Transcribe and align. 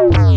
E 0.00 0.27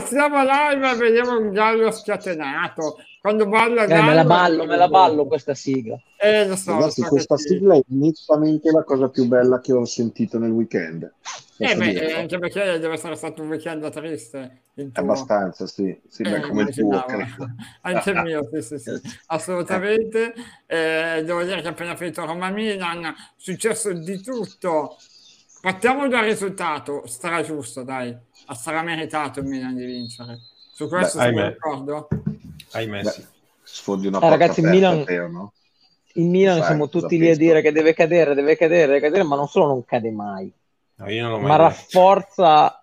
siamo 0.00 0.42
live 0.42 0.90
e 0.90 0.96
vediamo 0.96 1.38
un 1.38 1.50
gallo 1.52 1.90
scatenato. 1.90 2.96
Quando 3.20 3.46
balla 3.46 3.84
gallo, 3.84 4.02
eh, 4.02 4.06
me 4.06 4.14
la 4.14 4.24
ballo, 4.24 4.64
me 4.64 4.76
la 4.76 4.88
ballo 4.88 5.26
questa 5.26 5.54
sigla. 5.54 6.00
Eh, 6.16 6.46
lo 6.46 6.56
so, 6.56 6.72
Ragazzi, 6.72 7.02
questa 7.02 7.36
sigla 7.36 7.74
è 7.74 7.82
nettamente 7.88 8.70
la 8.70 8.82
cosa 8.82 9.10
più 9.10 9.26
bella 9.26 9.60
che 9.60 9.74
ho 9.74 9.84
sentito 9.84 10.38
nel 10.38 10.50
weekend. 10.50 11.12
Eh, 11.58 11.76
beh, 11.76 12.14
anche 12.14 12.38
perché 12.38 12.78
deve 12.78 12.94
essere 12.94 13.16
stato 13.16 13.42
un 13.42 13.48
weekend 13.48 13.86
triste. 13.90 14.62
Abbastanza, 14.94 15.66
sì, 15.66 15.94
sì 16.08 16.22
eh, 16.22 16.40
come 16.40 16.62
il 16.62 16.74
tuo. 16.74 17.04
Anche 17.82 18.10
il 18.10 18.22
mio, 18.22 18.48
sì, 18.50 18.62
sì, 18.62 18.78
sì, 18.78 19.00
assolutamente. 19.26 20.32
Eh, 20.64 21.22
devo 21.22 21.42
dire 21.42 21.60
che 21.60 21.68
appena 21.68 21.96
finito 21.96 22.24
Roma-Milan, 22.24 23.14
successo 23.36 23.92
di 23.92 24.22
tutto. 24.22 24.96
Partiamo 25.60 26.08
dal 26.08 26.24
risultato, 26.24 27.06
sarà 27.06 27.42
giusto, 27.42 27.82
dai 27.82 28.16
sarà 28.54 28.82
meritato 28.82 29.40
il 29.40 29.46
Milan 29.46 29.74
di 29.74 29.84
vincere. 29.84 30.38
Su 30.72 30.88
questo 30.88 31.18
Beh, 31.18 31.24
siamo 31.24 31.40
d'accordo? 31.40 32.08
Ahimè, 32.72 33.04
sì. 33.04 33.26
Sfondi 33.62 34.06
una 34.06 34.20
eh, 34.20 34.28
ragazzi, 34.28 34.60
il 34.60 34.68
Milan, 34.68 35.04
te, 35.04 35.18
no? 35.18 35.52
il 36.14 36.26
Milan 36.26 36.58
Sai, 36.58 36.66
siamo 36.66 36.88
tutti 36.88 37.18
lì 37.18 37.28
a 37.28 37.36
dire 37.36 37.60
che 37.60 37.72
deve 37.72 37.92
cadere, 37.92 38.34
deve 38.34 38.56
cadere, 38.56 38.86
deve 38.86 39.00
cadere, 39.00 39.22
ma 39.22 39.36
non 39.36 39.48
solo 39.48 39.66
non 39.66 39.84
cade 39.84 40.10
mai, 40.10 40.50
no, 40.96 41.38
ma 41.38 41.56
rafforza 41.56 42.80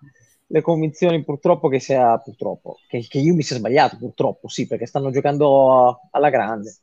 le 0.49 0.61
convinzioni 0.61 1.23
purtroppo 1.23 1.67
che 1.67 1.79
sia 1.79 2.17
purtroppo 2.19 2.79
che, 2.87 3.05
che 3.05 3.17
io 3.17 3.33
mi 3.33 3.43
sia 3.43 3.57
sbagliato 3.57 3.97
purtroppo 3.97 4.47
sì 4.47 4.65
perché 4.65 4.85
stanno 4.85 5.11
giocando 5.11 6.07
alla 6.09 6.29
grande 6.29 6.73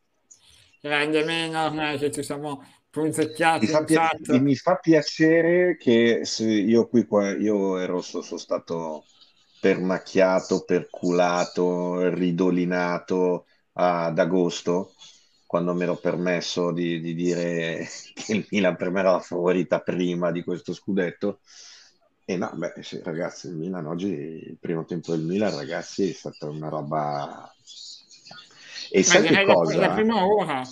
grande 0.83 1.25
meno 1.25 1.73
che 1.97 2.11
ci 2.11 2.23
siamo 2.23 2.63
mi 3.59 3.67
fa, 3.67 3.85
pi- 3.85 4.41
mi 4.41 4.55
fa 4.57 4.77
piacere 4.77 5.77
che 5.77 6.23
io 6.39 6.89
qui 6.89 7.05
qua, 7.07 7.31
io 7.37 7.79
ero 7.79 8.01
sono 8.01 8.39
stato 8.39 9.05
pernacchiato, 9.61 10.65
perculato, 10.65 12.09
ridolinato 12.11 13.47
ad 13.73 14.19
agosto 14.19 14.93
quando 15.47 15.73
mi 15.73 15.85
ero 15.85 15.97
permesso 15.97 16.73
di, 16.73 17.01
di, 17.01 17.15
dire 17.15 17.89
che 18.13 18.33
il 18.33 18.47
Milan 18.51 18.77
per 18.77 18.91
me 18.91 19.01
era 19.01 19.13
la 19.13 19.21
favorita 19.21 19.81
prima 19.81 20.31
di 20.31 20.43
questo 20.43 20.75
scudetto. 20.75 21.41
E 22.25 22.37
no, 22.37 22.51
beh, 22.55 22.75
sì, 22.81 23.01
ragazzi, 23.05 23.49
il 23.49 23.55
Milan 23.55 23.87
oggi, 23.87 24.09
il 24.09 24.57
primo 24.59 24.85
tempo 24.85 25.13
del 25.13 25.25
Milan, 25.25 25.55
ragazzi, 25.55 26.11
è 26.11 26.13
stata 26.13 26.49
una 26.49 26.69
roba... 26.69 27.55
E 28.91 28.99
ma 28.99 29.05
sai 29.05 29.23
che 29.23 29.45
cosa? 29.45 29.79
La 29.79 29.91
prima 29.93 30.27
ora. 30.27 30.63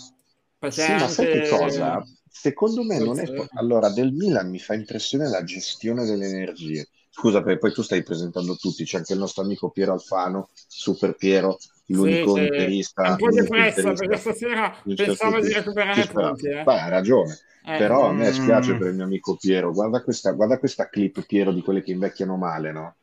Sì, 0.69 0.93
ma 0.93 1.09
sai 1.09 1.27
che 1.27 1.49
cosa? 1.49 2.05
Secondo 2.29 2.83
me 2.83 2.99
non 2.99 3.19
è... 3.19 3.25
Allora, 3.55 3.91
del 3.91 4.13
Milan 4.13 4.49
mi 4.49 4.59
fa 4.59 4.75
impressione 4.75 5.29
la 5.29 5.45
gestione 5.45 6.05
delle 6.05 6.27
energie. 6.27 6.89
Scusa, 7.11 7.43
perché 7.43 7.59
poi 7.59 7.73
tu 7.73 7.83
stai 7.83 8.03
presentando 8.03 8.57
tutti, 8.57 8.85
c'è 8.85 8.97
anche 8.97 9.13
il 9.13 9.19
nostro 9.19 9.43
amico 9.43 9.69
Piero 9.71 9.93
Alfano, 9.93 10.49
Super 10.67 11.15
Piero, 11.15 11.59
l'unico 11.87 12.37
sì, 12.37 12.43
interista. 12.43 13.03
Un 13.11 13.17
po' 13.17 13.31
depresso, 13.31 13.93
perché 13.93 14.17
stasera 14.17 14.75
pensavo 14.83 15.41
di 15.41 15.53
recuperare 15.53 16.07
punti. 16.07 16.49
Eh. 16.49 16.63
Beh, 16.63 16.81
ha 16.81 16.89
ragione. 16.89 17.39
Eh, 17.65 17.77
Però 17.77 18.09
a 18.09 18.13
me 18.13 18.31
mm. 18.31 18.33
spiace 18.33 18.77
per 18.77 18.89
il 18.89 18.95
mio 18.95 19.05
amico 19.05 19.37
Piero. 19.37 19.73
Guarda 19.73 20.03
questa, 20.03 20.33
guarda 20.33 20.59
questa 20.59 20.89
clip, 20.89 21.25
Piero, 21.27 21.53
di 21.53 21.61
quelle 21.61 21.83
che 21.83 21.93
invecchiano 21.93 22.37
male, 22.37 22.73
no? 22.73 22.97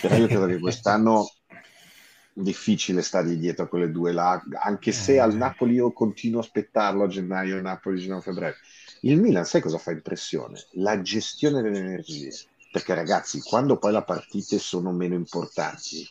Però 0.00 0.16
io 0.16 0.26
credo 0.26 0.46
che 0.46 0.58
quest'anno 0.60 1.30
difficile 2.42 3.00
stare 3.00 3.36
dietro 3.38 3.64
a 3.64 3.68
quelle 3.68 3.90
due 3.90 4.12
là, 4.12 4.42
anche 4.62 4.92
se 4.92 5.14
eh. 5.14 5.18
al 5.18 5.34
Napoli 5.34 5.74
io 5.74 5.92
continuo 5.92 6.40
a 6.40 6.42
aspettarlo 6.42 7.04
a 7.04 7.08
gennaio, 7.08 7.60
Napoli, 7.62 7.98
gennaio, 7.98 8.20
febbraio. 8.20 8.54
Il 9.00 9.20
Milan, 9.20 9.44
sai 9.44 9.60
cosa 9.60 9.78
fa 9.78 9.92
impressione? 9.92 10.62
La 10.72 11.00
gestione 11.00 11.62
delle 11.62 11.78
energie. 11.78 12.32
Perché 12.70 12.94
ragazzi, 12.94 13.40
quando 13.40 13.78
poi 13.78 13.92
le 13.92 14.02
partite 14.02 14.58
sono 14.58 14.92
meno 14.92 15.14
importanti, 15.14 16.06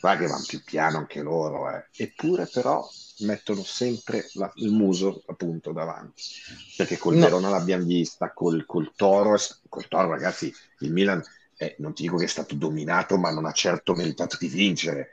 guarda 0.00 0.22
che 0.22 0.30
vanno 0.30 0.44
più 0.46 0.62
piano 0.62 0.98
anche 0.98 1.22
loro, 1.22 1.70
eh. 1.70 1.86
eppure 1.96 2.46
però 2.46 2.86
mettono 3.20 3.62
sempre 3.62 4.28
la, 4.34 4.50
il 4.56 4.72
muso 4.72 5.22
appunto 5.26 5.72
davanti. 5.72 6.22
Perché 6.76 6.98
col 6.98 7.14
no. 7.14 7.24
Verona 7.24 7.48
l'abbiamo 7.48 7.84
vista, 7.84 8.32
col, 8.32 8.66
col, 8.66 8.92
Toro, 8.94 9.38
col 9.68 9.88
Toro 9.88 10.10
ragazzi, 10.10 10.52
il 10.80 10.92
Milan 10.92 11.22
eh, 11.56 11.74
non 11.78 11.92
ti 11.92 12.02
dico 12.02 12.16
che 12.16 12.24
è 12.24 12.28
stato 12.28 12.54
dominato, 12.54 13.18
ma 13.18 13.30
non 13.30 13.44
ha 13.44 13.52
certo 13.52 13.94
meritato 13.94 14.38
di 14.40 14.48
vincere. 14.48 15.10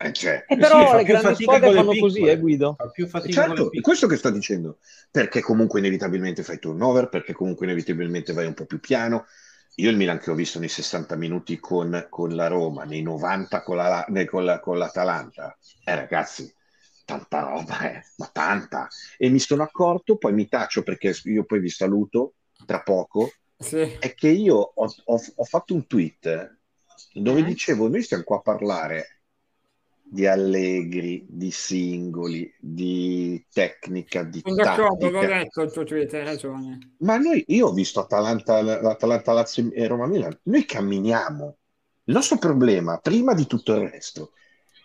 Eh, 0.00 0.12
cioè, 0.12 0.44
e 0.46 0.56
però 0.56 0.90
sì, 0.90 0.96
le 0.96 1.02
grandi 1.02 1.42
squadre 1.42 1.72
fanno 1.72 1.90
piccole. 1.90 2.00
così, 2.00 2.22
eh, 2.22 2.38
Guido. 2.38 2.76
Fa 2.78 2.88
più 2.88 3.08
fatica 3.08 3.46
certo, 3.46 3.72
è 3.72 3.80
questo 3.80 4.06
che 4.06 4.16
sto 4.16 4.30
dicendo. 4.30 4.78
Perché 5.10 5.40
comunque 5.40 5.80
inevitabilmente 5.80 6.44
fai 6.44 6.60
turnover, 6.60 7.08
perché 7.08 7.32
comunque 7.32 7.66
inevitabilmente 7.66 8.32
vai 8.32 8.46
un 8.46 8.54
po' 8.54 8.64
più 8.64 8.78
piano. 8.78 9.26
Io 9.76 9.90
il 9.90 9.96
Milan 9.96 10.18
che 10.18 10.30
ho 10.30 10.34
visto 10.34 10.60
nei 10.60 10.68
60 10.68 11.16
minuti 11.16 11.58
con, 11.58 12.06
con 12.08 12.34
la 12.34 12.46
Roma, 12.46 12.84
nei 12.84 13.02
90 13.02 13.62
con, 13.62 13.76
la, 13.76 14.06
con, 14.26 14.44
la, 14.44 14.60
con 14.60 14.78
l'Atalanta, 14.78 15.56
eh 15.84 15.94
ragazzi, 15.94 16.52
tanta 17.04 17.40
roba, 17.40 17.90
eh, 17.90 18.02
ma 18.16 18.28
tanta. 18.32 18.88
E 19.16 19.28
mi 19.30 19.38
sono 19.40 19.64
accorto, 19.64 20.16
poi 20.16 20.32
mi 20.32 20.48
taccio 20.48 20.82
perché 20.84 21.12
io 21.24 21.44
poi 21.44 21.58
vi 21.58 21.70
saluto 21.70 22.34
tra 22.66 22.82
poco, 22.82 23.32
sì. 23.56 23.78
è 23.98 24.14
che 24.14 24.28
io 24.28 24.56
ho, 24.56 24.94
ho, 25.04 25.20
ho 25.34 25.44
fatto 25.44 25.74
un 25.74 25.86
tweet 25.86 26.56
dove 27.14 27.44
dicevo, 27.44 27.88
noi 27.88 28.02
stiamo 28.02 28.24
qua 28.24 28.36
a 28.38 28.42
parlare 28.42 29.17
di 30.10 30.26
Allegri, 30.26 31.26
di 31.28 31.50
singoli, 31.50 32.52
di 32.58 33.44
tecnica, 33.52 34.22
di 34.22 34.40
Sono 34.42 34.54
d'accordo, 34.54 35.10
l'ho 35.10 35.20
letto 35.20 35.62
il 35.62 35.70
tuo 35.70 35.84
tweet, 35.84 36.14
hai 36.14 36.24
ragione. 36.24 36.94
Ma 36.98 37.18
noi, 37.18 37.44
io 37.48 37.68
ho 37.68 37.72
visto 37.72 38.00
Atalanta, 38.00 38.56
Atalanta 38.56 39.32
Lazio 39.32 39.70
e 39.72 39.86
Roma 39.86 40.06
Milan, 40.06 40.38
noi 40.44 40.64
camminiamo. 40.64 41.56
Il 42.04 42.14
nostro 42.14 42.38
problema, 42.38 42.98
prima 42.98 43.34
di 43.34 43.46
tutto 43.46 43.74
il 43.74 43.88
resto, 43.88 44.32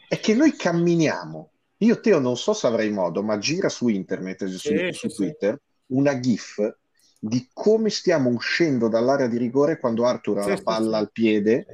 è 0.09 0.19
che 0.19 0.35
noi 0.35 0.56
camminiamo. 0.56 1.51
Io, 1.78 2.00
Teo, 2.00 2.19
non 2.19 2.38
so 2.38 2.53
se 2.53 2.67
avrai 2.67 2.89
modo, 2.89 3.23
ma 3.23 3.38
gira 3.38 3.69
su 3.69 3.88
internet, 3.88 4.45
su, 4.45 4.57
sì, 4.57 4.89
su 4.91 5.09
sì, 5.09 5.16
Twitter, 5.16 5.56
sì. 5.56 5.94
una 5.95 6.19
GIF 6.19 6.78
di 7.19 7.50
come 7.53 7.89
stiamo 7.89 8.29
uscendo 8.29 8.89
dall'area 8.89 9.28
di 9.28 9.38
rigore 9.38 9.79
quando 9.79 10.06
Arthur 10.06 10.39
ha 10.39 10.47
la 10.47 10.59
palla 10.62 10.97
al 10.97 11.12
piede. 11.12 11.66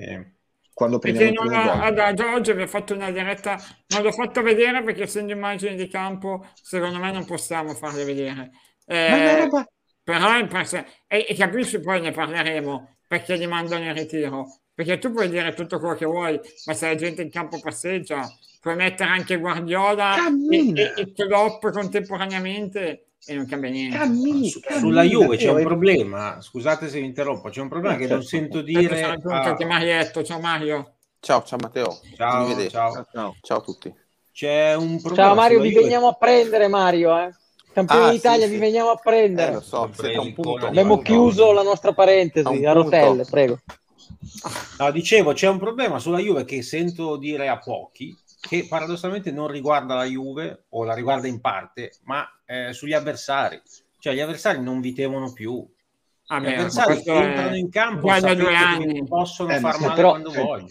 Quando 0.80 0.98
perché 0.98 1.30
non 1.30 1.54
ha, 1.54 1.84
ad 1.84 2.20
oggi 2.22 2.54
vi 2.54 2.62
ho 2.62 2.68
fatto 2.68 2.94
una 2.94 3.12
diretta 3.12 3.62
non 3.88 4.02
l'ho 4.02 4.14
fatto 4.14 4.42
vedere 4.42 4.82
perché 4.82 5.04
essendo 5.04 5.34
immagini 5.34 5.76
di 5.76 5.90
campo 5.90 6.48
secondo 6.54 7.00
me 7.00 7.12
non 7.12 7.26
possiamo 7.26 7.74
farle 7.74 8.06
vedere. 8.06 8.52
Eh, 8.86 9.50
però 10.02 10.38
in 10.38 10.48
pers- 10.48 10.82
e, 11.06 11.26
e 11.28 11.36
capisci 11.36 11.82
poi 11.82 12.00
ne 12.00 12.12
parleremo 12.12 12.96
perché 13.06 13.36
li 13.36 13.46
mandano 13.46 13.84
in 13.84 13.94
ritiro. 13.94 14.62
Perché 14.74 15.00
tu 15.00 15.12
puoi 15.12 15.28
dire 15.28 15.54
tutto 15.54 15.80
quello 15.80 15.96
che 15.96 16.06
vuoi 16.06 16.40
ma 16.66 16.74
se 16.74 16.88
la 16.88 16.96
gente 16.96 17.24
in 17.24 17.30
campo 17.30 17.60
passeggia 17.60 18.26
puoi 18.62 18.78
mettere 18.78 19.10
anche 19.10 19.36
Guardiola 19.36 20.14
Cammina. 20.16 20.80
e, 20.80 20.94
e, 20.96 21.02
e 21.02 21.12
Klopp 21.14 21.68
contemporaneamente 21.72 23.09
e 23.30 23.36
non 23.36 23.46
cambia 23.46 23.70
niente. 23.70 23.96
Cammina, 23.96 24.48
Su, 24.48 24.60
cammina, 24.60 24.80
sulla 24.80 25.04
Juve 25.04 25.38
c'è 25.38 25.52
un 25.52 25.64
problema, 25.64 26.42
scusate 26.42 26.90
se 26.90 27.00
vi 27.00 27.06
interrompo, 27.06 27.50
c'è 27.50 27.62
un 27.62 27.70
problema 27.70 27.96
che 27.96 28.08
non 28.08 28.24
sento 28.24 28.62
dire... 28.62 29.04
A... 29.04 29.56
Marietto, 29.68 30.24
ciao 30.24 30.40
Mario. 30.40 30.96
Ciao, 31.20 31.44
ciao 31.44 31.60
Matteo. 31.62 32.00
Ciao, 32.16 32.70
ciao. 32.70 33.06
ciao. 33.12 33.36
ciao 33.40 33.58
a 33.58 33.62
tutti. 33.62 33.94
C'è 34.32 34.74
un 34.74 35.00
problema. 35.00 35.28
Ciao 35.28 35.36
Mario, 35.36 35.62
vi 35.62 35.70
Juve. 35.70 35.82
veniamo 35.84 36.08
a 36.08 36.14
prendere 36.14 36.68
Mario, 36.68 37.18
eh. 37.20 37.30
Campione 37.72 38.06
ah, 38.08 38.12
d'Italia, 38.12 38.46
sì, 38.46 38.52
vi 38.52 38.56
sì. 38.56 38.62
veniamo 38.62 38.90
a 38.90 38.96
prendere. 38.96 39.52
Eh, 39.52 39.54
lo 39.54 39.62
so, 39.62 39.92
un 40.02 40.34
punto, 40.34 40.66
Abbiamo 40.66 41.00
chiuso 41.02 41.52
la 41.52 41.62
nostra 41.62 41.94
parentesi 41.94 42.66
a, 42.66 42.72
a 42.72 42.74
rotelle, 42.74 43.26
prego. 43.26 43.60
No, 44.80 44.92
dicevo, 44.92 45.34
c'è 45.34 45.48
un 45.48 45.60
problema 45.60 46.00
sulla 46.00 46.18
Juve 46.18 46.46
che 46.46 46.64
sento 46.64 47.16
dire 47.18 47.48
a 47.48 47.60
pochi, 47.60 48.18
che 48.40 48.66
paradossalmente 48.68 49.32
non 49.32 49.48
riguarda 49.48 49.94
la 49.94 50.06
Juve 50.06 50.66
o 50.70 50.84
la 50.84 50.96
riguarda 50.96 51.28
in 51.28 51.40
parte, 51.42 51.92
ma 52.06 52.28
eh, 52.50 52.74
sugli 52.74 52.94
avversari. 52.94 53.62
Cioè 54.00 54.14
gli 54.14 54.20
avversari 54.20 54.62
non 54.62 54.82
vi 54.82 54.94
temono 54.94 55.32
più. 55.32 55.66
Ah, 56.28 56.40
gli 56.40 56.48
avversari 56.48 57.02
entrano 57.06 57.56
in 57.56 57.70
campo 57.70 58.12
e 58.14 59.04
possono 59.08 59.54
eh, 59.54 59.60
far 59.60 59.80
male 59.80 59.94
però, 59.94 60.10
quando 60.12 60.32
eh, 60.32 60.42
vogliono. 60.42 60.68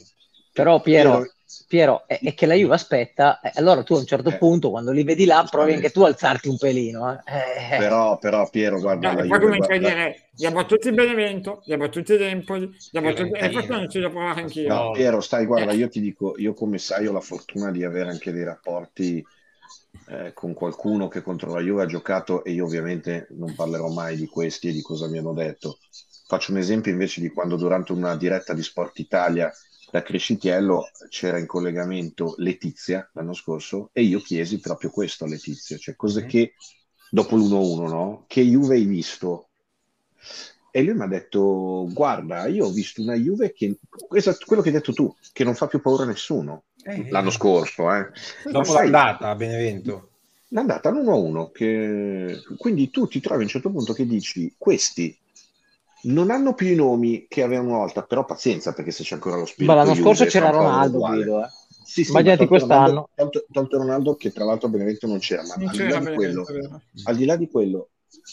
Però 0.53 0.81
Piero, 0.81 1.25
Piero 1.69 2.07
è, 2.09 2.19
è, 2.21 2.35
che 2.35 2.47
la 2.47 2.55
Juve 2.55 2.75
aspetta, 2.75 3.41
eh, 3.41 3.53
allora 3.55 3.83
tu 3.85 3.95
a 3.95 3.99
un 3.99 4.07
certo 4.07 4.31
eh. 4.31 4.39
punto 4.39 4.71
quando 4.71 4.91
li 4.91 5.05
vedi 5.05 5.25
là 5.25 5.47
provi 5.49 5.75
anche 5.75 5.91
tu 5.91 6.03
a 6.03 6.09
alzarti 6.09 6.49
un 6.49 6.57
pelino. 6.57 7.13
Eh. 7.25 7.79
Però, 7.79 8.19
però 8.19 8.49
Piero, 8.49 8.81
guarda... 8.81 9.13
No, 9.13 9.27
poi 9.27 9.41
comincia 9.41 9.75
a 9.75 9.79
dire, 9.79 10.29
gli 10.33 10.47
ha 10.47 10.51
battuti 10.51 10.89
il 10.89 10.95
Benevento, 10.95 11.63
gli 11.65 11.73
ha 11.73 11.77
battuti 11.77 12.17
l'Empoli, 12.17 12.77
gli 12.91 12.99
ha 12.99 13.01
battuti... 13.01 13.39
e 13.39 13.51
poi 13.51 13.67
non 13.69 13.91
ci 13.91 13.99
devo 14.01 14.13
provare 14.13 14.41
anch'io. 14.41 14.69
No, 14.69 14.91
Piero, 14.93 15.21
stai, 15.21 15.47
guarda, 15.47 15.73
io 15.73 15.89
ti 15.89 16.01
dico, 16.01 16.35
io 16.39 16.55
come 16.55 16.79
sai 16.79 17.07
ho 17.07 17.13
la 17.13 17.21
fortuna 17.21 17.71
di 17.71 17.85
avere 17.85 18.11
anche 18.11 18.33
dei 18.33 18.45
rapporti 18.45 19.25
eh, 20.09 20.33
con 20.33 20.55
qualcuno 20.55 21.09
che 21.09 21.23
contro 21.23 21.53
la 21.55 21.61
Juve 21.61 21.83
ha 21.83 21.87
giocato 21.87 22.45
e 22.45 22.53
io 22.53 22.65
ovviamente 22.65 23.29
non 23.31 23.55
parlerò 23.55 23.89
mai 23.89 24.17
di 24.17 24.27
questi 24.27 24.69
e 24.69 24.73
di 24.73 24.83
cosa 24.83 25.09
mi 25.09 25.19
hanno 25.19 25.35
detto 25.35 25.79
faccio 26.27 26.53
un 26.53 26.59
esempio 26.59 26.93
invece 26.93 27.23
di 27.23 27.31
quando 27.31 27.57
durante 27.57 27.93
una 27.93 28.15
diretta 28.15 28.53
di 28.53 28.63
Sport 28.63 28.99
Italia 28.99 29.51
da 29.91 30.03
Crescitiello 30.03 30.91
c'era 31.09 31.39
in 31.39 31.47
collegamento 31.47 32.35
Letizia 32.37 33.09
l'anno 33.15 33.33
scorso 33.33 33.89
e 33.93 34.03
io 34.03 34.21
chiesi 34.21 34.61
proprio 34.61 34.91
questo 34.91 35.25
a 35.25 35.29
Letizia, 35.29 35.79
cioè 35.79 35.97
cos'è 35.97 36.25
mm. 36.25 36.29
che 36.29 36.55
dopo 37.11 37.37
l'1-1, 37.37 37.89
no? 37.89 38.25
Che 38.27 38.43
Juve 38.43 38.75
hai 38.75 38.85
visto? 38.85 39.49
E 40.79 40.83
lui 40.85 40.95
mi 40.95 41.03
ha 41.03 41.09
detto: 41.09 41.89
Guarda, 41.93 42.47
io 42.47 42.67
ho 42.67 42.71
visto 42.71 43.03
una 43.03 43.17
Juve 43.17 43.53
che 43.53 43.81
esatto 44.15 44.45
quello 44.47 44.63
che 44.63 44.69
hai 44.69 44.75
detto 44.77 44.93
tu, 44.93 45.13
che 45.33 45.43
non 45.43 45.57
fa 45.57 45.67
più 45.67 45.81
paura 45.81 46.05
a 46.05 46.07
nessuno. 46.07 46.67
Eh, 46.85 47.11
l'anno 47.11 47.31
scorso, 47.31 47.93
eh. 47.93 48.11
Dopo 48.45 48.63
sai, 48.63 48.89
l'andata 48.89 49.31
a 49.31 49.35
Benevento. 49.35 50.11
L'andata 50.51 50.89
all'1-1, 50.91 51.51
che... 51.51 52.43
quindi 52.57 52.91
tu 52.91 53.09
ti 53.09 53.19
trovi 53.21 53.41
a 53.41 53.45
un 53.47 53.51
certo 53.51 53.71
punto 53.71 53.93
che 53.93 54.07
dici: 54.07 54.55
Questi 54.57 55.19
non 56.03 56.31
hanno 56.31 56.55
più 56.55 56.69
i 56.69 56.77
nomi 56.77 57.27
che 57.29 57.43
avevano 57.43 57.71
una 57.71 57.79
volta, 57.79 58.05
però 58.05 58.25
pazienza 58.25 58.73
perché 58.73 58.93
se 58.93 59.03
c'è 59.03 59.15
ancora 59.15 59.35
lo 59.35 59.47
spirito. 59.47 59.73
Ma 59.73 59.81
l'anno 59.81 59.95
Juve, 59.95 60.05
scorso 60.05 60.25
c'era 60.27 60.51
Ronaldo, 60.51 60.99
Guido, 61.01 61.43
eh. 61.43 61.49
Sì, 61.85 62.05
sì, 62.05 62.11
Immaginati 62.11 62.47
quest'anno. 62.47 63.09
Ronaldo, 63.17 63.47
tolto, 63.51 63.79
Ronaldo 63.79 64.15
che 64.15 64.31
tra 64.31 64.45
l'altro 64.45 64.69
a 64.69 64.71
Benevento 64.71 65.09
non 65.09 65.19
c'era, 65.19 65.43
ma 65.43 65.57
non 65.57 65.67
al, 65.67 65.75
c'era 65.75 65.99
di 65.99 66.15
quello, 66.15 66.47
al 67.03 67.17
di 67.17 67.25
là 67.25 67.35
di 67.35 67.49
quello, 67.49 67.89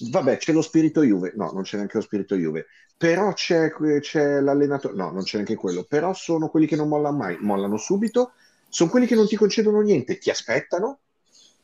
vabbè, 0.10 0.38
c'è 0.38 0.52
lo 0.52 0.62
spirito 0.62 1.04
Juve, 1.04 1.34
no, 1.36 1.52
non 1.52 1.64
c'è 1.64 1.78
neanche 1.78 1.98
lo 1.98 2.04
spirito 2.04 2.36
Juve, 2.36 2.68
però 2.98 3.34
c'è, 3.34 3.72
c'è 4.00 4.40
l'allenatore, 4.40 4.96
no, 4.96 5.12
non 5.12 5.24
c'è 5.24 5.38
neanche 5.38 5.56
quello, 5.56 5.84
però 5.84 6.14
sono 6.14 6.50
quelli 6.50 6.68
che 6.68 6.76
non 6.76 6.88
mollano 6.88 7.18
mai, 7.18 7.38
mollano 7.40 7.78
subito, 7.78 8.34
sono 8.70 8.90
quelli 8.90 9.06
che 9.06 9.16
non 9.16 9.28
ti 9.28 9.36
concedono 9.36 9.82
niente, 9.82 10.18
ti 10.18 10.30
aspettano, 10.30 11.00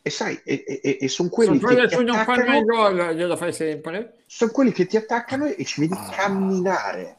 e 0.04 0.10
sai, 0.10 0.40
e, 0.44 0.64
e, 0.66 0.98
e 1.00 1.08
sono 1.08 1.30
quelli 1.30 1.60
sono 1.60 1.76
che, 1.76 1.88
che 1.88 2.04
non 2.04 2.24
fanno 2.24 2.58
il 2.58 2.66
gol, 2.66 3.14
glielo 3.14 3.38
fai 3.38 3.54
sempre. 3.54 4.24
Sono 4.26 4.52
quelli 4.52 4.72
che 4.72 4.88
ti 4.88 4.98
attaccano 4.98 5.46
e 5.46 5.64
ci 5.64 5.82
vedi 5.82 5.94
ah. 5.96 6.10
camminare. 6.10 7.18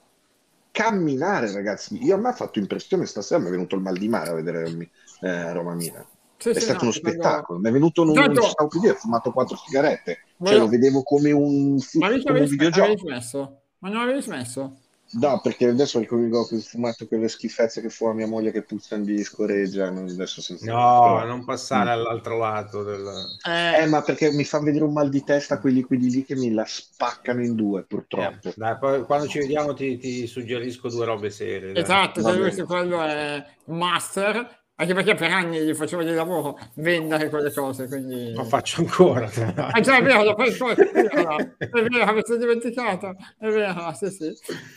Camminare, 0.72 1.52
ragazzi. 1.52 2.02
Io 2.02 2.16
a 2.16 2.18
me 2.18 2.30
ha 2.30 2.32
fatto 2.32 2.58
impressione 2.58 3.06
stasera, 3.06 3.40
mi 3.40 3.48
è 3.48 3.50
venuto 3.50 3.76
il 3.76 3.82
mal 3.82 3.96
di 3.96 4.08
mare 4.08 4.30
a 4.30 4.34
vedere 4.34 4.90
eh, 5.20 5.52
Roma 5.52 5.74
Mina. 5.74 6.04
Sì, 6.42 6.48
è 6.48 6.54
sì, 6.54 6.60
stato 6.62 6.78
no, 6.78 6.90
uno 6.90 6.92
spettacolo. 6.92 7.58
Mi 7.60 7.68
è 7.68 7.72
venuto 7.72 8.02
un, 8.02 8.12
Tanto... 8.12 8.42
stavo 8.42 8.68
più 8.68 8.80
ho 8.90 8.94
fumato 8.94 9.30
quattro 9.30 9.56
sigarette. 9.56 10.24
Cioè, 10.42 10.58
lo 10.58 10.66
vedevo 10.66 11.04
come 11.04 11.30
un, 11.30 11.78
ma 11.94 12.08
come 12.20 12.40
un 12.40 12.46
videogioco. 12.46 12.98
Smesso? 12.98 13.60
Ma 13.78 13.88
non 13.90 14.02
avevi 14.02 14.20
smesso? 14.22 14.78
No, 15.12 15.40
perché 15.40 15.68
adesso 15.68 16.00
ho 16.00 16.44
fumato 16.60 17.06
quelle 17.06 17.28
schifezze 17.28 17.80
che 17.80 17.90
fu 17.90 18.06
a 18.06 18.14
mia 18.14 18.26
moglie 18.26 18.50
che 18.50 18.62
puzzano 18.62 19.04
di 19.04 19.22
scoreggia. 19.22 19.86
Adesso 19.86 20.40
senza 20.40 20.72
no, 20.72 21.14
però... 21.14 21.26
non 21.26 21.44
passare 21.44 21.90
mm. 21.90 21.92
all'altro 21.92 22.38
lato. 22.38 22.82
Del... 22.82 23.08
Eh. 23.46 23.82
eh. 23.82 23.86
ma 23.86 24.02
perché 24.02 24.32
mi 24.32 24.44
fa 24.44 24.58
vedere 24.58 24.82
un 24.82 24.92
mal 24.92 25.10
di 25.10 25.22
testa 25.22 25.60
quei 25.60 25.74
liquidi 25.74 26.10
lì 26.10 26.24
che 26.24 26.34
mi 26.34 26.50
la 26.50 26.64
spaccano 26.66 27.44
in 27.44 27.54
due, 27.54 27.84
purtroppo. 27.84 28.48
Eh, 28.48 28.54
dai, 28.56 28.76
poi, 28.78 29.04
quando 29.04 29.28
ci 29.28 29.38
vediamo 29.38 29.74
ti, 29.74 29.96
ti, 29.96 30.26
suggerisco 30.26 30.88
due 30.88 31.04
robe 31.04 31.30
serie. 31.30 31.72
Esatto, 31.72 32.20
se 32.50 32.64
quello 32.64 33.00
è 33.00 33.44
master 33.66 34.60
anche 34.74 34.94
perché 34.94 35.14
per 35.14 35.30
anni 35.30 35.60
gli 35.60 35.74
facevo 35.74 36.02
di 36.02 36.12
lavoro 36.12 36.58
vendere 36.74 37.28
quelle 37.28 37.52
cose, 37.52 37.86
quindi... 37.86 38.32
Lo 38.32 38.44
faccio 38.44 38.80
ancora. 38.80 39.30
Ah 39.54 39.80
già, 39.80 39.98
è 39.98 40.02
vero, 40.02 40.24
lo 40.24 40.34
fai 40.34 40.50
ancora, 40.50 40.74
è 40.74 41.68
vero, 41.68 42.04
avete 42.04 42.38
dimenticato, 42.38 43.14
è 43.38 43.48
vero, 43.48 43.92
sì 43.94 44.10
sì. 44.10 44.26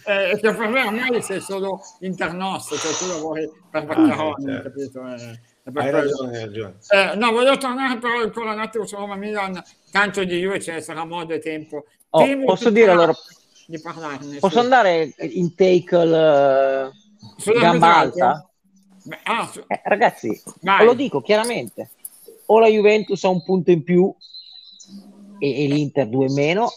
Eh, 0.05 0.37
che 0.39 0.53
per 0.53 0.67
me 0.67 0.83
ormai 0.83 1.21
sei 1.21 1.41
solo 1.41 1.81
internos, 2.01 2.65
cioè 2.77 2.91
tu 2.93 3.07
lavori 3.07 3.49
per 3.71 3.85
Vaccaroni, 3.85 4.51
ah, 4.51 4.61
certo. 4.61 4.69
capito? 4.69 5.07
Eh, 5.07 5.39
hai 5.73 5.91
ragione, 5.91 6.37
hai 6.37 6.45
ragione. 6.45 6.75
Eh, 6.89 7.15
no, 7.15 7.31
voglio 7.31 7.57
tornare 7.57 7.97
però 7.97 8.21
ancora 8.21 8.51
un 8.51 8.59
attimo 8.59 8.85
su 8.85 8.95
Roma 8.95 9.15
Milan, 9.15 9.59
tanto 9.91 10.23
di 10.23 10.39
Juve 10.39 10.59
ce 10.59 10.73
ne 10.73 10.81
sarà 10.81 11.05
modo 11.05 11.33
e 11.33 11.39
tempo. 11.39 11.85
Oh, 12.09 12.25
posso 12.45 12.69
dire 12.69 12.91
allora... 12.91 13.13
Di 13.67 13.81
parlarne. 13.81 14.37
Posso 14.37 14.59
sì. 14.59 14.63
andare 14.63 15.15
in 15.17 15.55
take 15.55 15.95
il, 15.97 16.91
uh, 17.43 17.59
gamba 17.59 17.95
alta? 17.95 18.49
Ah, 19.23 19.51
eh, 19.67 19.81
ragazzi, 19.83 20.41
lo 20.83 20.93
dico 20.93 21.21
chiaramente, 21.21 21.89
o 22.47 22.59
la 22.59 22.67
Juventus 22.67 23.23
ha 23.23 23.29
un 23.29 23.43
punto 23.43 23.71
in 23.71 23.83
più 23.83 24.13
e, 25.39 25.63
e 25.63 25.67
l'Inter 25.67 26.07
due 26.07 26.25
in 26.25 26.33
meno, 26.33 26.69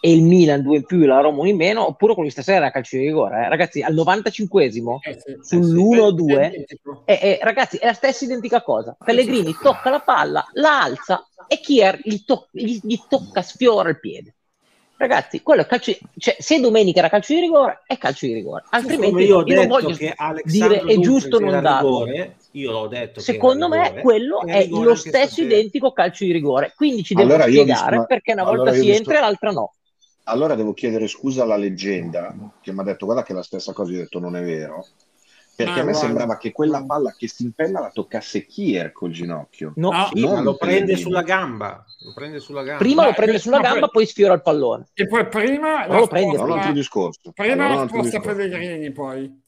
e 0.00 0.12
il 0.12 0.22
Milan 0.22 0.60
due 0.60 0.76
in 0.76 0.84
più 0.84 1.02
e 1.02 1.06
la 1.06 1.20
Roma 1.20 1.48
in 1.48 1.56
meno, 1.56 1.86
oppure 1.86 2.12
quello 2.12 2.28
di 2.28 2.34
stasera 2.34 2.58
era 2.58 2.70
calcio 2.70 2.98
di 2.98 3.04
rigore. 3.04 3.44
Eh. 3.44 3.48
Ragazzi, 3.48 3.80
al 3.80 3.94
95esimo, 3.94 4.98
eh 5.00 5.18
sì, 5.40 5.56
sull'1-2, 5.56 6.64
eh, 7.06 7.18
eh, 7.22 7.38
ragazzi, 7.40 7.78
è 7.78 7.86
la 7.86 7.94
stessa 7.94 8.26
identica 8.26 8.62
cosa. 8.62 8.94
Pellegrini 9.02 9.56
tocca 9.62 9.88
la 9.88 10.00
palla, 10.00 10.46
la 10.52 10.82
alza 10.82 11.26
e 11.48 11.58
Kier 11.58 12.00
gli, 12.02 12.22
to- 12.24 12.48
gli, 12.50 12.80
gli 12.82 12.98
tocca, 13.08 13.40
sfiora 13.40 13.88
il 13.88 13.98
piede. 13.98 14.34
Ragazzi, 14.96 15.42
quello 15.42 15.62
è 15.62 15.66
calcio, 15.66 15.92
cioè, 16.18 16.36
se 16.38 16.60
domenica 16.60 17.00
era 17.00 17.08
calcio 17.08 17.34
di 17.34 17.40
rigore, 17.40 17.82
è 17.86 17.98
calcio 17.98 18.26
di 18.26 18.34
rigore. 18.34 18.64
Altrimenti 18.70 19.24
io, 19.24 19.42
io 19.44 19.54
non 19.54 19.66
voglio 19.66 19.96
dire 20.44 20.80
è 20.82 20.98
giusto 20.98 21.36
o 21.36 21.40
non 21.40 21.60
darlo. 21.60 22.06
Io 22.52 22.70
l'ho 22.70 22.86
detto. 22.86 23.20
Secondo 23.20 23.68
me 23.68 23.88
rigore, 23.88 24.02
quello 24.02 24.46
è 24.46 24.66
lo 24.68 24.94
stesso 24.94 25.42
identico 25.42 25.92
calcio 25.92 26.24
di 26.24 26.32
rigore. 26.32 26.72
Quindi 26.76 27.02
ci 27.02 27.14
devo 27.14 27.28
allora 27.28 27.48
spiegare 27.48 27.96
visto, 27.96 28.06
perché 28.06 28.32
una 28.32 28.42
allora 28.42 28.56
volta 28.56 28.72
si 28.78 28.90
entra 28.90 29.16
e 29.16 29.20
l'altra 29.20 29.50
no. 29.50 29.74
Allora 30.26 30.54
devo 30.54 30.72
chiedere 30.72 31.08
scusa 31.08 31.42
alla 31.42 31.56
leggenda 31.56 32.34
che 32.62 32.72
mi 32.72 32.80
ha 32.80 32.84
detto 32.84 33.04
guarda 33.04 33.24
che 33.24 33.34
la 33.34 33.42
stessa 33.42 33.72
cosa, 33.72 33.90
io 33.90 33.98
ho 33.98 34.02
detto 34.02 34.20
non 34.20 34.36
è 34.36 34.42
vero 34.42 34.86
perché 35.56 35.78
ah, 35.78 35.82
a 35.82 35.84
me 35.84 35.92
guarda. 35.92 36.06
sembrava 36.06 36.36
che 36.36 36.52
quella 36.52 36.84
palla 36.84 37.14
che 37.16 37.28
si 37.28 37.44
impenna 37.44 37.80
la 37.80 37.90
toccasse 37.90 38.44
Kier 38.44 38.92
col 38.92 39.10
ginocchio. 39.10 39.72
No, 39.76 39.90
no 39.90 40.08
sì, 40.12 40.20
lo 40.20 40.56
prende 40.56 40.96
sulla 40.96 41.22
gamba. 41.22 41.84
Lo 42.00 42.12
prende 42.12 42.40
sulla 42.40 42.62
gamba. 42.62 42.82
Prima 42.82 43.02
Beh, 43.02 43.08
lo 43.08 43.14
prende 43.14 43.38
sulla 43.38 43.60
gamba, 43.60 43.80
poi... 43.80 43.90
poi 43.90 44.06
sfiora 44.06 44.34
il 44.34 44.42
pallone. 44.42 44.86
E 44.94 45.06
poi 45.06 45.28
prima 45.28 45.86
lo 45.86 46.06
prende. 46.06 46.38
Un 46.38 46.50
altro 46.50 46.72
discorso. 46.72 47.32
Prima 47.32 47.66
allora, 47.66 47.86
sposta 47.86 48.20
Pellegrini, 48.20 48.90
poi. 48.90 49.42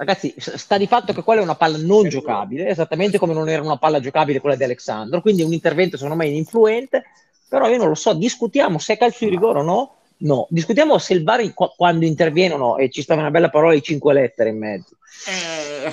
Ragazzi, 0.00 0.34
sta 0.38 0.78
di 0.78 0.86
fatto 0.86 1.12
che 1.12 1.22
quella 1.22 1.40
è 1.40 1.44
una 1.44 1.56
palla 1.56 1.76
non 1.78 2.08
giocabile, 2.08 2.68
esattamente 2.68 3.18
come 3.18 3.34
non 3.34 3.50
era 3.50 3.62
una 3.62 3.76
palla 3.76 4.00
giocabile 4.00 4.40
quella 4.40 4.56
di 4.56 4.64
Alessandro, 4.64 5.20
quindi 5.20 5.42
è 5.42 5.44
un 5.44 5.52
intervento 5.52 5.96
secondo 5.98 6.16
me 6.16 6.26
ininfluente, 6.26 7.04
però 7.46 7.68
io 7.68 7.76
non 7.76 7.88
lo 7.88 7.94
so, 7.94 8.14
discutiamo 8.14 8.78
se 8.78 8.94
è 8.94 8.96
calcio 8.96 9.26
di 9.26 9.30
rigore 9.30 9.58
o 9.58 9.62
no, 9.62 9.96
No, 10.20 10.46
discutiamo 10.50 10.98
se 10.98 11.14
il 11.14 11.22
VAR 11.22 11.52
quando 11.54 12.04
interviene 12.04 12.56
e 12.78 12.90
ci 12.90 13.02
stava 13.02 13.20
una 13.20 13.30
bella 13.30 13.48
parola 13.48 13.74
di 13.74 13.82
cinque 13.82 14.12
lettere 14.12 14.50
in 14.50 14.58
mezzo. 14.58 14.96
Eh, 15.28 15.90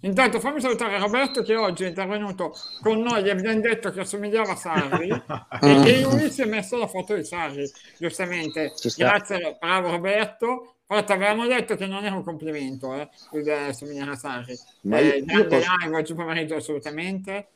intanto 0.06 0.40
fammi 0.40 0.60
salutare 0.60 0.98
Roberto 0.98 1.42
che 1.42 1.56
oggi 1.56 1.84
è 1.84 1.88
intervenuto 1.88 2.54
con 2.80 3.00
noi, 3.00 3.22
gli 3.22 3.28
abbiamo 3.28 3.60
detto 3.60 3.90
che 3.90 4.00
assomigliava 4.00 4.52
a 4.52 4.56
Sarri 4.56 5.08
e, 5.60 5.82
e 5.84 6.00
lui 6.00 6.30
si 6.30 6.42
è 6.42 6.46
messo 6.46 6.76
la 6.76 6.86
foto 6.86 7.14
di 7.14 7.24
Sarri, 7.24 7.70
giustamente. 7.98 8.72
Grazie, 8.96 9.56
bravo 9.58 9.90
Roberto. 9.90 10.74
Però 10.86 11.04
ti 11.04 11.12
avevamo 11.12 11.46
detto 11.46 11.76
che 11.76 11.86
non 11.86 12.04
era 12.04 12.16
un 12.16 12.24
complimento, 12.24 12.92
eh, 12.94 13.08
assomigliare 13.52 14.10
a 14.10 14.16
Sarri. 14.16 14.58
Ma 14.82 14.98
eh, 14.98 15.22
grande 15.24 15.46
posso... 15.46 15.76
live 15.78 15.96
oggi 15.96 16.14
pomeriggio 16.14 16.56
assolutamente. 16.56 17.46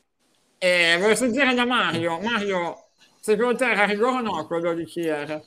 E 0.56 0.94
volevo 0.99 1.16
sentire 1.16 1.52
da 1.52 1.66
Mario. 1.66 2.20
Mario, 2.20 2.85
secondo 3.18 3.56
te 3.56 3.68
era 3.68 3.87
rigore 3.87 4.18
o 4.18 4.20
no 4.20 4.47
quello 4.47 4.73
di 4.73 4.85
chi 4.85 5.06
era? 5.06 5.42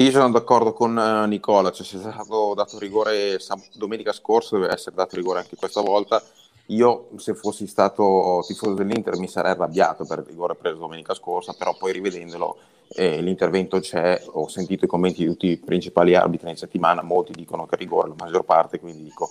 Io 0.00 0.12
sono 0.12 0.30
d'accordo 0.30 0.72
con 0.72 0.96
uh, 0.96 1.26
Nicola, 1.26 1.72
cioè 1.72 1.84
se 1.84 1.96
è 1.96 2.00
stato 2.00 2.54
dato 2.54 2.78
rigore 2.78 3.36
domenica 3.74 4.12
scorsa 4.12 4.56
deve 4.56 4.72
essere 4.72 4.94
dato 4.94 5.16
rigore 5.16 5.40
anche 5.40 5.56
questa 5.56 5.80
volta. 5.80 6.22
Io 6.66 7.08
se 7.16 7.34
fossi 7.34 7.66
stato 7.66 8.44
tifoso 8.46 8.74
dell'Inter 8.74 9.18
mi 9.18 9.26
sarei 9.26 9.50
arrabbiato 9.50 10.04
per 10.04 10.20
il 10.20 10.26
rigore 10.26 10.54
preso 10.54 10.76
domenica 10.76 11.14
scorsa, 11.14 11.52
però 11.58 11.74
poi 11.76 11.90
rivedendolo 11.90 12.58
eh, 12.90 13.20
l'intervento 13.20 13.80
c'è, 13.80 14.22
ho 14.24 14.46
sentito 14.46 14.84
i 14.84 14.88
commenti 14.88 15.24
di 15.24 15.30
tutti 15.30 15.48
i 15.48 15.56
principali 15.56 16.14
arbitri 16.14 16.48
in 16.48 16.56
settimana, 16.56 17.02
molti 17.02 17.32
dicono 17.32 17.66
che 17.66 17.74
rigore, 17.74 18.10
la 18.10 18.14
maggior 18.16 18.44
parte, 18.44 18.78
quindi 18.78 19.02
dico 19.02 19.28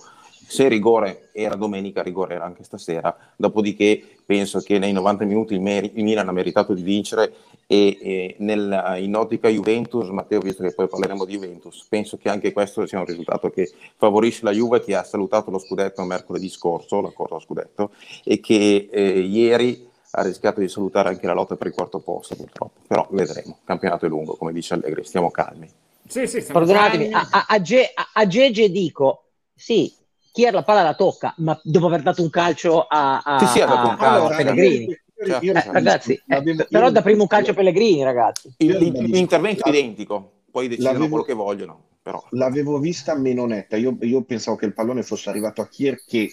se 0.48 0.66
rigore 0.66 1.28
era 1.32 1.56
domenica, 1.56 2.02
rigore 2.02 2.34
era 2.34 2.44
anche 2.44 2.64
stasera. 2.64 3.14
Dopodiché 3.36 4.02
penso 4.24 4.60
che 4.60 4.78
nei 4.78 4.92
90 4.92 5.24
minuti 5.24 5.52
il, 5.52 5.60
Mer- 5.60 5.90
il 5.92 6.02
Milan 6.02 6.28
ha 6.28 6.32
meritato 6.32 6.72
di 6.72 6.82
vincere 6.82 7.32
e, 7.70 7.98
e 8.00 8.36
nel, 8.38 8.96
in 9.00 9.14
ottica 9.14 9.48
Juventus, 9.48 10.08
Matteo, 10.08 10.40
visto 10.40 10.62
che 10.62 10.72
poi 10.72 10.88
parleremo 10.88 11.26
di 11.26 11.34
Juventus, 11.34 11.84
penso 11.86 12.16
che 12.16 12.30
anche 12.30 12.50
questo 12.50 12.86
sia 12.86 12.98
un 12.98 13.04
risultato 13.04 13.50
che 13.50 13.70
favorisce 13.96 14.42
la 14.44 14.52
Juve 14.52 14.80
che 14.80 14.96
ha 14.96 15.04
salutato 15.04 15.50
lo 15.50 15.58
scudetto 15.58 16.02
mercoledì 16.02 16.48
scorso, 16.48 17.02
la 17.02 17.10
corsa 17.10 17.38
scudetto, 17.38 17.90
e 18.24 18.40
che 18.40 18.88
eh, 18.90 19.20
ieri 19.20 19.86
ha 20.12 20.22
rischiato 20.22 20.60
di 20.60 20.68
salutare 20.68 21.10
anche 21.10 21.26
la 21.26 21.34
lotta 21.34 21.56
per 21.56 21.66
il 21.66 21.74
quarto 21.74 21.98
posto 21.98 22.34
purtroppo, 22.34 22.80
però 22.86 23.06
vedremo, 23.10 23.58
il 23.60 23.66
campionato 23.66 24.06
è 24.06 24.08
lungo, 24.08 24.36
come 24.36 24.54
dice 24.54 24.72
Allegri, 24.72 25.04
stiamo 25.04 25.30
calmi. 25.30 25.70
Sì, 26.06 26.26
sì, 26.26 26.42
Perdonatemi, 26.42 27.12
a, 27.12 27.28
a, 27.30 27.44
a, 27.48 27.60
Ge- 27.60 27.92
a 28.14 28.26
Gege 28.26 28.70
dico, 28.70 29.24
sì, 29.54 29.94
Kier 30.32 30.54
la 30.54 30.62
palla 30.62 30.82
la 30.82 30.94
tocca, 30.94 31.34
ma 31.38 31.58
dopo 31.62 31.84
aver 31.84 32.00
dato 32.00 32.22
un 32.22 32.30
calcio 32.30 32.86
a, 32.88 33.20
a, 33.22 33.38
sì, 33.40 33.58
sì, 33.58 33.60
a, 33.60 33.82
a 33.82 34.34
Pellegrini. 34.34 34.98
Cioè, 35.24 35.40
eh, 35.42 35.72
ragazzi, 35.72 36.22
eh, 36.26 36.66
però 36.68 36.90
da 36.90 37.02
primo 37.02 37.22
un 37.22 37.28
calcio 37.28 37.52
Pellegrini, 37.52 38.04
ragazzi. 38.04 38.54
L'intervento 38.58 39.64
è 39.64 39.68
identico, 39.68 40.42
poi 40.50 40.68
decidono 40.68 41.08
quello 41.08 41.24
che 41.24 41.34
vogliono. 41.34 41.86
Però. 42.02 42.24
L'avevo 42.30 42.78
vista 42.78 43.14
meno 43.16 43.44
netta, 43.44 43.76
io, 43.76 43.96
io, 44.00 44.22
pensavo 44.22 44.56
che 44.56 44.64
il 44.64 44.72
pallone 44.72 45.02
fosse 45.02 45.28
arrivato 45.28 45.60
a 45.60 45.68
Kier 45.68 46.02
che 46.06 46.30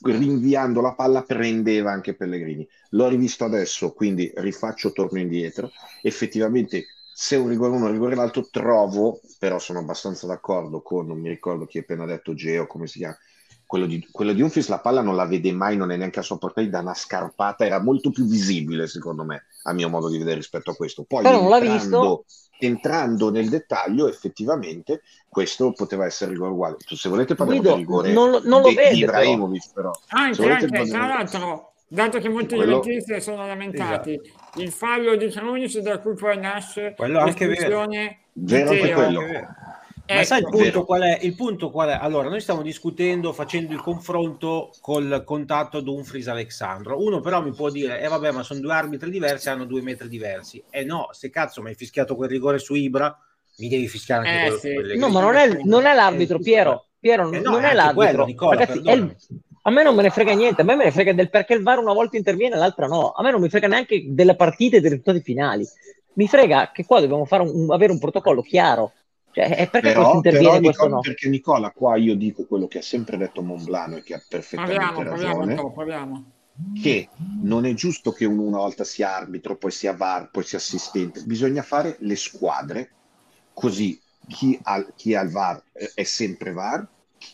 rinviando 0.00 0.80
la 0.80 0.94
palla 0.94 1.22
prendeva 1.22 1.92
anche 1.92 2.14
Pellegrini. 2.14 2.66
L'ho 2.90 3.08
rivisto 3.08 3.44
adesso, 3.44 3.92
quindi 3.92 4.32
rifaccio, 4.34 4.92
torno 4.92 5.20
indietro. 5.20 5.70
Effettivamente 6.00 6.86
se 7.14 7.36
un 7.36 7.48
rigore 7.48 7.76
uno, 7.76 7.86
un 7.86 7.92
rigore 7.92 8.16
l'altro, 8.16 8.48
trovo, 8.50 9.20
però 9.38 9.58
sono 9.58 9.78
abbastanza 9.78 10.26
d'accordo 10.26 10.80
con, 10.80 11.06
non 11.06 11.20
mi 11.20 11.28
ricordo 11.28 11.66
chi 11.66 11.78
ha 11.78 11.82
appena 11.82 12.06
detto 12.06 12.34
Geo, 12.34 12.66
come 12.66 12.86
si 12.86 12.98
chiama, 12.98 13.16
quello 13.72 13.86
di, 13.86 14.06
quello 14.12 14.34
di 14.34 14.42
Umfis 14.42 14.68
la 14.68 14.80
palla 14.80 15.00
non 15.00 15.16
la 15.16 15.24
vede 15.24 15.50
mai, 15.50 15.78
non 15.78 15.90
è 15.90 15.96
neanche 15.96 16.18
a 16.18 16.22
sua 16.22 16.36
portata, 16.36 16.68
da 16.68 16.80
una 16.80 16.92
scarpata 16.92 17.64
era 17.64 17.80
molto 17.80 18.10
più 18.10 18.26
visibile 18.26 18.86
secondo 18.86 19.24
me, 19.24 19.46
a 19.62 19.72
mio 19.72 19.88
modo 19.88 20.10
di 20.10 20.18
vedere 20.18 20.36
rispetto 20.36 20.72
a 20.72 20.74
questo. 20.74 21.04
Poi 21.04 21.22
Però 21.22 21.40
non 21.40 21.64
entrando, 21.64 22.26
entrando 22.58 23.30
nel 23.30 23.48
dettaglio, 23.48 24.10
effettivamente 24.10 25.00
questo 25.26 25.72
poteva 25.72 26.04
essere 26.04 26.32
rigore 26.32 26.50
uguale. 26.50 26.76
Se 26.84 27.08
volete 27.08 27.34
parlare 27.34 27.60
Guido, 27.60 27.74
di 27.74 27.80
rigore 27.80 28.12
non, 28.12 28.42
non 28.44 28.60
lo 28.60 28.68
di, 28.68 28.74
vede, 28.74 28.90
di 28.90 28.98
Ibrahimovic, 28.98 29.72
però. 29.72 29.90
Anche, 30.08 30.50
anche 30.50 30.88
tra 30.90 31.06
l'altro, 31.06 31.72
dato 31.88 32.18
che 32.18 32.28
molti 32.28 32.56
quello... 32.56 32.80
juventini 32.80 33.22
sono 33.22 33.46
lamentati, 33.46 34.20
esatto. 34.22 34.60
il 34.60 34.70
fallo 34.70 35.16
di 35.16 35.30
Cronic 35.30 35.78
da 35.78 35.98
cui 35.98 36.12
poi 36.12 36.36
nasce 36.36 36.92
quello 36.94 37.20
anche 37.20 37.46
vero. 37.46 37.86
Vero 38.34 38.68
anche 38.68 38.92
quello. 38.92 39.20
Ma 40.14 40.20
ecco, 40.20 40.24
sai 40.24 40.40
il 40.40 40.48
punto, 40.48 40.84
qual 40.84 41.02
è? 41.02 41.18
il 41.22 41.34
punto 41.34 41.70
qual 41.70 41.88
è? 41.90 41.98
Allora, 42.00 42.28
noi 42.28 42.40
stiamo 42.40 42.62
discutendo, 42.62 43.32
facendo 43.32 43.72
il 43.72 43.80
confronto 43.80 44.70
col 44.80 45.22
contatto 45.24 45.80
Dumfries 45.80 46.28
Alexandro. 46.28 47.02
Uno 47.02 47.20
però 47.20 47.42
mi 47.42 47.52
può 47.52 47.70
dire, 47.70 48.00
eh 48.00 48.08
vabbè, 48.08 48.30
ma 48.30 48.42
sono 48.42 48.60
due 48.60 48.72
arbitri 48.72 49.10
diversi, 49.10 49.48
hanno 49.48 49.64
due 49.64 49.82
metri 49.82 50.08
diversi. 50.08 50.62
E 50.70 50.80
eh 50.80 50.84
no, 50.84 51.08
se 51.12 51.30
cazzo 51.30 51.62
mi 51.62 51.68
hai 51.68 51.74
fischiato 51.74 52.16
quel 52.16 52.28
rigore 52.28 52.58
su 52.58 52.74
Ibra, 52.74 53.16
mi 53.58 53.68
devi 53.68 53.88
fischiare 53.88 54.28
anche 54.28 54.68
eh, 54.68 54.74
quello. 54.74 54.92
Sì. 54.92 54.98
No, 54.98 55.08
ma 55.08 55.20
non 55.20 55.34
è, 55.34 55.60
non 55.64 55.84
è 55.84 55.94
l'arbitro, 55.94 56.38
Piero. 56.38 56.86
Piero, 56.98 57.30
eh 57.32 57.40
no, 57.40 57.50
non 57.50 57.64
è 57.64 57.74
l'arbitro. 57.74 58.04
Quello, 58.04 58.24
Nicola, 58.24 58.58
Ragazzi, 58.58 58.78
il... 58.78 59.16
A 59.64 59.70
me 59.70 59.82
non 59.84 59.94
me 59.94 60.02
ne 60.02 60.10
frega 60.10 60.32
niente, 60.34 60.62
a 60.62 60.64
me 60.64 60.74
me 60.74 60.84
ne 60.84 60.90
frega 60.90 61.12
del 61.12 61.30
perché 61.30 61.54
il 61.54 61.62
VAR 61.62 61.78
una 61.78 61.92
volta 61.92 62.16
interviene 62.16 62.56
e 62.56 62.58
l'altra 62.58 62.86
no. 62.86 63.12
A 63.12 63.22
me 63.22 63.30
non 63.30 63.40
mi 63.40 63.48
frega 63.48 63.68
neanche 63.68 64.04
delle 64.08 64.34
partite 64.34 64.76
e 64.76 64.80
dei 64.80 64.90
risultati 64.90 65.20
finali. 65.20 65.64
Mi 66.14 66.26
frega 66.26 66.72
che 66.72 66.84
qua 66.84 67.00
dobbiamo 67.00 67.26
un, 67.30 67.70
avere 67.70 67.92
un 67.92 67.98
protocollo 67.98 68.42
chiaro 68.42 68.92
cioè, 69.32 69.56
è 69.56 69.68
perché 69.68 69.92
però, 69.92 70.20
però 70.20 70.58
Nicola, 70.58 70.88
no? 70.88 71.00
Perché 71.00 71.28
Nicola, 71.28 71.70
qua 71.70 71.96
io 71.96 72.14
dico 72.14 72.44
quello 72.44 72.66
che 72.66 72.78
ha 72.78 72.82
sempre 72.82 73.16
detto 73.16 73.42
Monblano 73.42 73.96
e 73.96 74.02
che 74.02 74.14
ha 74.14 74.22
perfettamente 74.26 74.92
proviamo, 74.92 75.02
ragione. 75.02 75.54
Proviamo, 75.54 75.72
proviamo. 75.72 76.24
Che 76.80 77.08
non 77.42 77.64
è 77.64 77.72
giusto 77.72 78.12
che 78.12 78.26
uno 78.26 78.42
una 78.42 78.58
volta 78.58 78.84
sia 78.84 79.16
arbitro, 79.16 79.56
poi 79.56 79.70
sia 79.70 79.94
VAR, 79.94 80.30
poi 80.30 80.44
sia 80.44 80.58
assistente. 80.58 81.22
Bisogna 81.22 81.62
fare 81.62 81.96
le 82.00 82.14
squadre, 82.14 82.90
così 83.54 83.98
chi 84.28 84.58
ha, 84.62 84.84
chi 84.94 85.14
ha 85.14 85.22
il 85.22 85.30
VAR 85.30 85.62
è 85.94 86.02
sempre 86.02 86.52
VAR, 86.52 86.86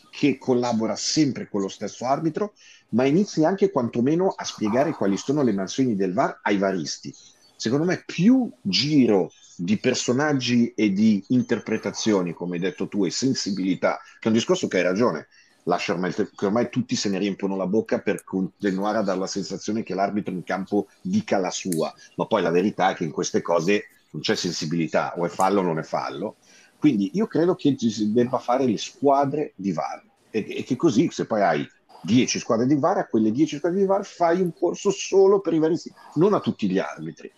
che 0.09 0.37
collabora 0.37 0.95
sempre 0.95 1.49
con 1.49 1.61
lo 1.61 1.67
stesso 1.67 2.05
arbitro, 2.05 2.53
ma 2.89 3.05
inizi 3.05 3.43
anche 3.43 3.71
quantomeno 3.71 4.29
a 4.29 4.43
spiegare 4.45 4.93
quali 4.93 5.17
sono 5.17 5.43
le 5.43 5.51
mansioni 5.51 5.95
del 5.95 6.13
VAR 6.13 6.39
ai 6.43 6.57
varisti. 6.57 7.13
Secondo 7.55 7.85
me 7.85 8.03
più 8.05 8.49
giro 8.61 9.31
di 9.59 9.77
personaggi 9.77 10.71
e 10.73 10.93
di 10.93 11.21
interpretazioni, 11.27 12.33
come 12.33 12.55
hai 12.55 12.61
detto 12.61 12.87
tu, 12.87 13.05
e 13.05 13.11
sensibilità, 13.11 13.99
che 14.17 14.25
è 14.25 14.27
un 14.27 14.33
discorso 14.33 14.67
che 14.67 14.77
hai 14.77 14.83
ragione. 14.83 15.27
Lascia 15.63 15.91
ormai, 15.91 16.13
che 16.13 16.45
ormai 16.45 16.69
tutti 16.69 16.95
se 16.95 17.09
ne 17.09 17.19
riempiono 17.19 17.57
la 17.57 17.67
bocca 17.67 17.99
per 17.99 18.23
continuare 18.23 18.99
a 18.99 19.01
dare 19.01 19.19
la 19.19 19.27
sensazione 19.27 19.83
che 19.83 19.93
l'arbitro 19.93 20.33
in 20.33 20.43
campo 20.43 20.87
dica 21.01 21.37
la 21.37 21.51
sua, 21.51 21.93
ma 22.15 22.25
poi 22.25 22.41
la 22.41 22.49
verità 22.49 22.91
è 22.91 22.95
che 22.95 23.03
in 23.03 23.11
queste 23.11 23.41
cose 23.41 23.87
non 24.11 24.21
c'è 24.21 24.35
sensibilità, 24.35 25.13
o 25.17 25.25
è 25.25 25.29
fallo 25.29 25.59
o 25.59 25.63
non 25.63 25.77
è 25.77 25.83
fallo. 25.83 26.37
Quindi 26.77 27.11
io 27.15 27.27
credo 27.27 27.55
che 27.55 27.75
si 27.77 28.13
debba 28.13 28.39
fare 28.39 28.65
le 28.65 28.77
squadre 28.77 29.51
di 29.55 29.73
VAR 29.73 30.01
e, 30.31 30.45
e 30.47 30.63
che 30.63 30.77
così 30.77 31.09
se 31.11 31.25
poi 31.25 31.41
hai 31.41 31.69
10 32.03 32.39
squadre 32.39 32.65
di 32.65 32.75
VAR, 32.75 32.99
a 32.99 33.07
quelle 33.07 33.29
10 33.29 33.57
squadre 33.57 33.79
di 33.79 33.85
VAR 33.85 34.05
fai 34.05 34.39
un 34.39 34.53
corso 34.53 34.89
solo 34.89 35.41
per 35.41 35.53
i 35.53 35.59
vari, 35.59 35.75
non 36.13 36.33
a 36.33 36.39
tutti 36.39 36.69
gli 36.69 36.79
arbitri 36.79 37.29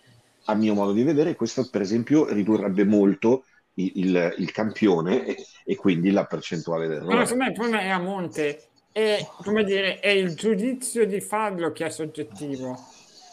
a 0.44 0.54
mio 0.54 0.74
modo 0.74 0.92
di 0.92 1.02
vedere, 1.02 1.34
questo 1.34 1.68
per 1.70 1.80
esempio 1.80 2.26
ridurrebbe 2.32 2.84
molto 2.84 3.44
il, 3.74 3.92
il, 3.94 4.34
il 4.38 4.52
campione 4.52 5.24
e, 5.24 5.36
e, 5.64 5.76
quindi 5.76 6.10
la 6.10 6.24
percentuale 6.24 6.86
del 6.86 6.98
errore. 6.98 7.26
secondo 7.26 7.44
me 7.44 7.50
il 7.50 7.56
problema 7.56 7.80
è 7.80 7.88
a 7.88 7.98
monte, 7.98 8.62
è, 8.92 9.26
come 9.42 9.64
dire, 9.64 10.00
è 10.00 10.08
il 10.08 10.34
giudizio 10.34 11.06
di 11.06 11.20
farlo 11.20 11.72
che 11.72 11.86
è 11.86 11.90
soggettivo. 11.90 12.78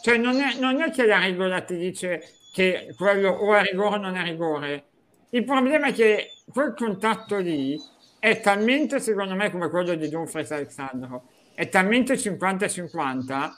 Cioè 0.02 0.16
non 0.16 0.36
è, 0.40 0.58
non 0.58 0.80
è 0.80 0.90
che 0.90 1.04
la 1.04 1.18
regola 1.18 1.60
ti 1.60 1.76
dice 1.76 2.22
che 2.52 2.94
quello 2.96 3.30
o 3.30 3.54
è 3.54 3.62
rigore 3.62 3.96
o 3.96 3.98
non 3.98 4.16
è 4.16 4.22
rigore. 4.22 4.84
Il 5.30 5.44
problema 5.44 5.88
è 5.88 5.92
che 5.92 6.32
quel 6.50 6.74
contatto 6.74 7.36
lì 7.36 7.78
è 8.18 8.40
talmente, 8.40 8.98
secondo 9.00 9.34
me, 9.34 9.50
come 9.50 9.68
quello 9.68 9.94
di 9.94 10.08
Dumfries 10.08 10.50
Alexandro, 10.50 11.24
è 11.54 11.68
talmente 11.68 12.14
50-50 12.14 13.50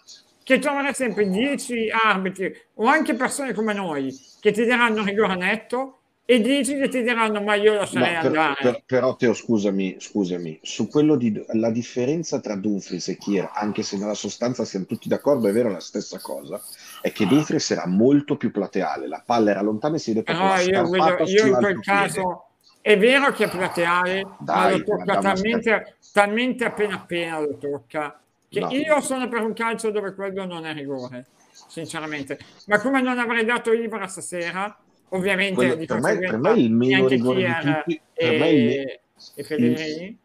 che 0.43 0.59
troverai 0.59 0.95
sempre 0.95 1.29
10 1.29 1.91
arbitri 1.91 2.55
o 2.75 2.87
anche 2.87 3.15
persone 3.15 3.53
come 3.53 3.73
noi 3.73 4.15
che 4.41 4.53
ti 4.53 4.65
daranno 4.65 5.05
rigore 5.05 5.37
netto 5.37 5.99
e 6.25 6.41
10 6.41 6.79
che 6.79 6.89
ti 6.89 7.03
diranno 7.03 7.43
ma 7.43 7.55
io 7.55 7.75
lascerei 7.75 8.15
no, 8.15 8.21
per, 8.21 8.27
andare. 8.27 8.55
Per, 8.61 8.83
però 8.87 9.17
Teo 9.17 9.35
scusami, 9.35 9.97
scusami, 9.99 10.61
su 10.63 10.89
quello 10.89 11.17
di 11.17 11.45
la 11.55 11.71
differenza 11.71 12.41
tra 12.41 12.55
Dumfries 12.55 13.09
e 13.09 13.17
Kier, 13.17 13.51
anche 13.53 13.83
se 13.83 13.99
nella 13.99 14.15
sostanza 14.15 14.65
siamo 14.65 14.87
tutti 14.87 15.09
d'accordo, 15.09 15.49
è 15.49 15.53
vero 15.53 15.71
la 15.71 15.81
stessa 15.81 16.21
cosa, 16.21 16.61
è 17.01 17.11
che 17.13 17.27
Dumfries 17.27 17.73
era 17.73 17.87
molto 17.87 18.37
più 18.37 18.51
plateale, 18.53 19.09
la 19.09 19.23
palla 19.25 19.51
era 19.51 19.63
lontana 19.63 19.97
e 19.97 19.99
si 19.99 20.13
vede 20.13 20.23
però 20.23 20.59
io, 20.61 20.89
vedo, 20.89 21.25
io 21.25 21.47
in 21.47 21.55
quel 21.55 21.81
caso 21.81 22.47
è 22.81 22.97
vero 22.97 23.33
che 23.33 23.45
è 23.45 23.51
plateale, 23.51 24.27
Dai, 24.39 24.57
ma 24.57 24.77
lo 24.77 24.85
tocca 24.85 25.19
talmente, 25.19 25.97
talmente 26.13 26.65
appena 26.65 26.95
appena 26.95 27.41
lo 27.41 27.59
tocca 27.59 28.22
che 28.53 28.61
no. 28.61 28.71
io 28.71 29.01
sono 29.01 29.29
per 29.29 29.41
un 29.41 29.55
calcio 29.55 29.91
dove 29.91 30.15
quello 30.15 30.45
non 30.45 30.67
è 30.67 30.75
rigore, 30.75 31.25
sinceramente. 31.69 32.39
Ma 32.67 32.79
come 32.81 33.01
non 33.01 33.19
avrei 33.19 33.47
dato 33.47 33.73
Ibra 33.73 34.07
stasera, 34.07 34.77
ovviamente 35.09 35.55
quello, 35.55 35.75
di 35.75 35.87
per, 35.87 36.01
me, 36.01 36.19
per 36.19 36.37
me 36.37 36.53
il 36.53 36.71
meno 36.71 37.09
rigore 37.09 37.41
di 37.43 37.73
tutti 37.73 38.01
e, 38.13 38.39
me 38.39 38.51
il, 38.51 39.01
e 39.37 39.45
Pellegrini. 39.49 40.19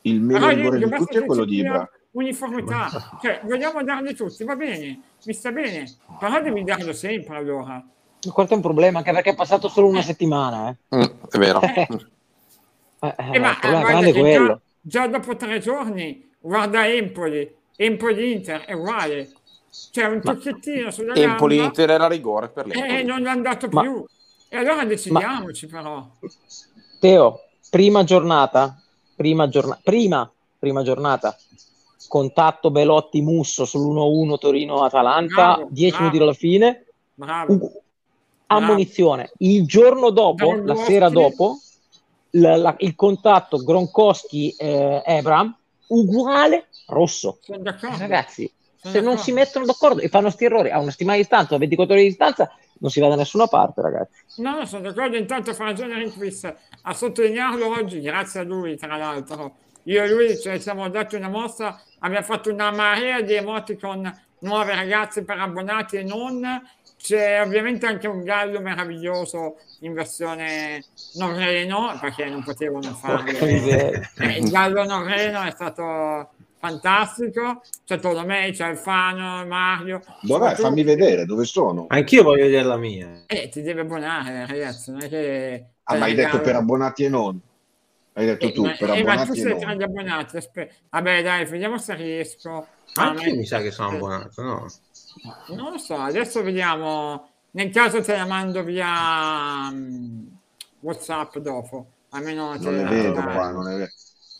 Il, 0.00 0.14
il 0.14 0.20
meno 0.22 0.48
rigore 0.48 0.78
di 0.78 0.88
tutti 0.88 1.16
è 1.18 1.24
quello 1.26 1.44
di 1.44 1.58
Ibra. 1.58 1.90
Uniformità, 2.12 3.18
cioè 3.20 3.40
vogliamo 3.42 3.82
darli 3.82 4.14
tutti, 4.14 4.44
va 4.44 4.54
bene, 4.54 5.00
mi 5.24 5.32
sta 5.32 5.50
bene, 5.50 5.84
però 6.18 6.40
devi 6.40 6.62
darlo 6.62 6.92
sempre 6.92 7.36
allora. 7.36 7.84
Questo 8.32 8.52
è 8.54 8.56
un 8.56 8.62
problema, 8.62 8.98
anche 8.98 9.12
perché 9.12 9.30
è 9.30 9.34
passato 9.34 9.68
solo 9.68 9.88
una 9.88 10.00
settimana. 10.00 10.74
Eh. 10.88 10.96
Mm, 10.96 11.02
è 11.30 11.38
vero. 11.38 11.60
Eh, 13.04 13.14
eh, 13.18 13.34
eh, 13.34 13.38
ma, 13.38 13.58
grande 13.60 14.12
quello. 14.12 14.46
Già, 14.80 15.00
già 15.02 15.06
dopo 15.08 15.36
tre 15.36 15.58
giorni, 15.58 16.30
guarda 16.40 16.86
Empoli, 16.86 17.54
Empoli-Inter 17.76 18.62
è 18.62 18.72
uguale. 18.72 19.32
C'è 19.90 20.06
un 20.06 20.20
tocchettino 20.20 20.90
sulla 20.90 21.14
Empoli-Inter 21.14 21.90
era 21.90 22.06
rigore 22.06 22.48
per 22.48 22.66
l'Empoli. 22.66 22.98
E 22.98 23.02
non 23.02 23.22
l'ha 23.22 23.32
andato 23.32 23.68
più. 23.68 23.78
Ma... 23.78 24.04
E 24.48 24.56
allora 24.56 24.84
decidiamoci 24.84 25.66
ma... 25.66 25.72
però. 25.72 26.10
Teo, 27.00 27.40
prima 27.70 28.04
giornata, 28.04 28.80
prima, 29.16 29.48
giornata, 29.48 29.80
prima, 29.82 30.32
prima 30.58 30.82
giornata, 30.82 31.36
contatto 32.06 32.70
Belotti 32.70 33.20
Musso 33.20 33.64
sull'1-1 33.64 34.38
Torino-Atalanta, 34.38 35.66
10 35.68 35.98
minuti 35.98 36.18
alla 36.18 36.32
fine. 36.32 36.86
Bravo. 37.14 37.82
Ammonizione. 38.46 39.32
Il 39.38 39.66
giorno 39.66 40.10
dopo, 40.10 40.54
la 40.62 40.76
sera 40.76 41.08
dopo, 41.08 41.58
la, 42.30 42.56
la, 42.56 42.74
il 42.78 42.94
contatto 42.94 43.58
Gronkowski-Ebram, 43.58 45.46
eh, 45.48 45.54
uguale 45.88 46.68
rosso. 46.86 47.38
Ragazzi, 47.98 48.52
Sono 48.76 48.92
se 48.92 49.00
non 49.00 49.18
si 49.18 49.32
mettono 49.32 49.64
d'accordo 49.64 50.00
e 50.00 50.08
fanno 50.08 50.24
questi 50.24 50.44
errori 50.44 50.70
a 50.70 50.78
una 50.78 50.90
settimana 50.90 51.16
di 51.16 51.22
distanza, 51.22 51.54
a 51.54 51.58
24 51.58 51.94
ore 51.94 52.02
di 52.02 52.08
distanza, 52.08 52.52
non 52.78 52.90
si 52.90 53.00
va 53.00 53.08
da 53.08 53.16
nessuna 53.16 53.46
parte, 53.46 53.80
ragazzi. 53.80 54.42
No, 54.42 54.64
sono 54.66 54.82
d'accordo. 54.82 55.16
Intanto 55.16 55.54
fa 55.54 55.64
ragione 55.64 55.96
Rinquist 55.96 56.54
a 56.82 56.92
sottolinearlo 56.92 57.66
oggi, 57.68 58.00
grazie 58.00 58.40
a 58.40 58.42
lui, 58.42 58.76
tra 58.76 58.96
l'altro. 58.96 59.56
Io 59.84 60.02
e 60.02 60.08
lui 60.08 60.38
ci 60.38 60.60
siamo 60.60 60.88
dati 60.88 61.14
una 61.16 61.28
mossa, 61.28 61.80
abbiamo 62.00 62.24
fatto 62.24 62.50
una 62.50 62.70
marea 62.70 63.20
di 63.20 63.34
emoticon 63.34 64.22
nuove 64.40 64.74
ragazze 64.74 65.24
per 65.24 65.38
abbonati 65.38 65.96
e 65.96 66.02
non. 66.02 66.62
C'è 66.96 67.42
ovviamente 67.42 67.84
anche 67.84 68.08
un 68.08 68.22
gallo 68.22 68.60
meraviglioso 68.60 69.56
in 69.80 69.92
versione 69.92 70.84
norreno, 71.14 71.98
perché 72.00 72.24
non 72.24 72.42
potevano 72.42 72.94
farlo. 72.94 73.30
Eh, 73.30 74.38
il 74.38 74.50
gallo 74.50 74.84
norreno 74.84 75.42
è 75.42 75.50
stato 75.50 76.30
fantastico. 76.64 77.62
C'è 77.84 77.98
Tolomei, 77.98 78.52
c'è 78.52 78.64
Alfano, 78.64 79.44
Mario. 79.46 80.02
Dov'è? 80.22 80.54
Fammi 80.54 80.82
vedere 80.82 81.26
dove 81.26 81.44
sono. 81.44 81.86
Anch'io 81.88 82.22
voglio 82.22 82.44
vedere 82.44 82.64
la 82.64 82.76
mia. 82.76 83.24
Eh, 83.26 83.48
ti 83.50 83.60
deve 83.60 83.82
abbonare, 83.82 84.46
ragazzi. 84.46 84.90
Non 84.90 85.02
è 85.02 85.08
che 85.08 85.64
ah, 85.84 85.96
ma 85.96 86.06
hai 86.06 86.14
detto 86.14 86.40
per 86.40 86.56
abbonati 86.56 87.04
e 87.04 87.08
non. 87.08 87.38
Hai 88.14 88.26
detto 88.26 88.46
eh, 88.46 88.52
tu, 88.52 88.64
ma, 88.64 88.74
per 88.78 88.88
eh, 88.88 89.00
abbonati 89.00 89.18
ma 89.18 89.24
tu 89.26 89.34
sei 89.34 89.58
tra 89.58 89.74
gli 89.74 89.82
abbonati. 89.82 90.36
Aspe- 90.38 90.72
Vabbè, 90.88 91.22
dai, 91.22 91.44
vediamo 91.44 91.78
se 91.78 91.94
riesco. 91.94 92.66
Anche 92.94 93.32
mi 93.32 93.44
sa 93.44 93.60
che 93.60 93.70
sono 93.70 93.88
abbonato, 93.88 94.42
no? 94.42 94.66
Non 95.48 95.72
lo 95.72 95.78
so, 95.78 95.96
adesso 95.96 96.42
vediamo. 96.42 97.28
Nel 97.52 97.70
caso 97.70 98.02
te 98.02 98.16
la 98.16 98.26
mando 98.26 98.64
via 98.64 99.68
um, 99.70 100.28
WhatsApp 100.80 101.38
dopo. 101.38 101.86
Almeno 102.10 102.56
non 102.56 102.74
ne 102.76 102.84
vedo 102.84 103.12
qua, 103.20 103.50
non 103.50 103.68
è 103.68 103.76
vero. 103.76 103.90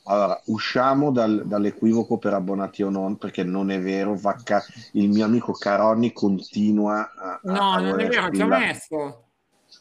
Allora, 0.07 0.39
usciamo 0.47 1.11
dal, 1.11 1.45
dall'equivoco 1.47 2.19
per 2.19 2.35
abbonati 2.35 2.83
o 2.83 2.91
non, 2.91 3.17
perché 3.17 3.43
non 3.43 3.71
è 3.71 3.81
vero. 3.81 4.15
Vacca, 4.15 4.63
il 4.93 5.09
mio 5.09 5.25
amico 5.25 5.53
Caronni 5.53 6.13
continua 6.13 7.11
a. 7.17 7.41
No, 7.45 7.73
a 7.73 7.81
non 7.81 8.01
è 8.01 8.09
vero, 8.09 8.31
ci 8.31 8.43
ho 8.43 8.47
messo. 8.47 9.25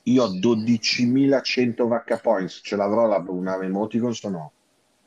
io 0.04 0.24
ho 0.24 0.30
12.100 0.30 1.88
vacca 1.88 2.18
points, 2.18 2.62
ce 2.64 2.76
l'avrò 2.78 3.06
la, 3.06 3.24
una 3.28 3.62
emoticon 3.62 4.14
o 4.22 4.30
no? 4.30 4.52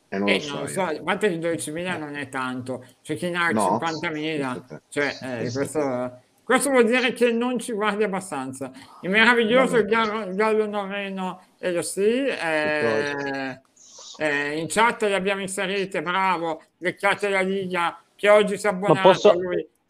E 0.08 0.18
non 0.18 0.28
eh, 0.28 0.34
lo 0.34 0.40
so. 0.40 0.56
Non 0.58 0.68
so 0.68 0.82
a 0.82 1.00
parte 1.02 1.28
che 1.30 1.38
12.000 1.38 1.98
non 1.98 2.14
è 2.14 2.28
tanto, 2.28 2.84
c'è 3.02 3.16
chi 3.16 3.30
ne 3.30 3.38
ha 3.38 3.48
no, 3.50 3.78
50.000, 3.80 4.80
cioè 4.90 5.16
eh, 5.22 5.50
questo, 5.50 6.20
questo, 6.44 6.70
vuol 6.70 6.84
dire 6.84 7.14
che 7.14 7.32
non 7.32 7.58
ci 7.58 7.72
guardi 7.72 8.04
abbastanza. 8.04 8.70
Il 9.00 9.08
meraviglioso 9.08 9.82
gallo, 9.84 10.34
gallo 10.34 10.66
Noreno 10.66 11.40
e 11.58 11.72
lo 11.72 11.80
sì, 11.80 12.26
eh, 12.26 13.60
eh, 14.18 14.58
in 14.58 14.66
chat 14.68 15.02
le 15.02 15.14
abbiamo 15.14 15.40
inserite, 15.40 16.02
bravo, 16.02 16.62
leccate 16.78 17.28
la 17.28 17.40
Liga 17.40 17.98
che 18.14 18.28
oggi 18.28 18.56
si 18.56 18.66
è 18.66 18.70
abbonato 18.70 19.00
posso... 19.00 19.34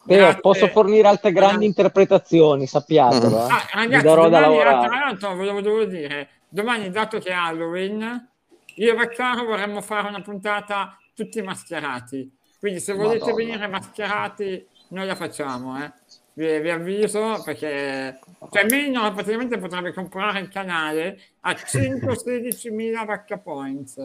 Teo, 0.07 0.37
posso 0.39 0.67
fornire 0.67 1.05
altre 1.05 1.33
grandi 1.33 1.65
ah. 1.65 1.67
interpretazioni, 1.67 2.65
sappiatelo. 2.65 3.45
Eh? 3.45 3.51
Ah, 3.51 3.67
ragazzi, 3.73 4.05
domani, 4.05 4.57
tra 4.57 4.87
l'altro, 4.87 5.35
ve 5.35 5.45
lo 5.45 5.53
volevo 5.53 5.83
dire, 5.83 6.29
domani, 6.47 6.89
dato 6.89 7.19
che 7.19 7.29
è 7.29 7.33
Halloween, 7.33 8.29
io 8.75 8.91
e 8.91 8.95
Vaccaro 8.95 9.43
vorremmo 9.43 9.81
fare 9.81 10.07
una 10.07 10.21
puntata 10.21 10.97
tutti 11.13 11.41
mascherati. 11.41 12.31
Quindi 12.57 12.79
se 12.79 12.93
volete 12.93 13.31
Madonna. 13.31 13.35
venire 13.35 13.67
mascherati, 13.67 14.67
noi 14.89 15.05
la 15.05 15.15
facciamo, 15.15 15.83
eh. 15.83 15.91
Vi, 16.37 16.59
vi, 16.59 16.69
avviso 16.69 17.41
perché 17.43 18.19
cioè 18.51 18.65
Minor 18.69 19.11
praticamente 19.11 19.57
potrebbe 19.57 19.91
comprare 19.91 20.39
il 20.39 20.49
canale 20.49 21.19
a 21.41 21.51
116.000 21.51 23.05
vacca 23.05 23.39
points. 23.39 23.95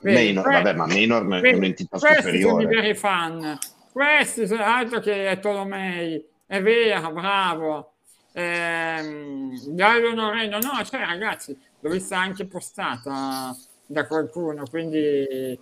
Minor, 0.00 0.50
vabbè, 0.50 0.72
ma 0.72 0.86
Minor 0.86 1.22
è 1.42 1.54
un'entità 1.54 1.98
superiore. 1.98 2.22
Questi 2.22 2.40
sono 2.40 2.62
i 2.62 2.66
veri 2.66 2.94
fan. 2.94 3.58
Questi 3.92 4.46
sono 4.46 4.64
altro 4.64 5.00
che 5.00 5.38
Tolomei. 5.42 6.24
È 6.46 6.62
vero, 6.62 7.12
bravo. 7.12 7.92
Ehm, 8.32 9.74
Gallo 9.74 10.14
Noreno, 10.14 10.58
no, 10.58 10.82
cioè 10.84 11.04
ragazzi, 11.04 11.58
l'ho 11.80 11.90
vista 11.90 12.18
anche 12.18 12.46
postata 12.46 13.54
da 13.84 14.06
qualcuno, 14.06 14.64
quindi 14.70 15.58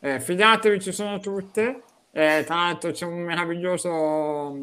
eh, 0.00 0.20
fidatevi, 0.20 0.80
ci 0.80 0.92
sono 0.92 1.18
tutte. 1.18 1.82
Eh, 2.12 2.44
tra 2.46 2.54
l'altro 2.56 2.92
c'è 2.92 3.04
un 3.04 3.20
meraviglioso 3.20 4.56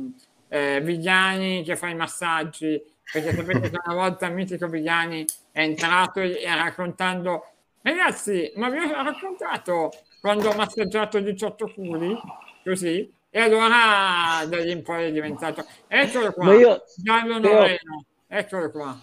eh, 0.49 0.81
Vigliani 0.81 1.63
che 1.63 1.75
fa 1.75 1.89
i 1.89 1.95
massaggi, 1.95 2.81
perché 3.11 3.33
sapete 3.33 3.69
che 3.69 3.79
una 3.85 3.95
volta 3.95 4.27
il 4.27 4.33
mitico 4.33 4.67
Vigliani 4.67 5.25
è 5.51 5.61
entrato 5.61 6.19
e 6.19 6.43
raccontando 6.43 7.51
ragazzi, 7.81 8.51
ma 8.55 8.69
vi 8.69 8.79
ho 8.79 9.03
raccontato 9.03 9.91
quando 10.19 10.49
ho 10.49 10.55
massaggiato 10.55 11.19
18 11.19 11.73
culi, 11.73 12.17
così, 12.63 13.11
e 13.29 13.39
allora 13.39 14.45
da 14.47 14.57
lì 14.59 14.71
in 14.71 14.83
poi 14.83 15.05
è 15.05 15.11
diventato 15.11 15.65
eccolo 15.87 16.33
qua, 16.33 16.53
io, 16.53 16.83
Gianlo 16.97 17.39
Noreno, 17.39 18.05
eccolo 18.27 18.71
qua. 18.71 18.99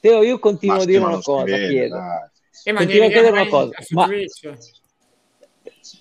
Teo, 0.00 0.22
io 0.22 0.38
continuo 0.38 0.80
a 0.80 0.84
dire 0.84 1.02
una 1.02 1.20
cosa, 1.20 1.44
chiedo. 1.44 1.96
Eh, 2.64 2.72
continuo 2.72 3.06
a 3.06 3.08
chiedere 3.08 3.30
una 3.30 3.48
cosa, 3.48 3.76
ma, 3.90 4.08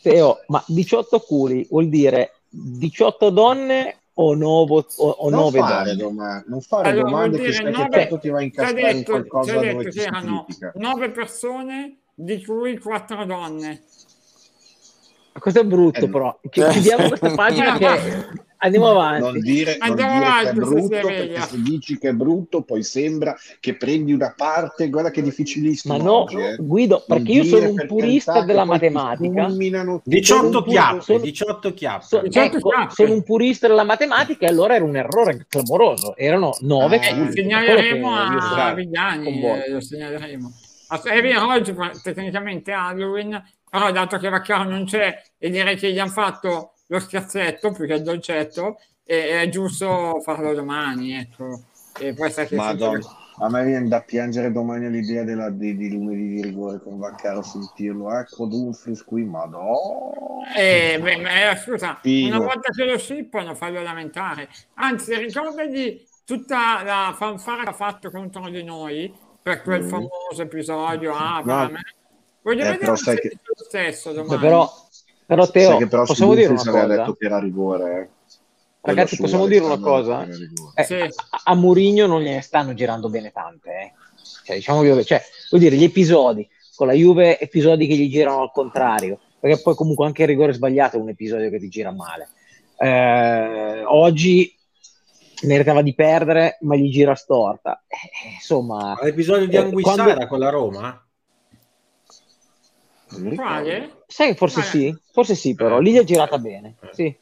Teo, 0.01 0.44
ma 0.48 0.63
18 0.68 1.20
culi 1.20 1.66
vuol 1.70 1.89
dire 1.89 2.38
18 2.50 3.29
donne 3.29 3.98
o, 4.13 4.34
nuovo, 4.34 4.86
o, 4.98 5.10
o 5.10 5.29
non 5.29 5.39
9 5.41 5.60
fare 5.60 5.96
donne? 5.96 5.96
Domande, 5.96 6.46
non 6.48 6.62
fare 6.62 6.89
allora, 6.89 7.10
domande 7.10 7.38
che 7.39 7.53
sai 7.53 7.72
9, 7.72 8.08
che 8.08 8.20
ti 8.20 8.29
va 8.29 8.38
a 8.38 8.41
incastrare 8.41 8.91
in 8.91 9.03
qualcosa 9.03 9.60
detto 9.60 9.72
dove 9.72 9.89
che 9.89 10.01
erano 10.01 10.46
9 10.74 11.12
persone 11.12 11.98
di 12.13 12.44
cui 12.44 12.77
4 12.77 13.25
donne 13.25 13.84
questo 15.39 15.62
è 15.62 15.63
brutto, 15.63 16.06
eh, 16.06 16.10
però. 16.10 16.38
Chiudiamo 16.50 17.08
questa 17.08 17.34
pagina 17.34 17.77
che 17.77 18.48
andiamo 18.60 18.89
avanti. 18.89 19.22
Non 19.22 19.39
dire, 19.39 19.78
non 19.80 19.96
dire 19.96 20.08
avanti, 20.08 20.44
che 20.44 20.50
è 20.50 20.54
brutto, 20.54 20.88
perché 20.89 21.42
se 21.42 21.62
dici 21.62 21.98
che 21.98 22.10
è 22.10 22.13
brutto, 22.13 22.62
poi 22.62 22.84
sembra 22.84 23.36
che 23.60 23.75
prendi 23.75 24.13
una 24.13 24.34
parte. 24.36 24.89
Guarda 24.89 25.12
che 25.12 25.20
è 25.20 25.24
difficilissimo. 25.24 25.98
Ma 25.98 26.04
no, 26.04 26.22
oggi, 26.24 26.38
eh. 26.38 26.56
Guido, 26.58 27.04
perché 27.08 27.32
io 27.32 27.44
sono 27.44 27.70
un 27.70 27.86
purista 27.88 28.42
della 28.44 28.66
matematica. 28.66 29.48
18 30.04 30.63
chiappe, 30.63 31.01
sono, 31.01 31.20
18 31.20 31.74
chiappe. 31.74 32.05
So, 32.05 32.24
ecco, 32.24 32.60
sono 32.90 33.14
un 33.14 33.24
purista 33.24 33.68
della 33.68 33.83
matematica 33.83 34.46
e 34.46 34.50
allora 34.50 34.75
era 34.75 34.83
un 34.83 34.96
errore 34.96 35.46
clamoroso. 35.48 36.16
Erano 36.16 36.55
9 36.60 37.00
eh, 37.00 37.16
Lo 37.16 37.31
segnaleremo 37.31 38.16
a 38.16 38.74
Vigliani, 38.74 39.44
eh, 39.44 39.70
lo 39.70 39.81
segnaleremo. 39.81 40.51
È 41.03 41.22
vero, 41.22 41.48
oggi 41.48 41.75
tecnicamente 42.01 42.72
Halloween 42.72 43.42
però 43.70 43.92
dato 43.92 44.18
che 44.18 44.29
Vaccaro 44.29 44.68
non 44.68 44.86
c'è 44.86 45.22
e 45.38 45.50
direi 45.50 45.75
che 45.75 45.92
gli 45.94 46.00
hanno 46.00 46.10
fatto 46.10 46.74
lo 46.90 47.00
scherzetto 47.00 47.72
più 47.72 47.86
che 47.86 47.94
il 47.94 48.04
dolcetto, 48.04 48.80
è, 49.04 49.42
è 49.42 49.50
giusto 49.50 50.20
farlo 50.22 50.54
domani, 50.54 51.14
ecco. 51.14 51.64
E 52.00 52.14
poi 52.14 52.32
sai 52.32 52.48
che 52.48 52.56
Madonna. 52.56 53.00
A 53.42 53.50
me 53.50 53.64
viene 53.64 53.88
da 53.88 54.02
piangere 54.02 54.52
domani 54.52 54.90
l'idea 54.90 55.24
della, 55.24 55.50
di, 55.50 55.78
di, 55.78 55.90
lunedì 55.90 56.28
di 56.28 56.42
rigore 56.42 56.82
con 56.82 57.00
Vaccaro 57.00 57.42
sentirlo. 57.42 58.14
Ecco 58.14 58.46
Dumfries 58.48 59.02
qui, 59.06 59.24
madonna. 59.24 60.54
Eh, 60.58 61.00
beh, 61.02 61.22
beh, 61.22 61.58
scusa, 61.64 61.98
Pino. 62.02 62.36
una 62.36 62.46
volta 62.46 62.70
che 62.74 62.84
lo 62.84 62.98
scippano, 62.98 63.56
fallo 63.56 63.82
lamentare. 63.82 64.50
Anzi, 64.75 65.16
ricordagli 65.16 66.06
tutta 66.25 66.84
la 66.84 67.16
fanfara 67.18 67.64
che 67.64 67.70
ha 67.70 67.74
fatto 67.74 68.12
contro 68.12 68.50
di 68.50 68.62
noi 68.62 69.14
per 69.42 69.62
quel 69.62 69.84
mm. 69.84 69.88
famoso 69.88 70.42
episodio. 70.42 71.14
Ah, 71.14 71.38
no. 71.38 71.44
veramente 71.46 71.98
Voglio 72.42 72.64
eh, 72.66 72.72
vedere 72.72 72.96
sai 72.96 73.20
che... 73.20 73.38
lo 73.42 73.64
stesso 73.64 74.12
domani. 74.12 74.40
Però, 74.40 74.88
però 75.29 75.48
Teo, 75.48 75.77
che 75.77 75.85
però 75.85 76.05
possiamo 76.05 76.33
dire 76.33 76.48
una 76.48 76.63
cosa? 76.63 76.87
detto 76.87 77.13
che 77.13 77.25
era 77.27 77.37
rigore. 77.37 78.01
Eh. 78.01 78.09
Ragazzi, 78.81 79.18
possiamo 79.18 79.46
dire 79.46 79.63
una 79.63 79.77
cosa? 79.77 80.25
Eh, 80.74 80.83
sì. 80.83 80.96
A, 80.96 81.11
a 81.44 81.53
Murigno 81.53 82.07
non 82.07 82.22
gliene 82.22 82.42
stanno 82.42 82.74
girando 82.74 83.09
bene 83.09 83.31
tante. 83.31 83.70
Eh. 83.70 83.94
Cioè, 84.44 84.55
diciamo 84.55 84.81
che, 84.81 85.05
cioè, 85.05 85.22
vuol 85.51 85.61
dire, 85.61 85.75
gli 85.75 85.83
episodi 85.83 86.50
con 86.75 86.87
la 86.87 86.94
Juve, 86.94 87.39
episodi 87.39 87.85
che 87.85 87.94
gli 87.94 88.09
girano 88.09 88.42
al 88.42 88.51
contrario, 88.51 89.20
perché 89.39 89.61
poi 89.61 89.75
comunque 89.75 90.07
anche 90.07 90.24
il 90.24 90.29
rigore 90.29 90.53
sbagliato 90.53 90.98
è 90.98 91.00
un 91.00 91.09
episodio 91.09 91.51
che 91.51 91.59
ti 91.59 91.70
gira 91.70 91.92
male. 91.92 92.29
Eh, 92.79 93.83
oggi 93.85 94.51
meritava 95.44 95.83
di 95.83 95.94
perdere, 95.94 96.57
ma 96.61 96.75
gli 96.75 96.89
gira 96.89 97.13
storta. 97.13 97.83
Eh, 97.87 98.33
insomma, 98.33 98.98
l'episodio 99.00 99.48
di 99.48 99.57
Anguissara 99.57 100.05
quando... 100.05 100.25
con 100.25 100.39
la 100.39 100.50
Roma? 100.50 101.03
Sai 103.09 104.29
che 104.29 104.35
forse 104.35 104.61
Quale? 104.61 104.69
sì, 104.69 104.98
forse 105.11 105.35
sì, 105.35 105.55
però 105.55 105.79
lì 105.79 105.93
è 105.93 106.03
girata 106.03 106.37
bene. 106.37 106.75
Sì. 106.91 107.15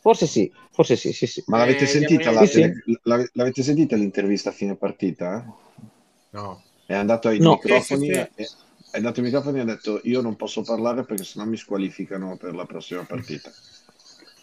Forse 0.00 0.26
sì, 0.26 0.50
forse 0.70 0.96
sì, 0.96 1.12
sì, 1.12 1.26
sì. 1.26 1.42
Ma 1.46 1.58
l'avete, 1.58 1.84
eh, 1.84 1.86
sentita, 1.86 2.30
la, 2.30 2.46
sì, 2.46 2.60
l'avete, 3.02 3.30
l'avete 3.34 3.62
sentita 3.62 3.96
l'intervista 3.96 4.50
a 4.50 4.52
fine 4.52 4.74
partita? 4.74 5.44
No. 6.30 6.62
È 6.86 6.94
andato 6.94 7.28
ai 7.28 7.38
no. 7.38 7.52
microfoni, 7.52 8.08
è, 8.08 8.30
è 8.34 8.46
andato 8.92 9.20
ai 9.20 9.26
microfoni 9.26 9.58
e 9.58 9.60
ha 9.60 9.64
detto 9.64 10.00
io 10.04 10.20
non 10.22 10.36
posso 10.36 10.62
parlare 10.62 11.04
perché 11.04 11.24
sennò 11.24 11.44
mi 11.44 11.56
squalificano 11.56 12.36
per 12.36 12.54
la 12.54 12.64
prossima 12.64 13.04
partita. 13.04 13.52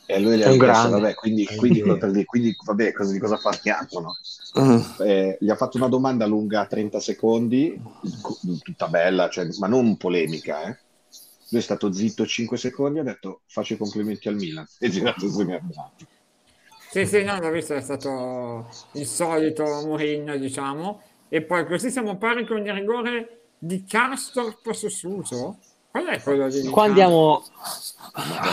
E 0.07 0.19
lui 0.19 0.37
gli 0.37 0.43
ha 0.43 0.51
detto, 0.51 0.65
vabbè, 0.65 1.15
quindi, 1.15 1.45
quindi, 1.45 1.81
quindi, 1.97 2.25
quindi, 2.25 2.55
vabbè, 2.63 2.91
cosa, 2.93 3.11
di 3.11 3.19
cosa 3.19 3.37
parliamo, 3.37 3.99
no? 3.99 4.15
Uh-huh. 4.53 5.03
Eh, 5.03 5.37
gli 5.39 5.49
ha 5.49 5.55
fatto 5.55 5.77
una 5.77 5.87
domanda 5.87 6.25
lunga 6.25 6.65
30 6.65 6.99
secondi, 6.99 7.79
tutta 8.63 8.87
bella, 8.87 9.29
cioè, 9.29 9.47
ma 9.59 9.67
non 9.67 9.97
polemica, 9.97 10.63
eh? 10.63 10.77
Lui 11.49 11.59
è 11.59 11.63
stato 11.63 11.91
zitto 11.91 12.25
5 12.25 12.57
secondi 12.57 12.97
e 12.97 13.01
ha 13.01 13.05
detto 13.05 13.41
faccio 13.47 13.73
i 13.73 13.77
complimenti 13.77 14.27
al 14.27 14.35
Milan 14.35 14.65
e 14.79 14.89
girato 14.89 15.29
su 15.29 15.43
mi 15.43 15.59
Sì, 16.89 17.05
sì, 17.05 17.23
no, 17.23 17.39
l'ho 17.39 17.51
visto, 17.51 17.75
è 17.75 17.81
stato 17.81 18.67
il 18.93 19.05
solito 19.05 19.63
Mourinho, 19.63 20.37
diciamo. 20.37 21.01
E 21.29 21.41
poi 21.41 21.65
così 21.65 21.91
siamo 21.91 22.17
pari 22.17 22.45
con 22.47 22.65
il 22.65 22.73
rigore 22.73 23.41
di 23.57 23.83
Castor 23.83 24.57
su 24.71 24.89
Suso. 24.89 25.57
Qual 25.95 26.08
è 26.08 26.21
quello 26.21 26.49
di 26.49 26.67
Qua 26.67 26.84
andiamo... 26.84 27.41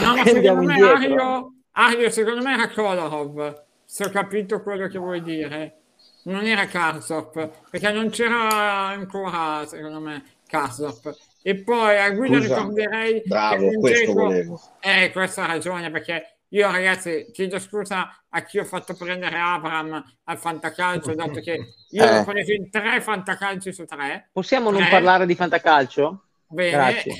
No, 0.00 0.14
ma 0.14 0.22
secondo 0.24 0.62
me 0.62 0.80
Ario, 0.80 1.54
Ario, 1.72 2.10
secondo 2.10 2.40
me 2.40 2.52
era 2.52 2.68
Kolarov, 2.68 3.64
se 3.84 4.04
ho 4.04 4.10
capito 4.10 4.62
quello 4.62 4.86
che 4.86 4.98
vuoi 4.98 5.20
dire. 5.22 5.78
Non 6.24 6.44
era 6.44 6.66
Karsop, 6.66 7.50
perché 7.68 7.90
non 7.90 8.10
c'era 8.10 8.86
ancora, 8.86 9.66
secondo 9.66 9.98
me, 9.98 10.22
Karsop. 10.46 11.16
E 11.42 11.56
poi 11.64 11.98
a 11.98 12.10
guida 12.10 12.36
Scusa, 12.36 12.54
ricorderei... 12.58 13.22
Bravo, 13.26 13.70
questo 13.80 14.12
volevo. 14.12 14.60
Eh, 14.78 15.10
questa 15.10 15.44
ragione, 15.44 15.90
perché 15.90 16.36
io 16.50 16.70
ragazzi 16.70 17.26
chiedo 17.32 17.58
scusa 17.58 18.24
a 18.28 18.44
chi 18.44 18.58
ho 18.60 18.64
fatto 18.64 18.94
prendere 18.94 19.36
Abram 19.36 20.00
al 20.22 20.38
fantacalcio, 20.38 21.12
dato 21.16 21.40
che 21.40 21.58
io 21.90 22.04
eh. 22.04 22.18
ho 22.18 22.24
preso 22.24 22.52
in 22.52 22.70
tre 22.70 23.00
fantacalci 23.00 23.72
su 23.72 23.84
tre. 23.84 24.28
Possiamo 24.30 24.70
tre. 24.70 24.78
non 24.78 24.88
parlare 24.88 25.26
di 25.26 25.34
fantacalcio? 25.34 26.26
Bene. 26.52 26.70
Grazie. 26.70 27.14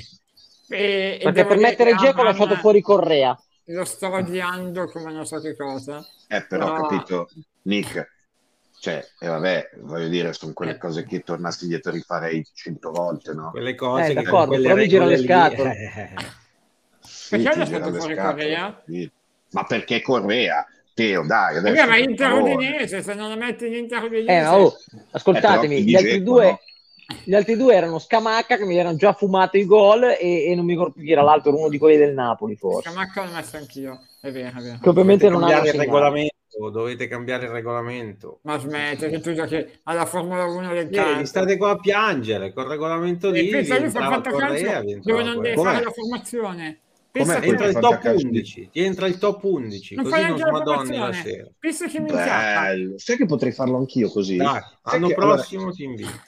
E, 0.68 1.20
Perché 1.22 1.46
per 1.46 1.58
mettere 1.58 1.90
il 1.90 1.96
gioco 1.96 2.20
ho 2.20 2.24
lasciato 2.24 2.56
fuori 2.56 2.80
Correa. 2.80 3.38
Lo 3.66 3.84
sto 3.84 4.12
odiando 4.12 4.86
come 4.88 5.12
non 5.12 5.26
so 5.26 5.40
che 5.40 5.56
cosa. 5.56 6.04
Eh, 6.28 6.44
però 6.44 6.70
ho 6.70 6.86
capito, 6.86 7.28
Nick. 7.62 8.10
Cioè, 8.78 9.06
e 9.20 9.26
eh, 9.26 9.28
vabbè, 9.28 9.70
voglio 9.82 10.08
dire, 10.08 10.32
sono 10.32 10.52
quelle 10.52 10.76
cose 10.76 11.04
che 11.04 11.20
tornassi 11.20 11.64
indietro 11.64 11.92
rifarei 11.92 12.44
cento 12.52 12.90
volte, 12.90 13.32
no? 13.32 13.50
Quelle 13.50 13.74
cose 13.74 14.10
eh, 14.10 14.14
che 14.14 14.22
d'accordo, 14.22 14.60
però 14.60 14.74
mi 14.74 14.88
gira 14.88 15.04
le 15.06 15.18
scatole. 15.18 15.74
Sì, 17.00 17.28
perché 17.30 17.48
hanno 17.48 17.66
fatto 17.66 17.92
fuori 17.94 18.16
Correa? 18.16 18.82
Sì. 18.86 19.10
Ma 19.52 19.64
perché 19.64 20.02
Correa? 20.02 20.66
Teo, 20.94 21.24
dai, 21.24 21.56
adesso. 21.56 21.82
Eh, 21.82 21.86
ma 21.86 21.96
Inter 21.96 22.32
Udinese, 22.32 23.02
se 23.02 23.14
non 23.14 23.30
lo 23.30 23.36
metti 23.36 23.66
in 23.66 23.74
Inter 23.74 24.02
Udinese. 24.02 24.32
Eh, 24.32 24.46
oh, 24.46 24.74
ascoltatemi, 25.12 25.76
eh, 25.76 25.80
gli 25.82 25.94
altri 25.94 26.22
due... 26.22 26.46
No? 26.50 26.60
Gli 27.24 27.34
altri 27.34 27.56
due 27.56 27.74
erano 27.74 27.98
Scamacca 27.98 28.56
che 28.56 28.64
mi 28.64 28.76
erano 28.76 28.96
già 28.96 29.12
fumato 29.12 29.56
i 29.56 29.64
gol 29.64 30.04
e, 30.04 30.46
e 30.46 30.54
non 30.54 30.64
mi 30.64 30.72
ricordo 30.72 31.00
chi 31.00 31.10
era 31.10 31.22
l'altro, 31.22 31.50
era 31.50 31.58
uno 31.58 31.68
di 31.68 31.78
quelli 31.78 31.96
del 31.96 32.14
Napoli 32.14 32.56
forse. 32.56 32.88
Scamacca 32.90 33.24
l'ho 33.24 33.32
messo 33.32 33.56
anch'io, 33.56 34.00
è 34.20 34.30
vero, 34.30 34.58
è 34.58 34.62
vero. 34.62 34.78
Che 34.80 34.88
ovviamente 34.88 35.28
non 35.28 35.42
ha 35.44 35.58
il 35.58 35.72
regolamento 35.72 36.36
dovete 36.70 37.08
cambiare 37.08 37.46
il 37.46 37.50
regolamento. 37.50 38.40
Ma 38.42 38.58
smette 38.58 39.08
che 39.08 39.20
tu 39.20 39.32
giochi 39.32 39.64
alla 39.84 40.04
Formula 40.04 40.44
1 40.44 40.72
del 40.74 40.90
calcio. 40.90 41.20
Eh, 41.20 41.24
state 41.24 41.56
qua 41.56 41.70
a 41.70 41.76
piangere 41.76 42.52
col 42.52 42.66
regolamento 42.66 43.30
di 43.30 43.46
pensa 43.46 43.78
lui 43.78 43.90
fa 43.90 44.20
Correa, 44.20 44.82
dove 44.82 45.22
non 45.22 45.40
devi 45.40 45.56
fare 45.56 45.82
la 45.82 45.90
formazione. 45.90 46.78
Pensa 47.10 47.42
entra 47.42 47.66
il 47.66 47.78
top 47.78 48.04
11, 48.04 48.70
entra 48.72 49.06
il 49.06 49.18
top 49.18 49.44
11, 49.44 49.94
non 49.96 50.04
così 50.04 50.26
non 50.28 50.38
smadonni 50.38 50.96
la 50.96 51.12
sera. 51.12 51.48
Pensa 51.58 51.86
che 51.86 52.00
mi 52.00 52.10
Bello. 52.10 52.94
Sai 52.96 53.16
che 53.18 53.26
potrei 53.26 53.52
farlo 53.52 53.76
anch'io 53.76 54.08
così? 54.08 54.36
Dai, 54.36 54.62
l'anno 54.84 55.08
che, 55.08 55.14
prossimo 55.14 55.60
allora, 55.62 55.76
ti 55.76 55.84
invito. 55.84 56.20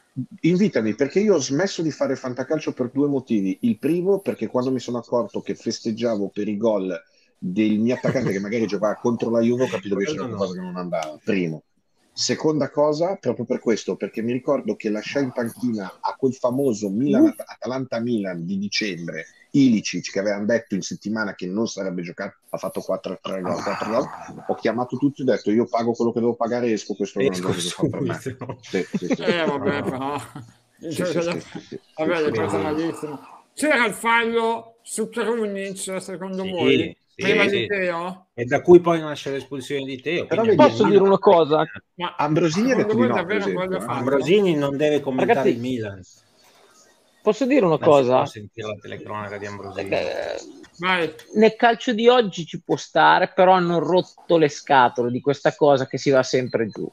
Invitami 0.42 0.94
perché 0.94 1.18
io 1.18 1.34
ho 1.34 1.40
smesso 1.40 1.82
di 1.82 1.90
fare 1.90 2.14
fantacalcio 2.14 2.72
per 2.72 2.90
due 2.90 3.08
motivi. 3.08 3.58
Il 3.62 3.78
primo, 3.78 4.20
perché 4.20 4.46
quando 4.46 4.70
mi 4.70 4.78
sono 4.78 4.98
accorto 4.98 5.40
che 5.40 5.56
festeggiavo 5.56 6.28
per 6.28 6.46
i 6.46 6.56
gol 6.56 6.96
del 7.36 7.78
mio 7.78 7.94
attaccante 7.94 8.30
che 8.30 8.38
magari 8.38 8.66
giocava 8.66 8.94
contro 8.94 9.30
la 9.30 9.40
Juve, 9.40 9.64
ho 9.64 9.68
capito 9.68 9.96
che 9.96 10.04
c'era 10.04 10.26
qualcosa 10.26 10.54
che 10.54 10.60
non 10.60 10.76
andava. 10.76 11.18
Primo. 11.22 11.64
Seconda 12.12 12.70
cosa, 12.70 13.16
proprio 13.16 13.44
per 13.44 13.58
questo, 13.58 13.96
perché 13.96 14.22
mi 14.22 14.32
ricordo 14.32 14.76
che 14.76 14.88
lasciai 14.88 15.24
in 15.24 15.32
panchina 15.32 15.98
a 16.00 16.14
quel 16.14 16.32
famoso 16.32 16.88
Milan, 16.90 17.34
Atalanta-Milan 17.36 18.44
di 18.44 18.56
dicembre, 18.56 19.26
Ilicic, 19.56 20.10
che 20.10 20.18
avevano 20.18 20.46
detto 20.46 20.74
in 20.74 20.82
settimana 20.82 21.34
che 21.34 21.46
non 21.46 21.68
sarebbe 21.68 22.02
giocato, 22.02 22.38
ha 22.50 22.58
fatto 22.58 22.80
4 22.80 23.18
3 23.22 23.40
gol, 23.40 23.62
4 23.62 23.90
gol. 23.90 24.04
Ho 24.48 24.54
chiamato 24.54 24.96
tutti 24.96 25.20
e 25.20 25.24
ho 25.24 25.26
detto 25.26 25.50
io 25.52 25.66
pago 25.66 25.92
quello 25.92 26.12
che 26.12 26.20
devo 26.20 26.34
pagare 26.34 26.72
esco, 26.72 26.94
questo 26.94 27.20
non 27.20 27.32
è 27.32 27.40
quello 27.40 27.54
che 27.54 27.60
fa 27.60 27.86
per 27.88 28.00
me. 28.00 28.18
Sì, 28.20 28.36
sì, 28.94 29.06
sì. 29.06 29.22
Eh, 29.22 29.44
vabbè, 29.44 29.82
però... 29.82 30.20
Vabbè, 31.96 32.62
malissimo. 32.62 33.20
C'era 33.54 33.86
il 33.86 33.94
fallo 33.94 34.78
su 34.82 35.08
Krunic, 35.08 36.00
secondo 36.00 36.42
voi? 36.42 36.96
Prima 37.14 37.46
di 37.46 37.66
Teo? 37.68 38.26
E 38.34 38.44
da 38.44 38.60
cui 38.60 38.80
poi 38.80 38.98
nasce 38.98 39.30
l'espulsione 39.30 39.84
di 39.84 40.00
Teo. 40.00 40.26
posso 40.56 40.84
dire 40.84 40.98
una 40.98 41.18
cosa? 41.18 41.64
Ma 41.94 42.16
Ambrosini 42.16 42.72
ha 42.72 42.76
detto 42.76 42.94
di 42.94 43.06
no, 43.06 43.14
Ambrosini 43.86 44.56
non 44.56 44.76
deve 44.76 45.00
commentare 45.00 45.38
Ragazzi, 45.38 45.54
il 45.54 45.60
Milan. 45.60 46.02
Posso 47.24 47.46
dire 47.46 47.64
una 47.64 47.78
cosa? 47.78 48.26
sentire 48.26 48.68
la 48.68 48.76
telecronaca 48.78 49.38
di 49.38 49.46
Ambrosini. 49.46 49.88
Perché, 49.88 50.44
nel 51.36 51.56
calcio 51.56 51.94
di 51.94 52.06
oggi 52.06 52.44
ci 52.44 52.60
può 52.60 52.76
stare, 52.76 53.32
però 53.34 53.52
hanno 53.52 53.78
rotto 53.78 54.36
le 54.36 54.50
scatole 54.50 55.10
di 55.10 55.22
questa 55.22 55.56
cosa 55.56 55.86
che 55.86 55.96
si 55.96 56.10
va 56.10 56.22
sempre 56.22 56.68
giù. 56.68 56.86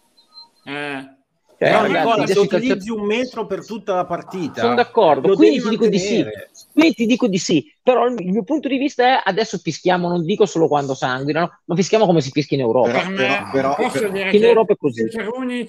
Eh. 0.63 1.20
Cioè, 1.58 1.72
no, 1.74 1.82
ragazzi, 1.82 2.32
se 2.32 2.39
utilizzi 2.39 2.89
un 2.89 3.06
metro 3.06 3.46
per 3.46 3.65
tutta 3.65 3.94
la 3.94 4.06
partita, 4.06 4.62
sono 4.62 4.76
d'accordo. 4.76 5.36
Quindi 5.36 5.62
ti 5.62 5.67
dico 5.67 5.88
di 5.88 6.00
sì. 6.00 6.26
Quindi 6.72 6.94
ti 6.94 7.06
dico 7.06 7.28
di 7.28 7.38
sì. 7.38 7.70
Però 7.84 8.08
il 8.08 8.15
mio 8.32 8.44
punto 8.44 8.70
di 8.70 8.78
vista 8.78 9.04
è 9.04 9.22
adesso 9.26 9.58
fischiamo, 9.58 10.08
non 10.08 10.24
dico 10.24 10.46
solo 10.46 10.70
quando 10.70 10.94
sanguinano, 10.94 11.60
ma 11.65 11.76
fischiamo 11.76 12.06
come 12.06 12.22
si 12.22 12.32
fischia 12.32 12.56
in 12.56 12.63
Europa. 12.63 12.91
Per 12.91 13.10
me, 13.10 13.50
però, 13.52 13.76
posso 13.76 14.00
per... 14.00 14.12
dire 14.12 14.32
in 14.32 14.46
Europa 14.46 14.72
è 14.72 14.78
così. 14.78 15.10
Quindi... 15.10 15.67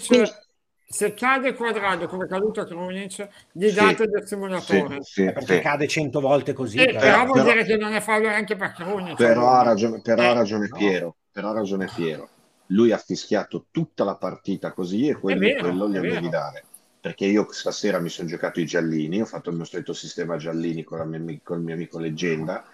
se 0.92 1.14
cade 1.14 1.54
quadrato 1.54 2.06
come 2.06 2.26
è 2.26 2.28
caduto 2.28 2.64
Krunic, 2.64 3.28
gli 3.50 3.70
date 3.70 4.04
sì, 4.04 4.10
del 4.10 4.26
simulatore. 4.26 5.02
Sì, 5.02 5.24
sì, 5.24 5.32
perché 5.32 5.60
cade 5.60 5.88
cento 5.88 6.20
volte 6.20 6.52
così. 6.52 6.78
Eh, 6.78 6.86
però, 6.86 7.00
però 7.00 7.24
vuol 7.24 7.42
dire 7.44 7.64
che 7.64 7.76
non 7.76 7.92
è 7.92 8.00
fallo 8.00 8.28
anche 8.28 8.56
per 8.56 8.72
Krunic. 8.72 9.16
Però 9.16 9.48
ha 9.48 9.62
ragione, 9.62 10.00
però 10.02 10.22
eh, 10.22 10.26
ha 10.26 10.32
ragione 10.34 10.68
Piero. 10.68 11.16
Però 11.32 11.50
ha 11.50 11.54
ragione 11.54 11.88
Piero 11.94 12.28
lui 12.72 12.90
ha 12.90 12.98
fischiato 12.98 13.66
tutta 13.70 14.04
la 14.04 14.16
partita 14.16 14.72
così 14.72 15.08
e 15.08 15.14
quello, 15.14 15.40
vero, 15.40 15.60
quello 15.60 15.88
gli 15.88 15.98
devi 15.98 16.28
dare. 16.28 16.64
Perché 17.00 17.26
io 17.26 17.46
stasera 17.50 17.98
mi 17.98 18.08
sono 18.08 18.28
giocato 18.28 18.60
i 18.60 18.66
giallini, 18.66 19.20
ho 19.20 19.26
fatto 19.26 19.50
il 19.50 19.56
mio 19.56 19.64
solito 19.64 19.92
sistema 19.92 20.36
giallini 20.36 20.84
con, 20.84 21.06
mia, 21.08 21.40
con 21.42 21.58
il 21.58 21.64
mio 21.64 21.74
amico 21.74 21.98
Leggenda, 21.98 22.64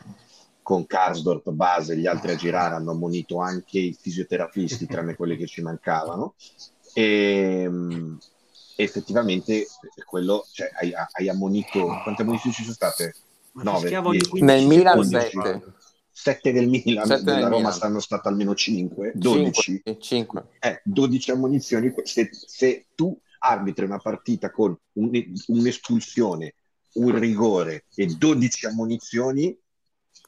con 0.62 0.86
Karsdorp 0.86 1.50
base, 1.50 1.96
gli 1.96 2.06
altri 2.06 2.32
a 2.32 2.36
girare 2.36 2.74
hanno 2.74 2.90
ammonito 2.90 3.38
anche 3.40 3.78
i 3.78 3.96
fisioterapisti, 3.98 4.86
tranne 4.86 5.16
quelli 5.16 5.36
che 5.36 5.46
ci 5.46 5.62
mancavano. 5.62 6.34
E, 6.92 7.62
ehm, 7.62 8.18
effettivamente 8.76 9.66
quello, 10.06 10.46
cioè, 10.52 10.70
hai, 10.80 10.92
hai 10.94 11.28
ammonito, 11.28 11.86
quante 12.02 12.22
ammonizioni 12.22 12.54
ci 12.54 12.62
sono 12.62 12.74
state? 12.74 13.14
9, 13.52 14.00
nel 14.40 14.66
Milan 14.66 15.02
7 15.04 15.62
7 16.18 16.50
del 16.50 16.68
Milan, 16.68 17.06
7 17.06 17.22
della 17.22 17.44
Roma 17.44 17.56
Milan. 17.58 17.72
stanno 17.72 18.00
state 18.00 18.26
almeno 18.26 18.52
5, 18.52 19.12
12. 19.14 19.82
5. 19.84 19.98
5. 20.00 20.44
Eh, 20.58 20.80
12 20.82 21.30
ammonizioni. 21.30 21.94
Se, 22.02 22.28
se, 22.32 22.86
tu 22.96 23.16
arbitri 23.38 23.84
una 23.84 23.98
partita 23.98 24.50
con 24.50 24.76
un, 24.94 25.10
un'espulsione, 25.46 26.54
un 26.94 27.16
rigore 27.16 27.84
e 27.94 28.06
12 28.06 28.66
ammonizioni, 28.66 29.56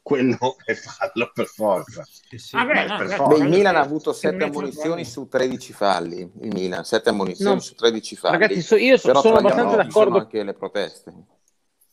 quello 0.01 0.55
è 0.65 0.73
fallo 0.73 1.31
per 1.33 1.45
forza. 1.45 2.05
Eh 2.29 2.37
sì. 2.37 2.55
Vabbè, 2.55 2.87
no, 2.87 2.97
per 2.97 3.07
forza. 3.07 3.27
Beh, 3.27 3.43
il 3.43 3.49
Milan 3.49 3.75
ha 3.75 3.81
avuto 3.81 4.13
7 4.13 4.43
ammonizioni 4.43 5.05
su 5.05 5.27
13 5.27 5.73
falli. 5.73 6.19
Il 6.19 6.53
Milan, 6.53 6.83
7 6.83 7.09
ammonizioni 7.09 7.55
no. 7.55 7.61
su 7.61 7.75
13 7.75 8.15
falli. 8.15 8.37
Ragazzi, 8.37 8.61
so, 8.61 8.75
io 8.75 8.97
so, 8.97 9.13
sono 9.19 9.37
abbastanza 9.37 9.75
d'accordo. 9.75 10.17
anche 10.17 10.43
le 10.43 10.53
proteste. 10.53 11.13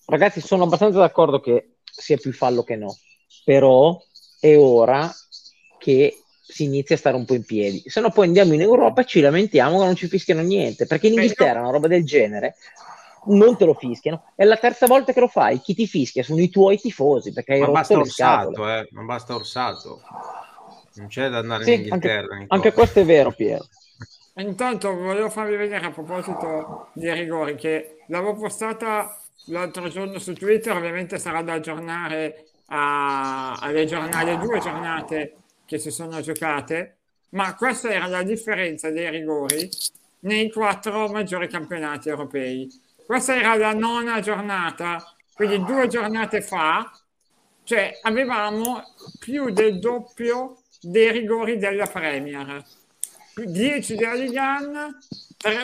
Ragazzi, 0.06 0.40
sono 0.40 0.64
abbastanza 0.64 0.98
d'accordo 0.98 1.40
che 1.40 1.76
sia 1.84 2.16
più 2.16 2.32
fallo 2.32 2.62
che 2.62 2.76
no 2.76 2.96
però 3.48 3.98
è 4.40 4.56
ora 4.58 5.10
che 5.78 6.22
si 6.42 6.64
inizia 6.64 6.96
a 6.96 6.98
stare 6.98 7.16
un 7.16 7.24
po' 7.24 7.34
in 7.34 7.44
piedi, 7.44 7.82
se 7.86 8.00
no 8.00 8.10
poi 8.10 8.26
andiamo 8.26 8.52
in 8.52 8.60
Europa 8.60 9.00
e 9.00 9.06
ci 9.06 9.20
lamentiamo 9.20 9.78
che 9.78 9.84
non 9.84 9.94
ci 9.96 10.06
fischiano 10.06 10.42
niente, 10.42 10.86
perché 10.86 11.06
in 11.06 11.14
Inghilterra 11.14 11.60
una 11.60 11.70
roba 11.70 11.88
del 11.88 12.04
genere 12.04 12.56
non 13.26 13.56
te 13.56 13.64
lo 13.64 13.74
fischiano, 13.74 14.24
è 14.34 14.44
la 14.44 14.56
terza 14.56 14.86
volta 14.86 15.12
che 15.12 15.20
lo 15.20 15.28
fai, 15.28 15.60
chi 15.60 15.74
ti 15.74 15.86
fischia 15.86 16.22
sono 16.22 16.40
i 16.40 16.50
tuoi 16.50 16.78
tifosi, 16.78 17.32
perché 17.32 17.54
hai 17.54 17.60
Ma 17.60 17.68
basta 17.68 17.98
orsato, 17.98 18.68
eh? 18.68 18.88
non 18.92 19.06
basta 19.06 19.34
orsato, 19.34 20.00
non 20.94 21.06
c'è 21.08 21.28
da 21.28 21.38
andare 21.38 21.64
sì, 21.64 21.74
in 21.74 21.80
Inghilterra. 21.80 22.34
Anche, 22.34 22.46
anche 22.48 22.72
questo 22.72 23.00
è 23.00 23.04
vero 23.04 23.32
Piero. 23.32 23.66
Intanto 24.36 24.94
volevo 24.94 25.30
farvi 25.30 25.56
vedere 25.56 25.86
a 25.86 25.90
proposito 25.90 26.90
dei 26.92 27.12
rigori 27.12 27.56
che 27.56 28.04
l'avevo 28.06 28.34
postata 28.34 29.20
l'altro 29.46 29.88
giorno 29.88 30.18
su 30.18 30.32
Twitter, 30.34 30.76
ovviamente 30.76 31.18
sarà 31.18 31.42
da 31.42 31.54
aggiornare 31.54 32.44
a, 32.66 33.54
alle, 33.54 33.84
giornate, 33.84 34.16
alle 34.16 34.38
due 34.38 34.60
giornate 34.60 35.36
che 35.64 35.78
si 35.78 35.90
sono 35.90 36.20
giocate, 36.20 36.96
ma 37.30 37.54
questa 37.54 37.90
era 37.90 38.06
la 38.06 38.22
differenza 38.22 38.90
dei 38.90 39.10
rigori 39.10 39.68
nei 40.20 40.50
quattro 40.50 41.08
maggiori 41.08 41.48
campionati 41.48 42.08
europei. 42.08 42.68
Questa 43.08 43.34
era 43.34 43.54
la 43.54 43.72
nona 43.72 44.20
giornata, 44.20 45.02
quindi 45.32 45.64
due 45.64 45.86
giornate 45.86 46.42
fa, 46.42 46.92
cioè 47.64 48.00
avevamo 48.02 48.82
più 49.18 49.48
del 49.48 49.78
doppio 49.78 50.58
dei 50.82 51.10
rigori 51.12 51.56
della 51.56 51.86
Premier. 51.86 52.62
10 53.34 53.94
della 53.94 54.12
Liga 54.12 54.58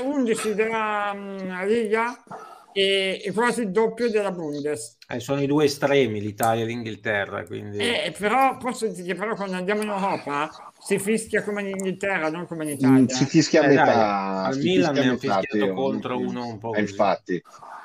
11 0.03 0.55
della 0.55 1.11
um, 1.15 1.67
Liga 1.67 2.25
e, 2.73 3.21
e 3.23 3.33
quasi 3.33 3.61
il 3.61 3.73
doppio 3.73 4.09
della 4.09 4.33
Bundes. 4.33 4.97
Eh, 5.07 5.21
sono 5.21 5.43
i 5.43 5.47
due 5.47 5.67
estremi, 5.67 6.23
l'Italia 6.23 6.65
e 6.65 6.67
l'Inghilterra. 6.67 7.45
Quindi... 7.45 7.77
Eh, 7.77 8.15
però 8.17 8.57
posso 8.57 8.87
dire 8.87 9.09
che 9.09 9.15
però 9.15 9.35
quando 9.35 9.57
andiamo 9.57 9.83
in 9.83 9.91
Europa 9.91 10.73
si 10.85 10.99
fischia 10.99 11.43
come 11.43 11.63
in 11.63 11.69
Inghilterra, 11.69 12.29
non 12.29 12.47
come 12.47 12.65
in 12.65 12.71
Italia. 12.71 13.01
Mm, 13.01 13.07
si 13.07 13.25
fischia 13.25 13.63
a 13.63 13.65
eh, 13.65 13.69
metà. 13.69 13.85
Dai, 13.85 14.53
al 14.53 14.59
Milan 14.59 14.93
mi 14.93 14.99
hanno 15.01 15.17
fischiato 15.17 15.73
contro 15.73 16.19
uno 16.19 16.47
un 16.47 16.59
po'. 16.59 16.75
Eh, 16.75 16.81
infatti, 16.81 17.43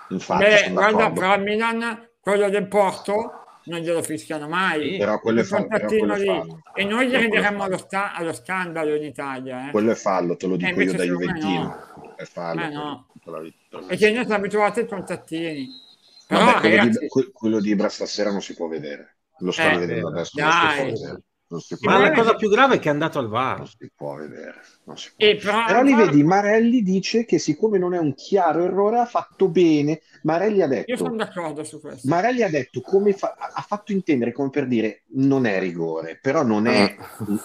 infatti 0.10 0.44
Beh, 0.44 0.70
guarda, 0.72 1.10
però 1.10 1.32
al 1.32 1.42
Milan 1.42 2.10
quello 2.20 2.50
del 2.50 2.68
Porto 2.68 3.62
non 3.66 3.80
glielo 3.80 4.04
fischiano 4.04 4.50
mai. 4.50 4.92
Sì, 4.92 4.98
però 4.98 5.18
quello 5.22 5.40
è 5.40 5.44
fallo. 5.44 5.68
Quello 5.68 6.14
è 6.14 6.26
fallo. 6.26 6.62
E 6.76 6.84
noi 6.84 7.08
gli 7.08 7.14
renderemo 7.14 7.64
allo, 7.64 7.78
sta- 7.78 8.14
allo, 8.14 8.34
scandalo 8.34 8.94
in 8.94 9.04
Italia. 9.04 9.70
Eh. 9.70 9.72
Quello 9.72 9.92
è 9.92 9.96
fallo, 9.96 10.36
te 10.36 10.48
lo 10.48 10.58
dico 10.58 10.82
io 10.82 10.94
da 10.94 11.04
Juventino. 11.04 11.64
No. 11.64 12.16
È 12.18 12.26
fallo. 12.26 12.62
Eh 12.62 12.70
no. 12.70 13.08
Perché 13.88 14.12
noi 14.12 14.26
siamo 14.26 14.34
abituati 14.34 14.80
ai 14.82 14.88
contattini. 14.88 15.70
Però, 16.28 16.44
Vabbè, 16.44 16.60
quello, 16.60 16.76
ragazzi... 16.76 17.00
di, 17.00 17.32
quello 17.32 17.60
di 17.62 17.70
Ibra 17.70 17.88
stasera 17.88 18.30
non 18.30 18.42
si 18.42 18.56
può 18.56 18.68
vedere. 18.68 19.16
Lo 19.38 19.52
sto 19.52 19.62
eh, 19.62 19.78
vedendo 19.78 20.10
adesso. 20.10 20.32
Dai. 20.36 20.94
Ma 21.82 21.98
la 21.98 22.12
cosa 22.12 22.36
più 22.36 22.48
grave 22.48 22.76
è 22.76 22.80
che 22.80 22.90
è 22.90 22.92
andato 22.92 23.18
al 23.18 23.28
VAR. 23.28 23.58
Non 23.58 23.68
si 23.68 23.92
può 23.96 24.16
vedere. 24.16 24.62
Si 24.94 25.12
può. 25.16 25.26
Però, 25.40 25.66
però 25.66 25.82
li 25.82 25.96
vedi, 25.96 26.24
Marelli 26.24 26.84
dice 26.84 27.26
che 27.26 27.40
siccome 27.40 27.80
non 27.80 27.96
è 27.96 27.98
un 27.98 28.14
chiaro 28.14 28.64
errore 28.64 29.00
ha 29.00 29.06
fatto 29.06 29.50
bene. 29.50 30.02
Marelli 30.24 30.62
ha 30.62 30.68
detto... 30.68 30.92
Io 30.92 30.98
sono 30.98 31.16
d'accordo 31.16 31.64
su 31.64 31.80
questo. 31.80 32.08
Marelli 32.08 32.44
ha 32.44 32.50
detto, 32.50 32.82
come 32.82 33.14
fa, 33.14 33.36
ha 33.36 33.62
fatto 33.62 33.92
intendere 33.92 34.32
come 34.32 34.50
per 34.52 34.68
dire 34.68 35.04
non 35.14 35.48
è 35.48 35.60
rigore, 35.60 36.20
però 36.22 36.44
non 36.44 36.68
è 36.68 36.96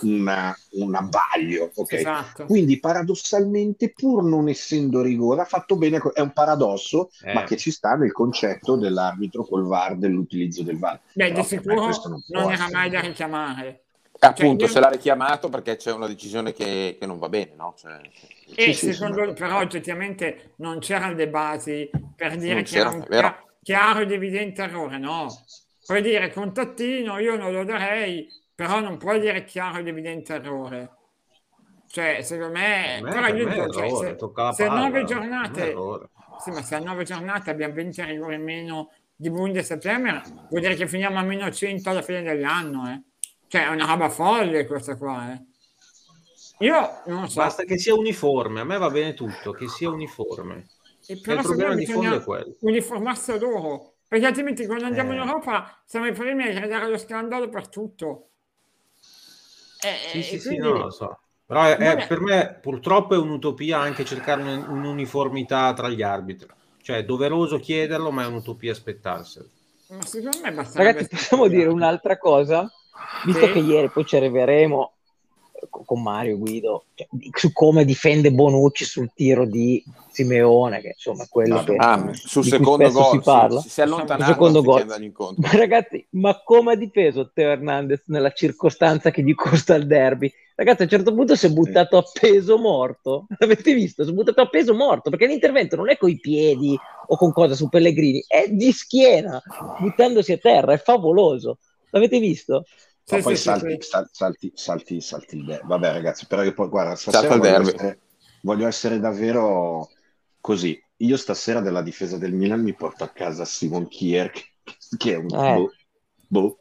una, 0.02 0.54
un 0.72 0.94
abbaglio. 0.94 1.70
Okay? 1.74 2.00
Esatto. 2.00 2.44
Quindi 2.44 2.78
paradossalmente, 2.78 3.92
pur 3.92 4.22
non 4.22 4.48
essendo 4.48 5.00
rigore, 5.00 5.42
ha 5.42 5.46
fatto 5.46 5.76
bene, 5.76 6.00
è 6.12 6.20
un 6.20 6.32
paradosso, 6.32 7.08
eh. 7.22 7.32
ma 7.32 7.44
che 7.44 7.56
ci 7.56 7.70
sta 7.70 7.94
nel 7.94 8.12
concetto 8.12 8.76
dell'arbitro 8.76 9.44
col 9.44 9.66
VAR, 9.66 9.96
dell'utilizzo 9.96 10.62
del 10.62 10.78
VAR. 10.78 11.00
Beh, 11.14 11.28
però, 11.28 11.40
di 11.40 11.46
sicuro 11.46 11.74
non, 12.08 12.22
non 12.28 12.52
era 12.52 12.68
mai 12.70 12.90
da 12.90 13.00
richiamare. 13.00 13.83
Appunto, 14.24 14.64
cioè, 14.64 14.74
se 14.74 14.80
l'ha 14.80 14.88
richiamato 14.88 15.48
perché 15.48 15.76
c'è 15.76 15.92
una 15.92 16.06
decisione 16.06 16.52
che, 16.52 16.96
che 16.98 17.06
non 17.06 17.18
va 17.18 17.28
bene, 17.28 17.52
no? 17.56 17.74
Cioè, 17.76 18.00
e 18.54 18.72
sì, 18.72 18.92
secondo, 18.92 19.26
sì, 19.26 19.32
però 19.32 19.58
oggettivamente 19.58 20.52
non 20.56 20.78
c'erano 20.78 21.14
le 21.14 21.28
basi 21.28 21.90
per 22.14 22.36
dire 22.36 22.62
che 22.62 22.78
era 22.78 22.90
un 22.90 23.04
chiaro, 23.04 23.48
chiaro 23.62 24.00
ed 24.00 24.12
evidente 24.12 24.62
errore, 24.62 24.98
no? 24.98 25.26
Puoi 25.84 26.02
dire 26.02 26.32
contattino, 26.32 27.18
io 27.18 27.36
non 27.36 27.52
lo 27.52 27.64
darei, 27.64 28.28
però 28.54 28.80
non 28.80 28.96
puoi 28.96 29.20
dire 29.20 29.44
chiaro 29.44 29.78
ed 29.78 29.88
evidente 29.88 30.34
errore. 30.34 30.90
Cioè, 31.88 32.22
secondo 32.22 32.58
me, 32.58 33.00
me 33.02 33.10
però 33.10 33.28
io 33.28 33.48
dico, 33.48 33.68
cioè, 33.68 33.88
se, 33.88 34.16
se 34.52 34.66
palla, 34.66 34.80
nove 34.80 35.04
giornate, 35.04 35.74
sì, 36.42 36.50
ma 36.50 36.62
se 36.62 36.74
a 36.74 36.80
nove 36.80 37.04
giornate 37.04 37.50
abbiamo 37.50 37.74
20 37.74 38.02
rigori 38.02 38.34
in 38.34 38.42
meno 38.42 38.90
di 39.14 39.30
Bundesliga, 39.30 40.22
vuol 40.48 40.60
dire 40.60 40.74
che 40.74 40.88
finiamo 40.88 41.18
a 41.18 41.22
meno 41.22 41.50
100 41.50 41.90
alla 41.90 42.02
fine 42.02 42.22
dell'anno, 42.22 42.90
eh? 42.90 43.02
Cioè, 43.54 43.66
è 43.66 43.68
una 43.68 43.86
roba 43.86 44.08
folle 44.08 44.66
questa 44.66 44.96
qua, 44.96 45.32
eh? 45.32 45.44
Io 46.66 47.02
non 47.06 47.28
so. 47.28 47.38
Basta 47.38 47.62
che 47.62 47.78
sia 47.78 47.94
uniforme, 47.94 48.58
a 48.58 48.64
me 48.64 48.78
va 48.78 48.90
bene 48.90 49.14
tutto, 49.14 49.52
che 49.52 49.68
sia 49.68 49.88
uniforme. 49.90 50.66
E 51.06 51.20
però 51.20 51.38
il 51.38 51.46
problema 51.46 51.74
di 51.76 51.86
fondo 51.86 52.16
è 52.16 52.24
quello. 52.24 52.56
Uniformarsi 52.58 53.38
loro, 53.38 53.94
perché 54.08 54.26
altrimenti 54.26 54.66
quando 54.66 54.86
andiamo 54.86 55.12
eh. 55.12 55.14
in 55.14 55.20
Europa 55.20 55.80
siamo 55.84 56.06
i 56.06 56.12
primi 56.12 56.48
a 56.48 56.52
gridare 56.52 56.88
lo 56.88 56.98
scandalo 56.98 57.48
per 57.48 57.68
tutto. 57.68 58.30
Eh, 59.82 60.10
sì, 60.10 60.22
sì, 60.22 60.48
quindi... 60.48 60.56
sì, 60.66 60.72
no, 60.72 60.72
lo 60.72 60.90
so. 60.90 61.20
Però 61.46 61.62
è, 61.62 61.76
è, 61.76 62.06
per 62.08 62.18
me 62.18 62.58
purtroppo 62.60 63.14
è 63.14 63.18
un'utopia 63.18 63.78
anche 63.78 64.04
cercare 64.04 64.42
un'uniformità 64.42 65.72
tra 65.74 65.88
gli 65.88 66.02
arbitri. 66.02 66.48
Cioè 66.82 66.96
è 66.96 67.04
doveroso 67.04 67.60
chiederlo, 67.60 68.10
ma 68.10 68.24
è 68.24 68.26
un'utopia 68.26 68.72
aspettarselo. 68.72 69.48
Ma 69.90 70.04
secondo 70.04 70.40
me 70.42 70.52
basta. 70.52 70.82
Ragazzi, 70.82 71.06
possiamo 71.06 71.46
dire 71.46 71.68
un'altra 71.68 72.18
cosa? 72.18 72.68
Visto 73.24 73.46
sì. 73.46 73.52
che 73.52 73.58
ieri 73.58 73.88
poi 73.88 74.04
ci 74.04 74.16
arriveremo 74.16 74.94
con 75.70 76.02
Mario 76.02 76.38
Guido 76.38 76.84
cioè, 76.94 77.06
su 77.32 77.52
come 77.52 77.84
difende 77.84 78.32
Bonucci 78.32 78.84
sul 78.84 79.10
tiro 79.14 79.46
di 79.46 79.82
Simeone 80.10 80.80
che 80.80 80.88
insomma 80.88 81.26
quello 81.28 81.56
no, 81.56 81.64
che, 81.64 81.76
ah, 81.76 82.10
sul 82.12 82.44
secondo 82.44 82.90
gol 82.90 83.10
si 83.10 83.20
parla. 83.20 83.60
si, 83.60 83.68
si 83.68 83.80
allontana 83.80 84.26
secondo 84.26 84.62
gol. 84.62 84.84
ma 84.86 85.50
ragazzi 85.52 86.06
ma 86.10 86.40
come 86.42 86.72
ha 86.72 86.76
difeso 86.76 87.30
Teo 87.32 87.50
Hernandez 87.50 88.02
nella 88.06 88.30
circostanza 88.32 89.10
che 89.10 89.22
gli 89.22 89.34
costa 89.34 89.74
il 89.74 89.86
derby? 89.86 90.32
Ragazzi 90.56 90.82
a 90.82 90.84
un 90.84 90.90
certo 90.90 91.12
punto 91.12 91.34
si 91.34 91.46
è 91.46 91.50
buttato 91.50 91.96
a 91.96 92.04
peso 92.20 92.56
morto. 92.58 93.26
L'avete 93.38 93.74
visto? 93.74 94.04
Si 94.04 94.10
è 94.10 94.12
buttato 94.12 94.40
a 94.40 94.48
peso 94.48 94.72
morto 94.72 95.10
perché 95.10 95.26
l'intervento 95.26 95.74
non 95.74 95.90
è 95.90 95.96
coi 95.96 96.20
piedi 96.20 96.78
o 97.06 97.16
con 97.16 97.32
cosa 97.32 97.56
su 97.56 97.68
Pellegrini 97.68 98.24
è 98.26 98.46
di 98.48 98.70
schiena 98.70 99.42
buttandosi 99.80 100.30
a 100.30 100.38
terra 100.38 100.72
è 100.72 100.78
favoloso 100.78 101.58
l'avete 101.94 102.18
visto 102.18 102.64
ma 103.06 103.18
sì, 103.18 103.22
poi 103.22 103.36
sì, 103.36 103.42
salti, 103.42 103.76
sì. 103.80 103.88
Salti, 103.88 104.52
salti, 104.54 105.00
salti, 105.00 105.36
il 105.36 105.44
derby. 105.44 105.66
Vabbè, 105.66 105.92
ragazzi, 105.92 106.26
però 106.26 106.42
io 106.42 106.54
poi 106.54 106.68
guarda, 106.68 106.94
stasera 106.96 107.36
voglio 107.36 107.60
essere, 107.60 107.98
voglio 108.40 108.66
essere, 108.66 108.98
davvero 108.98 109.90
così. 110.40 110.82
Io 110.98 111.16
stasera 111.18 111.60
della 111.60 111.82
difesa 111.82 112.16
del 112.16 112.32
Milan 112.32 112.62
mi 112.62 112.72
porto 112.72 113.04
a 113.04 113.08
casa 113.08 113.44
Simon 113.44 113.88
Kier, 113.88 114.32
che 114.96 115.12
è 115.12 115.16
un 115.16 115.34
eh. 115.34 115.54
boh, 115.56 115.70
boh, 116.26 116.58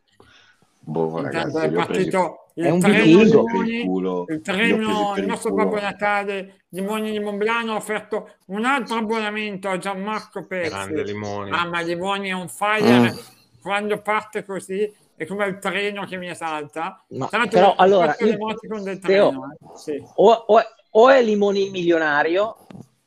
boh 0.80 1.22
ragazzi, 1.22 1.58
è 1.58 1.72
partito 1.72 2.50
il 2.56 2.66
è 2.66 2.70
un 2.70 2.80
vichingo 2.80 3.46
il, 3.64 4.36
il 4.36 4.42
treno, 4.42 5.16
il 5.18 5.26
nostro 5.26 5.54
Babbo 5.54 5.80
Natale 5.80 6.66
Limoni 6.70 7.12
di 7.12 7.20
Monblano 7.20 7.74
ha 7.74 7.78
offerto 7.78 8.36
un 8.48 8.66
altro 8.66 8.98
abbonamento 8.98 9.70
a 9.70 9.78
Gianmarco 9.78 10.46
Pezzi. 10.46 10.70
Grande 10.70 11.04
Limoni. 11.04 11.52
Ah, 11.52 11.68
ma 11.68 11.82
Limoni 11.82 12.30
è 12.30 12.34
un 12.34 12.50
fire 12.50 13.12
mm. 13.12 13.18
quando 13.62 14.02
parte 14.02 14.44
così 14.44 14.92
è 15.24 15.26
come 15.26 15.46
il 15.48 15.60
treno 15.60 16.06
che 16.06 16.18
mi 16.18 16.30
esalta. 16.30 17.04
Ma, 17.10 17.30
però 17.50 17.76
allora, 17.76 18.16
io, 18.20 18.38
del 18.82 19.00
treno, 19.00 19.50
eh. 19.52 19.78
sì. 19.78 20.04
o, 20.16 20.32
o, 20.32 20.62
o, 20.92 21.10
è 21.10 21.22
Limoni 21.22 21.70
milionario 21.70 22.58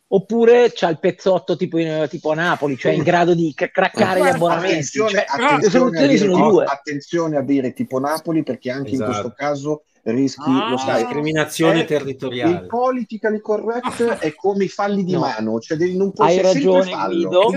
oppure 0.09 0.73
c'ha 0.73 0.89
il 0.89 0.99
pezzotto 0.99 1.57
tipo, 1.57 1.79
in, 1.79 2.07
tipo 2.09 2.31
a 2.31 2.35
Napoli, 2.35 2.77
cioè 2.77 2.93
in 2.93 3.03
grado 3.03 3.35
di 3.35 3.53
craccare 3.55 4.21
gli 4.21 4.27
abbonamenti. 4.27 4.73
Attenzione, 4.73 5.11
cioè, 5.11 5.25
attenzione, 5.27 5.99
a 5.99 6.07
dire, 6.07 6.27
no, 6.27 6.59
attenzione, 6.61 7.37
a 7.37 7.43
dire, 7.43 7.73
tipo 7.73 7.99
Napoli 7.99 8.43
perché 8.43 8.71
anche 8.71 8.93
esatto. 8.93 9.05
in 9.05 9.17
questo 9.17 9.35
caso 9.37 9.83
rischi 10.03 10.49
ah, 10.49 10.71
lo 10.71 10.77
sai, 10.77 11.03
discriminazione 11.03 11.85
territoriale. 11.85 12.53
Il 12.53 12.67
politically 12.67 13.41
correct 13.41 14.03
è 14.21 14.35
come 14.35 14.65
i 14.65 14.69
falli 14.69 15.03
di 15.03 15.13
no. 15.13 15.21
mano, 15.21 15.59
cioè 15.59 15.77
non 15.89 16.13
puoi 16.13 16.29
hai 16.29 16.43
ragione 16.43 16.93
Guido, 17.07 17.51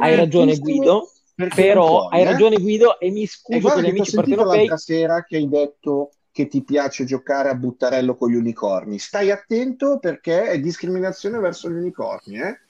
hai 0.00 0.16
ragione 0.16 0.56
Guido 0.58 1.08
però 1.34 2.08
hai 2.08 2.22
eh? 2.22 2.24
ragione 2.24 2.56
Guido 2.56 2.98
e 2.98 3.10
mi 3.10 3.26
scuso 3.26 3.68
con 3.68 3.82
gli 3.82 3.88
amici 3.88 4.14
partenopei 4.14 4.58
l'altra 4.58 4.76
sera 4.76 5.24
che 5.24 5.36
hai 5.36 5.48
detto 5.48 6.10
che 6.30 6.46
ti 6.46 6.62
piace 6.62 7.04
giocare 7.04 7.48
a 7.48 7.54
buttarello 7.54 8.16
con 8.16 8.30
gli 8.30 8.36
unicorni 8.36 8.98
stai 8.98 9.30
attento 9.30 9.98
perché 9.98 10.44
è 10.44 10.60
discriminazione 10.60 11.38
verso 11.38 11.70
gli 11.70 11.76
unicorni 11.76 12.38
eh? 12.38 12.60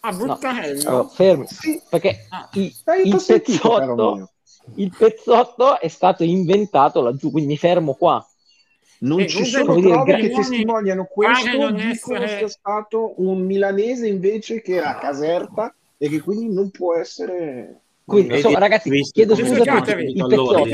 a 0.00 0.12
buttarello? 0.12 0.82
No. 0.82 0.88
Allora, 0.88 1.08
fermi 1.08 1.46
sì. 1.48 1.80
perché 1.88 2.26
ah. 2.28 2.48
il, 2.54 2.72
il, 3.04 3.24
pezzotto, 3.24 4.30
il 4.74 4.94
pezzotto 4.96 5.80
è 5.80 5.88
stato 5.88 6.24
inventato 6.24 7.00
laggiù 7.00 7.30
quindi 7.30 7.50
mi 7.50 7.58
fermo 7.58 7.94
qua 7.94 8.24
non 9.02 9.20
e 9.20 9.26
ci 9.26 9.44
sono 9.44 9.74
prove 9.74 10.16
che 10.16 10.30
testimoniano 10.30 11.04
questo 11.04 11.50
dicono 11.50 11.78
essere... 11.78 12.38
sia 12.38 12.48
stato 12.48 13.14
un 13.20 13.44
milanese 13.44 14.06
invece 14.06 14.60
che 14.60 14.76
era 14.76 14.90
a 14.90 14.98
Caserta 14.98 15.74
e 15.98 16.08
che 16.08 16.20
quindi 16.20 16.52
non 16.52 16.70
può 16.70 16.94
essere 16.94 17.81
quindi, 18.04 18.34
insomma, 18.34 18.58
ragazzi, 18.58 18.90
chiedo 19.12 19.34
scusa 19.36 19.80
per 19.80 20.00
il 20.00 20.26
pezzotto. 20.26 20.64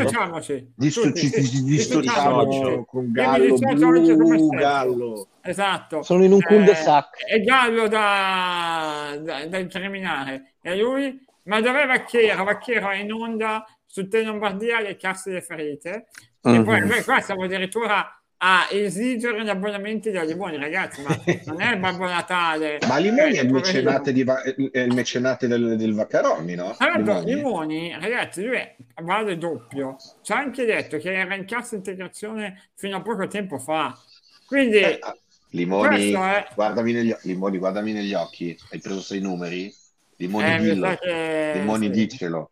Dissociamo 1.64 2.84
con 2.84 3.12
Gallo, 3.12 3.56
blu, 3.56 4.48
Gallo. 4.48 5.28
Esatto. 5.42 6.02
Sono 6.02 6.24
in 6.24 6.32
un 6.32 6.40
cul-de-sac. 6.40 7.24
Eh, 7.26 7.36
è 7.36 7.40
Gallo 7.40 7.88
da, 7.88 9.16
da, 9.20 9.46
da 9.46 9.58
incriminare. 9.58 10.54
E 10.62 10.76
lui, 10.76 11.24
ma 11.44 11.60
dov'è 11.60 11.86
Vacchiero? 11.86 12.44
Vacchiero 12.44 12.90
è 12.90 12.96
in 12.96 13.12
onda 13.12 13.64
su 13.86 14.08
Te 14.08 14.22
Lombardia 14.22 14.80
le 14.80 14.96
casse 14.96 15.30
delle 15.30 15.42
ferite. 15.42 16.08
E 16.42 16.62
poi 16.62 16.86
noi 16.86 17.02
qua 17.04 17.20
siamo 17.20 17.44
addirittura 17.44 18.17
a 18.38 18.68
esigere 18.70 19.42
gli 19.42 19.48
abbonamenti 19.48 20.10
da 20.10 20.22
Limoni, 20.22 20.56
ragazzi, 20.56 21.02
ma 21.02 21.16
non 21.46 21.60
è 21.60 21.72
il 21.72 21.78
Babbo 21.78 22.04
Natale. 22.04 22.78
Ma 22.86 22.98
Limoni 22.98 23.36
è 23.36 23.42
il 23.42 23.52
mecenate, 23.52 24.12
di, 24.12 24.24
è 24.70 24.78
il 24.78 24.94
mecenate 24.94 25.48
del, 25.48 25.76
del 25.76 25.94
Vaccaroni, 25.94 26.54
no? 26.54 26.74
Allora, 26.78 27.18
Limoni. 27.20 27.34
Limoni, 27.34 27.96
ragazzi, 28.00 28.44
lui 28.44 28.58
vale 29.02 29.36
doppio. 29.38 29.96
Ci 30.22 30.32
ha 30.32 30.36
anche 30.36 30.64
detto 30.64 30.98
che 30.98 31.12
era 31.12 31.34
in 31.34 31.46
cassa 31.46 31.74
integrazione 31.74 32.70
fino 32.74 32.96
a 32.96 33.02
poco 33.02 33.26
tempo 33.26 33.58
fa. 33.58 33.98
Quindi... 34.46 34.78
Eh, 34.78 34.98
ah, 35.00 35.16
Limoni, 35.50 36.12
è... 36.12 36.46
guardami 36.54 36.92
negli, 36.92 37.16
Limoni, 37.22 37.58
guardami 37.58 37.92
negli 37.92 38.14
occhi. 38.14 38.56
Hai 38.70 38.78
preso 38.78 39.00
sei 39.00 39.20
numeri? 39.20 39.74
Limoni, 40.16 40.54
eh, 40.54 40.58
dillo. 40.58 40.96
Che... 41.00 41.52
Limoni, 41.54 41.86
sì. 41.86 41.90
dicelo. 41.92 42.50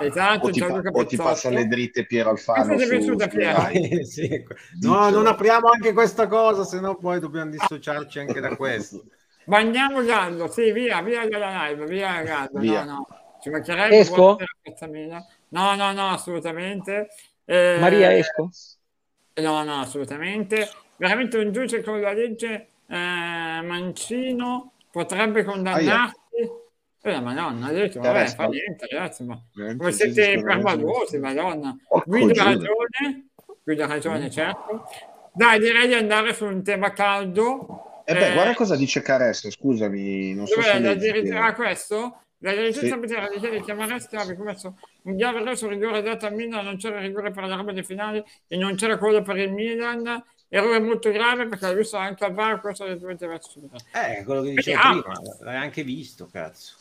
Esatto, 0.00 0.46
o 0.46 0.50
ti, 0.50 0.58
pa- 0.60 0.82
o 0.92 1.06
ti 1.06 1.16
passa 1.16 1.50
le 1.50 1.66
dritte 1.66 2.04
Piero 2.04 2.30
Alfano. 2.30 2.64
Cosa 2.64 2.76
ti 2.76 2.82
è 2.82 2.88
piaciuta 2.88 3.28
Piero? 3.28 3.66
Eh, 3.68 4.04
sì. 4.04 4.44
No, 4.80 5.08
non 5.10 5.26
apriamo 5.26 5.68
anche 5.68 5.92
questa 5.92 6.26
cosa, 6.26 6.64
se 6.64 6.80
no 6.80 6.96
poi 6.96 7.20
dobbiamo 7.20 7.50
dissociarci 7.50 8.18
anche 8.18 8.40
da 8.40 8.56
questo. 8.56 9.04
Mandiamo 9.44 10.02
Gallo, 10.02 10.48
sì, 10.48 10.72
via, 10.72 11.00
via 11.02 11.28
dalla 11.28 11.68
live, 11.68 11.86
via 11.86 12.22
Gallo. 12.22 12.58
Via. 12.58 12.84
No, 12.84 12.94
no. 12.94 13.06
Ci 13.40 13.50
mancherebbe 13.50 13.98
esco? 13.98 14.36
No, 15.50 15.74
no, 15.76 15.92
no, 15.92 16.08
assolutamente. 16.08 17.08
Eh, 17.44 17.76
Maria, 17.78 18.16
esco? 18.16 18.50
No, 19.34 19.62
no, 19.62 19.80
assolutamente. 19.80 20.68
Veramente 20.96 21.38
un 21.38 21.52
giudice 21.52 21.82
con 21.82 22.00
la 22.00 22.12
legge 22.12 22.68
eh, 22.88 23.60
Mancino 23.62 24.72
potrebbe 24.90 25.44
condannarti 25.44 26.64
eh, 27.14 27.20
madonna, 27.20 27.66
ha 27.66 27.72
detto, 27.72 28.00
vabbè, 28.00 28.26
fa 28.26 28.46
niente, 28.46 28.86
ragazzi, 28.90 29.24
ma 29.24 29.40
come 29.76 29.92
siete 29.92 30.40
permalosi, 30.42 31.18
madonna. 31.18 31.76
Guido 32.04 32.40
ha 32.40 32.44
ragione, 32.44 33.28
Guido 33.62 33.84
ha 33.84 33.86
ragione, 33.86 34.30
certo. 34.30 34.84
Dai, 35.32 35.58
direi 35.58 35.86
di 35.86 35.94
andare 35.94 36.32
su 36.34 36.46
un 36.46 36.62
tema 36.62 36.92
caldo. 36.92 38.02
Eh 38.04 38.14
beh, 38.14 38.30
eh, 38.30 38.32
guarda 38.32 38.54
cosa 38.54 38.76
dice 38.76 39.02
Caresto, 39.02 39.50
scusami, 39.50 40.32
non 40.34 40.46
so 40.46 40.62
se... 40.62 40.78
La 40.78 40.94
dirittura 40.94 41.46
a 41.46 41.54
questo? 41.54 42.20
La 42.40 42.52
dirigenza 42.52 42.94
sì. 42.94 43.00
poteva 43.00 43.26
richiedere 43.26 43.62
chiamaresti 43.62 44.14
aveva 44.16 44.36
commesso 44.36 44.78
un 45.02 45.20
errore 45.20 45.56
sul 45.56 45.70
rigore 45.70 46.02
dato 46.02 46.26
a 46.26 46.30
Milan, 46.30 46.64
non 46.64 46.76
c'era 46.76 47.00
rigore 47.00 47.30
per 47.30 47.46
la 47.46 47.56
roba 47.56 47.72
dei 47.72 47.82
finali 47.82 48.22
e 48.46 48.56
non 48.56 48.76
c'era 48.76 48.98
quello 48.98 49.22
per 49.22 49.36
il 49.38 49.52
Milan. 49.52 50.22
Errore 50.48 50.78
molto 50.78 51.10
grave 51.10 51.46
perché 51.48 51.66
l'ha 51.66 51.72
visto 51.72 51.96
anche 51.96 52.24
al 52.24 52.32
VAR, 52.32 52.60
questo 52.60 52.86
dovete 52.94 53.24
aver 53.24 53.42
subito. 53.42 53.76
Eh, 53.92 54.22
quello 54.22 54.42
che 54.42 54.50
dicevo 54.50 54.80
prima, 54.80 55.20
l'hai 55.40 55.56
anche 55.56 55.82
visto, 55.82 56.28
cazzo. 56.30 56.74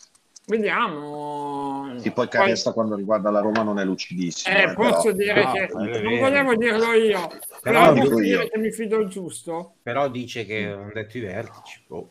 Vediamo. 0.48 1.98
Sì, 1.98 2.12
poi 2.12 2.28
Caressa 2.28 2.72
quando 2.72 2.96
riguarda 2.96 3.32
la 3.32 3.40
Roma 3.40 3.64
non 3.64 3.80
è 3.80 3.86
lucidissimo. 3.86 4.56
Eh, 4.56 4.62
eh 4.62 4.74
posso 4.74 5.14
però... 5.14 5.16
dire 5.16 5.44
no, 5.44 5.52
che 5.52 6.02
non 6.02 6.20
volevo 6.20 6.56
dirlo 6.56 6.94
io, 6.94 7.28
però, 7.62 7.94
però 7.94 7.94
posso 7.94 8.20
dire 8.20 8.44
io. 8.44 8.50
che 8.50 8.58
mi 8.60 8.72
fido 8.72 9.00
il 9.00 9.08
giusto. 9.08 9.76
Però 9.82 10.08
dice 10.10 10.46
che 10.46 10.66
hanno 10.66 10.92
detto 10.94 11.18
i 11.18 11.22
vertici. 11.22 11.84
Boh. 11.88 12.10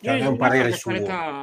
Cioè, 0.00 0.18
è 0.18 0.26
un 0.26 0.36
parere 0.36 0.72
suo. 0.72 0.90
Carità, 0.92 1.40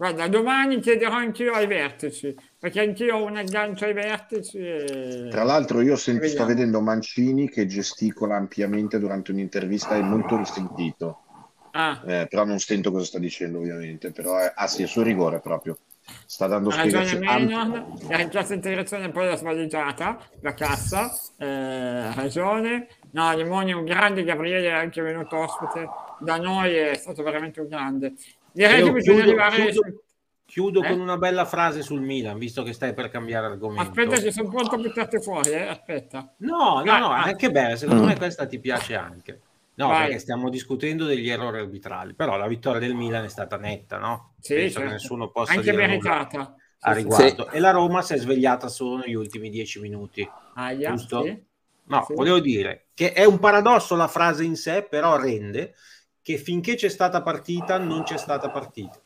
Guarda, 0.00 0.28
domani 0.28 0.80
chiederò 0.80 1.12
anch'io 1.12 1.52
ai 1.52 1.66
vertici, 1.66 2.34
perché 2.58 2.80
anch'io 2.80 3.16
ho 3.18 3.24
un 3.26 3.36
aggancio 3.36 3.84
ai 3.84 3.92
vertici. 3.92 4.56
E... 4.56 5.28
Tra 5.30 5.42
l'altro 5.42 5.82
io 5.82 5.94
sento, 5.94 6.26
sto 6.26 6.46
vedendo 6.46 6.80
Mancini 6.80 7.50
che 7.50 7.66
gesticola 7.66 8.34
ampiamente 8.34 8.98
durante 8.98 9.30
un'intervista, 9.30 9.96
è 9.96 10.00
molto 10.00 10.38
risentito. 10.38 11.24
Ah. 11.72 12.02
Eh, 12.04 12.26
però 12.28 12.44
non 12.44 12.58
sento 12.58 12.90
cosa 12.90 13.04
sta 13.04 13.18
dicendo 13.18 13.58
ovviamente, 13.58 14.10
però 14.10 14.38
è, 14.38 14.52
ah 14.54 14.66
sì, 14.66 14.82
è 14.82 14.86
suo 14.86 15.02
rigore 15.02 15.40
proprio. 15.40 15.78
Sta 16.26 16.46
dando 16.46 16.70
spiegazioni. 16.70 17.24
Maynard, 17.24 18.08
la 18.08 18.28
cassa 18.28 18.54
integrazione 18.54 19.10
poi 19.10 19.26
l'ha 19.26 19.36
svaliggiata, 19.36 20.18
la 20.40 20.54
cassa, 20.54 21.12
eh, 21.38 22.12
ragione. 22.14 22.88
No, 23.12 23.32
Limoni 23.34 23.70
è 23.70 23.74
un 23.74 23.84
grande, 23.84 24.24
Gabriele 24.24 24.68
è 24.68 24.72
anche 24.72 25.02
venuto 25.02 25.36
ospite 25.36 25.88
da 26.20 26.36
noi, 26.38 26.74
è 26.74 26.94
stato 26.94 27.22
veramente 27.22 27.60
un 27.60 27.68
grande. 27.68 28.14
Direi 28.52 28.82
che 28.82 28.92
bisogna 28.92 29.22
chiudo, 29.22 29.40
arrivare... 29.42 29.70
Chiudo, 29.70 29.72
su... 29.72 30.02
chiudo 30.46 30.82
eh? 30.82 30.88
con 30.88 31.00
una 31.00 31.16
bella 31.16 31.44
frase 31.44 31.82
sul 31.82 32.00
Milan, 32.00 32.38
visto 32.38 32.64
che 32.64 32.72
stai 32.72 32.92
per 32.92 33.08
cambiare 33.08 33.46
argomento. 33.46 33.82
Aspetta 33.82 34.16
che 34.16 34.32
sono 34.32 34.48
pronto 34.48 34.74
a 34.74 34.78
buttarti 34.78 35.20
fuori, 35.20 35.50
eh? 35.50 35.68
aspetta. 35.68 36.34
No, 36.38 36.82
no, 36.84 36.98
no, 36.98 37.08
anche 37.10 37.50
bene, 37.50 37.76
secondo 37.76 38.02
mm. 38.02 38.06
me 38.06 38.16
questa 38.16 38.46
ti 38.46 38.58
piace 38.58 38.96
anche. 38.96 39.40
No, 39.74 39.88
Vai. 39.88 40.02
perché 40.06 40.18
stiamo 40.18 40.50
discutendo 40.50 41.06
degli 41.06 41.28
errori 41.30 41.58
arbitrali, 41.58 42.12
però 42.14 42.36
la 42.36 42.46
vittoria 42.46 42.80
del 42.80 42.94
Milan 42.94 43.24
è 43.24 43.28
stata 43.28 43.56
netta, 43.56 43.98
no? 43.98 44.34
Sì, 44.40 44.54
Penso 44.54 44.72
certo. 44.74 44.88
che 44.88 44.94
nessuno 44.94 45.30
possa 45.30 45.52
Anche 45.52 45.70
dire 45.70 45.86
meritata. 45.86 46.54
a 46.80 46.92
riguardo. 46.92 47.48
Sì. 47.50 47.56
E 47.56 47.60
la 47.60 47.70
Roma 47.70 48.02
si 48.02 48.12
è 48.14 48.18
svegliata 48.18 48.68
solo 48.68 48.98
negli 48.98 49.14
ultimi 49.14 49.48
dieci 49.48 49.80
minuti. 49.80 50.28
Aia, 50.54 50.90
giusto? 50.90 51.22
Sì. 51.22 51.42
No, 51.84 52.04
sì. 52.06 52.14
volevo 52.14 52.40
dire 52.40 52.88
che 52.94 53.12
è 53.12 53.24
un 53.24 53.38
paradosso 53.38 53.96
la 53.96 54.06
frase 54.08 54.44
in 54.44 54.54
sé, 54.56 54.82
però 54.82 55.16
rende 55.16 55.74
che 56.22 56.36
finché 56.36 56.74
c'è 56.74 56.88
stata 56.88 57.22
partita 57.22 57.78
non 57.78 58.02
c'è 58.02 58.18
stata 58.18 58.50
partita. 58.50 59.00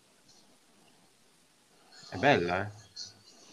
È 2.11 2.17
bella, 2.17 2.67
eh? 2.67 2.71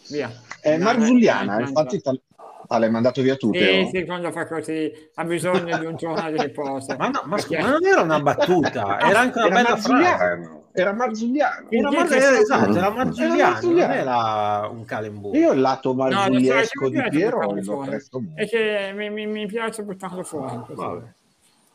Via. 0.08 0.30
È 0.60 0.76
Marzulliana, 0.76 1.60
infatti 1.60 2.00
Ah, 2.72 2.78
l'hai 2.78 2.90
mandato 2.90 3.20
via 3.20 3.36
tu? 3.36 3.52
Sì, 3.52 3.90
sì, 3.92 4.04
quando 4.06 4.30
fa 4.32 4.46
così 4.46 4.90
ha 5.16 5.24
bisogno 5.24 5.76
di 5.76 5.84
un 5.84 5.94
giorno 5.96 6.30
di 6.30 6.40
riposo. 6.40 6.94
ma, 6.96 7.08
no, 7.08 7.22
ma, 7.26 7.36
perché... 7.36 7.58
ma, 7.58 7.68
non 7.68 7.84
era 7.84 8.00
una 8.00 8.18
battuta, 8.20 8.98
era 9.06 9.20
anche 9.20 9.38
una 9.40 9.46
era 9.46 9.54
bella 9.62 9.76
frase. 9.76 10.60
Era 10.74 10.94
Marzulliano. 10.94 11.66
Era, 11.68 11.90
Mar- 11.90 12.12
esatto, 12.14 12.74
era 12.74 12.90
Marzulliano, 12.90 13.60
non 13.60 13.90
era 13.90 14.68
un 14.72 14.84
calembuco. 14.86 15.36
Io 15.36 15.52
il 15.52 15.60
lato 15.60 15.92
marzugliesco 15.92 16.84
no, 16.84 16.88
di 16.88 17.02
Piero 17.10 17.52
lo 17.52 17.84
È 18.34 18.48
che 18.48 18.92
mi, 18.94 19.10
mi, 19.10 19.26
mi 19.26 19.44
piace 19.44 19.82
buttarlo 19.82 20.22
fuori. 20.22 20.62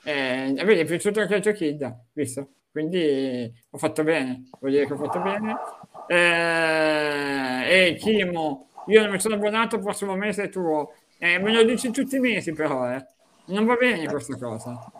Eh, 0.04 0.52
vedi, 0.66 0.80
è 0.80 0.86
piaciuto 0.86 1.20
anche 1.20 1.36
il 1.36 1.42
Giochidda, 1.44 1.96
visto? 2.14 2.48
Quindi 2.72 3.54
ho 3.70 3.78
fatto 3.78 4.04
bene, 4.04 4.50
vuol 4.60 4.72
dire 4.72 4.88
che 4.88 4.94
ho 4.94 4.98
fatto 4.98 5.20
bene. 5.20 5.56
Eh, 6.08 7.88
e 7.90 7.96
Chimo 8.00 8.68
io 8.88 9.02
non 9.02 9.12
mi 9.12 9.20
sono 9.20 9.36
abbonato, 9.36 9.76
il 9.76 9.82
prossimo 9.82 10.16
mese 10.16 10.44
è 10.44 10.50
tuo. 10.50 10.94
Eh, 11.18 11.40
me 11.40 11.52
lo 11.52 11.64
dici 11.64 11.92
tutti 11.92 12.18
i 12.18 12.20
mesi 12.20 12.54
però, 12.54 12.90
eh. 12.92 13.06
Non 13.46 13.66
va 13.66 13.76
bene 13.76 14.08
questa 14.08 14.38
cosa. 14.38 14.92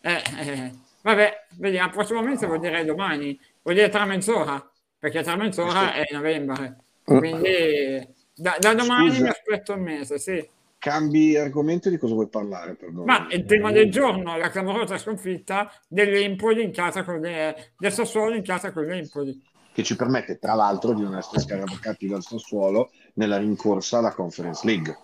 Eh, 0.00 0.22
eh, 0.38 0.72
vabbè, 1.02 1.46
vediamo, 1.56 1.90
prossimo 1.90 2.22
mese 2.22 2.46
vuol 2.46 2.60
dire 2.60 2.84
domani, 2.84 3.38
vuol 3.62 3.76
dire 3.76 3.88
tra 3.88 4.04
mezz'ora, 4.04 4.70
perché 4.98 5.22
tra 5.22 5.36
mezz'ora 5.36 5.94
è 5.94 6.04
novembre. 6.12 6.76
Quindi 7.02 8.14
da, 8.34 8.56
da 8.58 8.74
domani 8.74 9.10
Scusa. 9.10 9.22
mi 9.22 9.28
aspetto 9.28 9.72
un 9.74 9.80
mese, 9.80 10.18
sì. 10.18 10.48
Cambi 10.78 11.36
argomento 11.36 11.88
di 11.88 11.96
cosa 11.96 12.14
vuoi 12.14 12.28
parlare? 12.28 12.74
Perdone. 12.74 13.04
Ma 13.04 13.26
il 13.30 13.44
tema 13.44 13.72
del 13.72 13.90
giorno, 13.90 14.36
la 14.36 14.50
clamorosa 14.50 14.98
sconfitta 14.98 15.72
dell'Empoli 15.88 16.62
in 16.62 16.70
casa 16.70 17.02
con 17.02 17.18
le, 17.18 17.72
del 17.76 17.92
Sassuolo 17.92 18.34
in 18.34 18.42
casa 18.42 18.72
con 18.72 18.84
l'Empoli 18.84 19.42
che 19.76 19.82
ci 19.82 19.94
permette 19.94 20.38
tra 20.38 20.54
l'altro 20.54 20.94
di 20.94 21.02
non 21.02 21.18
essere 21.18 21.38
scaravacati 21.38 22.06
dal 22.06 22.22
Sassuolo 22.22 22.92
nella 23.16 23.38
rincorsa 23.38 23.98
alla 23.98 24.12
Conference 24.12 24.66
League. 24.66 24.96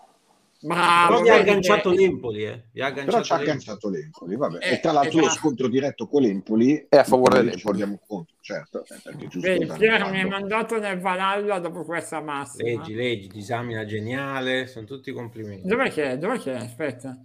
Bravo, 0.65 1.09
però 1.09 1.23
vi 1.23 1.29
ha 1.31 1.35
agganciato 1.35 1.91
l'Empoli, 1.91 2.45
eh. 2.45 2.63
però 2.73 3.21
ci 3.21 3.33
ha 3.33 3.37
agganciato 3.37 3.89
l'Empoli, 3.89 4.37
vabbè. 4.37 4.59
Eh, 4.61 4.75
e 4.75 4.81
tra 4.81 4.93
l'altro 4.93 5.19
lo 5.19 5.29
scontro 5.29 5.67
diretto 5.67 6.07
con 6.07 6.23
l'Empoli 6.23 6.87
è 6.89 6.99
a 6.99 7.05
favore 7.05 7.39
dell'Empoli. 7.39 7.81
Ci 7.81 7.99
conto, 8.07 8.33
certo. 8.41 8.85
Eh, 8.85 9.29
Vedi, 9.41 9.67
Piero 9.67 10.09
mi 10.09 10.21
ha 10.21 10.27
mandato 10.29 10.79
nel 10.79 11.01
Valhalla 11.01 11.59
dopo 11.59 11.83
questa 11.83 12.21
massa. 12.21 12.63
Leggi, 12.63 12.95
leggi, 12.95 13.27
disamina 13.27 13.85
geniale, 13.85 14.69
sono 14.69 14.87
tutti 14.87 15.11
complimenti. 15.11 15.67
Dov'è 15.67 15.91
che 15.91 16.13
è? 16.13 16.19
Dov'è 16.19 16.39
che 16.39 16.53
è? 16.53 16.57
Aspetta. 16.57 17.19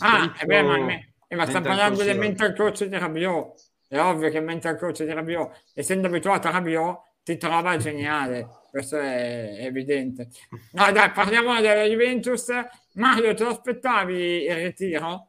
Ah, 0.00 0.34
eh 0.40 0.44
beh, 0.44 0.62
ma, 0.62 0.78
me, 0.78 1.12
eh, 1.28 1.36
ma 1.36 1.46
sta 1.46 1.60
parlando 1.60 2.02
del 2.02 2.18
mental 2.18 2.56
coach 2.56 2.84
di 2.84 2.98
Rabiot 2.98 3.68
è 3.90 3.98
ovvio 3.98 4.30
che 4.30 4.38
mentre 4.38 4.70
il 4.70 4.76
coach 4.76 5.02
di 5.02 5.12
Rabiot, 5.12 5.50
essendo 5.74 6.06
abituato 6.06 6.46
a 6.46 6.52
Rabiot, 6.52 7.00
ti 7.22 7.36
trova 7.36 7.76
geniale, 7.76 8.48
questo 8.70 8.96
è, 8.98 9.58
evidente. 9.60 10.28
No, 10.72 10.90
dai, 10.92 11.10
parliamo 11.10 11.60
della 11.60 11.84
Juventus. 11.84 12.48
Mario, 12.94 13.34
te 13.34 13.44
lo 13.44 13.50
aspettavi 13.50 14.44
il 14.44 14.54
ritiro? 14.54 15.28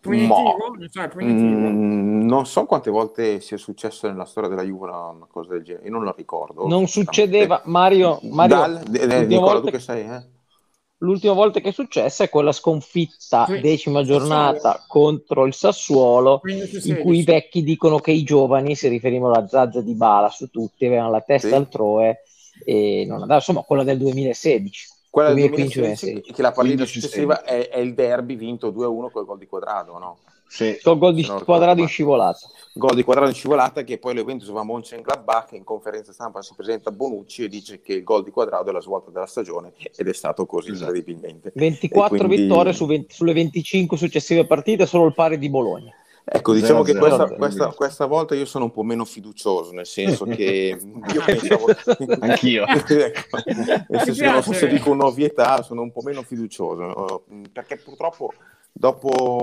Punitivo? 0.00 0.74
Non 0.78 0.88
so, 0.88 1.08
punitivo. 1.08 1.68
Mm, 1.68 2.26
non 2.26 2.46
so 2.46 2.64
quante 2.64 2.90
volte 2.90 3.40
sia 3.40 3.56
successo 3.56 4.06
nella 4.06 4.24
storia 4.24 4.48
della 4.48 4.62
Juve 4.62 4.88
una, 4.88 5.26
cosa 5.28 5.50
del 5.50 5.64
genere, 5.64 5.86
io 5.86 5.92
non 5.92 6.04
lo 6.04 6.14
ricordo. 6.16 6.66
Non 6.66 6.86
succedeva, 6.86 7.62
Mario, 7.64 8.20
Mario 8.22 8.56
Dal, 8.56 9.10
eh, 9.10 9.26
Nicola, 9.26 9.60
tu 9.60 9.70
che 9.70 9.80
sai, 9.80 10.02
eh? 10.02 10.34
L'ultima 10.98 11.34
volta 11.34 11.60
che 11.60 11.68
è 11.68 11.72
successa 11.72 12.24
è 12.24 12.28
quella 12.28 12.52
sconfitta 12.52 13.44
sì, 13.46 13.60
decima 13.60 14.02
giornata 14.02 14.72
Sassuolo. 14.72 14.84
contro 14.88 15.46
il 15.46 15.54
Sassuolo 15.54 16.40
in 16.44 16.98
cui 17.02 17.18
i 17.18 17.24
vecchi 17.24 17.62
dicono 17.62 17.98
che 17.98 18.12
i 18.12 18.22
giovani 18.22 18.74
si 18.74 18.88
riferivano 18.88 19.34
alla 19.34 19.46
Zazza 19.46 19.80
di 19.82 19.94
Bala 19.94 20.30
su 20.30 20.48
tutti 20.48 20.86
avevano 20.86 21.10
la 21.10 21.20
testa 21.20 21.48
sì. 21.48 21.54
altrove 21.54 22.22
e 22.64 23.04
non 23.06 23.20
andava 23.20 23.36
insomma 23.36 23.62
quella 23.62 23.82
del 23.82 23.98
2016 23.98 24.88
quella 25.10 25.34
del 25.34 25.48
2016 25.48 26.32
che 26.32 26.42
la 26.42 26.52
partita 26.52 26.84
successiva 26.86 27.42
è, 27.42 27.68
è, 27.68 27.78
il 27.78 27.94
derby 27.94 28.36
vinto 28.36 28.70
2-1 28.70 29.10
col 29.10 29.24
gol 29.26 29.38
di 29.38 29.46
quadrato 29.46 29.98
no? 29.98 30.18
Sì, 30.48 30.78
Col 30.82 30.98
gol 30.98 31.14
di 31.14 31.24
quadrato 31.44 31.80
in 31.80 31.88
scivolata. 31.88 32.38
Gol 32.72 32.94
di 32.94 33.02
quadrato 33.02 33.30
in 33.30 33.34
scivolata 33.34 33.82
che 33.82 33.98
poi 33.98 34.14
l'evento 34.14 34.50
va 34.52 34.60
a 34.60 34.64
Mönchengladbach 34.64 35.52
in 35.52 35.64
conferenza 35.64 36.12
stampa 36.12 36.42
si 36.42 36.52
presenta 36.54 36.90
Bonucci 36.90 37.44
e 37.44 37.48
dice 37.48 37.80
che 37.80 37.94
il 37.94 38.02
gol 38.04 38.22
di 38.22 38.30
quadrato 38.30 38.68
è 38.68 38.72
la 38.72 38.80
svolta 38.80 39.10
della 39.10 39.26
stagione 39.26 39.72
ed 39.96 40.06
è 40.06 40.12
stato 40.12 40.46
così 40.46 40.70
esatto. 40.70 40.94
incredibilmente. 40.94 41.52
24 41.54 42.16
quindi... 42.16 42.42
vittorie 42.42 42.72
su 42.72 42.86
20, 42.86 43.14
sulle 43.14 43.32
25 43.32 43.96
successive 43.96 44.46
partite, 44.46 44.86
solo 44.86 45.06
il 45.06 45.14
pari 45.14 45.38
di 45.38 45.48
Bologna. 45.48 45.92
Ecco, 46.28 46.54
diciamo 46.54 46.82
che 46.82 46.96
questa, 46.96 47.28
questa, 47.28 47.68
questa, 47.68 48.06
volta 48.06 48.34
io 48.34 48.46
sono 48.46 48.64
un 48.64 48.72
po' 48.72 48.82
meno 48.82 49.04
fiducioso, 49.04 49.70
nel 49.70 49.86
senso 49.86 50.24
che 50.24 50.76
io 51.14 51.22
pensavo... 51.24 51.66
Anch'io. 52.18 52.66
ecco, 52.66 53.38
nel 53.88 54.12
senso, 54.12 54.52
se 54.52 54.66
dico 54.66 54.90
un'ovvietà, 54.90 55.62
sono 55.62 55.82
un 55.82 55.92
po' 55.92 56.02
meno 56.02 56.22
fiducioso, 56.22 57.24
perché 57.52 57.76
purtroppo 57.76 58.32
dopo 58.72 59.40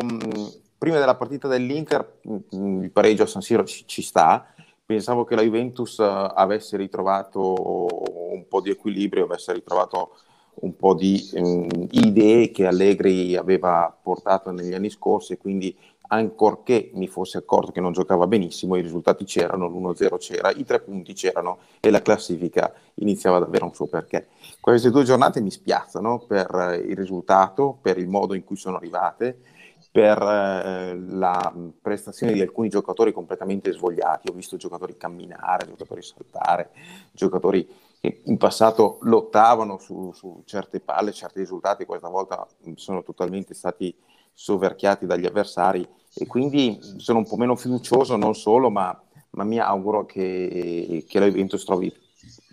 prima 0.84 1.00
della 1.00 1.16
partita 1.16 1.48
dell'Inter 1.48 2.20
il 2.24 2.90
pareggio 2.92 3.24
a 3.24 3.26
San 3.26 3.42
Siro 3.42 3.64
ci, 3.64 3.88
ci 3.88 4.02
sta, 4.02 4.46
pensavo 4.86 5.24
che 5.24 5.34
la 5.34 5.42
Juventus 5.42 5.98
eh, 6.00 6.04
avesse 6.04 6.76
ritrovato 6.76 8.02
un 8.34 8.46
po' 8.50 8.60
di 8.60 8.72
equilibrio, 8.72 9.24
avesse 9.24 9.54
ritrovato 9.54 10.18
un 10.56 10.76
po' 10.76 10.94
di 10.94 11.26
um, 11.36 11.88
idee 11.92 12.52
che 12.52 12.66
Allegri 12.66 13.38
aveva 13.38 13.98
portato 14.04 14.52
negli 14.52 14.74
anni 14.74 14.90
scorsi, 14.90 15.38
quindi 15.38 15.74
ancorché 16.10 16.92
mi 16.96 17.08
fosse 17.08 17.38
accorto 17.38 17.72
che 17.72 17.80
non 17.80 17.94
giocava 17.94 18.28
benissimo, 18.28 18.76
i 18.76 18.82
risultati 18.82 19.24
c'erano, 19.24 19.70
l'1-0 19.70 20.18
c'era, 20.18 20.52
i 20.52 20.66
tre 20.66 20.82
punti 20.82 21.14
c'erano 21.14 21.60
e 21.80 21.92
la 21.92 22.02
classifica 22.02 22.74
iniziava 22.96 23.38
ad 23.38 23.44
avere 23.44 23.64
un 23.64 23.74
suo 23.74 23.88
perché. 23.88 24.28
Queste 24.60 24.92
due 24.92 25.06
giornate 25.06 25.40
mi 25.40 25.50
spiazzano 25.50 26.26
per 26.28 26.84
il 26.86 26.98
risultato, 26.98 27.78
per 27.82 27.98
il 27.98 28.10
modo 28.10 28.34
in 28.34 28.44
cui 28.44 28.58
sono 28.58 28.76
arrivate, 28.76 29.53
per 29.94 30.20
eh, 30.24 31.00
la 31.12 31.54
prestazione 31.80 32.34
di 32.34 32.42
alcuni 32.42 32.68
giocatori 32.68 33.14
completamente 33.14 33.72
svogliati. 33.72 34.28
Ho 34.28 34.34
visto 34.34 34.58
giocatori 34.58 34.98
camminare, 34.98 35.68
giocatori 35.68 36.02
saltare, 36.02 36.72
giocatori 37.12 37.70
che 38.02 38.24
in 38.26 38.38
passato 38.38 38.98
lottavano 39.02 39.78
su, 39.78 40.12
su 40.12 40.42
certe 40.46 40.80
palle, 40.80 41.14
certi 41.14 41.38
risultati, 41.42 41.86
questa 41.86 42.10
volta 42.10 42.48
sono 42.74 43.04
totalmente 43.04 43.54
stati 43.54 43.96
soverchiati 44.34 45.06
dagli 45.06 45.28
avversari 45.28 45.88
e 46.16 46.26
quindi 46.26 46.80
sono 46.98 47.20
un 47.20 47.28
po' 47.28 47.38
meno 47.38 47.56
fiducioso, 47.56 48.16
non 48.16 48.34
solo, 48.34 48.72
ma, 48.72 49.00
ma 49.30 49.44
mi 49.44 49.60
auguro 49.60 50.08
che, 50.08 51.06
che 51.08 51.20
la 51.20 51.28
Juventus 51.28 51.64
trovi 51.64 51.94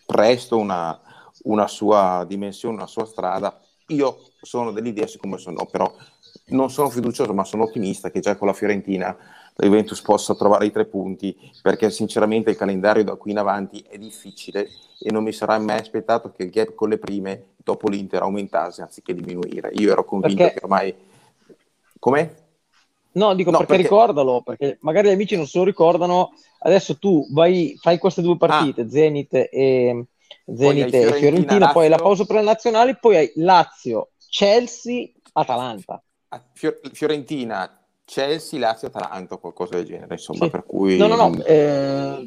presto 0.04 0.58
una, 0.58 1.00
una 1.44 1.66
sua 1.68 2.26
dimensione, 2.28 2.74
una 2.74 2.86
sua 2.86 3.06
strada. 3.06 3.58
Io 3.86 4.18
sono 4.42 4.72
dell'idea, 4.72 5.06
siccome 5.06 5.38
sono 5.38 5.64
però 5.64 5.90
non 6.50 6.70
sono 6.70 6.90
fiducioso, 6.90 7.34
ma 7.34 7.44
sono 7.44 7.64
ottimista 7.64 8.10
che 8.10 8.20
già 8.20 8.36
con 8.36 8.46
la 8.46 8.52
Fiorentina 8.52 9.16
la 9.54 9.66
Juventus 9.66 10.00
possa 10.00 10.34
trovare 10.34 10.66
i 10.66 10.70
tre 10.70 10.86
punti, 10.86 11.36
perché 11.60 11.90
sinceramente 11.90 12.50
il 12.50 12.56
calendario 12.56 13.04
da 13.04 13.16
qui 13.16 13.32
in 13.32 13.38
avanti 13.38 13.84
è 13.86 13.98
difficile 13.98 14.68
e 14.98 15.10
non 15.10 15.22
mi 15.22 15.32
sarà 15.32 15.58
mai 15.58 15.78
aspettato 15.78 16.32
che 16.32 16.44
il 16.44 16.50
gap 16.50 16.74
con 16.74 16.88
le 16.88 16.98
prime 16.98 17.48
dopo 17.56 17.88
l'Inter 17.88 18.22
aumentasse 18.22 18.82
anziché 18.82 19.12
diminuire. 19.12 19.70
Io 19.74 19.92
ero 19.92 20.04
convinto 20.04 20.36
perché... 20.36 20.58
che 20.58 20.64
ormai... 20.64 20.94
Come? 21.98 22.34
No, 23.12 23.34
dico 23.34 23.50
no, 23.50 23.58
perché, 23.58 23.74
perché, 23.74 23.88
ricordalo, 23.88 24.40
perché 24.40 24.78
magari 24.80 25.08
gli 25.08 25.12
amici 25.12 25.36
non 25.36 25.46
se 25.46 25.58
lo 25.58 25.64
ricordano. 25.64 26.32
Adesso 26.60 26.98
tu 26.98 27.26
vai, 27.32 27.76
fai 27.78 27.98
queste 27.98 28.22
due 28.22 28.36
partite, 28.36 28.82
ah. 28.82 28.88
Zenit 28.88 29.34
e, 29.34 30.06
Zenit 30.54 30.94
e 30.94 31.12
Fiorentina, 31.14 31.72
poi 31.72 31.88
la 31.88 31.96
pausa 31.96 32.24
per 32.24 32.36
le 32.36 32.42
nazionali, 32.42 32.96
poi 32.98 33.16
hai 33.16 33.32
Lazio, 33.34 34.10
Chelsea, 34.28 35.08
Atalanta. 35.32 36.02
Fiorentina, 36.92 37.80
Chelsea, 38.04 38.58
Lazio, 38.58 38.88
Atalanta, 38.88 39.36
qualcosa 39.36 39.76
del 39.76 39.84
genere, 39.84 40.14
insomma, 40.14 40.44
sì. 40.44 40.50
per 40.50 40.64
cui... 40.64 40.96
No, 40.96 41.06
no, 41.06 41.16
no, 41.16 41.44
eh, 41.44 42.26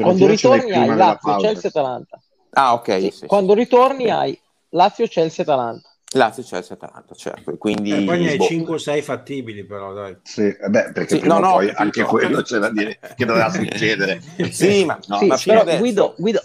quando 0.00 0.26
ritorni 0.26 0.72
hai 0.72 0.96
Lazio, 0.96 1.36
Chelsea, 1.36 1.70
Atalanta. 1.70 2.20
Ah, 2.50 2.72
ok. 2.74 3.00
Sì, 3.00 3.10
sì, 3.10 3.26
quando 3.26 3.54
ritorni 3.54 4.10
hai 4.10 4.38
Lazio, 4.70 5.06
Chelsea, 5.06 5.44
Atalanta. 5.44 5.88
Lazio, 6.12 6.42
Chelsea, 6.42 6.76
Atalanta, 6.76 7.14
certo. 7.14 7.56
Quindi, 7.56 7.90
eh, 7.90 8.04
poi 8.04 8.22
ne 8.22 8.30
hai 8.30 8.36
boh. 8.36 8.44
5 8.44 8.74
o 8.74 8.78
6 8.78 9.02
fattibili, 9.02 9.64
però, 9.64 9.92
dai. 9.92 10.16
Sì, 10.22 10.56
beh, 10.68 10.92
perché 10.92 11.18
sì, 11.18 11.26
no, 11.26 11.38
no, 11.38 11.52
poi 11.52 11.70
anche 11.74 12.00
no. 12.00 12.06
quello 12.06 12.42
c'è 12.42 12.58
da 12.58 12.70
dire 12.70 12.98
che 13.16 13.24
doveva 13.24 13.50
succedere. 13.50 14.22
sì, 14.50 14.84
ma, 14.84 14.98
no, 15.06 15.18
sì, 15.18 15.26
ma 15.26 15.38
però 15.42 15.60
adesso... 15.60 15.78
Guido, 15.78 16.14
Guido, 16.16 16.40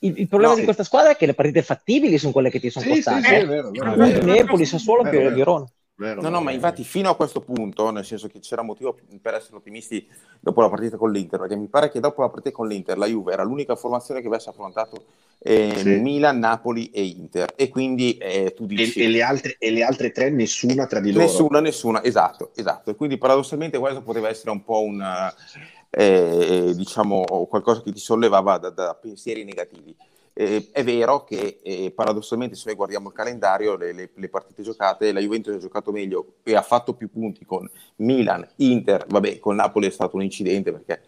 il, 0.00 0.18
il 0.18 0.28
problema 0.28 0.52
no, 0.52 0.58
di 0.58 0.64
questa 0.64 0.84
squadra 0.84 1.10
è 1.10 1.16
che 1.16 1.26
le 1.26 1.34
partite 1.34 1.62
fattibili 1.62 2.16
sono 2.18 2.32
quelle 2.32 2.50
che 2.50 2.60
ti 2.60 2.70
sono 2.70 2.84
sì, 2.84 2.90
costate. 2.92 3.22
Sì, 3.22 3.26
sì, 3.26 3.34
è 3.34 3.46
vero, 3.46 3.70
vero, 3.70 3.94
vero. 3.96 4.24
Napoli, 4.24 4.64
Sassuolo, 4.64 5.02
Verona. 5.02 5.66
Vero, 6.00 6.22
no, 6.22 6.28
no, 6.28 6.40
ma 6.40 6.52
infatti 6.52 6.84
fino 6.84 7.10
a 7.10 7.16
questo 7.16 7.40
punto, 7.40 7.90
nel 7.90 8.04
senso 8.04 8.28
che 8.28 8.38
c'era 8.38 8.62
motivo 8.62 8.96
per 9.20 9.34
essere 9.34 9.56
ottimisti 9.56 10.06
dopo 10.38 10.60
la 10.60 10.68
partita 10.68 10.96
con 10.96 11.10
l'Inter, 11.10 11.40
perché 11.40 11.56
mi 11.56 11.66
pare 11.66 11.90
che 11.90 11.98
dopo 11.98 12.20
la 12.20 12.28
partita 12.28 12.54
con 12.54 12.68
l'Inter 12.68 12.96
la 12.96 13.06
Juve 13.06 13.32
era 13.32 13.42
l'unica 13.42 13.74
formazione 13.74 14.20
che 14.20 14.28
avesse 14.28 14.48
affrontato 14.48 15.06
eh, 15.40 15.72
sì. 15.76 15.88
Milan, 15.96 16.38
Napoli 16.38 16.90
e 16.90 17.02
Inter, 17.04 17.52
e 17.56 17.68
quindi 17.68 18.16
eh, 18.16 18.54
tu 18.54 18.66
dici... 18.66 19.00
E, 19.00 19.06
e, 19.06 19.08
le 19.08 19.22
altre, 19.22 19.56
e, 19.58 19.72
le 19.72 19.82
altre, 19.82 20.12
tre 20.12 20.30
nessuna 20.30 20.86
tra 20.86 21.00
di 21.00 21.10
loro. 21.10 21.24
Nessuna, 21.24 21.58
nessuna, 21.58 22.04
esatto, 22.04 22.52
esatto. 22.54 22.90
E 22.90 22.94
quindi 22.94 23.18
paradossalmente 23.18 23.76
questo 23.78 24.00
poteva 24.00 24.28
essere 24.28 24.52
un 24.52 24.62
po' 24.62 24.82
un... 24.82 25.04
Eh, 25.90 26.74
diciamo 26.76 27.24
qualcosa 27.48 27.82
che 27.82 27.90
ti 27.92 27.98
sollevava 27.98 28.58
da, 28.58 28.70
da 28.70 28.94
pensieri 28.94 29.42
negativi. 29.42 29.96
Eh, 30.40 30.68
è 30.70 30.84
vero 30.84 31.24
che 31.24 31.58
eh, 31.64 31.90
paradossalmente 31.92 32.54
se 32.54 32.62
noi 32.66 32.76
guardiamo 32.76 33.08
il 33.08 33.14
calendario, 33.14 33.74
le, 33.74 33.90
le, 33.90 34.10
le, 34.14 34.28
partite 34.28 34.62
giocate, 34.62 35.10
la 35.10 35.18
Juventus 35.18 35.56
ha 35.56 35.58
giocato 35.58 35.90
meglio 35.90 36.34
e 36.44 36.54
ha 36.54 36.62
fatto 36.62 36.94
più 36.94 37.10
punti 37.10 37.44
con 37.44 37.68
Milan, 37.96 38.48
Inter, 38.58 39.04
vabbè 39.08 39.40
con 39.40 39.56
Napoli 39.56 39.88
è 39.88 39.90
stato 39.90 40.14
un 40.14 40.22
incidente 40.22 40.70
perché 40.70 41.02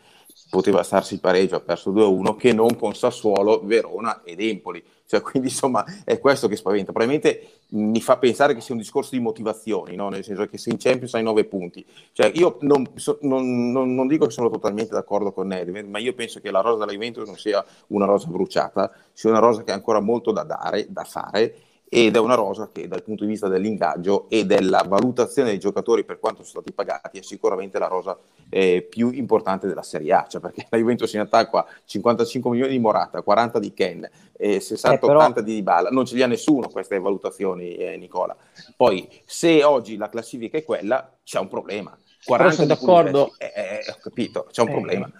poteva 0.49 0.83
starsi 0.83 1.15
il 1.15 1.21
pareggio, 1.21 1.57
ha 1.57 1.61
perso 1.61 1.93
2-1, 1.93 2.37
che 2.37 2.53
non 2.53 2.77
con 2.77 2.95
Sassuolo, 2.95 3.61
Verona 3.65 4.23
ed 4.25 4.41
Empoli. 4.41 4.83
Cioè, 5.07 5.21
quindi 5.23 5.49
insomma 5.49 5.85
è 6.05 6.19
questo 6.19 6.49
che 6.49 6.57
spaventa. 6.57 6.93
Probabilmente 6.93 7.63
mi 7.71 8.01
fa 8.01 8.17
pensare 8.17 8.55
che 8.55 8.61
sia 8.61 8.75
un 8.75 8.81
discorso 8.81 9.11
di 9.13 9.21
motivazioni, 9.21 9.97
no? 9.97 10.09
nel 10.09 10.25
senso 10.25 10.47
che 10.47 10.59
se 10.59 10.71
in 10.71 10.79
Champions 10.79 11.15
hai 11.15 11.23
9 11.23 11.45
punti. 11.45 11.85
Cioè, 12.13 12.31
io 12.35 12.59
non, 12.61 12.89
so, 12.95 13.19
non, 13.23 13.73
non, 13.73 13.95
non, 13.95 14.07
dico 14.07 14.27
che 14.27 14.33
sono 14.33 14.49
totalmente 14.49 14.93
d'accordo 14.93 15.33
con 15.33 15.49
Nedved, 15.49 15.89
ma 15.89 15.99
io 15.99 16.15
penso 16.15 16.41
che 16.41 16.51
la 16.51 16.61
rosa 16.61 16.79
della 16.79 16.93
Juventus 16.93 17.27
non 17.27 17.37
sia 17.37 17.65
una 17.89 18.07
rosa 18.07 18.27
bruciata, 18.29 18.93
sia 19.13 19.31
una 19.31 19.41
rosa 19.41 19.63
che 19.63 19.73
ha 19.73 19.75
ancora 19.75 20.01
molto 20.01 20.33
da 20.33 20.45
dare, 20.45 20.87
da 20.89 21.05
fare 21.05 21.55
ed 21.93 22.15
è 22.15 22.21
una 22.21 22.37
rosa 22.37 22.71
che 22.73 22.87
dal 22.87 23.03
punto 23.03 23.25
di 23.25 23.31
vista 23.31 23.49
dell'ingaggio 23.49 24.27
e 24.29 24.47
della 24.47 24.85
valutazione 24.87 25.49
dei 25.49 25.59
giocatori 25.59 26.05
per 26.05 26.21
quanto 26.21 26.45
sono 26.45 26.63
stati 26.63 26.73
pagati 26.73 27.19
è 27.19 27.23
sicuramente 27.23 27.81
la 27.81 27.89
rosa 27.89 28.17
eh, 28.49 28.87
più 28.89 29.11
importante 29.11 29.67
della 29.67 29.83
Serie 29.83 30.13
A, 30.13 30.25
cioè 30.29 30.41
perché 30.41 30.69
la 30.71 30.79
Juventus 30.79 31.13
in 31.15 31.21
attacco 31.21 31.59
ha 31.59 31.67
55 31.85 32.49
milioni 32.49 32.71
di 32.71 32.79
Morata, 32.79 33.23
40 33.23 33.59
di 33.59 33.75
Ken, 33.75 34.09
eh, 34.37 34.59
60-80 34.59 34.93
eh, 34.93 34.99
però... 35.01 35.33
di 35.33 35.43
Dybala, 35.43 35.89
non 35.91 36.07
ce 36.07 36.15
li 36.15 36.23
ha 36.23 36.29
nessuno 36.29 36.69
queste 36.69 37.01
valutazioni 37.01 37.75
eh, 37.75 37.97
Nicola. 37.97 38.37
Poi 38.77 39.09
se 39.25 39.65
oggi 39.65 39.97
la 39.97 40.09
classifica 40.09 40.59
è 40.59 40.63
quella 40.63 41.13
c'è 41.25 41.41
un 41.41 41.49
problema. 41.49 41.99
40 42.25 42.55
sono 42.55 42.67
d'accordo. 42.69 43.35
Eh, 43.37 43.53
eh, 43.53 43.91
ho 43.91 43.97
capito, 44.01 44.47
c'è 44.53 44.63
un 44.63 44.71
problema. 44.71 45.11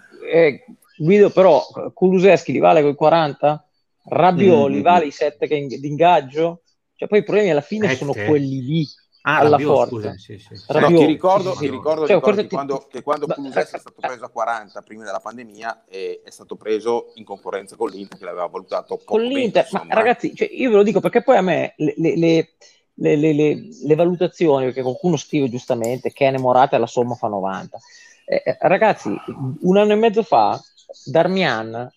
Guido 0.97 1.31
però 1.31 1.61
Kuluseschi 1.93 2.53
li 2.53 2.59
vale 2.59 2.81
quei 2.81 2.95
40? 2.95 3.65
Rabioli 4.13 4.73
mm-hmm. 4.75 4.83
vale 4.83 5.05
i 5.05 5.11
7 5.11 5.47
di 5.47 5.87
ingaggio? 5.87 6.63
Cioè, 6.95 7.07
poi 7.07 7.19
i 7.19 7.23
problemi 7.23 7.49
alla 7.49 7.61
fine 7.61 7.87
Sette. 7.87 7.97
sono 7.97 8.13
quelli 8.13 8.61
lì. 8.61 8.87
Ah, 9.23 9.37
alla 9.37 9.51
Rabiot, 9.51 9.89
forza. 9.89 9.95
Scusa, 9.95 10.17
sì, 10.17 10.37
sì. 10.37 10.79
No, 10.79 10.87
ti 10.87 11.05
ricordo, 11.05 11.53
sì, 11.53 11.59
ti 11.59 11.69
ricordo, 11.69 12.07
cioè, 12.07 12.15
ricordo 12.15 12.41
che, 12.41 12.47
ti... 12.47 12.53
quando, 12.55 12.87
che 12.89 13.01
quando 13.03 13.27
Kulusevski 13.27 13.75
è 13.75 13.79
stato 13.79 13.95
preso 13.99 14.25
a 14.25 14.29
40 14.29 14.81
prima 14.81 15.03
della 15.05 15.19
pandemia 15.19 15.85
è, 15.87 16.21
è 16.23 16.29
stato 16.31 16.55
preso 16.55 17.11
in 17.15 17.23
concorrenza 17.23 17.75
con 17.75 17.89
l'Inter 17.89 18.17
che 18.17 18.25
l'aveva 18.25 18.47
valutato 18.47 18.97
poco 18.97 19.05
con 19.05 19.21
l'Inter, 19.21 19.67
bene, 19.71 19.85
ma 19.85 19.93
ragazzi, 19.93 20.35
cioè, 20.35 20.49
io 20.51 20.71
ve 20.71 20.75
lo 20.75 20.83
dico 20.83 20.99
perché 20.99 21.21
poi 21.21 21.37
a 21.37 21.41
me 21.41 21.75
le, 21.77 21.93
le, 21.97 22.55
le, 22.95 23.69
le 23.83 23.95
valutazioni, 23.95 24.65
perché 24.65 24.81
qualcuno 24.81 25.17
scrive 25.17 25.49
giustamente 25.49 26.11
che 26.11 26.35
Morata 26.39 26.75
e 26.75 26.79
la 26.79 26.87
somma 26.87 27.13
fa 27.13 27.27
90. 27.27 27.77
Eh, 28.25 28.41
eh, 28.43 28.57
ragazzi, 28.61 29.15
un 29.61 29.77
anno 29.77 29.93
e 29.93 29.95
mezzo 29.95 30.23
fa 30.23 30.59
Darmian 31.05 31.89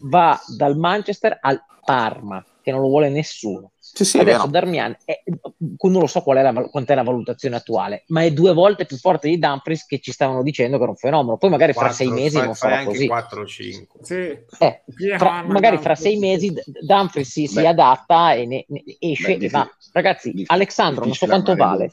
va 0.00 0.40
dal 0.56 0.76
Manchester 0.76 1.38
al 1.40 1.62
Parma, 1.84 2.44
che 2.62 2.70
non 2.70 2.80
lo 2.80 2.88
vuole 2.88 3.08
nessuno. 3.10 3.72
Sì, 3.78 4.04
sì, 4.04 4.18
Adesso 4.18 4.46
Darmian, 4.46 4.96
è, 5.04 5.22
non 5.58 6.00
lo 6.00 6.06
so 6.06 6.22
qual 6.22 6.38
è 6.38 6.42
la, 6.42 6.52
quant'è 6.52 6.94
la 6.94 7.02
valutazione 7.02 7.56
attuale, 7.56 8.04
ma 8.06 8.22
è 8.22 8.32
due 8.32 8.54
volte 8.54 8.86
più 8.86 8.96
forte 8.96 9.28
di 9.28 9.38
Dumfries 9.38 9.84
che 9.84 9.98
ci 9.98 10.12
stavano 10.12 10.42
dicendo 10.42 10.76
che 10.76 10.82
era 10.82 10.92
un 10.92 10.96
fenomeno. 10.96 11.36
Poi 11.36 11.50
magari 11.50 11.72
4, 11.72 11.92
fra 11.92 12.04
sei 12.04 12.12
mesi 12.12 12.36
fai, 12.36 12.44
non 12.46 12.54
sarà 12.54 12.84
così. 12.84 13.06
4 13.06 13.46
5. 13.46 14.00
Sì. 14.02 14.14
Eh, 14.14 14.82
fra, 15.18 15.42
magari 15.42 15.78
fra 15.78 15.94
sei 15.94 16.16
mesi 16.16 16.54
Dumfries 16.80 17.28
si, 17.28 17.46
si 17.46 17.66
adatta 17.66 18.32
e 18.32 18.46
ne, 18.46 18.64
ne 18.68 18.82
esce 18.98 19.36
Beh, 19.36 19.44
e 19.44 19.48
va. 19.48 19.68
Ragazzi, 19.92 20.44
Alexandro, 20.46 21.04
non 21.04 21.14
so 21.14 21.26
quanto 21.26 21.54
vale. 21.54 21.92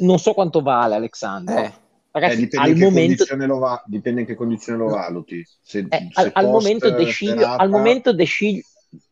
Non 0.00 0.18
so 0.18 0.32
quanto 0.32 0.62
vale 0.62 0.96
Alexandro. 0.96 1.56
Eh 1.56 1.86
Ragazzi, 2.18 2.34
eh, 2.34 2.36
dipende, 2.44 2.68
al 2.68 2.76
in 2.76 2.82
momento... 2.82 3.58
va, 3.58 3.82
dipende 3.86 4.20
in 4.20 4.26
che 4.26 4.34
condizione 4.34 4.78
lo 4.78 4.88
valuti. 4.88 5.46
Se, 5.62 5.86
eh, 5.88 6.08
se 6.10 6.20
al, 6.20 6.30
al, 6.34 6.46
momento 6.46 6.90
De 6.90 7.04
Sciglio, 7.04 7.40
serata... 7.40 7.62
al 7.62 7.70
momento 7.70 8.12
De 8.12 8.24
Sciglio, 8.24 8.62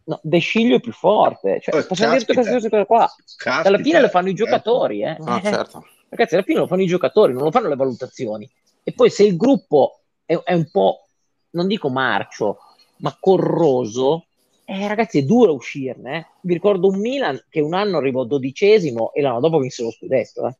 no, 0.04 0.20
De 0.22 0.38
Sciglio 0.38 0.76
è 0.76 0.80
più 0.80 0.92
forte. 0.92 1.60
Cioè, 1.60 1.78
oh, 1.78 1.86
possiamo 1.86 2.12
caspita, 2.14 2.40
dire 2.40 2.52
queste 2.52 2.68
cose 2.70 2.86
qua. 2.86 3.08
Caspita, 3.36 3.68
alla 3.68 3.78
fine 3.78 4.00
lo 4.00 4.08
fanno 4.08 4.28
i 4.28 4.34
certo. 4.36 4.44
giocatori. 4.44 5.02
Eh. 5.02 5.16
Ah, 5.24 5.40
certo. 5.42 5.86
Ragazzi, 6.08 6.34
alla 6.34 6.44
fine 6.44 6.58
lo 6.58 6.66
fanno 6.66 6.82
i 6.82 6.86
giocatori, 6.86 7.32
non 7.32 7.42
lo 7.42 7.50
fanno 7.50 7.68
le 7.68 7.76
valutazioni. 7.76 8.50
E 8.82 8.92
poi 8.92 9.10
se 9.10 9.24
il 9.24 9.36
gruppo 9.36 10.00
è, 10.24 10.34
è 10.34 10.54
un 10.54 10.68
po', 10.70 11.08
non 11.50 11.66
dico 11.66 11.88
marcio, 11.88 12.58
ma 12.98 13.16
corroso, 13.18 14.26
eh, 14.64 14.88
ragazzi, 14.88 15.18
è 15.18 15.22
duro 15.22 15.54
uscirne. 15.54 16.18
Eh. 16.18 16.26
Vi 16.42 16.54
ricordo 16.54 16.88
un 16.88 16.98
Milan 16.98 17.40
che 17.48 17.60
un 17.60 17.74
anno 17.74 17.98
arrivò 17.98 18.24
dodicesimo 18.24 19.12
e 19.12 19.22
l'anno 19.22 19.40
dopo 19.40 19.58
vinse 19.58 19.82
lo 19.82 19.92
scudetto. 19.92 20.48
Eh. 20.48 20.56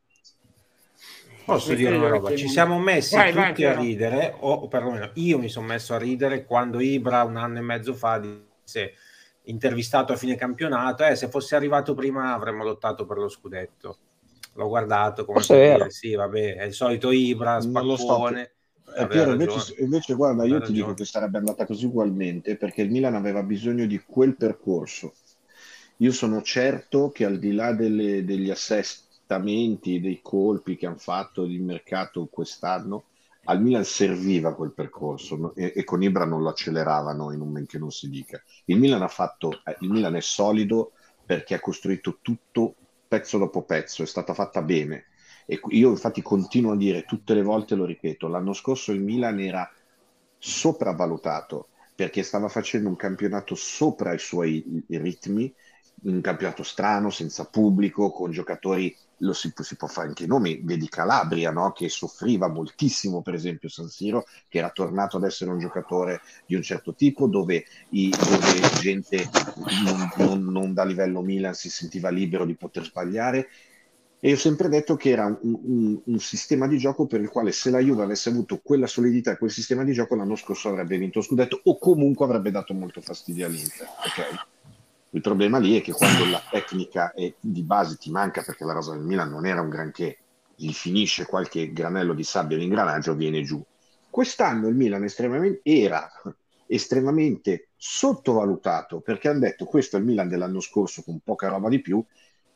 Posso 1.46 1.74
dire 1.74 1.96
una 1.96 2.08
roba? 2.08 2.34
Ci 2.34 2.48
siamo 2.48 2.78
messi 2.78 3.14
vai, 3.14 3.32
tutti 3.32 3.62
vai, 3.62 3.72
a 3.72 3.78
ridere, 3.78 4.34
o 4.40 4.66
perlomeno 4.66 5.10
io 5.14 5.38
mi 5.38 5.48
sono 5.48 5.66
messo 5.66 5.94
a 5.94 5.98
ridere 5.98 6.44
quando 6.44 6.80
Ibra 6.80 7.22
un 7.22 7.36
anno 7.36 7.58
e 7.58 7.62
mezzo 7.62 7.94
fa 7.94 8.18
disse 8.18 8.94
intervistato 9.46 10.12
a 10.12 10.16
fine 10.16 10.34
campionato, 10.34 11.04
eh, 11.04 11.14
se 11.14 11.28
fosse 11.28 11.54
arrivato 11.54 11.94
prima 11.94 12.34
avremmo 12.34 12.64
lottato 12.64 13.06
per 13.06 13.18
lo 13.18 13.28
scudetto. 13.28 13.98
L'ho 14.54 14.68
guardato 14.68 15.24
come 15.24 15.40
per 15.46 15.76
dire, 15.76 15.90
sì, 15.90 16.14
vabbè, 16.14 16.56
è 16.56 16.64
il 16.64 16.72
solito 16.72 17.10
Ibra, 17.10 17.60
spaccone. 17.60 18.50
Eh, 18.96 19.06
Piero, 19.06 19.32
invece, 19.32 19.74
invece, 19.78 20.14
guarda, 20.14 20.44
io 20.44 20.60
ti 20.60 20.72
dico 20.72 20.94
che 20.94 21.04
sarebbe 21.04 21.38
andata 21.38 21.66
così 21.66 21.84
ugualmente 21.84 22.56
perché 22.56 22.82
il 22.82 22.90
Milan 22.90 23.14
aveva 23.14 23.42
bisogno 23.42 23.86
di 23.86 24.02
quel 24.04 24.34
percorso. 24.34 25.12
Io 25.98 26.12
sono 26.12 26.42
certo 26.42 27.10
che 27.10 27.24
al 27.24 27.38
di 27.38 27.52
là 27.52 27.72
delle, 27.72 28.24
degli 28.24 28.50
assesti 28.50 29.05
spostamenti, 29.26 30.00
dei 30.00 30.20
colpi 30.22 30.76
che 30.76 30.86
hanno 30.86 30.96
fatto 30.96 31.44
di 31.44 31.58
mercato 31.58 32.28
quest'anno, 32.30 33.06
al 33.48 33.60
Milan 33.60 33.84
serviva 33.84 34.54
quel 34.54 34.72
percorso 34.72 35.54
e, 35.54 35.72
e, 35.74 35.84
con 35.84 36.02
Ibra 36.02 36.24
non 36.24 36.42
lo 36.42 36.48
acceleravano 36.48 37.32
in 37.32 37.40
un 37.40 37.50
men 37.50 37.66
che 37.66 37.78
non 37.78 37.90
si 37.90 38.08
dica. 38.08 38.40
Il 38.66 38.78
Milan 38.78 39.06
fatto, 39.08 39.60
eh, 39.64 39.76
il 39.80 39.90
Milan 39.90 40.16
è 40.16 40.20
solido 40.20 40.92
perché 41.24 41.54
ha 41.54 41.60
costruito 41.60 42.18
tutto 42.22 42.74
pezzo 43.06 43.38
dopo 43.38 43.62
pezzo, 43.62 44.02
è 44.02 44.06
stata 44.06 44.32
fatta 44.32 44.62
bene. 44.62 45.06
E 45.44 45.60
io 45.70 45.90
infatti 45.90 46.22
continuo 46.22 46.72
a 46.72 46.76
dire 46.76 47.04
tutte 47.04 47.34
le 47.34 47.42
volte, 47.42 47.74
lo 47.74 47.84
ripeto, 47.84 48.26
l'anno 48.26 48.52
scorso 48.52 48.92
il 48.92 49.00
Milan 49.00 49.38
era 49.40 49.68
sopravvalutato 50.38 51.68
perché 51.94 52.22
stava 52.22 52.48
facendo 52.48 52.88
un 52.88 52.96
campionato 52.96 53.54
sopra 53.54 54.12
i 54.12 54.18
suoi 54.18 54.84
ritmi, 54.88 55.52
un 56.02 56.20
campionato 56.20 56.62
strano, 56.62 57.10
senza 57.10 57.44
pubblico, 57.46 58.10
con 58.10 58.30
giocatori 58.30 58.94
lo 59.20 59.32
si, 59.32 59.52
si, 59.54 59.76
può 59.76 59.88
fare 59.88 60.08
anche 60.08 60.24
i 60.24 60.26
nomi, 60.26 60.60
vedi 60.62 60.88
Calabria 60.88 61.50
no? 61.50 61.72
che 61.72 61.88
soffriva 61.88 62.48
moltissimo 62.48 63.22
per 63.22 63.34
esempio 63.34 63.68
San 63.68 63.88
Siro, 63.88 64.26
che 64.48 64.58
era 64.58 64.70
tornato 64.70 65.16
ad 65.16 65.24
essere 65.24 65.50
un 65.50 65.58
giocatore 65.58 66.20
di 66.44 66.54
un 66.54 66.62
certo 66.62 66.94
tipo, 66.94 67.26
dove, 67.26 67.64
i, 67.90 68.10
dove 68.10 68.80
gente 68.80 69.28
non, 69.84 70.10
non, 70.16 70.44
non, 70.44 70.74
da 70.74 70.84
livello 70.84 71.22
Milan 71.22 71.54
si 71.54 71.70
sentiva 71.70 72.10
libero 72.10 72.44
di 72.44 72.54
poter 72.54 72.84
sbagliare. 72.84 73.48
E 74.18 74.32
ho 74.32 74.36
sempre 74.36 74.68
detto 74.68 74.96
che 74.96 75.10
era 75.10 75.26
un, 75.26 75.58
un, 75.62 76.00
un, 76.02 76.18
sistema 76.18 76.66
di 76.66 76.78
gioco 76.78 77.06
per 77.06 77.20
il 77.20 77.28
quale 77.28 77.52
se 77.52 77.70
la 77.70 77.80
Juve 77.80 78.02
avesse 78.02 78.30
avuto 78.30 78.60
quella 78.62 78.86
solidità 78.86 79.30
e 79.32 79.36
quel 79.36 79.50
sistema 79.50 79.84
di 79.84 79.92
gioco 79.92 80.16
l'anno 80.16 80.36
scorso 80.36 80.70
avrebbe 80.70 80.96
vinto 80.96 81.18
lo 81.18 81.24
scudetto 81.24 81.60
o 81.62 81.78
comunque 81.78 82.24
avrebbe 82.24 82.50
dato 82.50 82.72
molto 82.72 83.02
fastidio 83.02 83.46
all'Inter. 83.46 83.86
Okay? 84.06 84.55
Il 85.16 85.22
problema 85.22 85.56
lì 85.56 85.78
è 85.78 85.82
che 85.82 85.92
quando 85.92 86.26
la 86.26 86.42
tecnica 86.50 87.14
è, 87.14 87.32
di 87.40 87.62
base 87.62 87.96
ti 87.96 88.10
manca, 88.10 88.42
perché 88.42 88.66
la 88.66 88.74
rosa 88.74 88.92
del 88.92 89.00
Milan 89.00 89.30
non 89.30 89.46
era 89.46 89.62
un 89.62 89.70
granché, 89.70 90.18
gli 90.54 90.70
finisce 90.72 91.24
qualche 91.24 91.72
granello 91.72 92.12
di 92.12 92.22
sabbia 92.22 92.58
all'ingranaggio, 92.58 93.14
viene 93.14 93.40
giù. 93.40 93.64
Quest'anno 94.10 94.68
il 94.68 94.74
Milan 94.74 95.04
estremamente, 95.04 95.60
era 95.62 96.06
estremamente 96.66 97.68
sottovalutato 97.76 99.00
perché 99.00 99.28
hanno 99.28 99.38
detto 99.38 99.64
questo 99.64 99.96
è 99.96 100.00
il 100.00 100.04
Milan 100.04 100.28
dell'anno 100.28 100.60
scorso 100.60 101.02
con 101.02 101.20
poca 101.24 101.48
roba 101.48 101.70
di 101.70 101.80
più 101.80 102.04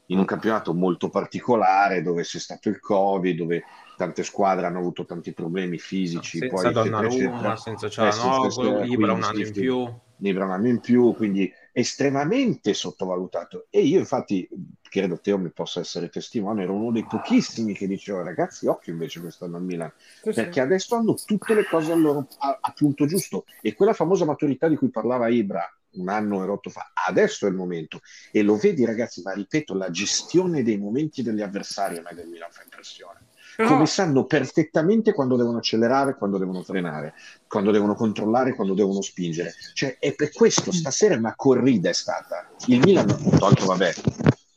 in 0.07 0.19
un 0.19 0.25
campionato 0.27 0.75
molto 0.75 1.09
particolare 1.09 2.03
dove 2.03 2.25
c'è 2.25 2.39
stato 2.39 2.69
il 2.69 2.79
Covid, 2.79 3.39
dove 3.39 3.65
tante 3.97 4.23
squadre 4.23 4.67
hanno 4.67 4.81
avuto 4.81 5.07
tanti 5.07 5.33
problemi 5.33 5.79
fisici. 5.79 6.39
Senza 6.41 6.55
poi, 6.55 6.73
Donnarumma, 6.73 7.57
senza 7.57 7.89
Cialanoglu, 7.89 8.85
Ibra 8.85 9.15
un 9.15 9.23
anno 9.23 9.39
in 9.39 9.51
più. 9.51 9.91
Ibra 10.19 10.45
un 10.45 10.51
anno 10.51 10.69
in 10.69 10.81
più, 10.81 11.15
quindi 11.15 11.51
estremamente 11.73 12.75
sottovalutato. 12.75 13.66
E 13.71 13.81
io 13.81 13.99
infatti, 13.99 14.49
credo 14.83 15.21
Teo 15.21 15.39
mi 15.39 15.51
possa 15.51 15.81
essere 15.81 16.09
testimone, 16.09 16.62
ero 16.62 16.75
uno 16.75 16.93
dei 16.93 17.05
pochissimi 17.05 17.75
che 17.75 17.87
diceva 17.87 18.23
ragazzi, 18.23 18.66
occhio 18.66 18.93
invece 18.93 19.21
quest'anno 19.21 19.57
a 19.57 19.61
Milan, 19.61 19.93
sì, 20.23 20.33
perché 20.33 20.53
sì. 20.53 20.61
adesso 20.61 20.95
hanno 20.97 21.14
tutte 21.14 21.55
le 21.55 21.64
cose 21.64 21.93
al 21.93 22.01
loro 22.01 22.27
a, 22.39 22.59
a 22.61 22.73
punto 22.73 23.07
giusto. 23.07 23.45
E 23.61 23.75
quella 23.75 23.93
famosa 23.93 24.25
maturità 24.25 24.68
di 24.68 24.77
cui 24.77 24.91
parlava 24.91 25.29
Ibra, 25.29 25.64
un 25.93 26.09
anno 26.09 26.43
e 26.43 26.47
rotto 26.47 26.71
fa, 26.71 26.93
adesso 27.07 27.47
è 27.47 27.49
il 27.49 27.57
momento. 27.57 28.01
E 28.31 28.43
lo 28.43 28.57
vedi 28.57 28.85
ragazzi, 28.85 29.23
ma 29.23 29.33
ripeto, 29.33 29.75
la 29.75 29.91
gestione 29.91 30.62
dei 30.62 30.79
momenti 30.79 31.23
degli 31.23 31.43
avversari 31.43 31.99
a 31.99 32.03
me 32.03 32.14
del 32.14 32.29
Milan 32.29 32.51
fa 32.51 32.62
impressione 32.62 33.30
come 33.67 33.87
sanno 33.87 34.25
perfettamente 34.25 35.13
quando 35.13 35.37
devono 35.37 35.59
accelerare, 35.59 36.17
quando 36.17 36.39
devono 36.39 36.63
frenare, 36.63 37.15
quando 37.47 37.71
devono 37.71 37.95
controllare, 37.95 38.55
quando 38.55 38.75
devono 38.75 39.01
spingere. 39.01 39.55
Cioè, 39.73 39.97
è 39.99 40.15
per 40.15 40.33
questo 40.33 40.73
stasera 40.73 41.17
una 41.17 41.35
corrida 41.35 41.89
è 41.89 41.95
stata. 41.95 42.49
Il 42.67 42.81
Milan, 42.81 43.07
tolto 43.39 43.67
vabbè, 43.67 43.93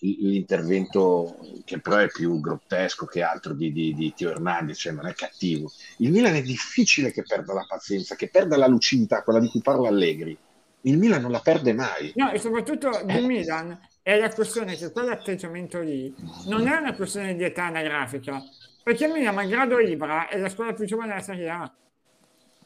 l'intervento 0.04 1.38
che 1.64 1.80
però 1.80 1.98
è 1.98 2.08
più 2.08 2.40
grottesco 2.40 3.06
che 3.06 3.22
altro 3.22 3.54
di, 3.54 3.72
di, 3.72 3.94
di 3.94 4.14
Tio 4.14 4.32
Hernandez, 4.32 4.78
cioè 4.78 4.94
non 4.94 5.08
è 5.08 5.14
cattivo. 5.14 5.72
Il 5.98 6.12
Milan 6.12 6.36
è 6.36 6.42
difficile 6.42 7.12
che 7.12 7.24
perda 7.24 7.54
la 7.54 7.66
pazienza, 7.68 8.16
che 8.16 8.30
perda 8.30 8.58
la 8.58 8.68
lucidità, 8.68 9.24
quella 9.24 9.40
di 9.40 9.48
cui 9.48 9.62
parla 9.62 9.88
Allegri. 9.88 10.38
Il 10.86 10.98
Milan 10.98 11.22
non 11.22 11.32
la 11.32 11.40
perde 11.40 11.74
mai. 11.74 12.12
No, 12.16 12.32
e 12.32 12.40
soprattutto 12.40 12.92
eh. 13.00 13.22
Milan 13.22 13.80
è 14.02 14.20
la 14.20 14.30
questione 14.30 14.76
che 14.76 14.92
quell'atteggiamento 14.92 15.80
lì 15.80 16.14
non 16.48 16.68
è 16.68 16.76
una 16.76 16.94
questione 16.94 17.36
di 17.36 17.44
età 17.46 17.66
anagrafica, 17.66 18.44
perché 18.84 19.06
il 19.06 19.14
Milan, 19.14 19.34
malgrado 19.34 19.80
Ibra, 19.80 20.28
è 20.28 20.38
la 20.38 20.50
squadra 20.50 20.74
più 20.74 20.86
giovane 20.86 21.10
della 21.10 21.22
Serie 21.22 21.50
A. 21.50 21.74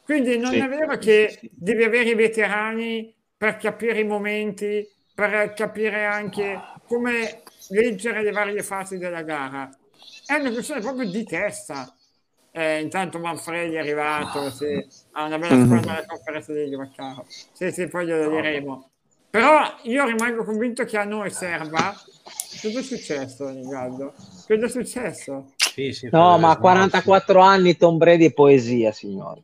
Quindi 0.02 0.36
non 0.38 0.52
sì, 0.52 0.58
è 0.58 0.68
vero 0.68 0.98
che 0.98 1.36
sì, 1.38 1.50
devi 1.52 1.84
avere 1.84 2.10
i 2.10 2.14
veterani 2.14 3.14
per 3.36 3.56
capire 3.56 4.00
i 4.00 4.04
momenti, 4.04 4.86
per 5.14 5.52
capire 5.54 6.04
anche 6.06 6.60
come 6.86 7.42
leggere 7.68 8.22
le 8.22 8.32
varie 8.32 8.62
fasi 8.62 8.98
della 8.98 9.22
gara. 9.22 9.70
È 10.26 10.34
una 10.34 10.50
questione 10.50 10.80
proprio 10.80 11.08
di 11.08 11.24
testa. 11.24 11.94
Eh, 12.50 12.80
intanto 12.80 13.18
Manfredi 13.18 13.74
è 13.74 13.78
arrivato, 13.78 14.50
sì, 14.50 14.84
ha 15.12 15.24
una 15.24 15.38
bella 15.38 15.64
squadra 15.64 15.92
alla 15.92 16.06
conferenza 16.06 16.52
di 16.52 16.74
Vaccaro. 16.74 17.26
Sì, 17.28 17.70
sì, 17.70 17.86
poi 17.86 18.06
glielo 18.06 18.30
diremo. 18.30 18.90
Però 19.30 19.76
io 19.82 20.06
rimango 20.06 20.42
convinto 20.42 20.84
che 20.84 20.96
a 20.96 21.04
noi 21.04 21.30
serva. 21.30 21.94
Cosa 22.62 22.78
è 22.78 22.82
successo, 22.82 23.48
Nigaldo? 23.50 24.14
Cosa 24.46 24.64
è 24.64 24.68
successo? 24.68 25.52
Sì, 25.78 25.92
sì, 25.92 26.08
no, 26.10 26.38
ma 26.38 26.50
a 26.50 26.58
44 26.58 27.38
anni 27.38 27.76
Tom 27.76 27.98
Brady 27.98 28.26
è 28.26 28.32
poesia, 28.32 28.90
signore. 28.90 29.42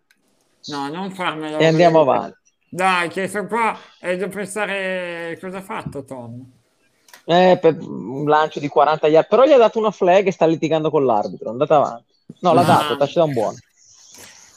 No, 0.66 0.88
non 0.88 1.12
farmelo. 1.12 1.58
E 1.58 1.66
andiamo 1.66 2.00
vedere. 2.00 2.16
avanti. 2.16 2.38
Dai, 2.68 3.08
che 3.08 3.28
sono 3.28 3.46
qua 3.46 3.78
e 4.00 4.16
devo 4.16 4.34
pensare 4.34 5.38
cosa 5.40 5.58
ha 5.58 5.62
fatto 5.62 6.02
Tom. 6.02 6.44
Eh, 7.26 7.56
per 7.60 7.78
un 7.80 8.24
lancio 8.26 8.58
di 8.58 8.66
40 8.66 9.06
yard, 9.06 9.28
però 9.28 9.44
gli 9.44 9.52
ha 9.52 9.56
dato 9.56 9.78
una 9.78 9.92
flag 9.92 10.26
e 10.26 10.32
sta 10.32 10.44
litigando 10.44 10.90
con 10.90 11.04
l'arbitro. 11.04 11.50
Andate 11.50 11.72
avanti. 11.72 12.12
No, 12.40 12.52
l'ha 12.52 12.62
ah. 12.62 12.64
dato, 12.64 12.96
touchdown 12.96 13.32
buono. 13.32 13.56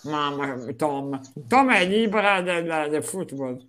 Mamma, 0.01 0.57
Tom. 0.75 1.19
Tom 1.47 1.71
è 1.71 1.85
libera 1.85 2.41
del, 2.41 2.87
del 2.89 3.03
football 3.03 3.63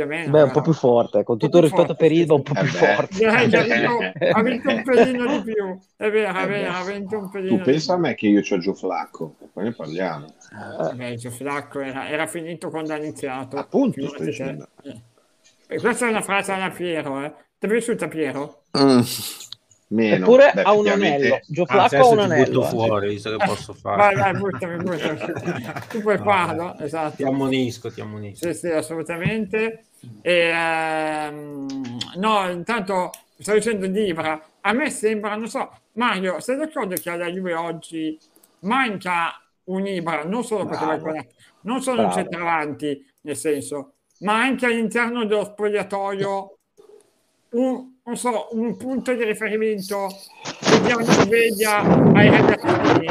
più 0.00 0.14
o 0.14 0.16
meno. 0.16 0.30
Beh, 0.30 0.42
un 0.42 0.50
po' 0.50 0.60
più 0.60 0.72
forte, 0.72 1.22
con 1.24 1.38
tutto 1.38 1.58
il 1.58 1.62
rispetto 1.64 1.86
forte, 1.86 2.02
per 2.02 2.12
Ilva, 2.12 2.34
un 2.34 2.42
po' 2.42 2.52
più 2.52 2.62
eh 2.62 2.66
forte. 2.66 3.26
Ha 3.26 4.42
vinto 4.42 4.70
un 4.70 4.82
pelino 4.82 5.26
di 5.26 5.42
più, 5.42 5.78
è 5.96 6.10
vero, 6.10 6.38
è 6.38 6.46
vero, 6.46 6.72
ha 6.72 6.84
vinto 6.84 7.18
un 7.18 7.30
pelino 7.30 7.56
Tu 7.56 7.62
pensa 7.62 7.94
a 7.94 7.96
me 7.98 8.14
che 8.14 8.26
io 8.26 8.40
ho 8.40 8.58
Gio 8.58 8.74
Flacco, 8.74 9.34
poi 9.52 9.64
ne 9.64 9.72
parliamo. 9.72 10.26
Eh. 10.26 10.94
Beh, 10.94 11.14
Gio 11.16 11.30
Flacco 11.30 11.80
era, 11.80 12.08
era, 12.08 12.26
finito 12.26 12.70
quando 12.70 12.92
ha 12.92 12.96
iniziato. 12.96 13.56
Appunto, 13.56 14.06
sto 14.08 14.22
dicendo. 14.22 14.68
Eh. 14.82 15.00
E 15.68 15.78
questa 15.78 16.06
è 16.06 16.10
una 16.10 16.22
frase 16.22 16.52
alla 16.52 16.70
Piero, 16.70 17.22
eh. 17.24 17.32
Ti 17.58 17.66
è 17.66 17.68
piaciuta 17.68 18.08
Piero? 18.08 18.62
Mm. 18.78 19.00
Meno. 19.92 20.24
Eppure 20.24 20.52
Beh, 20.54 20.62
ha 20.62 20.72
un 20.72 20.86
anello. 20.86 21.40
Gio 21.46 21.66
Flacco 21.66 21.96
ha 21.96 22.06
un 22.06 22.18
anello. 22.20 22.62
fuori, 22.62 23.08
visto 23.08 23.36
che 23.36 23.44
posso 23.44 23.72
fare. 23.72 24.14
Vai, 24.14 24.14
vai, 24.14 24.40
buttami, 24.40 24.76
buttami. 24.76 25.18
tu 25.90 26.00
puoi 26.00 26.16
no, 26.16 26.22
farlo, 26.22 26.78
esatto. 26.78 27.16
Ti 27.16 27.24
ammonisco, 27.24 27.90
ti 27.90 28.00
ammonisco. 28.00 28.46
Sì, 28.46 28.54
sì, 28.58 28.68
assolutamente. 28.68 29.86
E, 30.22 30.32
ehm, 30.32 31.66
no, 32.16 32.50
intanto 32.50 33.10
sto 33.36 33.52
dicendo 33.52 33.86
di 33.86 34.06
Ibra. 34.06 34.40
A 34.60 34.72
me 34.72 34.90
sembra, 34.90 35.34
non 35.34 35.48
so, 35.48 35.68
Mario, 35.94 36.38
sei 36.38 36.56
d'accordo 36.56 36.94
che 36.94 37.10
alla 37.10 37.26
Juve 37.26 37.54
oggi 37.54 38.16
manca 38.60 39.40
un 39.64 39.86
Ibra, 39.86 40.24
non 40.24 40.44
solo 40.44 40.66
perché 40.66 40.84
Bravo. 40.84 41.04
vai 41.04 41.26
non 41.62 41.82
solo 41.82 42.02
Bravo. 42.02 42.08
un 42.10 42.14
centravanti, 42.14 43.12
nel 43.22 43.36
senso, 43.36 43.94
ma 44.20 44.40
anche 44.40 44.66
all'interno 44.66 45.24
dello 45.24 45.44
spogliatoio 45.44 46.58
un, 47.50 47.98
non 48.10 48.18
so, 48.18 48.48
un 48.52 48.76
punto 48.76 49.14
di 49.14 49.22
riferimento 49.22 50.08
che 50.58 50.80
dia 50.80 50.96
una 50.96 51.04
sveglia 51.04 51.78
ai 52.12 52.28
ragazzini? 52.28 53.06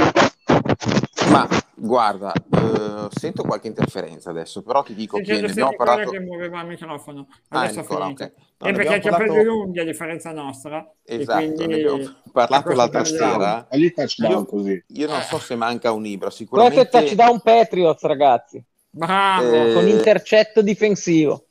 Ma 1.29 1.47
guarda, 1.73 2.33
eh, 2.33 3.07
sento 3.11 3.43
qualche 3.43 3.67
interferenza 3.67 4.29
adesso, 4.29 4.61
però 4.61 4.83
ti 4.83 4.93
dico 4.93 5.17
che 5.19 5.39
ne 5.39 5.47
abbiamo 5.47 5.73
parlato... 5.77 6.09
che 6.09 6.19
muoveva 6.19 6.59
il 6.59 6.67
microfono, 6.67 7.27
ah, 7.47 7.61
adesso 7.61 7.79
ah, 7.79 7.81
Nicola, 7.83 8.07
okay. 8.07 8.31
no, 8.57 8.67
è 8.67 8.73
perché 8.73 8.99
c'è 8.99 9.09
parlato... 9.09 9.41
lunghi 9.41 9.79
a 9.79 9.85
differenza 9.85 10.33
nostra. 10.33 10.85
Esatto, 11.05 11.45
quindi... 11.45 11.65
ne 11.67 11.73
abbiamo 11.75 12.15
parlato 12.33 12.71
l'altra 12.73 13.05
sera. 13.05 13.67
Io, 13.71 14.45
così. 14.45 14.83
io 14.85 15.07
non 15.07 15.21
so 15.21 15.39
se 15.39 15.55
manca 15.55 15.93
un 15.93 16.05
Ibra, 16.05 16.29
sicuramente... 16.29 16.89
Questo 16.89 16.97
è 16.97 17.01
touchdown 17.01 17.39
Patriots, 17.41 18.01
ragazzi. 18.03 18.61
Bravo! 18.89 19.53
Eh... 19.53 19.73
Con 19.73 19.87
intercetto 19.87 20.61
difensivo. 20.61 21.45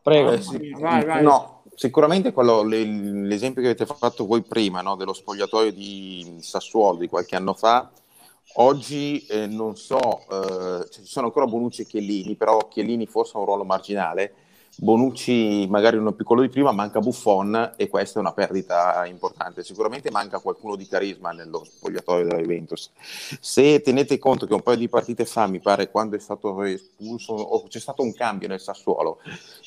Prego. 0.00 0.32
Eh, 0.32 0.40
sì. 0.40 0.70
vai, 0.78 1.04
vai. 1.04 1.22
No, 1.22 1.53
Sicuramente 1.76 2.32
quello, 2.32 2.62
l'esempio 2.62 3.60
che 3.60 3.68
avete 3.70 3.86
fatto 3.86 4.26
voi 4.26 4.42
prima 4.42 4.80
no, 4.80 4.94
dello 4.94 5.12
spogliatoio 5.12 5.72
di 5.72 6.36
Sassuolo 6.40 6.98
di 6.98 7.08
qualche 7.08 7.34
anno 7.34 7.52
fa, 7.52 7.90
oggi 8.56 9.24
eh, 9.26 9.46
non 9.46 9.76
so, 9.76 9.98
eh, 10.30 10.88
ci 10.90 11.04
sono 11.04 11.26
ancora 11.26 11.46
Bonucci 11.46 11.82
e 11.82 11.86
Chiellini, 11.86 12.36
però 12.36 12.68
Chiellini 12.68 13.06
forse 13.06 13.36
ha 13.36 13.40
un 13.40 13.46
ruolo 13.46 13.64
marginale 13.64 14.34
Bonucci 14.76 15.66
magari 15.68 15.96
uno 15.96 16.12
piccolo 16.12 16.40
di 16.40 16.48
prima, 16.48 16.72
manca 16.72 16.98
Buffon 16.98 17.74
e 17.76 17.88
questa 17.88 18.18
è 18.18 18.22
una 18.22 18.32
perdita 18.32 19.06
importante. 19.06 19.62
Sicuramente 19.62 20.10
manca 20.10 20.40
qualcuno 20.40 20.74
di 20.74 20.86
carisma 20.88 21.30
nello 21.30 21.64
spogliatoio 21.64 22.24
della 22.24 22.40
Juventus. 22.40 22.90
Se 23.40 23.80
tenete 23.82 24.18
conto 24.18 24.46
che 24.46 24.54
un 24.54 24.62
paio 24.62 24.76
di 24.76 24.88
partite 24.88 25.24
fa, 25.26 25.46
mi 25.46 25.60
pare, 25.60 25.90
quando 25.90 26.16
è 26.16 26.18
stato 26.18 26.62
espulso 26.62 27.34
o 27.34 27.62
c'è 27.68 27.78
stato 27.78 28.02
un 28.02 28.12
cambio 28.12 28.48
nel 28.48 28.60
Sassuolo, 28.60 29.20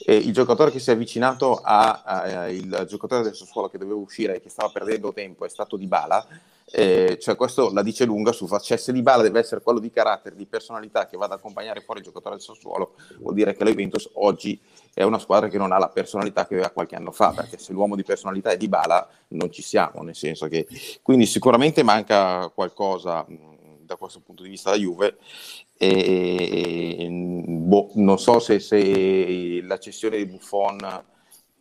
eh, 0.05 0.15
il 0.15 0.33
giocatore 0.33 0.71
che 0.71 0.79
si 0.79 0.89
è 0.89 0.93
avvicinato 0.93 1.61
al 1.63 2.85
giocatore 2.87 3.23
del 3.23 3.35
Sassuolo 3.35 3.69
che 3.69 3.77
doveva 3.77 3.99
uscire 3.99 4.35
e 4.35 4.41
che 4.41 4.49
stava 4.49 4.69
perdendo 4.69 5.13
tempo 5.13 5.45
è 5.45 5.49
stato 5.49 5.77
Di 5.77 5.87
Bala 5.87 6.25
eh, 6.69 7.17
cioè 7.19 7.35
questo 7.35 7.71
la 7.71 7.81
dice 7.81 8.03
lunga 8.03 8.31
su 8.33 8.47
cioè 8.61 8.77
se 8.77 8.91
Dybala 8.91 9.23
deve 9.23 9.39
essere 9.39 9.61
quello 9.61 9.79
di 9.79 9.89
carattere, 9.89 10.35
di 10.35 10.45
personalità 10.45 11.07
che 11.07 11.15
vada 11.15 11.33
ad 11.33 11.39
accompagnare 11.39 11.81
fuori 11.81 11.99
il 11.99 12.05
giocatore 12.05 12.35
del 12.35 12.43
Sassuolo, 12.43 12.95
vuol 13.19 13.33
dire 13.33 13.55
che 13.55 13.63
la 13.63 13.69
Juventus 13.69 14.09
oggi 14.15 14.59
è 14.93 15.03
una 15.03 15.19
squadra 15.19 15.47
che 15.47 15.57
non 15.57 15.71
ha 15.71 15.77
la 15.77 15.89
personalità 15.89 16.45
che 16.45 16.55
aveva 16.55 16.69
qualche 16.71 16.95
anno 16.95 17.11
fa, 17.11 17.31
perché 17.31 17.57
se 17.57 17.71
l'uomo 17.71 17.95
di 17.95 18.03
personalità 18.03 18.51
è 18.51 18.57
Dybala 18.57 19.07
non 19.29 19.51
ci 19.51 19.61
siamo, 19.61 20.01
nel 20.01 20.15
senso 20.15 20.47
che 20.47 20.67
quindi 21.01 21.25
sicuramente 21.25 21.83
manca 21.83 22.49
qualcosa 22.53 23.25
da 23.27 23.95
questo 23.95 24.19
punto 24.19 24.43
di 24.43 24.49
vista 24.49 24.69
la 24.69 24.77
Juve. 24.77 25.17
E 25.77 27.07
boh, 27.09 27.91
non 27.93 28.19
so 28.19 28.39
se, 28.39 28.59
se 28.59 29.61
la 29.63 29.77
cessione 29.77 30.17
di 30.17 30.25
Buffon 30.25 31.05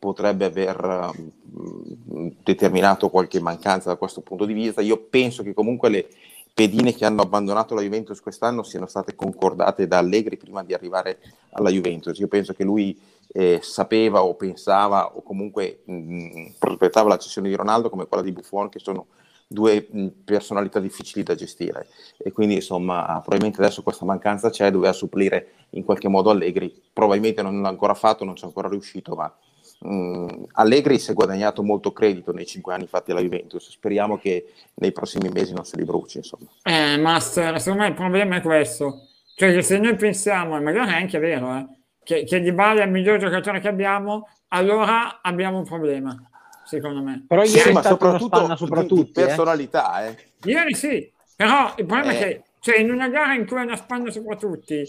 potrebbe 0.07 0.45
aver 0.45 1.11
mm, 1.19 2.29
determinato 2.45 3.11
qualche 3.11 3.41
mancanza 3.41 3.89
da 3.89 3.97
questo 3.97 4.21
punto 4.21 4.45
di 4.45 4.53
vista. 4.53 4.81
Io 4.81 4.99
penso 4.99 5.43
che 5.43 5.53
comunque 5.53 5.89
le 5.89 6.09
pedine 6.55 6.95
che 6.95 7.05
hanno 7.05 7.23
abbandonato 7.23 7.75
la 7.75 7.83
Juventus 7.83 8.21
quest'anno 8.21 8.63
siano 8.63 8.87
state 8.87 9.17
concordate 9.17 9.89
da 9.89 9.99
Allegri 9.99 10.37
prima 10.37 10.63
di 10.63 10.75
arrivare 10.75 11.19
alla 11.51 11.71
Juventus. 11.71 12.17
Io 12.19 12.29
penso 12.29 12.55
che 12.55 12.63
lui 12.63 12.97
eh, 13.33 13.59
sapeva 13.63 14.23
o 14.23 14.37
pensava 14.37 15.17
o 15.17 15.23
comunque 15.23 15.83
mm, 15.91 16.47
prospettava 16.59 17.09
la 17.09 17.19
cessione 17.19 17.49
di 17.49 17.57
Ronaldo 17.57 17.91
come 17.91 18.07
quella 18.07 18.23
di 18.23 18.31
Buffon, 18.31 18.69
che 18.69 18.79
sono 18.79 19.07
due 19.49 19.89
mh, 19.91 20.01
mm, 20.01 20.07
personalità 20.25 20.79
difficili 20.79 21.25
da 21.25 21.35
gestire. 21.35 21.89
E 22.17 22.31
quindi, 22.31 22.55
insomma, 22.55 23.05
probabilmente 23.21 23.61
adesso 23.61 23.83
questa 23.83 24.05
mancanza 24.05 24.51
c'è, 24.51 24.71
doveva 24.71 24.93
supplire 24.93 25.67
in 25.71 25.85
qualche 25.85 26.09
modo 26.09 26.31
Allegri. 26.31 26.73
Probabilmente 26.93 27.43
non 27.43 27.61
l'ha 27.61 27.69
ancora 27.69 27.95
fatto, 27.95 28.25
non 28.25 28.37
ci 28.37 28.45
è 28.45 28.47
ancora 28.47 28.69
riuscito, 28.69 29.17
ma 29.17 29.35
mh, 29.79 30.45
Allegri 30.53 30.99
si 30.99 31.11
è 31.11 31.15
guadagnato 31.15 31.63
molto 31.63 31.93
credito 31.93 32.33
nei 32.33 32.47
cinque 32.47 32.75
anni 32.75 32.87
fatti 32.87 33.11
alla 33.11 33.21
Juventus. 33.21 33.71
Speriamo 33.71 34.19
che 34.19 34.53
nei 34.75 34.93
prossimi 34.93 35.29
mesi 35.29 35.53
non 35.53 35.65
se 35.65 35.77
li 35.77 35.85
bruci. 35.85 36.19
Insomma. 36.19 36.47
Eh, 36.63 36.97
Master, 36.99 37.61
secondo 37.61 37.83
me 37.83 37.89
il 37.89 37.95
problema 37.95 38.37
è 38.37 38.41
questo. 38.41 39.09
Cioè 39.35 39.53
che 39.53 39.61
se 39.61 39.79
noi 39.79 39.95
pensiamo, 39.97 40.57
e 40.57 40.61
magari 40.61 40.93
è 40.93 40.95
anche 40.95 41.19
vero, 41.19 41.55
eh, 41.55 41.67
che, 42.03 42.25
che 42.25 42.41
Di 42.41 42.53
Bale 42.53 42.81
è 42.81 42.87
il 42.87 42.91
miglior 42.91 43.19
giocatore 43.19 43.61
che 43.61 43.69
abbiamo, 43.69 44.29
allora 44.49 45.21
abbiamo 45.21 45.59
un 45.59 45.65
problema, 45.65 46.17
secondo 46.65 47.03
me. 47.03 47.25
Però 47.29 47.43
ieri 47.43 47.59
sì, 47.59 47.73
ma 47.73 47.83
soprattutto, 47.83 48.57
soprattutto 48.57 48.95
di, 48.95 49.05
di 49.05 49.11
personalità. 49.13 50.07
Eh. 50.07 50.17
Ieri 50.45 50.75
sì, 50.75 51.13
però 51.37 51.75
il 51.77 51.85
problema 51.85 52.13
eh. 52.13 52.17
è 52.17 52.19
che 52.19 52.43
cioè 52.73 52.81
in 52.81 52.91
una 52.91 53.09
gara 53.09 53.35
in 53.35 53.47
cui 53.47 53.59
è 53.59 53.63
una 53.63 53.77
spanna 53.77 54.11
sopra 54.11 54.37
tutti 54.37 54.83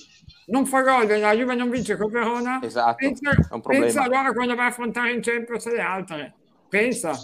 non 0.48 0.66
fa 0.66 0.82
gol 0.82 1.10
e 1.10 1.20
la 1.20 1.34
Juve 1.34 1.56
non 1.56 1.70
vince 1.70 1.98
con 1.98 2.12
Verona 2.12 2.60
esatto, 2.64 2.96
pensa, 2.96 3.60
pensa 3.62 4.02
allora 4.04 4.32
quando 4.34 4.56
va 4.56 4.64
a 4.64 4.68
affrontare 4.68 5.12
in 5.12 5.22
Champions 5.22 5.72
le 5.72 5.82
altre 5.82 6.34
pensa. 6.68 7.18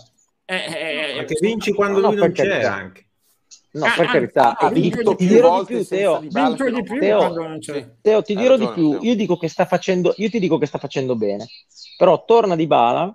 Eh, 0.46 0.56
eh, 0.56 1.14
perché 1.18 1.38
vinci 1.40 1.74
quando 1.74 2.00
no, 2.00 2.10
lui 2.10 2.18
non 2.18 2.32
c'è 2.32 2.48
carità. 2.48 2.74
anche. 2.74 3.08
No 3.72 3.86
ah, 3.86 3.94
per 3.96 4.06
carità 4.06 4.58
ha 4.58 4.70
vinto 4.70 5.16
più 5.16 5.42
volte 5.42 5.78
più, 5.78 5.86
Teo. 5.86 6.20
vinto 6.20 6.70
di 6.70 6.84
più 6.84 7.00
Teo, 7.00 7.18
quando 7.18 7.48
non 7.48 7.60
c'è. 7.60 7.96
Teo 8.02 8.22
ti 8.22 8.36
dirò 8.36 8.56
di 8.56 8.70
più. 8.70 9.00
Io 9.02 9.16
dico 9.16 9.38
che 9.38 9.48
sta 9.48 9.66
facendo 9.66 10.14
io 10.18 10.30
ti 10.30 10.40
dico 10.40 10.58
che 10.58 10.66
sta 10.66 10.78
facendo 10.78 11.16
bene. 11.16 11.48
Però 11.98 12.24
torna 12.26 12.56
di 12.56 12.68
bala 12.68 13.06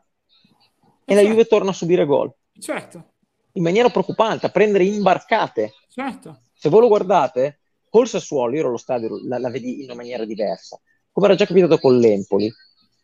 e 1.05 1.15
certo. 1.15 1.23
la 1.23 1.29
Juve 1.29 1.45
torna 1.47 1.71
a 1.71 1.75
subire 1.75 2.05
gol. 2.05 2.33
Certo. 2.59 3.13
In 3.53 3.63
maniera 3.63 3.89
preoccupante 3.89 4.47
a 4.47 4.51
prendere 4.51 4.85
imbarcate. 4.85 5.75
Certo 5.89 6.41
se 6.59 6.69
voi 6.69 6.81
lo 6.81 6.89
guardate, 6.89 7.61
col 7.89 8.09
Sassuolo, 8.09 8.53
io 8.55 8.59
ero 8.59 8.69
allo 8.69 8.77
stadio, 8.77 9.21
la, 9.27 9.39
la 9.39 9.49
vedi 9.49 9.79
in 9.79 9.85
una 9.85 9.95
maniera 9.95 10.25
diversa. 10.25 10.79
Come 11.13 11.27
era 11.27 11.37
già 11.37 11.47
capitato 11.47 11.79
con 11.79 11.97
l'Empoli, 11.99 12.53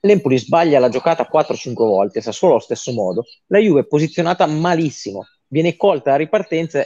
l'Empoli 0.01 0.39
sbaglia 0.39 0.81
la 0.81 0.89
giocata 0.89 1.29
4-5 1.33 1.73
volte, 1.75 2.21
Sassuolo 2.21 2.55
allo 2.55 2.63
stesso 2.63 2.93
modo, 2.93 3.25
la 3.47 3.59
Juve 3.59 3.81
è 3.81 3.87
posizionata 3.87 4.45
malissimo, 4.47 5.27
viene 5.47 5.77
colta 5.77 6.11
la 6.11 6.17
ripartenza 6.17 6.85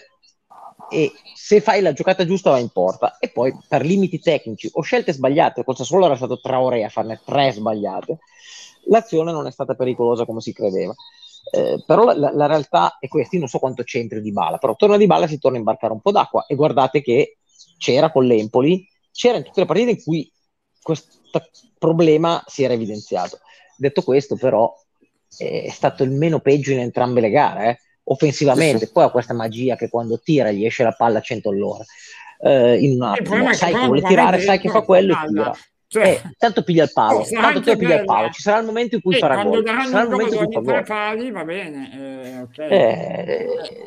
e 0.90 1.12
se 1.34 1.60
fai 1.62 1.80
la 1.80 1.94
giocata 1.94 2.26
giusta 2.26 2.50
va 2.50 2.58
in 2.58 2.68
porta 2.68 3.16
e 3.18 3.30
poi 3.30 3.54
per 3.66 3.84
limiti 3.84 4.20
tecnici 4.20 4.68
o 4.72 4.82
scelte 4.82 5.14
sbagliate, 5.14 5.64
col 5.64 5.76
Sassuolo 5.76 6.04
era 6.04 6.16
stato 6.16 6.38
Traoré 6.38 6.84
a 6.84 6.90
farne 6.90 7.18
tre 7.24 7.50
sbagliate, 7.50 8.18
l'azione 8.88 9.32
non 9.32 9.46
è 9.46 9.50
stata 9.50 9.74
pericolosa 9.74 10.26
come 10.26 10.42
si 10.42 10.52
credeva. 10.52 10.94
Eh, 11.50 11.82
però 11.86 12.12
la, 12.14 12.30
la, 12.32 12.46
realtà 12.46 12.96
è 12.98 13.08
questa, 13.08 13.36
io 13.36 13.40
non 13.40 13.48
so 13.48 13.58
quanto 13.58 13.82
c'entri 13.82 14.20
di 14.20 14.32
bala, 14.32 14.58
però 14.58 14.76
torna 14.76 14.96
di 14.96 15.06
bala 15.06 15.26
si 15.26 15.38
torna 15.38 15.56
a 15.56 15.60
imbarcare 15.60 15.92
un 15.92 16.00
po' 16.00 16.10
d'acqua 16.10 16.44
e 16.46 16.54
guardate 16.54 17.00
che 17.00 17.38
c'era 17.78 18.10
con 18.10 18.24
l'Empoli, 18.24 18.86
c'era 19.12 19.38
in 19.38 19.44
tutte 19.44 19.60
le 19.60 19.66
partite 19.66 19.90
in 19.90 20.02
cui 20.02 20.30
questo 20.80 21.16
problema 21.78 22.42
si 22.46 22.64
era 22.64 22.74
evidenziato. 22.74 23.40
Detto 23.76 24.02
questo 24.02 24.36
però 24.36 24.74
è 25.36 25.70
stato 25.70 26.02
il 26.02 26.10
meno 26.10 26.40
peggio 26.40 26.72
in 26.72 26.80
entrambe 26.80 27.20
le 27.20 27.30
gare, 27.30 27.68
eh? 27.68 27.78
offensivamente, 28.04 28.90
poi 28.90 29.04
ha 29.04 29.10
questa 29.10 29.34
magia 29.34 29.76
che 29.76 29.88
quando 29.88 30.18
tira 30.18 30.50
gli 30.50 30.64
esce 30.64 30.82
la 30.82 30.92
palla 30.92 31.18
a 31.18 31.22
100 31.22 31.50
all'ora. 31.50 31.84
Eh, 32.40 32.78
in 32.84 32.94
un 32.94 33.02
attimo, 33.02 33.52
sai 33.52 33.74
che 33.74 33.84
vuole 33.84 34.02
tirare, 34.02 34.40
sai 34.40 34.58
che 34.58 34.68
fa 34.68 34.82
quello 34.82 35.12
e 35.12 35.26
tira. 35.26 35.52
Cioè, 35.90 36.20
eh, 36.22 36.34
tanto 36.36 36.62
piglia 36.64 36.84
il 36.84 36.92
palo, 36.92 37.20
oh, 37.20 37.26
tanto 37.26 37.62
te 37.62 37.74
piglia 37.78 38.00
il 38.00 38.04
palo, 38.04 38.28
ci 38.28 38.42
sarà 38.42 38.58
il 38.58 38.66
momento 38.66 38.96
in 38.96 39.00
cui 39.00 39.14
eh, 39.14 39.18
farà 39.18 39.42
gol. 39.42 39.64
Sarà 39.64 40.02
il 40.02 40.10
momento 40.10 40.34
in 40.34 40.44
cui 40.44 40.64
fa 40.64 40.82
pali, 40.82 41.30
va 41.30 41.44
bene. 41.44 41.90
Eh, 41.94 42.40
okay. 42.40 42.70
eh, 42.70 43.46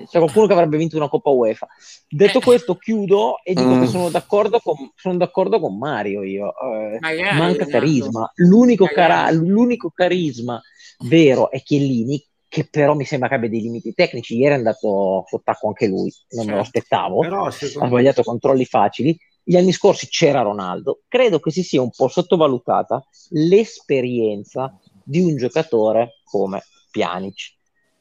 c'è 0.10 0.18
qualcuno 0.18 0.48
che 0.48 0.54
avrebbe 0.54 0.78
vinto 0.78 0.96
una 0.98 1.08
Coppa 1.08 1.30
UEFA. 1.30 1.68
Detto 2.10 2.40
eh. 2.40 2.42
questo, 2.42 2.76
chiudo 2.76 3.36
e 3.44 3.54
dico 3.54 3.70
mm. 3.70 3.82
che 3.82 3.88
sono 3.88 4.10
d'accordo, 4.10 4.60
con, 4.60 4.76
sono 4.96 5.18
d'accordo 5.18 5.60
con 5.60 5.78
Mario. 5.78 6.24
Io. 6.24 6.48
Eh, 6.48 6.98
Magari, 7.00 7.38
manca 7.38 7.62
esatto. 7.62 7.70
carisma. 7.70 8.32
L'unico, 8.34 8.88
cara- 8.88 9.30
l'unico 9.30 9.92
carisma 9.94 10.60
vero 11.02 11.52
è 11.52 11.62
Chiellini, 11.62 12.20
che 12.48 12.68
però 12.68 12.96
mi 12.96 13.06
sembra 13.06 13.30
che 13.30 13.36
abbia 13.36 13.50
dei 13.50 13.62
limiti 13.62 13.94
tecnici. 13.94 14.38
Ieri 14.38 14.56
è 14.56 14.58
andato 14.58 15.24
sott'acqua 15.28 15.70
anche 15.70 15.86
lui, 15.86 16.12
non 16.30 16.46
certo. 16.46 16.50
me 16.50 16.58
lo 16.58 16.64
certo. 16.64 16.78
aspettavo. 16.80 17.20
Però, 17.20 17.46
ha 17.46 17.52
sbagliato 17.52 18.24
controlli 18.24 18.66
facili 18.66 19.16
gli 19.52 19.58
anni 19.58 19.74
scorsi 19.74 20.08
c'era 20.08 20.44
Ronaldo, 20.44 21.02
credo 21.10 21.42
che 21.42 21.52
si 21.52 21.62
sia 21.62 21.82
un 21.82 21.90
po' 21.90 22.08
sottovalutata 22.08 23.06
l'esperienza 23.32 24.80
di 25.04 25.20
un 25.20 25.36
giocatore 25.36 26.22
come 26.24 26.64
Pjanic. 26.90 27.56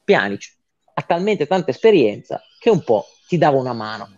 Pjanic 0.04 0.54
ha 0.94 1.02
talmente 1.02 1.48
tanta 1.48 1.72
esperienza 1.72 2.40
che 2.60 2.70
un 2.70 2.84
po' 2.84 3.04
ti 3.26 3.36
dava 3.36 3.58
una 3.58 3.72
mano. 3.72 4.08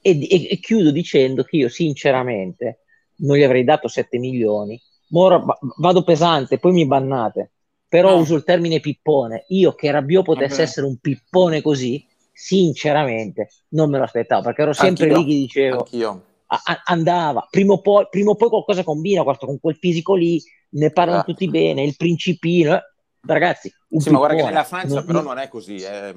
E, 0.00 0.26
e, 0.28 0.48
e 0.50 0.58
chiudo 0.58 0.90
dicendo 0.90 1.44
che 1.44 1.58
io 1.58 1.68
sinceramente 1.68 2.80
non 3.18 3.36
gli 3.36 3.44
avrei 3.44 3.62
dato 3.62 3.86
7 3.86 4.18
milioni. 4.18 4.76
Ora 5.12 5.40
vado 5.76 6.02
pesante, 6.02 6.58
poi 6.58 6.72
mi 6.72 6.84
bannate, 6.84 7.52
però 7.86 8.10
no. 8.10 8.22
uso 8.22 8.34
il 8.34 8.42
termine 8.42 8.80
pippone. 8.80 9.44
Io 9.50 9.72
che 9.76 9.88
Rabiot 9.88 10.24
potesse 10.24 10.56
Vabbè. 10.56 10.62
essere 10.62 10.86
un 10.86 10.96
pippone 10.96 11.62
così, 11.62 12.04
sinceramente 12.32 13.50
non 13.68 13.88
me 13.88 13.98
lo 13.98 14.04
aspettavo 14.04 14.42
perché 14.42 14.62
ero 14.62 14.72
sempre 14.72 15.04
anch'io, 15.04 15.20
lì 15.20 15.26
che 15.28 15.38
dicevo 15.38 15.78
anch'io 15.78 16.22
a- 16.64 16.82
andava, 16.84 17.46
prima 17.50 17.74
o, 17.74 17.80
poi, 17.80 18.06
prima 18.10 18.30
o 18.30 18.34
poi 18.34 18.48
qualcosa 18.48 18.84
combina, 18.84 19.22
con 19.22 19.60
quel 19.60 19.76
fisico 19.76 20.14
lì, 20.14 20.42
ne 20.70 20.90
parlano 20.90 21.20
ah. 21.20 21.24
tutti 21.24 21.48
bene, 21.48 21.82
il 21.82 21.96
principino, 21.96 22.74
eh. 22.74 22.82
ragazzi. 23.26 23.72
Sì, 23.88 24.10
ma 24.10 24.18
guarda 24.18 24.36
che 24.36 24.42
nella 24.42 24.64
Francia 24.64 24.94
non, 24.96 25.04
però 25.04 25.22
non 25.22 25.38
è 25.38 25.48
così. 25.48 25.76
Eh. 25.76 26.14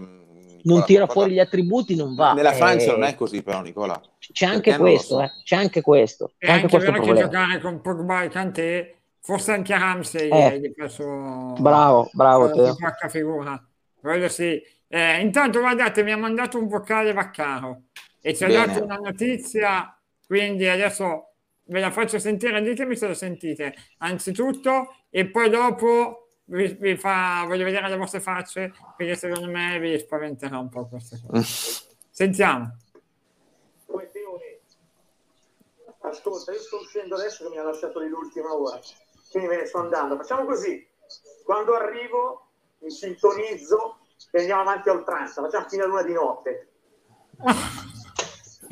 non 0.64 0.84
tira 0.86 1.08
fuori 1.08 1.34
gli 1.34 1.40
attributi, 1.40 1.96
non 1.96 2.16
va. 2.16 2.34
Nella 2.34 2.54
Francia 2.54 2.92
eh, 2.92 2.92
non 2.92 3.04
è 3.04 3.16
così, 3.16 3.42
però, 3.42 3.62
Nicola. 3.62 4.02
C'è 4.20 4.46
anche 4.46 4.76
questo, 4.78 5.16
so. 5.16 5.22
eh, 5.22 5.32
c'è 5.44 5.56
anche 5.56 5.82
questo. 5.82 6.34
È 6.38 6.52
anche, 6.52 6.76
anche 6.76 6.92
vero 6.92 7.02
che 7.02 7.14
giocare 7.14 7.60
con 7.60 7.82
Pogba 7.82 8.24
e 8.24 8.30
Kanté, 8.30 8.96
forse 9.22 9.52
anche 9.54 9.78
Ramsey 9.78 10.30
eh, 10.30 10.60
gli 10.60 10.72
preso, 10.74 11.54
bravo, 11.60 12.10
bravo. 12.14 12.52
Eh, 12.52 12.76
te. 12.76 13.10
figura. 13.10 13.62
Quello 14.00 14.28
sì. 14.30 14.62
Eh, 14.88 15.20
intanto, 15.20 15.60
guardate, 15.60 16.04
mi 16.04 16.12
ha 16.12 16.18
mandato 16.18 16.58
un 16.58 16.68
vocale 16.68 17.12
Vaccaro 17.12 17.82
e 18.22 18.34
ci 18.34 18.44
ha 18.44 18.48
dato 18.48 18.84
una 18.84 18.96
notizia 18.96 19.95
quindi 20.28 20.68
adesso 20.68 21.34
ve 21.68 21.80
la 21.80 21.92
faccio 21.92 22.20
sentire, 22.20 22.62
ditemi 22.62 22.96
se 22.96 23.08
lo 23.08 23.14
sentite, 23.14 23.74
anzitutto, 24.00 24.96
e 25.10 25.30
poi 25.30 25.50
dopo 25.50 26.30
vi, 26.46 26.76
vi 26.80 26.96
fa, 26.96 27.44
voglio 27.48 27.64
vedere 27.64 27.90
le 27.90 27.98
vostre 27.98 28.20
facce, 28.20 28.74
perché 28.96 29.16
secondo 29.16 29.50
me 29.50 29.80
vi 29.80 29.98
spaventerà 29.98 30.58
un 30.60 30.70
po' 30.70 30.88
questa 30.88 31.18
cosa. 31.26 31.42
Sentiamo. 32.10 32.78
Ascolta, 36.02 36.52
io 36.52 36.60
sto 36.60 36.78
uscendo 36.78 37.16
adesso 37.16 37.44
che 37.44 37.50
mi 37.50 37.58
ha 37.58 37.64
lasciato 37.64 38.00
lì 38.00 38.08
l'ultima 38.08 38.54
ora, 38.54 38.80
quindi 39.32 39.50
me 39.50 39.58
ne 39.58 39.66
sto 39.66 39.80
andando. 39.80 40.16
Facciamo 40.16 40.46
così, 40.46 40.88
quando 41.44 41.74
arrivo 41.74 42.48
mi 42.80 42.92
sintonizzo 42.92 43.98
e 44.32 44.40
andiamo 44.40 44.62
avanti 44.62 44.90
a 44.90 44.94
oltranza, 44.94 45.42
facciamo 45.42 45.68
fino 45.68 45.84
a 45.84 45.88
luna 45.88 46.04
di 46.04 46.14
notte. 46.14 46.70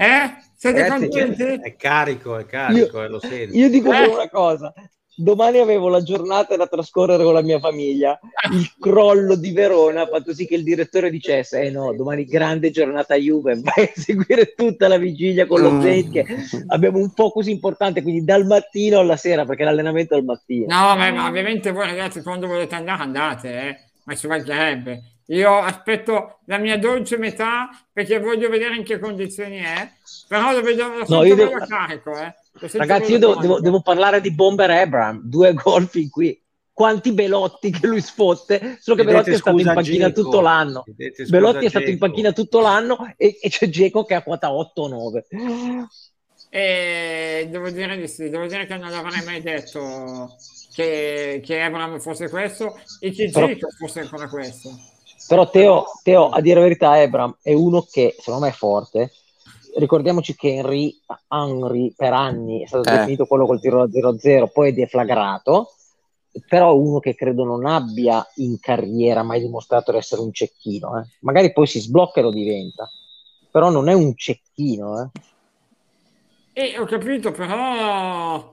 Eh? 0.04 0.36
Siete 0.56 0.82
Ragazzi, 0.82 1.08
contenti? 1.10 1.62
È 1.62 1.76
carico, 1.76 2.38
è 2.38 2.46
carico, 2.46 2.98
io, 2.98 3.04
eh, 3.04 3.08
lo 3.08 3.20
sento. 3.20 3.58
Io 3.58 3.70
dico 3.70 3.92
eh? 3.94 4.08
una 4.08 4.30
cosa. 4.30 4.74
Domani 5.16 5.60
avevo 5.60 5.90
la 5.90 6.02
giornata 6.02 6.56
da 6.56 6.66
trascorrere 6.66 7.24
con 7.24 7.34
la 7.34 7.44
mia 7.44 7.60
famiglia. 7.60 8.20
Il 8.52 8.74
crollo 8.80 9.36
di 9.36 9.52
Verona 9.52 10.02
ha 10.02 10.08
fatto 10.08 10.34
sì 10.34 10.48
che 10.48 10.56
il 10.56 10.64
direttore 10.64 11.10
dicesse: 11.10 11.62
Eh 11.62 11.70
no, 11.70 11.94
domani 11.94 12.26
grande 12.26 12.72
giornata 12.72 13.16
Juve, 13.16 13.60
vai 13.62 13.86
a 13.86 13.92
seguire 13.94 14.54
tutta 14.56 14.88
la 14.88 14.98
vigilia 14.98 15.46
con 15.46 15.62
lo 15.62 15.72
mm. 15.74 15.82
Zenit. 15.82 16.12
Che 16.12 16.26
abbiamo 16.68 16.98
un 16.98 17.12
focus 17.12 17.48
importante, 17.48 18.02
quindi 18.02 18.24
dal 18.24 18.46
mattino 18.46 19.00
alla 19.00 19.18
sera, 19.18 19.46
perché 19.46 19.64
l'allenamento 19.64 20.16
è 20.16 20.18
al 20.18 20.24
mattino. 20.24 20.66
No, 20.68 20.96
ma, 20.96 21.12
ma 21.12 21.28
ovviamente 21.28 21.72
voi 21.72 21.86
ragazzi, 21.86 22.24
quando 22.24 22.48
volete 22.48 22.76
andare, 22.76 23.04
andate, 23.04 23.60
eh? 23.62 23.78
ma 24.06 24.16
ci 24.16 24.28
mancherebbe 24.28 25.13
io 25.28 25.58
aspetto 25.58 26.40
la 26.46 26.58
mia 26.58 26.78
dolce 26.78 27.18
metà 27.18 27.70
perché 27.92 28.20
voglio 28.20 28.50
vedere 28.50 28.76
in 28.76 28.84
che 28.84 29.00
condizioni 29.00 29.58
è, 29.58 29.90
però 30.28 30.52
lo 30.52 30.62
vedo 30.62 30.88
lo 30.88 31.06
no, 31.08 31.24
io 31.24 31.36
devo... 31.36 31.58
carico. 31.66 32.18
Eh. 32.18 32.34
Ragazzi, 32.74 33.14
io 33.14 33.20
devo, 33.20 33.36
devo, 33.36 33.60
devo, 33.60 33.82
parlare 33.82 34.20
di 34.22 34.32
Bomber 34.32 34.70
Abram, 34.70 35.22
due 35.24 35.54
gol 35.54 35.88
fin 35.88 36.10
qui. 36.10 36.40
Quanti 36.74 37.14
Belotti 37.14 37.70
che 37.70 37.86
lui 37.86 38.02
sfotte, 38.02 38.80
solo 38.82 38.98
che 38.98 39.04
Belotti 39.04 39.30
è 39.30 39.38
stato 39.38 39.60
in 39.60 39.66
panchina 39.66 40.08
Geco. 40.08 40.24
tutto 40.24 40.42
l'anno. 40.42 40.84
Belotti 41.28 41.54
Geco. 41.54 41.66
è 41.66 41.70
stato 41.70 41.90
in 41.90 41.98
panchina 42.00 42.32
tutto 42.32 42.62
l'anno 42.62 43.14
e, 43.16 43.38
e 43.40 43.50
c'è 43.50 43.70
Geco 43.70 44.04
che 44.06 44.16
ha 44.16 44.24
quota 44.24 44.50
8-9. 44.50 45.86
E 46.50 47.48
devo 47.50 47.70
dire 47.70 47.96
di 47.98 48.08
sì, 48.08 48.30
devo 48.30 48.48
dire 48.48 48.66
che 48.66 48.78
non 48.78 48.90
l'avrei 48.90 49.24
mai 49.24 49.42
detto 49.42 50.36
che, 50.74 51.42
che 51.44 51.62
Abram 51.62 52.00
fosse 52.00 52.28
questo 52.30 52.80
e 53.00 53.12
che 53.12 53.30
Geco 53.30 53.70
fosse 53.78 54.00
ancora 54.02 54.28
questo. 54.28 54.93
Però 55.28 55.50
Teo, 55.50 55.86
Teo, 56.04 56.30
a 56.30 56.42
dire 56.42 56.56
la 56.56 56.66
verità, 56.66 57.02
Ebram 57.02 57.38
è 57.42 57.54
uno 57.54 57.86
che 57.90 58.16
secondo 58.20 58.46
me 58.46 58.52
è 58.52 58.56
forte. 58.56 59.12
Ricordiamoci 59.76 60.36
che 60.36 60.56
Henry, 60.56 60.96
Henry 61.30 61.94
per 61.96 62.14
anni 62.14 62.64
è 62.64 62.68
stato 62.68 62.90
eh. 62.90 62.98
definito 62.98 63.26
quello 63.26 63.46
col 63.46 63.60
tiro 63.60 63.88
da 63.88 64.00
0-0, 64.00 64.52
poi 64.52 64.70
è 64.70 64.74
deflagrato. 64.74 65.74
Però 66.48 66.76
uno 66.76 67.00
che 67.00 67.14
credo 67.14 67.44
non 67.44 67.66
abbia 67.66 68.26
in 68.36 68.60
carriera 68.60 69.22
mai 69.22 69.40
dimostrato 69.40 69.92
di 69.92 69.98
essere 69.98 70.22
un 70.22 70.34
cecchino. 70.34 71.00
Eh. 71.00 71.08
Magari 71.22 71.52
poi 71.54 71.68
si 71.68 71.80
sblocca 71.80 72.20
e 72.20 72.24
lo 72.24 72.32
diventa, 72.32 72.90
però 73.52 73.70
non 73.70 73.88
è 73.88 73.94
un 73.94 74.16
cecchino. 74.16 75.12
Eh. 75.14 75.22
E 76.54 76.80
ho 76.80 76.86
capito, 76.86 77.32
però 77.32 78.53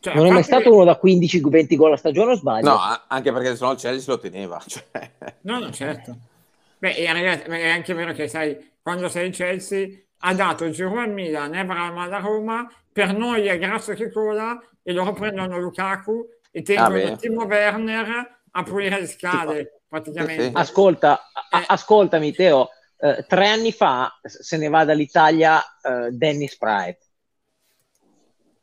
Cioè, 0.00 0.14
non 0.14 0.26
è 0.26 0.30
mai 0.30 0.42
stato 0.42 0.72
uno 0.72 0.84
da 0.84 0.98
15-20 1.02 1.76
gol 1.76 1.92
a 1.92 1.96
stagione 1.96 2.32
o 2.32 2.34
sbaglio? 2.34 2.70
No, 2.70 2.80
anche 3.06 3.32
perché 3.32 3.54
se 3.54 3.64
no 3.64 3.72
il 3.72 3.78
Chelsea 3.78 4.14
lo 4.14 4.18
teneva. 4.18 4.58
Cioè. 4.66 5.10
No, 5.42 5.58
no, 5.58 5.70
certo. 5.70 6.16
Beh, 6.78 6.94
è 6.94 7.68
anche 7.68 7.92
vero 7.92 8.14
che 8.14 8.26
sai, 8.26 8.72
quando 8.80 9.08
sei 9.10 9.28
il 9.28 9.34
Chelsea 9.34 9.88
ha 10.20 10.32
dato 10.32 10.70
Giroud 10.70 10.98
al 10.98 11.10
Milan, 11.10 11.54
Ebram 11.54 11.98
alla 11.98 12.18
Roma, 12.18 12.66
per 12.90 13.14
noi 13.14 13.46
è 13.46 13.58
grasso 13.58 13.92
che 13.92 14.10
cola 14.10 14.58
e 14.82 14.92
loro 14.92 15.12
prendono 15.12 15.58
Lukaku 15.58 16.26
e 16.50 16.62
tengono 16.62 17.12
ah, 17.12 17.16
Timo 17.16 17.44
Werner 17.44 18.38
a 18.52 18.62
pulire 18.62 19.00
le 19.00 19.06
scale 19.06 19.82
praticamente. 19.86 20.50
Ascolta, 20.54 21.20
eh. 21.52 21.64
ascoltami 21.66 22.32
Teo, 22.32 22.70
eh, 22.98 23.26
tre 23.28 23.48
anni 23.48 23.72
fa 23.72 24.18
se 24.22 24.56
ne 24.56 24.68
va 24.68 24.86
dall'Italia 24.86 25.60
eh, 25.82 26.10
Dennis 26.10 26.56
Pride 26.56 26.98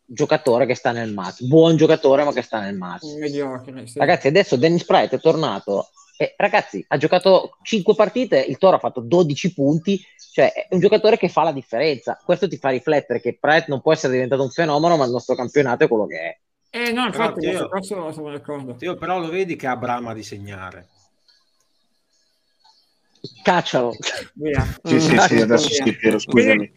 giocatore 0.08 0.66
che 0.66 0.76
sta 0.76 0.92
nel 0.92 1.14
match, 1.14 1.44
buon 1.44 1.76
giocatore 1.76 2.24
ma 2.24 2.32
che 2.32 2.42
sta 2.42 2.60
nel 2.60 2.76
match. 2.76 3.06
Sì. 3.06 3.98
Ragazzi, 4.00 4.28
adesso 4.28 4.56
Dennis 4.56 4.86
Pratt 4.86 5.14
è 5.14 5.20
tornato 5.20 5.90
e 6.18 6.34
ragazzi, 6.36 6.84
ha 6.88 6.98
giocato 6.98 7.58
5 7.62 7.94
partite, 7.94 8.40
il 8.40 8.58
Toro 8.58 8.78
ha 8.78 8.80
fatto 8.80 9.02
12 9.02 9.54
punti, 9.54 10.02
cioè 10.34 10.52
è 10.52 10.68
un 10.72 10.80
giocatore 10.80 11.18
che 11.18 11.30
fa 11.30 11.44
la 11.44 11.52
differenza. 11.52 12.20
Questo 12.24 12.48
ti 12.48 12.58
fa 12.58 12.70
riflettere 12.70 13.22
che 13.22 13.38
Pratt 13.40 13.68
non 13.68 13.82
può 13.82 13.94
essere 13.94 14.14
diventato 14.14 14.42
un 14.42 14.50
fenomeno, 14.50 14.98
ma 14.98 15.06
il 15.06 15.12
nostro 15.12 15.36
campionato 15.36 15.84
è 15.84 15.88
quello 15.88 16.08
che 16.08 16.20
è. 16.20 16.40
Eh 16.70 16.92
no, 16.92 17.06
infatti, 17.06 17.46
io, 17.46 17.70
sono 17.82 18.32
d'accordo. 18.32 18.76
Io 18.80 18.96
però 18.96 19.20
lo 19.20 19.30
vedi 19.30 19.56
che 19.56 19.68
ha 19.68 19.76
brama 19.76 20.14
di 20.14 20.24
segnare 20.24 20.88
caccialo. 23.42 23.96
Via. 24.34 24.64
Sì, 24.84 25.00
sì, 25.00 25.18
sì, 25.18 25.36
adesso 25.42 25.70
sì, 25.70 25.96
Piero, 25.96 26.20
scusami. 26.20 26.72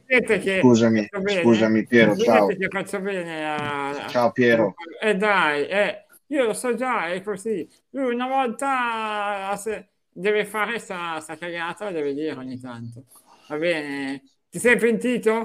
Scusami, 0.61 1.09
scusami, 1.43 1.87
Piero, 1.87 2.17
ciao. 2.17 2.47
Che 2.47 2.69
faccio 2.69 3.01
bene 3.01 3.55
a... 3.55 4.07
Ciao, 4.09 4.33
Piero. 4.33 4.75
Eh 5.01 5.17
dai, 5.17 5.67
eh, 5.67 6.07
io 6.29 6.45
lo 6.45 6.53
so 6.53 6.75
già, 6.75 7.09
è 7.09 7.23
così. 7.23 7.69
Lui 7.91 8.15
una 8.15 8.27
volta 8.27 9.57
se 9.57 9.89
deve 10.13 10.45
fare 10.45 10.79
sta, 10.79 11.19
sta 11.21 11.37
cagata, 11.37 11.91
deve 11.91 12.15
dire 12.15 12.33
ogni 12.33 12.61
tanto. 12.61 13.05
Va 13.49 13.57
bene. 13.57 14.23
Ti 14.51 14.59
sei 14.59 14.77
pentito? 14.77 15.45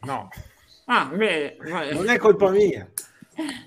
No. 0.00 0.28
Ah, 0.86 1.04
bene. 1.06 1.56
Non 1.92 2.08
è 2.08 2.18
colpa 2.18 2.50
mia. 2.50 2.90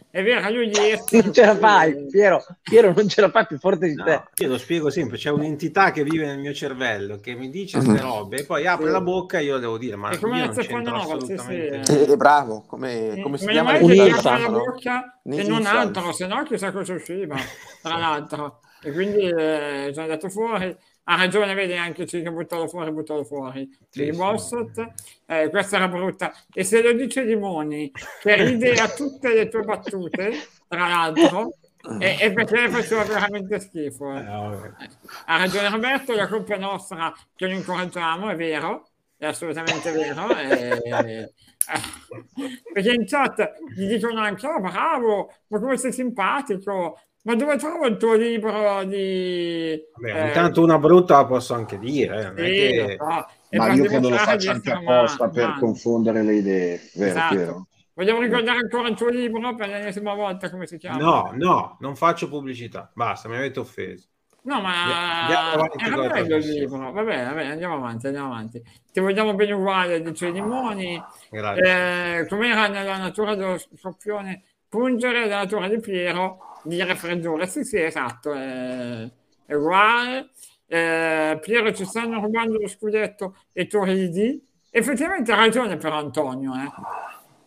È 0.09 0.21
vero, 0.21 0.49
lui 0.51 0.69
ieri... 0.69 1.01
Non 1.23 1.33
ce 1.33 1.45
la 1.45 1.55
fai, 1.57 2.05
Piero, 2.07 2.43
Piero 2.61 2.93
non 2.93 3.07
ce 3.07 3.21
la 3.21 3.29
fai 3.29 3.47
più 3.47 3.57
forte 3.57 3.87
di 3.87 3.95
no, 3.95 4.03
te. 4.03 4.23
Io 4.35 4.47
lo 4.47 4.57
spiego 4.57 4.89
sempre, 4.89 5.17
c'è 5.17 5.31
un'entità 5.31 5.91
che 5.91 6.03
vive 6.03 6.25
nel 6.25 6.37
mio 6.37 6.53
cervello, 6.53 7.19
che 7.19 7.33
mi 7.33 7.49
dice 7.49 7.79
queste 7.79 7.99
mm. 7.99 8.05
robe, 8.05 8.37
e 8.37 8.45
poi 8.45 8.67
apre 8.67 8.85
sì. 8.85 8.91
la 8.91 9.01
bocca 9.01 9.39
e 9.39 9.43
io 9.43 9.57
devo 9.57 9.77
dire, 9.77 9.95
ma 9.95 10.15
come 10.17 10.39
io 10.39 10.45
non 10.45 10.55
c'entro 10.55 10.95
assolutamente... 10.95 11.85
Sì, 11.85 11.93
sì. 11.93 12.03
Eh, 12.03 12.15
bravo, 12.15 12.63
come, 12.67 13.19
come 13.23 13.37
si 13.37 13.47
chiama? 13.47 13.77
Un'ilsa. 13.79 14.37
la 14.37 14.49
bocca 14.49 15.19
e 15.23 15.43
non 15.43 15.65
altro, 15.65 16.11
se 16.11 16.27
no 16.27 16.43
chissà 16.43 16.71
cosa 16.71 16.93
usciva, 16.93 17.35
tra 17.81 17.97
l'altro. 17.97 18.59
E 18.83 18.91
quindi 18.91 19.29
eh, 19.29 19.89
sono 19.93 20.03
andato 20.03 20.29
fuori 20.29 20.75
ha 21.05 21.15
ragione, 21.17 21.53
vedi 21.53 21.73
anche 21.73 22.05
che 22.05 22.31
buttalo 22.31 22.67
fuori, 22.67 22.91
buttalo 22.91 23.23
fuori. 23.23 23.69
Sì, 23.89 24.05
di 24.05 24.15
Bossot, 24.15 24.93
eh, 25.25 25.49
questa 25.49 25.75
era 25.75 25.87
brutta. 25.87 26.33
E 26.51 26.63
se 26.63 26.81
lo 26.81 26.93
dice 26.93 27.23
Limoni, 27.23 27.91
che 28.21 28.35
ride 28.35 28.73
a 28.73 28.87
tutte 28.89 29.33
le 29.33 29.49
tue 29.49 29.63
battute, 29.63 30.31
tra 30.67 30.87
l'altro, 30.87 31.55
e, 31.99 32.17
e 32.19 32.31
perché 32.31 32.69
faceva 32.69 33.03
veramente 33.03 33.59
schifo. 33.59 34.13
Eh. 34.15 34.19
Eh, 34.19 34.87
ha 35.25 35.37
ragione 35.37 35.69
Roberto, 35.69 36.15
la 36.15 36.27
colpa 36.27 36.55
è 36.55 36.57
nostra 36.57 37.13
che 37.35 37.47
lo 37.47 37.53
incoraggiamo, 37.53 38.29
è 38.29 38.35
vero, 38.35 38.87
è 39.17 39.25
assolutamente 39.25 39.91
vero. 39.91 40.33
E, 40.37 41.33
perché 42.73 42.91
in 42.91 43.05
chat 43.05 43.53
gli 43.75 43.87
dicono 43.87 44.21
anche, 44.21 44.47
oh 44.47 44.59
bravo, 44.61 45.33
ma 45.47 45.59
come 45.59 45.77
sei 45.77 45.91
simpatico, 45.91 46.99
ma 47.23 47.35
dove 47.35 47.57
trovo 47.57 47.85
il 47.87 47.97
tuo 47.97 48.15
libro 48.15 48.83
di... 48.83 49.81
Vabbè, 49.95 50.23
eh, 50.23 50.27
intanto 50.27 50.61
una 50.61 50.77
brutta 50.77 51.17
la 51.17 51.25
posso 51.25 51.53
anche 51.53 51.79
dire. 51.79 52.33
Eh, 52.35 52.45
sì, 52.45 52.51
che... 52.51 52.97
no, 52.99 53.27
Ma 53.51 53.73
io 53.73 53.83
credo 53.85 54.09
lo 54.09 54.17
faccia 54.17 54.51
anche 54.51 54.71
apposta 54.71 55.29
per 55.29 55.47
mano. 55.47 55.59
confondere 55.59 56.23
le 56.23 56.35
idee, 56.35 56.81
vero, 56.95 57.09
esatto. 57.09 57.35
vero? 57.35 57.67
Vogliamo 57.95 58.21
ricordare 58.21 58.59
ancora 58.59 58.89
il 58.89 58.95
tuo 58.95 59.09
libro 59.09 59.55
per 59.55 59.67
l'ennesima 59.69 60.13
volta, 60.15 60.49
come 60.49 60.67
si 60.67 60.77
chiama? 60.77 60.97
No, 60.97 61.31
no, 61.35 61.77
non 61.79 61.95
faccio 61.95 62.27
pubblicità, 62.27 62.91
basta, 62.93 63.29
mi 63.29 63.35
avete 63.35 63.59
offeso. 63.59 64.07
No, 64.45 64.59
ma 64.59 65.27
andiamo 65.27 66.03
era 66.03 66.13
bello 66.13 66.35
il 66.35 66.49
libro. 66.49 66.91
Va 66.91 67.03
bene, 67.03 67.23
va 67.23 67.33
bene, 67.33 67.51
andiamo 67.51 67.75
avanti, 67.75 68.07
andiamo 68.07 68.33
avanti. 68.33 68.61
Ti 68.91 68.99
vogliamo 68.99 69.33
bene 69.35 69.53
uguale, 69.53 70.01
dice 70.01 70.31
Limoni. 70.31 71.01
Grazie. 71.29 72.19
Eh, 72.19 72.27
com'era 72.27 72.67
nella 72.67 72.97
natura 72.97 73.35
dello 73.35 73.57
scoppione 73.57 74.43
pungere, 74.73 75.19
nella 75.19 75.37
natura 75.37 75.67
di 75.67 75.79
Piero, 75.79 76.39
di 76.63 76.83
raffreddore. 76.83 77.45
Sì, 77.45 77.63
sì, 77.63 77.79
esatto, 77.79 78.33
è, 78.33 79.07
è 79.45 79.53
uguale. 79.53 80.31
Eh, 80.65 81.37
Piero 81.39 81.71
ci 81.71 81.85
stanno 81.85 82.19
rubando 82.19 82.57
lo 82.57 82.67
scudetto 82.67 83.35
e 83.53 83.67
tu 83.67 83.83
ridi. 83.83 84.43
Effettivamente 84.71 85.31
ha 85.31 85.35
ragione 85.35 85.77
per 85.77 85.93
Antonio. 85.93 86.53
Eh. 86.55 86.71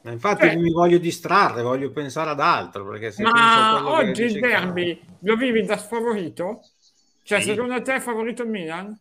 Ma 0.02 0.12
infatti 0.12 0.46
cioè, 0.46 0.56
mi 0.56 0.70
voglio 0.70 0.98
distrarre, 0.98 1.62
voglio 1.62 1.90
pensare 1.90 2.30
ad 2.30 2.38
altro. 2.38 2.86
Perché 2.88 3.10
se 3.10 3.24
ma 3.24 3.90
oggi 3.90 4.22
il 4.22 4.38
derby 4.38 4.96
che... 4.96 5.06
lo 5.22 5.34
vivi 5.34 5.64
da 5.64 5.76
sfavorito? 5.76 6.60
Cioè, 7.24 7.40
sì. 7.40 7.48
secondo 7.48 7.82
te 7.82 7.96
è 7.96 8.00
favorito 8.00 8.44
il 8.44 8.50
Milan? 8.50 8.96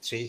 Sì. 0.00 0.28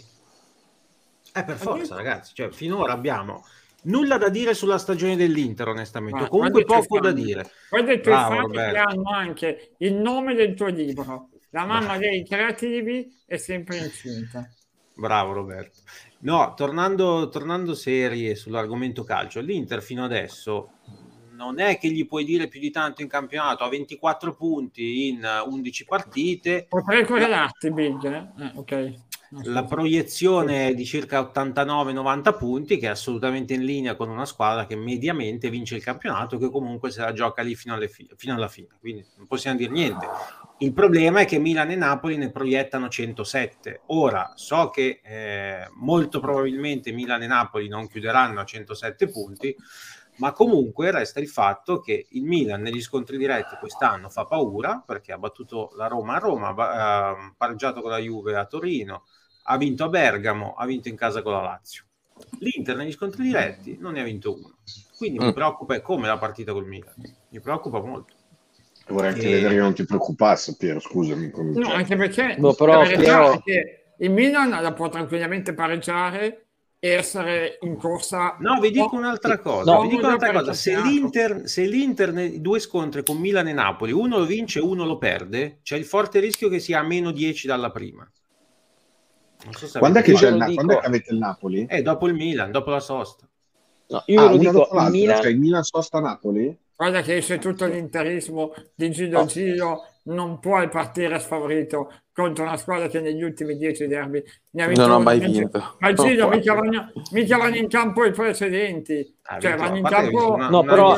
Eh, 1.34 1.44
per 1.44 1.58
forza, 1.58 1.96
ragazzi. 1.96 2.36
Cioè, 2.36 2.52
finora 2.52 2.94
abbiamo 2.94 3.44
Nulla 3.86 4.18
da 4.18 4.30
dire 4.30 4.54
sulla 4.54 4.78
stagione 4.78 5.16
dell'Inter, 5.16 5.68
onestamente. 5.68 6.22
Ma, 6.22 6.28
Comunque 6.28 6.64
poco 6.64 7.00
da 7.00 7.12
dire. 7.12 7.50
Guarda 7.70 7.94
i 7.94 8.02
tuoi 8.02 8.16
fatti 8.16 8.52
che 8.52 8.78
hanno 8.78 9.10
anche 9.12 9.76
il 9.80 9.94
nome 9.94 10.34
del 10.34 10.54
tuo 10.54 10.68
libro. 10.68 11.30
La 11.52 11.66
mamma 11.66 11.86
Bravo. 11.86 12.00
dei 12.00 12.26
creativi 12.26 13.10
è 13.26 13.38
sempre 13.38 13.78
incinta. 13.78 14.50
Bravo 14.96 15.34
Roberto. 15.34 15.80
No, 16.20 16.54
tornando, 16.56 17.30
tornando 17.30 17.76
serie 17.76 18.36
sull'argomento 18.36 19.04
calcio, 19.04 19.40
l'Inter 19.42 19.82
fino 19.82 20.04
adesso 20.04 20.72
non 21.36 21.60
è 21.60 21.78
che 21.78 21.90
gli 21.90 22.08
puoi 22.08 22.24
dire 22.24 22.48
più 22.48 22.60
di 22.60 22.72
tanto 22.72 23.02
in 23.02 23.08
campionato, 23.08 23.64
ha 23.64 23.70
24 23.70 24.34
punti 24.34 25.10
in 25.10 25.22
11 25.46 25.86
partite. 25.86 26.66
Potrei 26.68 27.06
correlarti, 27.06 27.72
Big. 27.72 28.04
Eh? 28.06 28.44
Eh, 28.44 28.52
ok 28.56 28.94
la 29.44 29.64
proiezione 29.66 30.68
è 30.68 30.74
di 30.74 30.86
circa 30.86 31.20
89-90 31.20 32.38
punti, 32.38 32.78
che 32.78 32.88
è 32.88 32.90
assolutamente 32.90 33.54
in 33.54 33.66
linea 33.66 33.96
con 33.96 34.10
una 34.10 34.26
squadra 34.26 34.66
che 34.66 34.76
mediamente 34.76 35.50
vince 35.50 35.76
il 35.76 35.84
campionato, 35.84 36.38
che 36.38 36.50
comunque 36.50 36.92
se 36.92 37.02
la 37.02 37.14
gioca 37.14 37.42
lì 37.42 37.56
fino, 37.56 37.78
fi- 37.88 38.10
fino 38.16 38.34
alla 38.34 38.48
fine. 38.48 38.70
Quindi 38.80 39.06
non 39.18 39.28
possiamo 39.28 39.58
dire 39.58 39.72
niente. 39.72 40.08
Il 40.60 40.74
problema 40.74 41.20
è 41.20 41.26
che 41.26 41.38
Milan 41.38 41.72
e 41.72 41.76
Napoli 41.76 42.18
ne 42.18 42.32
proiettano 42.32 42.88
107. 42.88 43.82
Ora 43.88 44.32
so 44.36 44.70
che 44.70 45.02
eh, 45.04 45.68
molto 45.74 46.20
probabilmente 46.20 46.92
Milan 46.92 47.24
e 47.24 47.28
Napoli 47.28 47.68
non 47.68 47.88
chiuderanno 47.88 48.40
a 48.40 48.46
107 48.46 49.10
punti, 49.10 49.56
ma 50.18 50.32
comunque 50.32 50.92
resta 50.92 51.20
il 51.20 51.28
fatto 51.28 51.80
che 51.82 52.08
il 52.12 52.24
Milan 52.24 52.62
negli 52.62 52.82
scontri 52.82 53.18
diretti 53.18 53.58
quest'anno 53.60 54.10
fa 54.10 54.24
paura 54.24 54.82
perché 54.86 55.12
ha 55.12 55.18
battuto 55.18 55.72
la 55.76 55.88
Roma 55.88 56.16
a 56.16 56.20
Roma, 56.20 56.54
ha 56.56 57.34
pareggiato 57.36 57.82
con 57.82 57.92
la 57.92 57.98
Juve 57.98 58.38
a 58.38 58.46
Torino, 58.46 59.04
ha 59.48 59.58
vinto 59.58 59.84
a 59.84 59.90
Bergamo, 59.90 60.54
ha 60.56 60.66
vinto 60.66 60.88
in 60.90 60.96
casa 60.96 61.22
con 61.22 61.34
la 61.34 61.42
Lazio. 61.42 61.84
L'Inter 62.40 62.78
negli 62.78 62.92
scontri 62.92 63.24
diretti 63.24 63.78
non 63.80 63.94
ne 63.94 64.02
ha 64.02 64.04
vinto 64.04 64.34
uno. 64.34 64.58
Quindi 64.98 65.20
mm. 65.20 65.26
mi 65.26 65.34
preoccupa 65.34 65.80
come 65.82 66.08
la 66.08 66.18
partita 66.18 66.54
col 66.54 66.66
Milan. 66.66 66.94
Mi 67.30 67.40
preoccupa 67.40 67.80
molto. 67.82 68.14
Vorrei 68.88 69.14
anche 69.14 69.28
e... 69.28 69.32
vedere 69.32 69.54
che 69.56 69.60
non 69.60 69.74
ti 69.74 69.86
preoccupasse, 69.86 70.56
Piero, 70.58 70.80
scusami. 70.80 71.32
No, 71.36 71.72
anche 71.72 71.96
perché, 71.96 72.36
no, 72.38 72.54
però, 72.54 72.84
Piero... 72.84 73.44
il 73.98 74.12
Milan 74.12 74.50
la 74.50 74.74
può 74.74 74.90
tranquillamente 74.90 75.54
pareggiare 75.54 76.46
e 76.80 76.90
essere 76.90 77.58
in 77.62 77.78
corsa. 77.78 78.38
No, 78.40 78.60
vi 78.60 78.72
dico 78.72 78.96
un'altra 78.96 79.40
cosa. 79.40 79.74
No, 79.74 79.82
vi 79.82 79.90
dico 79.90 80.06
un'altra 80.06 80.32
cosa. 80.32 80.54
Se 80.54 80.80
l'Inter, 80.80 81.42
se 81.46 81.66
l'Inter 81.66 82.14
nei 82.14 82.42
due 82.42 82.60
scontri 82.60 83.04
con 83.04 83.18
Milan 83.18 83.48
e 83.48 83.54
Napoli, 83.54 83.92
uno 83.92 84.20
lo 84.20 84.26
vince 84.26 84.60
e 84.60 84.62
uno 84.62 84.86
lo 84.86 84.98
perde, 84.98 85.60
c'è 85.64 85.76
il 85.76 85.86
forte 85.86 86.20
rischio 86.20 86.48
che 86.48 86.60
sia 86.60 86.80
a 86.80 86.84
meno 86.84 87.12
10 87.12 87.48
dalla 87.48 87.72
prima. 87.72 88.10
So 89.52 89.80
quando, 89.80 90.00
è 90.00 90.02
che, 90.02 90.14
c'è 90.14 90.30
il, 90.30 90.44
dico... 90.46 90.54
quando 90.54 90.78
è 90.78 90.80
che 90.80 90.88
avete 90.88 91.12
il 91.12 91.18
Napoli? 91.18 91.66
Eh, 91.70 91.82
dopo 91.82 92.08
il 92.08 92.14
Milan, 92.14 92.52
dopo 92.52 92.70
la 92.72 92.80
sosta. 92.80 93.28
No, 93.88 94.04
io 94.08 94.22
ah, 94.22 94.30
lo 94.30 94.38
dico, 94.38 94.70
il 94.72 94.92
Milan... 94.92 95.22
Cioè, 95.22 95.32
il 95.32 95.40
Milan 95.40 95.64
sosta 95.64 96.00
Napoli? 96.00 96.58
Guarda 96.76 97.02
che 97.02 97.22
se 97.22 97.38
tutto 97.38 97.66
l'interismo 97.66 98.54
di 98.74 98.92
Giro 98.92 99.22
oh. 99.22 99.26
Giro 99.26 99.82
non 100.08 100.40
puoi 100.40 100.68
partire 100.68 101.20
sfavorito 101.20 101.92
contro 102.14 102.44
una 102.44 102.58
squadra 102.58 102.88
che 102.88 103.00
negli 103.00 103.24
ultimi 103.24 103.56
dieci 103.58 103.88
derby 103.88 104.22
ne 104.52 104.64
ha 104.64 104.68
vinto 104.68 104.82
non 104.82 104.92
ho 104.92 105.00
mai 105.00 105.20
vinto 105.20 105.76
ma 105.80 105.94
Giro 105.94 106.28
mica, 106.30 106.54
vanno, 106.56 106.92
mica 107.12 107.38
vanno 107.38 107.56
in 107.56 107.68
campo 107.68 108.06
i 108.06 108.12
precedenti 108.12 109.16
ah, 109.24 109.40
cioè 109.40 109.56
vanno 109.56 109.78
in 109.78 109.84
campo 109.84 110.34
una, 110.34 110.50
no, 110.50 110.64
però, 110.64 110.96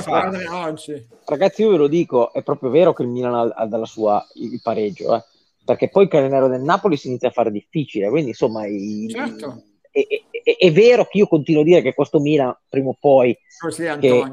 oggi. 0.66 1.08
ragazzi 1.26 1.62
io 1.62 1.70
ve 1.72 1.78
lo 1.78 1.88
dico 1.88 2.34
è 2.34 2.44
proprio 2.44 2.70
vero 2.70 2.92
che 2.92 3.04
il 3.04 3.10
Milan 3.10 3.34
ha, 3.34 3.54
ha 3.56 3.66
dalla 3.66 3.86
sua 3.86 4.26
il 4.34 4.60
pareggio 4.62 5.16
eh? 5.16 5.24
Perché 5.68 5.90
poi 5.90 6.04
il 6.04 6.10
calendario 6.10 6.48
del 6.48 6.62
Napoli 6.62 6.96
si 6.96 7.10
inizia 7.10 7.28
a 7.28 7.34
fare 7.34 7.52
difficile, 7.52 8.08
quindi 8.08 8.30
insomma 8.30 8.66
i, 8.66 9.06
certo. 9.10 9.64
è, 9.92 10.00
è, 10.42 10.56
è, 10.56 10.72
vero 10.72 11.06
che 11.06 11.18
io 11.18 11.28
continuo 11.28 11.60
a 11.60 11.66
dire 11.66 11.82
che 11.82 11.94
questo 11.94 12.22
Milan 12.22 12.58
prima 12.70 12.88
o 12.88 12.98
poi 12.98 13.38
Così, 13.60 13.86
Antonio, 13.86 14.32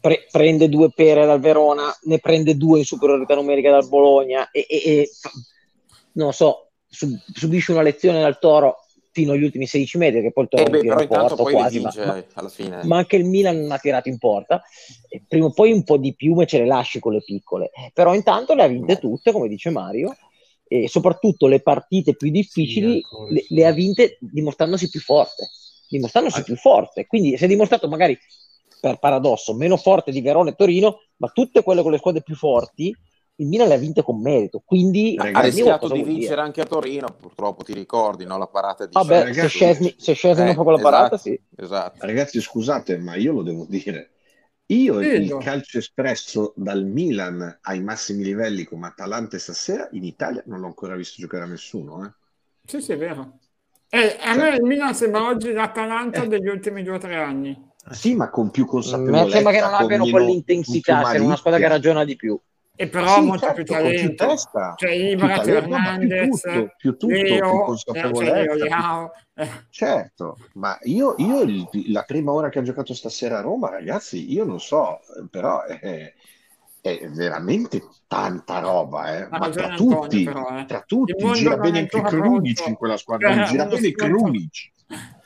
pre- 0.00 0.26
prende 0.28 0.68
due 0.68 0.90
pere 0.92 1.24
dal 1.26 1.38
Verona, 1.38 1.96
ne 2.02 2.18
prende 2.18 2.56
due 2.56 2.78
in 2.78 2.84
superiorità 2.84 3.36
numerica 3.36 3.70
dal 3.70 3.86
Bologna 3.86 4.50
e, 4.50 4.66
e 4.68 5.08
non 6.14 6.32
so, 6.32 6.70
sub- 6.88 7.22
subisce 7.32 7.70
una 7.70 7.82
lezione 7.82 8.20
dal 8.20 8.40
Toro 8.40 8.78
fino 9.12 9.34
agli 9.34 9.44
ultimi 9.44 9.66
16 9.66 9.96
metri 9.96 10.22
che 10.22 10.32
poi 10.32 10.42
il 10.42 10.50
Toro 10.50 10.64
eh 10.64 10.70
beh, 10.70 10.80
però 10.80 11.00
intanto 11.02 11.36
porta, 11.36 11.42
poi 11.44 11.52
quasi, 11.52 11.78
vince 11.78 12.04
ma, 12.04 12.24
alla 12.34 12.48
fine. 12.48 12.80
ma 12.82 12.96
anche 12.96 13.14
il 13.14 13.24
Milan 13.26 13.60
non 13.60 13.70
ha 13.70 13.78
tirato 13.78 14.08
in 14.08 14.18
porta. 14.18 14.60
E 15.08 15.22
prima 15.26 15.46
o 15.46 15.52
poi 15.52 15.70
un 15.70 15.84
po' 15.84 15.98
di 15.98 16.16
piume 16.16 16.46
ce 16.46 16.58
le 16.58 16.66
lasci 16.66 16.98
con 16.98 17.12
le 17.12 17.22
piccole. 17.22 17.70
Però 17.94 18.12
intanto 18.12 18.54
le 18.54 18.64
ha 18.64 18.66
vinte 18.66 18.98
tutte 18.98 19.30
come 19.30 19.46
dice 19.46 19.70
Mario 19.70 20.16
e 20.68 20.88
soprattutto 20.88 21.46
le 21.46 21.60
partite 21.60 22.14
più 22.14 22.30
difficili 22.30 23.02
sì, 23.02 23.34
le, 23.34 23.44
le, 23.48 23.66
ha 23.66 23.72
vinte 23.72 24.18
dimostrandosi 24.20 24.88
più 24.88 25.00
forte 25.00 25.48
dimostrandosi 25.88 26.40
ah. 26.40 26.42
più 26.42 26.56
forte 26.56 27.06
quindi 27.06 27.36
si 27.36 27.44
è 27.44 27.48
dimostrato 27.48 27.88
magari 27.88 28.16
per 28.80 28.98
paradosso 28.98 29.54
meno 29.54 29.76
forte 29.76 30.12
di 30.12 30.20
Verona 30.20 30.50
e 30.50 30.54
Torino 30.54 31.00
ma 31.16 31.28
tutte 31.28 31.62
quelle 31.62 31.82
con 31.82 31.90
le 31.90 31.98
squadre 31.98 32.22
più 32.22 32.36
forti 32.36 32.94
il 33.40 33.46
Milan 33.46 33.68
le 33.68 33.74
ha 33.74 33.78
vinte 33.78 34.02
con 34.02 34.20
merito, 34.20 34.62
quindi 34.64 35.14
ha 35.16 35.40
rischiato 35.40 35.86
di 35.88 36.02
vincere 36.02 36.34
dire? 36.34 36.40
anche 36.40 36.60
a 36.60 36.64
Torino, 36.64 37.14
purtroppo 37.20 37.62
ti 37.62 37.72
ricordi, 37.72 38.24
no? 38.24 38.36
la 38.36 38.48
parata 38.48 38.84
di 38.84 38.92
Vabbè, 38.92 39.22
ragazzi, 39.22 39.40
se 39.40 39.48
Scesni, 39.48 39.94
se 39.96 40.12
Scesni 40.14 40.50
eh, 40.50 40.54
fa 40.54 40.62
quella 40.62 40.78
esatto, 40.78 40.92
parata, 40.92 41.16
sì. 41.16 41.40
Esatto. 41.56 42.04
Ragazzi, 42.04 42.40
scusate, 42.40 42.98
ma 42.98 43.14
io 43.14 43.32
lo 43.32 43.42
devo 43.42 43.64
dire. 43.68 44.10
Io 44.70 45.00
sì, 45.00 45.08
il 45.08 45.36
calcio 45.38 45.78
espresso 45.78 46.52
dal 46.56 46.84
Milan 46.84 47.58
ai 47.62 47.82
massimi 47.82 48.22
livelli 48.22 48.64
come 48.64 48.88
Atalanta 48.88 49.38
stasera 49.38 49.88
in 49.92 50.04
Italia 50.04 50.42
non 50.46 50.60
l'ho 50.60 50.66
ancora 50.66 50.94
visto 50.94 51.16
giocare 51.20 51.44
a 51.44 51.46
nessuno. 51.46 52.04
Eh. 52.04 52.10
Sì, 52.66 52.80
sì, 52.82 52.92
è 52.92 52.98
vero. 52.98 53.38
Eh, 53.88 54.18
a 54.20 54.34
cioè, 54.34 54.50
me 54.50 54.56
il 54.56 54.62
Milan 54.62 54.94
sembra 54.94 55.26
oggi 55.26 55.52
l'Atalanta 55.52 56.22
eh. 56.24 56.28
degli 56.28 56.48
ultimi 56.48 56.82
due 56.82 56.96
o 56.96 56.98
tre 56.98 57.16
anni. 57.16 57.66
Sì, 57.90 58.14
ma 58.14 58.28
con 58.28 58.50
più 58.50 58.66
consapevolezza. 58.66 59.24
Mi 59.24 59.30
sembra 59.30 59.52
che 59.52 59.60
non 59.60 59.74
abbiano 59.74 60.06
quell'intensità, 60.06 61.04
siano 61.04 61.24
una 61.24 61.36
squadra 61.36 61.58
che 61.58 61.68
ragiona 61.68 62.04
di 62.04 62.16
più 62.16 62.38
e 62.80 62.86
però 62.86 63.14
sì, 63.14 63.20
molto 63.22 63.38
certo, 63.40 63.54
più 63.54 63.64
talento. 63.64 64.00
Più 64.00 64.14
testa, 64.14 64.74
cioè 64.76 64.90
Ibra, 64.92 65.42
Fernandez, 65.42 66.40
più 66.40 66.52
tutto, 66.52 66.74
più, 66.76 66.96
tutto, 66.96 67.06
Leo, 67.08 67.50
più 67.50 67.64
consapevolezza. 67.64 68.56
Cioè, 68.56 68.68
Leo, 68.68 69.12
eh. 69.34 69.48
Certo, 69.68 70.38
ma 70.54 70.78
io, 70.82 71.16
io 71.18 71.40
il, 71.42 71.68
la 71.86 72.04
prima 72.04 72.30
ora 72.30 72.50
che 72.50 72.60
ha 72.60 72.62
giocato 72.62 72.94
stasera 72.94 73.38
a 73.38 73.40
Roma, 73.40 73.68
ragazzi, 73.68 74.32
io 74.32 74.44
non 74.44 74.60
so, 74.60 75.00
però 75.28 75.64
è, 75.64 76.14
è 76.80 77.08
veramente 77.08 77.82
tanta 78.06 78.60
roba, 78.60 79.16
eh. 79.16 79.28
ma 79.28 79.48
tra 79.48 79.70
Antonio, 79.70 80.00
tutti, 80.02 80.22
però, 80.22 80.58
eh. 80.60 80.64
tra 80.64 80.84
tutti, 80.86 81.32
gira 81.32 81.56
bene 81.56 81.80
anche 81.80 82.00
Krunic 82.00 82.64
in 82.64 82.76
quella 82.76 82.96
squadra, 82.96 83.42
gira 83.42 83.66
bene 83.66 83.90
Krunic. 83.90 84.70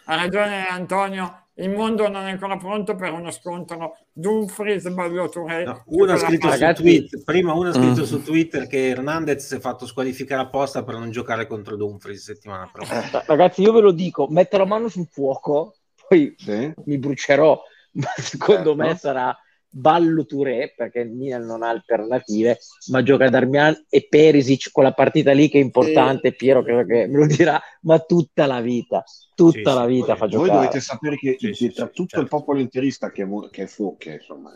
Ha 0.07 0.17
ragione 0.17 0.67
Antonio, 0.69 1.42
il 1.57 1.71
mondo 1.71 2.09
non 2.09 2.27
è 2.27 2.31
ancora 2.31 2.57
pronto 2.57 2.95
per 2.95 3.13
uno 3.13 3.31
scontro 3.31 3.99
Dumfries 4.13 4.89
Ballo 4.89 5.29
Touré 5.29 5.65
no, 5.65 5.83
uno 5.87 6.13
ha 6.13 6.17
scritto 6.17 6.51
su 6.51 6.73
Twitter, 6.75 7.23
prima 7.25 7.53
uno 7.53 7.69
ha 7.69 7.73
scritto 7.75 8.01
mm. 8.01 8.05
su 8.05 8.23
Twitter 8.23 8.67
che 8.67 8.89
Hernandez 8.89 9.47
si 9.47 9.57
è 9.57 9.61
fatto 9.61 9.87
squalificare 9.87 10.43
apposta 10.43 10.83
per 10.83 10.97
non 10.97 11.11
giocare 11.11 11.47
contro 11.47 11.77
Dumfries 11.77 12.23
settimana 12.23 12.71
prossima 12.73 13.05
eh, 13.05 13.25
ragazzi 13.27 13.61
io 13.61 13.73
ve 13.73 13.81
lo 13.81 13.93
dico 13.93 14.27
metto 14.31 14.57
la 14.57 14.65
mano 14.65 14.89
sul 14.89 15.07
fuoco 15.11 15.75
poi 16.09 16.35
sì. 16.39 16.73
mi 16.85 16.99
brucerò 16.99 17.61
ma 17.93 18.09
secondo 18.17 18.75
certo. 18.75 18.77
me 18.77 18.97
sarà 18.97 19.37
Ballo 19.75 20.27
Touré 20.27 20.75
perché 20.77 21.01
il 21.01 21.11
Milan 21.11 21.47
non 21.47 21.63
ha 21.63 21.71
alternative 21.71 22.59
ma 22.91 23.03
gioca 23.03 23.31
Darmian 23.31 23.87
e 23.89 24.07
Perisic 24.07 24.71
quella 24.71 24.93
partita 24.93 25.33
lì 25.33 25.49
che 25.49 25.59
è 25.59 25.63
importante 25.63 26.31
sì. 26.31 26.37
Piero 26.37 26.63
credo 26.63 26.85
che 26.85 27.07
me 27.07 27.19
lo 27.19 27.27
dirà 27.27 27.61
ma 27.83 27.99
tutta 28.01 28.45
la 28.45 28.61
vita 28.61 29.03
tutta 29.35 29.71
sì, 29.71 29.77
la 29.77 29.87
vita 29.87 30.13
sì, 30.13 30.19
fa 30.19 30.29
giocare 30.29 30.51
voi 30.51 30.59
dovete 30.59 30.81
sapere 30.81 31.17
che 31.17 31.37
tra 31.75 31.87
tutto 31.87 32.09
certo. 32.09 32.21
il 32.21 32.29
popolo 32.29 32.61
interista 32.61 33.11
che, 33.11 33.27
che 33.51 33.63
è 33.63 33.67
fu 33.67 33.97
che 33.97 34.13
insomma 34.13 34.53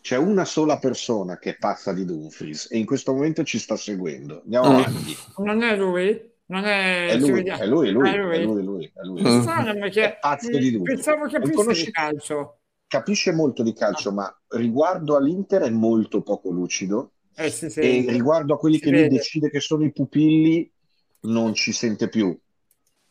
c'è 0.00 0.16
una 0.16 0.44
sola 0.44 0.78
persona 0.78 1.36
che 1.38 1.50
è 1.50 1.56
pazza 1.56 1.92
di 1.92 2.04
Dumfries 2.04 2.68
e 2.70 2.78
in 2.78 2.86
questo 2.86 3.12
momento 3.12 3.42
ci 3.42 3.58
sta 3.58 3.76
seguendo 3.76 4.42
andiamo 4.44 4.70
mm. 4.70 4.74
avanti 4.74 5.16
non 5.38 5.62
è 5.62 5.76
lui? 5.76 6.32
Non 6.46 6.64
è, 6.64 7.08
è, 7.08 7.16
lui, 7.16 7.42
è 7.42 7.66
lui, 7.66 7.88
è 7.88 7.90
lui, 7.90 7.90
è 7.90 7.90
lui, 7.90 8.10
è 8.10 8.16
lui, 8.18 8.36
è 8.36 8.62
lui, 8.62 8.92
è 8.94 9.02
lui. 9.02 9.22
Mm. 9.22 9.46
È 9.82 10.18
pazzo 10.20 10.50
di 10.50 10.70
Dumfries 10.72 11.02
pensavo 11.02 11.26
che 11.26 11.52
fosse 11.52 11.90
calcio 11.90 12.58
capisce 12.94 13.32
molto 13.32 13.64
di 13.64 13.72
calcio, 13.72 14.12
ma 14.12 14.32
riguardo 14.50 15.16
all'Inter 15.16 15.62
è 15.62 15.70
molto 15.70 16.22
poco 16.22 16.50
lucido. 16.50 17.10
Eh, 17.34 17.50
sì, 17.50 17.68
sì, 17.68 17.80
e 17.80 18.04
riguardo 18.12 18.54
a 18.54 18.58
quelli 18.58 18.78
che 18.78 18.90
lui 18.90 19.08
decide 19.08 19.50
che 19.50 19.58
sono 19.58 19.84
i 19.84 19.90
pupilli, 19.90 20.70
non 21.22 21.54
ci 21.54 21.72
sente 21.72 22.08
più, 22.08 22.36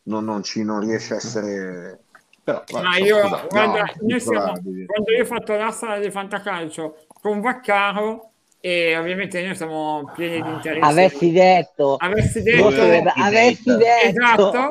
non, 0.03 0.23
non, 0.23 0.41
ci, 0.41 0.63
non 0.63 0.79
riesce 0.79 1.15
a 1.15 1.17
essere. 1.17 2.03
Però, 2.41 2.63
guarda, 2.65 2.87
ma 2.87 2.97
io, 2.97 3.47
guarda, 3.49 3.93
no, 3.99 4.19
siamo, 4.19 4.51
quando 4.85 5.11
io 5.15 5.21
ho 5.21 5.25
fatto 5.25 5.55
l'asta 5.55 5.99
di 5.99 6.09
fantacalcio 6.09 7.05
con 7.07 7.41
Vaccaro, 7.41 8.32
e 8.65 8.95
ovviamente 8.95 9.43
noi 9.43 9.55
siamo 9.57 10.09
pieni 10.15 10.41
di 10.41 10.49
interesse. 10.49 10.89
Avessi 10.89 11.31
detto, 11.33 11.97
avessi 11.97 12.41
detto, 12.41 12.67
avessi 12.67 13.75
detto, 13.75 14.07
esatto, 14.07 14.69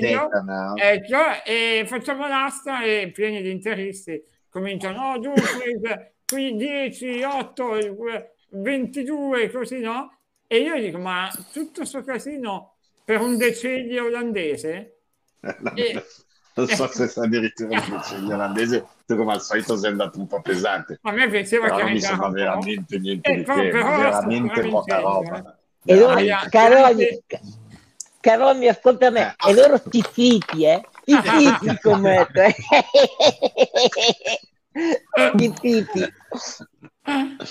detto, 0.00 0.42
no. 0.42 0.74
ecco, 0.74 1.44
e 1.44 1.84
facciamo 1.86 2.26
l'asta 2.26 2.82
e 2.82 3.12
pieni 3.14 3.42
di 3.42 3.52
interessi 3.52 4.20
cominciano, 4.48 5.12
no, 5.12 5.18
Dumfries, 5.20 6.14
qui 6.26 6.56
10, 6.56 7.22
8, 7.22 7.78
22, 8.48 9.50
così 9.52 9.78
no? 9.78 10.18
E 10.48 10.58
io 10.58 10.74
dico, 10.80 10.98
ma 10.98 11.30
tutto 11.52 11.82
questo 11.82 12.02
casino 12.02 12.78
per 13.04 13.20
un 13.20 13.36
decennio 13.36 14.06
olandese? 14.06 15.02
e, 15.76 16.02
non 16.56 16.66
so 16.68 16.86
se 16.88 17.06
sta 17.06 17.24
addirittura 17.24 17.76
il 17.76 18.32
olandese 18.32 18.86
tu 19.06 19.14
come 19.14 19.34
al 19.34 19.42
solito 19.42 19.76
sei 19.76 19.90
andato 19.90 20.18
un 20.18 20.26
po' 20.26 20.40
pesante. 20.40 20.98
A 21.02 21.12
me 21.12 21.28
piaceva 21.28 21.66
però 21.66 21.84
che 21.84 21.92
mi 21.92 22.00
sembra 22.00 22.30
veramente 22.30 22.98
niente 22.98 23.30
eh, 23.30 23.36
di 23.36 23.44
che 23.44 23.70
veramente 23.70 24.68
poca 24.68 25.00
roba. 25.00 25.58
e 25.84 25.96
loro, 25.96 26.18
Caroni, 26.48 27.22
Caroni 28.20 28.68
ascolta 28.68 29.10
me 29.10 29.36
eh. 29.46 29.50
e 29.50 29.54
loro 29.54 29.80
ti 29.82 30.02
fiti 30.02 30.64
eh? 30.64 30.82
I 31.04 31.16
fiti 31.22 31.76
scommetto 31.78 32.40
i 35.36 35.54
fiti. 35.60 36.12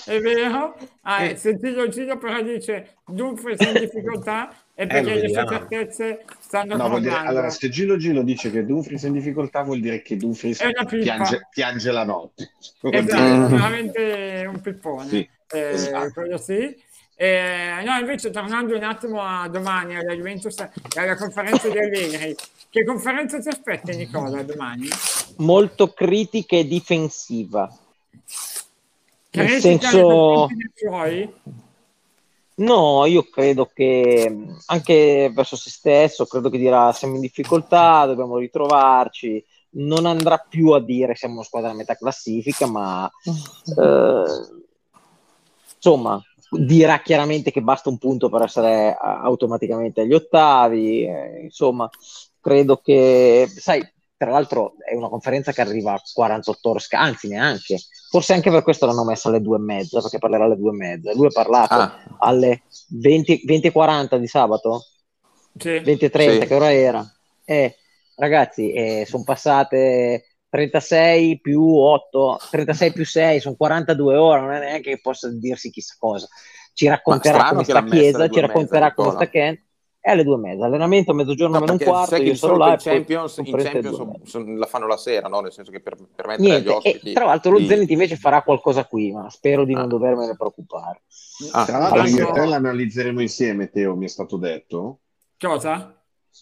È 0.04 0.20
vero? 0.20 0.76
Ah, 1.02 1.22
eh. 1.24 1.36
sentito 1.36 1.88
Gino 1.88 2.18
però 2.18 2.42
dice 2.42 2.96
Dumfries 3.06 3.60
in 3.60 3.72
difficoltà 3.72 4.52
e 4.78 4.82
eh, 4.82 4.86
perché 4.86 5.14
le 5.14 5.28
sue 5.30 5.46
certezze 5.48 6.24
stanno 6.38 6.76
no, 6.76 6.98
dire, 6.98 7.14
allora 7.14 7.48
se 7.48 7.70
Gilo 7.70 7.96
Gilo 7.96 8.22
dice 8.22 8.50
che 8.50 8.62
Dumfries 8.66 9.04
è 9.04 9.06
in 9.06 9.14
difficoltà 9.14 9.62
vuol 9.62 9.80
dire 9.80 10.02
che 10.02 10.18
Dumfries 10.18 10.58
piange, 11.00 11.48
piange, 11.50 11.90
la 11.90 12.04
notte. 12.04 12.50
Esatto, 12.92 13.46
è 13.46 13.48
veramente 13.48 14.46
un 14.46 14.60
pippone. 14.60 15.08
Sì, 15.08 15.28
eh, 15.52 15.68
esatto. 15.70 16.12
quello 16.12 16.36
sì. 16.36 16.76
Eh, 17.18 17.82
no, 17.86 17.96
invece 17.98 18.30
tornando 18.30 18.76
un 18.76 18.82
attimo 18.82 19.22
a 19.22 19.48
domani 19.48 19.96
alla 19.96 20.12
Juventus 20.12 20.58
e 20.58 20.70
alla 21.00 21.16
conferenza 21.16 21.70
di 21.70 21.78
Allegri, 21.78 22.36
che 22.68 22.84
conferenza 22.84 23.38
ti 23.38 23.48
aspetta 23.48 23.92
Nicola 23.92 24.42
domani? 24.42 24.88
Molto 25.38 25.94
critica 25.94 26.54
e 26.56 26.66
difensiva. 26.66 27.74
Nel 29.30 29.48
senso... 29.58 30.48
No, 32.58 33.04
io 33.04 33.24
credo 33.28 33.66
che 33.66 34.34
anche 34.66 35.30
verso 35.34 35.56
se 35.56 35.68
stesso, 35.68 36.24
credo 36.24 36.48
che 36.48 36.56
dirà 36.56 36.90
siamo 36.92 37.16
in 37.16 37.20
difficoltà, 37.20 38.06
dobbiamo 38.06 38.38
ritrovarci, 38.38 39.44
non 39.72 40.06
andrà 40.06 40.38
più 40.38 40.70
a 40.70 40.80
dire 40.80 41.14
siamo 41.14 41.34
una 41.34 41.44
squadra 41.44 41.70
a 41.70 41.74
metà 41.74 41.96
classifica, 41.96 42.66
ma 42.66 43.10
eh, 43.78 44.24
insomma 45.74 46.22
dirà 46.50 47.00
chiaramente 47.02 47.50
che 47.50 47.60
basta 47.60 47.90
un 47.90 47.98
punto 47.98 48.30
per 48.30 48.42
essere 48.42 48.96
automaticamente 48.98 50.00
agli 50.00 50.14
ottavi, 50.14 51.04
eh, 51.04 51.40
insomma 51.42 51.90
credo 52.40 52.78
che, 52.78 53.46
sai, 53.54 53.86
tra 54.16 54.30
l'altro 54.30 54.74
è 54.78 54.94
una 54.94 55.08
conferenza 55.08 55.52
che 55.52 55.60
arriva 55.60 55.92
a 55.92 56.02
48 56.12 56.70
ore, 56.70 56.80
anzi 56.90 57.28
neanche, 57.28 57.78
forse 58.10 58.32
anche 58.32 58.50
per 58.50 58.62
questo 58.62 58.86
l'hanno 58.86 59.04
messa 59.04 59.28
alle 59.28 59.42
due 59.42 59.56
e 59.58 59.60
mezza, 59.60 60.00
perché 60.00 60.18
parlerà 60.18 60.44
alle 60.44 60.56
due 60.56 60.70
e 60.70 60.76
mezza. 60.76 61.12
Lui 61.12 61.26
ha 61.26 61.30
parlato 61.30 61.74
ah. 61.74 62.16
alle 62.18 62.62
20, 62.88 63.42
20 63.44 63.70
40 63.70 64.16
di 64.16 64.26
sabato, 64.26 64.84
sì. 65.56 65.78
20 65.80 66.04
e 66.04 66.10
30, 66.10 66.40
sì. 66.40 66.46
che 66.46 66.54
ora 66.54 66.72
era? 66.72 67.14
Eh, 67.44 67.76
ragazzi, 68.16 68.72
eh, 68.72 69.04
sono 69.06 69.22
passate 69.24 70.38
36 70.48 71.40
più 71.40 71.62
8, 71.62 72.38
36 72.50 72.92
più 72.92 73.04
6, 73.04 73.40
sono 73.40 73.56
42 73.56 74.16
ore, 74.16 74.40
non 74.40 74.52
è 74.52 74.60
neanche 74.60 74.94
che 74.94 75.00
possa 75.00 75.30
dirsi 75.30 75.70
chissà 75.70 75.94
cosa. 75.98 76.26
Ci 76.72 76.88
racconterà 76.88 77.50
come 77.50 77.64
sta 77.64 77.84
Chiesa, 77.84 78.28
ci 78.28 78.40
racconterà 78.40 78.94
come 78.94 79.10
sta 79.10 79.28
Kent 79.28 79.65
è 80.06 80.10
alle 80.12 80.22
due 80.22 80.36
e 80.36 80.38
mezza. 80.38 80.66
Allenamento 80.66 81.10
a 81.10 81.14
mezzogiorno 81.14 81.54
no, 81.54 81.60
meno 81.60 81.72
un 81.72 81.78
quarto. 81.80 82.14
Io 82.14 82.36
sarò 82.36 82.56
là. 82.56 82.70
In 82.70 82.78
Champions, 82.78 83.38
in 83.38 83.56
Champions 83.56 83.96
son, 83.96 84.20
son, 84.22 84.56
la 84.56 84.66
fanno 84.66 84.86
la 84.86 84.96
sera, 84.96 85.26
no? 85.26 85.40
nel 85.40 85.50
senso 85.50 85.72
che 85.72 85.80
per 85.80 85.96
permettere 85.96 86.48
Niente, 86.48 86.68
agli 86.68 86.76
ospiti. 86.76 87.10
E, 87.10 87.12
tra 87.12 87.24
l'altro, 87.24 87.50
lo 87.50 87.58
di... 87.58 87.66
Zenit 87.66 87.90
invece 87.90 88.14
farà 88.14 88.42
qualcosa 88.42 88.84
qui, 88.84 89.10
ma 89.10 89.28
spero 89.30 89.64
di 89.64 89.74
ah. 89.74 89.78
non 89.80 89.88
dovermene 89.88 90.36
preoccupare. 90.36 91.02
Ah, 91.50 91.64
tra 91.64 91.78
l'altro, 91.78 92.04
io 92.04 92.28
e 92.28 92.32
te 92.32 92.46
l'analizzeremo 92.46 93.20
insieme, 93.20 93.68
Teo, 93.68 93.96
mi 93.96 94.04
è 94.04 94.08
stato 94.08 94.36
detto. 94.36 95.00
Cosa? 95.36 95.90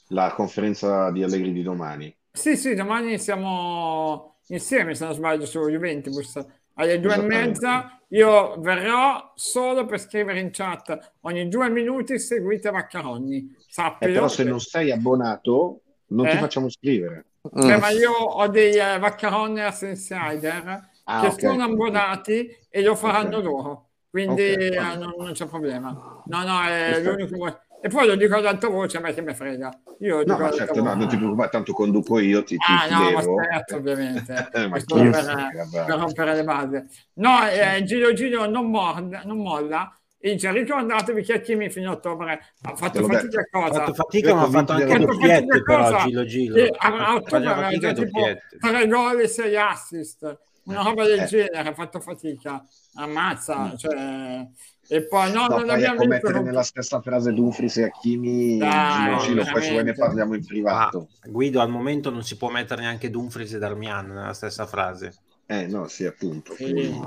la 0.09 0.33
conferenza 0.35 1.11
di 1.11 1.23
Allegri 1.23 1.53
di 1.53 1.63
domani. 1.63 2.15
Sì, 2.31 2.57
sì, 2.57 2.75
domani 2.75 3.19
siamo 3.19 4.41
insieme, 4.49 4.95
se 4.95 5.05
non 5.05 5.15
sbaglio, 5.15 5.47
su 5.47 5.61
Juventus 5.69 6.45
alle 6.75 7.01
due 7.01 7.15
e 7.15 7.23
mezza. 7.23 7.99
Io 8.09 8.55
verrò 8.59 9.33
solo 9.35 9.87
per 9.87 9.99
scrivere 10.01 10.39
in 10.39 10.51
chat 10.53 11.15
ogni 11.23 11.49
due 11.49 11.69
minuti 11.69 12.19
seguite 12.19 12.71
Vaccaroni. 12.71 13.57
Sappilo, 13.69 14.11
eh, 14.11 14.15
però 14.15 14.29
se 14.29 14.45
non 14.45 14.61
sei 14.61 14.93
abbonato 14.93 15.81
non 16.09 16.27
eh? 16.27 16.31
ti 16.31 16.37
facciamo 16.37 16.69
scrivere. 16.69 17.27
Eh, 17.55 17.77
ma 17.77 17.91
io 17.91 18.13
ho 18.13 18.47
dei 18.49 18.77
uh, 18.77 18.99
Vaccaroniers 18.99 19.83
Insider 19.83 20.91
ah, 21.05 21.21
che 21.21 21.27
okay. 21.27 21.39
sono 21.41 21.65
abbonati 21.65 22.49
e 22.69 22.83
lo 22.83 22.95
faranno 22.95 23.39
okay. 23.39 23.43
loro. 23.43 23.89
Quindi 24.09 24.53
okay. 24.53 24.77
uh, 24.77 24.99
non, 24.99 25.15
non, 25.19 25.33
c'è 25.33 25.47
problema. 25.47 26.23
No, 26.25 26.45
no, 26.45 26.63
è 26.63 27.01
l'unico... 27.03 27.61
E 27.85 27.89
poi 27.91 28.07
lo 28.07 28.17
dico 28.17 28.35
ad 28.37 28.47
alta 28.47 28.69
voce, 28.69 28.97
a 28.97 29.01
me 29.01 29.13
che 29.13 29.21
mi 29.21 29.35
frega. 29.35 29.69
Io 29.99 30.23
no, 30.25 30.39
ma 30.39 30.51
certo, 30.51 30.83
no, 30.83 30.95
non 30.95 31.07
ti 31.07 31.19
preoccupare, 31.19 31.51
tanto 31.51 31.75
conduco 31.75 32.19
io, 32.19 32.43
ti, 32.43 32.57
Ah, 32.67 32.87
ti 32.89 32.95
no, 32.95 33.05
devo. 33.05 33.35
ma 33.37 33.45
scherzo, 33.45 33.77
ovviamente. 33.77 34.49
eh, 34.55 34.69
ma 34.69 34.79
per, 34.79 35.69
per, 35.71 35.99
rompere 35.99 36.35
le 36.35 36.45
basi. 36.45 36.83
No, 37.17 37.47
eh, 37.47 37.83
Giro 37.85 38.15
Giro 38.15 38.47
non, 38.47 38.71
morda, 38.71 39.21
non 39.27 39.37
molla. 39.37 39.95
Dice, 40.19 40.51
ricordatevi 40.51 41.23
che 41.23 41.43
Kimi 41.43 41.69
fino 41.69 41.91
a 41.91 41.93
ottobre 41.93 42.41
ha 42.63 42.75
fatto 42.75 43.05
fatica 43.07 43.41
a 43.41 43.49
cosa? 43.51 43.83
Ha 43.83 43.85
fatto 43.85 43.93
fatica, 43.93 44.35
ma 44.35 44.43
ha 44.45 44.49
fatto 44.49 44.73
anche 44.73 44.99
doppiette 45.01 45.63
però, 45.63 46.05
Gilo 46.07 46.25
Gilo. 46.25 46.75
A, 46.79 47.15
ottobre 47.17 47.49
aveva 47.51 47.93
tipo 47.93 48.21
tre 48.61 48.89
gol 48.89 49.21
e 49.21 49.29
sei 49.29 49.59
assist. 49.59 50.39
Una 50.65 50.83
roba 50.83 51.05
del 51.05 51.21
eh. 51.21 51.27
genere, 51.27 51.69
ha 51.69 51.75
fatto 51.75 52.01
fatica. 52.01 52.65
Ammazza, 52.95 53.59
mm. 53.59 53.77
cioè 53.77 54.49
e 54.89 55.07
poi 55.07 55.33
no, 55.33 55.47
no 55.47 55.59
non 55.59 55.71
abbiamo 55.71 55.97
visto 55.97 56.09
mettere 56.09 56.41
nella 56.41 56.63
stessa 56.63 57.01
frase 57.01 57.33
Dumfries 57.33 57.77
e 57.79 57.83
Hakimi 57.85 58.59
Dai, 58.59 59.19
Gino, 59.21 59.45
poi 59.51 59.83
ne 59.83 59.93
parliamo 59.93 60.35
in 60.35 60.45
privato. 60.45 61.09
Ah, 61.23 61.29
Guido, 61.29 61.61
al 61.61 61.71
momento 61.71 62.11
non 62.11 62.23
si 62.23 62.37
può 62.37 62.49
mettere 62.51 62.83
neanche 62.83 63.11
Dumfries 63.11 63.55
e 63.55 63.59
Darmian 63.59 64.07
nella 64.09 64.33
stessa 64.33 64.67
frase. 64.67 65.15
Eh 65.47 65.67
no, 65.67 65.89
sì, 65.89 66.07
appunto. 66.07 66.55
Sì. 66.55 66.99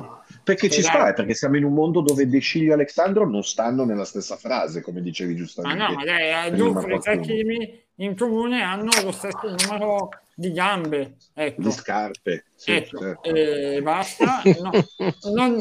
Perché 0.44 0.70
ci 0.70 0.84
sta, 0.84 1.12
perché 1.14 1.34
siamo 1.34 1.58
in 1.58 1.64
un 1.64 1.74
mondo 1.74 2.02
dove 2.02 2.28
De 2.28 2.40
Ciglio 2.40 2.72
e 2.72 2.74
Alexandro 2.74 3.28
non 3.28 3.44
stanno 3.44 3.84
nella 3.84 4.06
stessa 4.06 4.36
frase, 4.36 4.82
come 4.82 5.02
dicevi 5.02 5.36
giustamente. 5.36 5.82
Ma 5.82 5.90
no, 5.90 5.96
ma 5.96 6.04
dai, 6.04 6.52
Dumfries 6.56 7.08
e 7.08 7.12
Hakimi 7.12 7.84
in 7.96 8.16
comune 8.16 8.62
hanno 8.62 8.92
lo 9.04 9.12
stesso 9.12 9.40
numero 9.44 10.10
di 10.40 10.52
gambe, 10.52 11.16
ecco. 11.34 11.64
di 11.64 11.72
scarpe. 11.72 12.46
Sì, 12.54 12.72
ecco. 12.74 13.00
certo. 13.00 13.24
E 13.24 13.82
basta. 13.82 14.42
No, 14.62 14.72
non... 15.34 15.60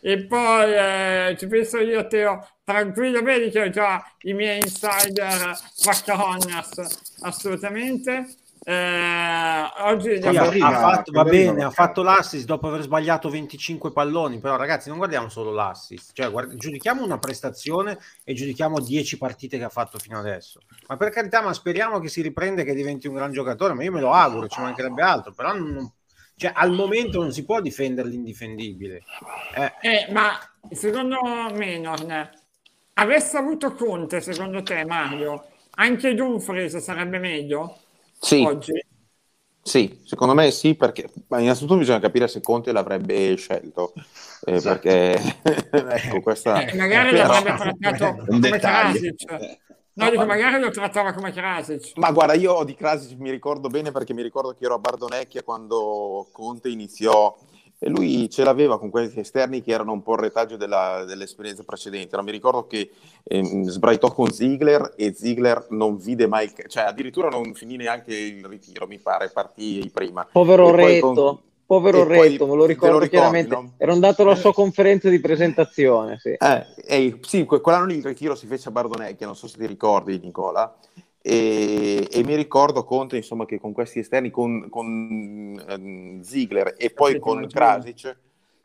E 0.00 0.26
poi 0.26 0.72
eh, 0.74 1.36
ci 1.38 1.46
penso 1.46 1.78
io, 1.78 2.06
Teo, 2.06 2.46
tranquillo, 2.62 3.22
vedi 3.22 3.50
che 3.50 3.62
ho 3.62 3.70
già 3.70 4.04
i 4.22 4.34
miei 4.34 4.60
insider 4.60 5.58
Vaccaronias, 5.82 7.16
assolutamente. 7.22 8.26
Eh, 8.70 9.70
oggi 9.84 10.10
ha, 10.10 10.28
ha 10.28 10.78
fatto, 10.78 11.10
va 11.10 11.24
bene, 11.24 11.64
ha 11.64 11.70
fatto 11.70 12.02
l'assist 12.02 12.44
dopo 12.44 12.68
aver 12.68 12.82
sbagliato 12.82 13.30
25 13.30 13.92
palloni, 13.92 14.40
però 14.40 14.56
ragazzi 14.56 14.90
non 14.90 14.98
guardiamo 14.98 15.30
solo 15.30 15.52
l'assist, 15.52 16.10
cioè 16.12 16.30
guarda, 16.30 16.54
giudichiamo 16.54 17.02
una 17.02 17.18
prestazione 17.18 17.98
e 18.22 18.34
giudichiamo 18.34 18.78
10 18.78 19.16
partite 19.16 19.56
che 19.56 19.64
ha 19.64 19.70
fatto 19.70 19.98
fino 19.98 20.18
adesso. 20.18 20.60
Ma 20.86 20.98
per 20.98 21.08
carità, 21.08 21.40
ma 21.40 21.54
speriamo 21.54 21.98
che 21.98 22.08
si 22.08 22.20
riprenda 22.20 22.60
e 22.60 22.66
che 22.66 22.74
diventi 22.74 23.08
un 23.08 23.14
gran 23.14 23.32
giocatore, 23.32 23.72
ma 23.72 23.84
io 23.84 23.92
me 23.92 24.02
lo 24.02 24.12
auguro, 24.12 24.48
ci 24.48 24.60
mancherebbe 24.60 25.00
altro, 25.00 25.32
però 25.32 25.54
non, 25.54 25.90
cioè, 26.36 26.52
al 26.54 26.72
momento 26.72 27.22
non 27.22 27.32
si 27.32 27.46
può 27.46 27.62
difendere 27.62 28.06
l'indifendibile. 28.10 29.02
Eh. 29.54 29.72
Eh, 29.80 30.12
ma 30.12 30.38
secondo 30.68 31.16
me, 31.54 31.78
non 31.78 32.30
avesse 32.92 33.38
avuto 33.38 33.72
Conte, 33.72 34.20
secondo 34.20 34.62
te, 34.62 34.84
Mario, 34.84 35.46
anche 35.76 36.12
Dumfries 36.12 36.76
sarebbe 36.76 37.18
meglio? 37.18 37.78
Sì. 38.18 38.44
Oggi? 38.44 38.86
Sì, 39.68 40.00
secondo 40.04 40.32
me 40.32 40.50
sì, 40.50 40.74
perché 40.74 41.10
ma 41.28 41.40
innanzitutto 41.40 41.76
bisogna 41.76 42.00
capire 42.00 42.26
se 42.26 42.40
Conte 42.40 42.72
l'avrebbe 42.72 43.34
scelto, 43.36 43.92
eh, 44.46 44.54
esatto. 44.54 44.78
perché 44.80 45.36
ecco, 45.70 46.20
questa... 46.22 46.64
Eh, 46.64 46.74
magari 46.74 47.14
l'avrebbe 47.14 47.54
trattato 47.54 48.24
come 48.26 48.58
Krasic. 48.58 49.58
No, 49.92 50.10
dico, 50.10 50.24
magari 50.24 50.60
lo 50.60 50.70
trattava 50.70 51.12
come 51.12 51.32
Krasic. 51.32 51.92
Ma 51.96 52.12
guarda, 52.12 52.32
io 52.32 52.64
di 52.64 52.74
Krasic 52.74 53.18
mi 53.18 53.30
ricordo 53.30 53.68
bene 53.68 53.90
perché 53.90 54.14
mi 54.14 54.22
ricordo 54.22 54.54
che 54.54 54.64
ero 54.64 54.74
a 54.74 54.78
Bardonecchia 54.78 55.42
quando 55.42 56.28
Conte 56.32 56.68
iniziò 56.68 57.36
e 57.80 57.88
lui 57.88 58.28
ce 58.28 58.42
l'aveva 58.42 58.78
con 58.78 58.90
questi 58.90 59.20
esterni 59.20 59.62
che 59.62 59.70
erano 59.70 59.92
un 59.92 60.02
po' 60.02 60.14
il 60.14 60.20
retaggio 60.20 60.56
della, 60.56 61.04
dell'esperienza 61.06 61.62
precedente. 61.62 62.16
No, 62.16 62.22
mi 62.22 62.32
ricordo 62.32 62.66
che 62.66 62.90
ehm, 63.22 63.64
sbraitò 63.64 64.12
con 64.12 64.30
Ziegler 64.30 64.94
e 64.96 65.14
Ziegler 65.14 65.66
non 65.70 65.96
vide 65.96 66.26
mai, 66.26 66.52
cioè 66.66 66.84
addirittura 66.84 67.28
non 67.28 67.54
finì 67.54 67.76
neanche 67.76 68.16
il 68.16 68.44
ritiro, 68.44 68.86
mi 68.86 68.98
pare, 68.98 69.30
partì 69.30 69.88
prima. 69.92 70.26
Povero 70.30 70.70
Retto. 70.70 71.12
Con... 71.12 71.38
Povero 71.68 72.02
Retto, 72.04 72.46
me 72.46 72.56
lo 72.56 72.64
ricordo 72.64 72.98
lo 72.98 73.06
chiaramente. 73.06 73.54
No? 73.54 73.72
Era 73.76 73.92
andato 73.92 74.22
alla 74.22 74.34
sua 74.34 74.54
conferenza 74.54 75.10
di 75.10 75.20
presentazione. 75.20 76.18
Sì, 76.18 76.30
eh, 76.30 76.66
eh, 76.86 77.18
sì 77.20 77.44
quell'anno 77.44 77.84
lì 77.84 77.98
il 77.98 78.04
ritiro 78.04 78.34
si 78.34 78.46
fece 78.46 78.70
a 78.70 78.72
Bardonecchia, 78.72 79.26
non 79.26 79.36
so 79.36 79.46
se 79.46 79.58
ti 79.58 79.66
ricordi, 79.66 80.18
Nicola. 80.18 80.74
E, 81.30 82.08
e, 82.10 82.24
mi 82.24 82.34
ricordo 82.36 82.84
Conte 82.84 83.16
insomma 83.16 83.44
che 83.44 83.60
con 83.60 83.72
questi 83.72 83.98
esterni 83.98 84.30
con, 84.30 84.70
con 84.70 84.86
um, 85.68 86.22
Ziegler 86.22 86.74
e 86.78 86.88
poi 86.88 87.18
con 87.18 87.46
Krasic 87.46 88.16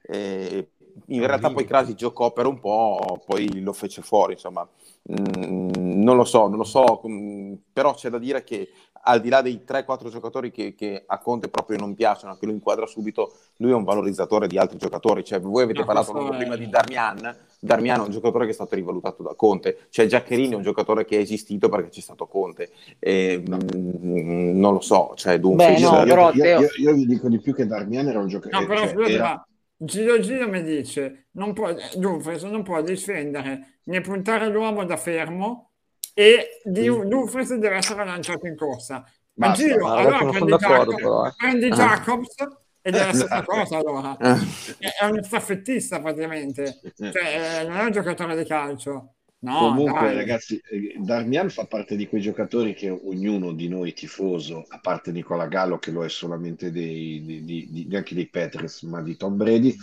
eh, 0.03 0.70
in 1.07 1.28
realtà 1.28 1.51
poi 1.51 1.66
Krasic 1.66 1.97
giocò 1.97 2.32
per 2.32 2.45
un 2.45 2.61
po' 2.61 3.22
poi 3.26 3.59
lo 3.59 3.74
fece 3.74 4.01
fuori 4.01 4.34
insomma. 4.34 4.61
mm, 4.61 4.83
non 5.06 6.16
lo 6.16 6.24
so 6.24 6.47
non 6.47 6.58
lo 6.58 6.64
so 6.64 7.01
mm, 7.06 7.54
però 7.74 7.93
c'è 7.93 8.10
da 8.10 8.18
dire 8.18 8.43
che 8.45 8.70
al 9.06 9.20
di 9.20 9.30
là 9.30 9.41
dei 9.41 9.64
3-4 9.68 10.10
giocatori 10.10 10.51
che, 10.51 10.76
che, 10.76 11.04
a 11.06 11.20
Conte 11.20 11.49
proprio 11.49 11.78
non 11.78 11.93
piacciono, 11.93 12.38
che 12.38 12.45
lo 12.45 12.51
inquadra 12.51 12.86
subito, 12.86 13.34
lui 13.58 13.72
è 13.72 13.76
un 13.76 13.84
valorizzatore 13.84 14.47
di 14.47 14.58
altri 14.58 14.78
giocatori. 14.78 15.24
Cioè, 15.24 15.41
voi 15.41 15.64
avete 15.64 15.80
no, 15.80 15.86
parlato 15.86 16.32
è... 16.32 16.38
prima 16.38 16.56
di 16.56 16.70
Darmian, 16.70 17.36
Darmian 17.60 17.99
è 17.99 18.04
un 18.04 18.12
giocatore 18.12 18.45
che 18.45 18.51
è 18.51 18.54
stato 18.54 18.76
rivalutato 18.76 19.24
da 19.24 19.34
Conte, 19.36 19.88
cioè 19.89 20.06
Giaccherini 20.06 20.54
è 20.54 20.56
un 20.56 20.62
giocatore 20.62 21.06
che 21.06 21.18
è 21.18 21.22
esistito 21.22 21.70
perché 21.70 21.89
c'è 21.89 22.01
stato 22.01 22.28
Conte. 22.28 22.72
E, 22.99 23.43
no. 23.45 23.58
mh, 23.58 23.78
mm, 23.78 24.60
non 24.60 24.74
lo 24.74 24.82
so, 24.82 25.14
cioè, 25.16 25.39
dunque... 25.39 25.74
Beh, 25.74 25.80
no, 25.80 25.97
io, 25.97 26.04
però, 26.04 26.32
io, 26.32 26.45
io, 26.45 26.70
io, 26.78 26.93
vi 26.93 27.06
dico 27.06 27.28
di 27.28 27.39
più 27.39 27.54
che 27.54 27.66
Darmian 27.66 28.08
era 28.08 28.20
un 28.20 28.28
giocatore... 28.28 28.62
No, 28.62 28.68
però 28.68 28.88
cioè, 28.88 29.12
era... 29.12 29.47
Giro 29.84 30.20
Giro 30.20 30.48
mi 30.48 30.64
dice, 30.64 31.28
non 31.32 31.54
può, 31.54 31.74
dunque, 31.96 32.40
non 32.42 32.64
può 32.64 32.82
difendere 32.82 33.80
né 33.84 34.02
puntare 34.02 34.48
l'uomo 34.48 34.86
da 34.86 34.98
fermo 34.98 35.72
e 36.14 36.62
di 36.64 36.88
un 36.88 37.10
Dumfries 37.10 37.54
deve 37.56 37.78
essere 37.78 38.06
lanciato 38.06 38.48
in 38.48 38.56
corsa. 38.56 39.04
Ma 39.36 39.48
Basta, 39.48 39.64
Giro, 39.64 39.88
allora 39.92 40.18
prendi, 40.30 40.52
Jacob, 40.56 40.96
però, 40.96 41.26
eh. 41.26 41.34
prendi 41.36 41.66
ah. 41.66 41.76
Jacobs 41.76 42.36
ed 42.82 42.96
è 42.96 42.98
la 42.98 43.14
stessa 43.14 43.26
esatto. 43.26 43.46
cosa 43.46 43.78
allora. 43.78 44.18
Ah. 44.20 44.40
È 44.78 45.06
un 45.06 45.24
staffettista 45.24 46.00
praticamente, 46.00 46.80
cioè, 46.96 47.66
non 47.68 47.78
è 47.78 47.84
un 47.84 47.92
giocatore 47.92 48.38
di 48.38 48.46
calcio. 48.46 49.16
No, 49.44 49.60
Comunque, 49.60 50.08
dai. 50.08 50.16
ragazzi, 50.16 50.62
eh, 50.70 50.96
Darmian 51.00 51.50
fa 51.50 51.66
parte 51.66 51.98
di 51.98 52.08
quei 52.08 52.22
giocatori 52.22 52.74
che 52.74 52.89
ognuno 52.89 53.52
di 53.52 53.68
noi 53.68 53.94
tifoso, 53.94 54.64
a 54.70 54.80
parte 54.80 55.12
Nicola 55.12 55.48
Gallo, 55.48 55.80
che 55.80 55.91
lo 55.91 56.06
è 56.06 56.10
solamente 56.10 56.72
dei, 56.72 57.22
di, 57.26 57.44
di, 57.44 57.68
di, 57.70 57.86
neanche 57.89 58.16
dei 58.16 58.30
Petres, 58.30 58.84
ma 58.84 59.02
di 59.02 59.18
Tom 59.18 59.36
Brady. 59.36 59.76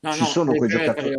No, 0.00 0.12
ci 0.12 0.20
no, 0.20 0.26
sono 0.26 0.54
quei 0.54 0.68
giocatori 0.68 1.16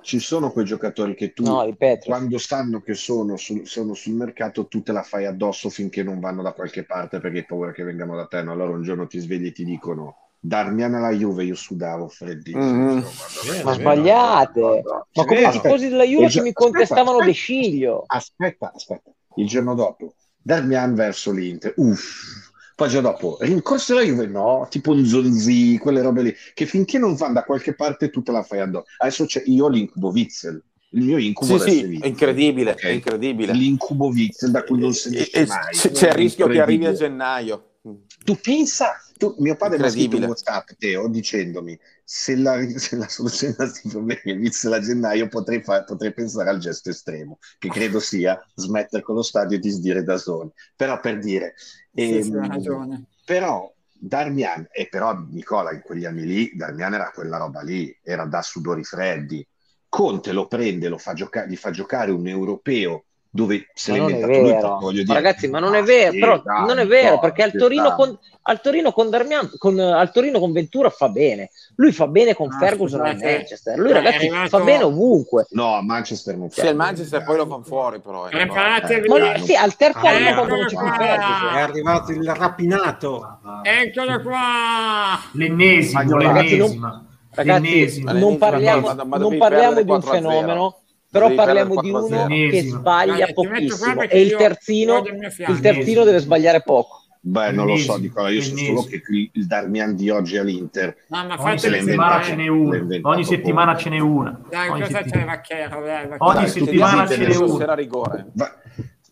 ci 0.00 0.20
sono 0.20 0.52
quei 0.52 0.64
giocatori 0.64 1.16
che 1.16 1.32
tu 1.32 1.42
no, 1.42 1.76
quando 1.98 2.38
sanno 2.38 2.80
che 2.80 2.94
sono, 2.94 3.36
sul, 3.36 3.66
sono 3.66 3.92
sul 3.92 4.14
mercato 4.14 4.68
tu 4.68 4.80
te 4.80 4.92
la 4.92 5.02
fai 5.02 5.26
addosso 5.26 5.68
finché 5.68 6.04
non 6.04 6.20
vanno 6.20 6.42
da 6.42 6.52
qualche 6.52 6.84
parte 6.84 7.18
perché 7.18 7.38
hai 7.38 7.44
paura 7.44 7.72
che 7.72 7.82
vengano 7.82 8.14
da 8.14 8.26
te 8.26 8.40
no? 8.40 8.52
allora 8.52 8.70
un 8.70 8.84
giorno 8.84 9.08
ti 9.08 9.18
svegli 9.18 9.46
e 9.46 9.52
ti 9.52 9.64
dicono 9.64 10.25
Darmian 10.46 10.94
alla 10.94 11.10
Juve 11.10 11.44
io 11.44 11.54
sudavo 11.54 12.08
freddissimo 12.08 12.62
mm. 12.62 12.96
Insomma, 12.98 13.62
ma 13.64 13.72
sbagliate 13.72 14.60
no, 14.60 14.68
no, 14.68 15.06
ma 15.12 15.24
come 15.24 15.40
i 15.40 15.50
tifosi 15.50 15.88
della 15.88 16.04
Juve 16.04 16.28
che 16.28 16.42
mi 16.42 16.52
contestavano 16.52 17.18
De 17.20 17.32
Sciglio 17.32 18.04
aspetta 18.06 18.72
aspetta 18.74 19.10
il 19.36 19.46
giorno 19.46 19.74
dopo 19.74 20.14
Darmian 20.40 20.94
verso 20.94 21.32
l'Inter 21.32 21.72
uff 21.76 22.44
poi 22.76 22.90
già 22.90 23.00
dopo, 23.00 23.38
rincorso 23.40 23.94
la 23.94 24.02
Juve, 24.02 24.26
no, 24.26 24.66
tipo 24.68 24.90
un 24.90 25.02
Zonzi, 25.06 25.78
quelle 25.78 26.02
robe 26.02 26.20
lì, 26.20 26.34
che 26.52 26.66
finché 26.66 26.98
non 26.98 27.14
vanno 27.14 27.32
da 27.32 27.42
qualche 27.42 27.74
parte 27.74 28.10
tu 28.10 28.20
te 28.22 28.32
la 28.32 28.42
fai 28.42 28.60
addosso. 28.60 28.84
Adesso 28.98 29.24
c'è, 29.24 29.42
io 29.46 29.66
l'incubo 29.68 30.10
Witzel, 30.10 30.62
il 30.90 31.02
mio 31.02 31.16
incubo 31.16 31.58
sì, 31.58 31.70
sì, 31.70 31.98
è 31.98 32.06
incredibile, 32.06 32.72
okay. 32.72 32.90
è 32.90 32.94
incredibile. 32.94 33.54
L'incubo 33.54 34.08
Witzel 34.08 34.50
da 34.50 34.62
cui 34.62 34.78
non 34.78 34.92
si 34.92 35.16
esce 35.16 35.46
mai. 35.46 35.74
C'è 35.74 36.08
il 36.08 36.14
rischio 36.14 36.48
che 36.48 36.60
arrivi 36.60 36.84
a 36.84 36.92
gennaio. 36.92 37.76
Tu 38.24 38.36
pensa, 38.42 39.00
tu, 39.16 39.34
mio 39.38 39.56
padre 39.56 39.78
mi 39.78 39.86
ha 39.86 39.90
scritto 39.90 40.16
un 40.16 40.24
WhatsApp, 40.24 40.70
Teo, 40.78 41.08
dicendomi 41.08 41.78
se 42.04 42.36
la, 42.36 42.58
se 42.76 42.96
la 42.96 43.08
soluzione 43.08 43.54
a 43.54 43.56
questi 43.56 43.88
problemi 43.88 44.32
Witzel 44.32 44.72
a 44.72 44.80
gennaio 44.80 45.28
potrei, 45.28 45.62
fa, 45.62 45.84
potrei, 45.84 46.12
pensare 46.12 46.50
al 46.50 46.58
gesto 46.58 46.90
estremo, 46.90 47.38
che 47.58 47.68
credo 47.68 48.00
sia 48.00 48.38
smettere 48.54 49.02
con 49.02 49.14
lo 49.14 49.22
stadio 49.22 49.56
e 49.56 49.60
disdire 49.60 50.02
da 50.02 50.16
zone. 50.16 50.52
Però 50.74 51.00
per 51.00 51.18
dire, 51.18 51.54
sì, 51.94 52.18
ehm, 52.18 53.06
però 53.24 53.72
Darmian, 53.92 54.68
e 54.70 54.88
però 54.88 55.14
Nicola 55.30 55.72
in 55.72 55.80
quegli 55.80 56.04
anni 56.04 56.24
lì, 56.24 56.52
Darmian 56.54 56.94
era 56.94 57.10
quella 57.10 57.38
roba 57.38 57.62
lì, 57.62 57.96
era 58.02 58.26
da 58.26 58.42
sudori 58.42 58.84
freddi. 58.84 59.46
Conte 59.88 60.32
lo 60.32 60.46
prende, 60.46 60.88
lo 60.88 60.98
fa 60.98 61.14
gioca- 61.14 61.46
gli 61.46 61.56
fa 61.56 61.70
giocare 61.70 62.10
un 62.10 62.26
europeo 62.26 63.06
dove 63.36 63.68
se 63.72 63.92
l'è 63.92 63.98
inventato 63.98 64.40
lui, 64.40 64.80
voglio 64.80 65.02
dire. 65.02 65.14
Ragazzi, 65.14 65.48
ma 65.48 65.60
non 65.60 65.76
è 65.76 65.82
vero, 65.82 66.10
sì, 66.10 66.18
però 66.18 66.42
dai, 66.42 66.66
non 66.66 66.78
è 66.78 66.86
vero, 66.86 67.14
no, 67.14 67.18
perché 67.20 67.42
al 67.44 67.52
Torino, 67.52 67.94
con, 67.94 68.18
al 68.42 68.60
Torino 68.60 68.90
con, 68.90 69.10
Darmian, 69.10 69.50
con, 69.58 69.78
al 69.78 70.10
Torino 70.10 70.40
con 70.40 70.50
Ventura 70.50 70.90
fa 70.90 71.08
bene. 71.08 71.50
Lui 71.76 71.92
fa 71.92 72.08
bene 72.08 72.34
con 72.34 72.50
ah, 72.50 72.56
Ferguson 72.58 73.00
a 73.00 73.14
Manchester. 73.14 73.78
Lui, 73.78 73.92
ragazzi, 73.92 74.26
arrivato... 74.26 74.48
fa 74.48 74.60
bene 74.60 74.82
ovunque. 74.84 75.46
No, 75.50 75.76
a 75.76 75.82
Manchester 75.82 76.36
non 76.36 76.50
fa. 76.50 76.62
Sì, 76.62 76.68
il 76.68 76.74
Manchester 76.74 77.22
poi 77.22 77.36
lo 77.36 77.46
fanno 77.46 77.62
fuori, 77.62 78.00
però. 78.00 78.28
Eh, 78.28 78.40
eh, 78.40 78.46
ma, 78.46 79.38
sì, 79.38 79.54
al 79.54 79.76
terzo 79.76 80.06
ah, 80.06 80.10
anno 80.10 80.34
quando 80.34 80.56
non 80.56 80.66
c'è 80.66 80.76
più 80.76 80.92
Ferguson. 80.92 81.54
È 81.54 81.60
arrivato 81.60 82.12
il 82.12 82.34
rapinato. 82.34 83.38
Eccolo 83.62 84.22
qua! 84.22 85.20
L'ennesimo, 85.32 86.16
l'ennesimo. 86.16 87.04
Ragazzi, 87.36 88.02
non 88.02 88.38
parliamo, 88.38 88.94
non 88.94 89.36
parliamo 89.36 89.82
di 89.82 89.90
un 89.90 90.00
fenomeno 90.00 90.78
però 91.18 91.34
parliamo 91.34 91.80
di 91.80 91.90
uno 91.90 92.26
che 92.26 92.62
sbaglia 92.62 93.28
pochissimo. 93.32 94.02
e 94.02 94.20
il 94.20 94.36
terzino, 94.36 95.02
il 95.48 95.60
terzino 95.60 96.04
deve 96.04 96.18
sbagliare 96.18 96.62
poco. 96.62 97.04
Beh, 97.18 97.50
non 97.50 97.66
lo 97.66 97.76
so, 97.76 97.96
Nicola, 97.96 98.28
io 98.28 98.40
so 98.40 98.56
solo 98.56 98.82
che 98.84 99.02
il 99.32 99.46
Darmian 99.46 99.96
di 99.96 100.10
oggi 100.10 100.36
all'Inter. 100.36 100.96
No, 101.08 101.26
ma 101.26 101.42
ogni 101.42 101.58
settimana 101.58 102.22
ce 102.22 102.34
n'è 102.36 102.46
una. 102.46 103.00
Ogni 103.02 103.24
settimana 103.24 103.76
ce 103.76 103.88
n'è 103.88 103.98
una. 103.98 104.40
Dai, 104.48 104.68
ogni 104.68 104.86
settimana, 104.86 105.38
ogni 106.18 106.48
settimana 106.48 107.06
ce 107.08 107.26
n'è 107.26 107.34
una. 107.34 107.74
rigore. 107.74 108.26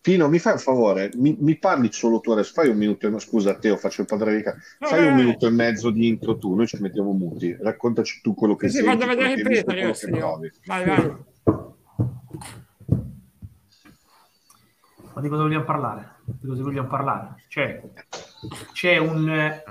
Pino, 0.01 0.29
mi 0.29 0.39
fai 0.39 0.53
un 0.53 0.59
favore, 0.59 1.11
mi, 1.15 1.35
mi, 1.41 1.57
parli 1.57 1.91
solo 1.91 2.21
tu 2.21 2.31
adesso, 2.31 2.53
fai 2.53 2.69
un 2.69 2.77
minuto, 2.77 3.09
no, 3.09 3.19
scusa 3.19 3.55
Teo, 3.55 3.79
faccio 3.79 4.03
il 4.03 4.07
padre 4.07 4.37
di 4.37 4.43
casa, 4.43 4.59
fai 4.79 5.07
un 5.07 5.15
minuto 5.15 5.47
e 5.47 5.51
mezzo 5.51 5.89
di 5.89 6.07
intro 6.07 6.37
tu, 6.37 6.55
noi 6.55 6.67
ci 6.67 6.77
mettiamo 6.79 7.13
muti, 7.13 7.57
raccontaci 7.59 8.21
tu 8.21 8.35
quello 8.35 8.55
che 8.55 8.69
sì, 8.69 8.83
senti, 8.83 8.91
sì, 8.91 8.97
vado 8.99 9.11
a 9.11 9.15
vedere 9.15 9.33
il 9.33 9.65
peso, 9.65 10.05
vai, 10.67 10.85
vai. 10.85 11.17
Ma 15.15 15.21
di 15.21 15.29
cosa 15.29 15.43
vogliamo 15.43 15.65
parlare? 15.65 16.17
Di 16.25 16.49
cosa 16.49 16.63
vogliamo 16.63 16.89
parlare? 16.89 17.45
Cioè, 17.49 17.83
c'è 18.73 18.97
un... 18.99 19.29
Eh, 19.29 19.63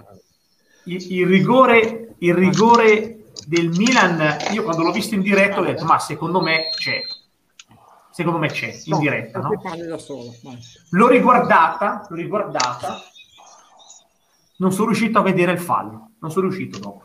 il, 0.85 1.11
il, 1.11 1.27
rigore, 1.27 2.15
il 2.19 2.33
rigore 2.33 3.25
del 3.45 3.69
Milan, 3.69 4.37
io 4.51 4.63
quando 4.63 4.83
l'ho 4.83 4.91
visto 4.91 5.15
in 5.15 5.21
diretta 5.21 5.59
ho 5.59 5.63
detto, 5.63 5.85
ma 5.85 5.99
secondo 5.99 6.41
me 6.41 6.69
c'è. 6.77 7.01
Secondo 8.11 8.37
me 8.37 8.47
c'è, 8.49 8.67
in 8.67 8.91
no, 8.93 8.99
diretta. 8.99 9.39
No? 9.39 9.49
L'ho 10.91 11.07
riguardata, 11.07 12.05
l'ho 12.07 12.15
riguardata, 12.15 13.01
non 14.57 14.71
sono 14.71 14.87
riuscito 14.87 15.19
a 15.19 15.23
vedere 15.23 15.51
il 15.53 15.59
fallo, 15.59 16.11
non 16.19 16.31
sono 16.31 16.47
riuscito 16.47 16.77
dopo. 16.77 17.03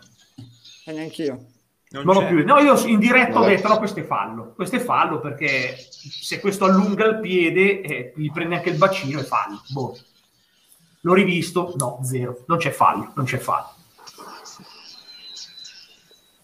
E 0.85 0.93
neanche 0.93 1.23
io. 1.23 1.47
Non, 1.91 2.05
non 2.05 2.26
più. 2.26 2.45
No, 2.45 2.59
io 2.59 2.78
in 2.86 2.99
diretta 2.99 3.41
ho 3.41 3.45
detto: 3.45 3.68
no, 3.68 3.78
questo 3.78 4.01
è 4.01 4.05
fallo. 4.05 4.53
Questo 4.55 4.76
è 4.76 4.80
fallo 4.80 5.20
perché 5.20 5.74
se 5.76 6.39
questo 6.39 6.66
allunga 6.66 7.07
il 7.07 7.20
piede, 7.20 7.80
eh, 7.80 8.12
gli 8.14 8.30
prende 8.30 8.57
anche 8.57 8.68
il 8.68 8.76
bacino 8.76 9.20
e 9.20 9.24
fallo. 9.24 9.62
Boh. 9.68 9.97
L'ho 11.03 11.14
rivisto, 11.14 11.74
no, 11.78 12.01
zero. 12.03 12.45
Non 12.47 12.59
c'è 12.59 12.70
fallo, 12.70 13.12
non 13.14 13.24
c'è 13.24 13.39
fallo. 13.39 13.72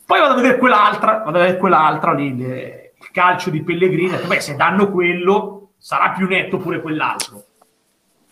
Poi 0.07 0.21
vado 0.21 0.33
a 0.33 0.37
vedere 0.37 0.59
quell'altra, 0.59 1.19
vado 1.19 1.39
a 1.39 1.41
vedere 1.41 1.59
quell'altra 1.59 2.13
lì, 2.13 2.37
le, 2.37 2.95
il 2.99 3.11
calcio 3.11 3.51
di 3.51 3.63
Pellegrini. 3.63 4.17
Beh, 4.27 4.41
se 4.41 4.55
danno 4.55 4.91
quello, 4.91 5.73
sarà 5.77 6.11
più 6.11 6.27
netto 6.27 6.57
pure 6.57 6.81
quell'altro. 6.81 7.45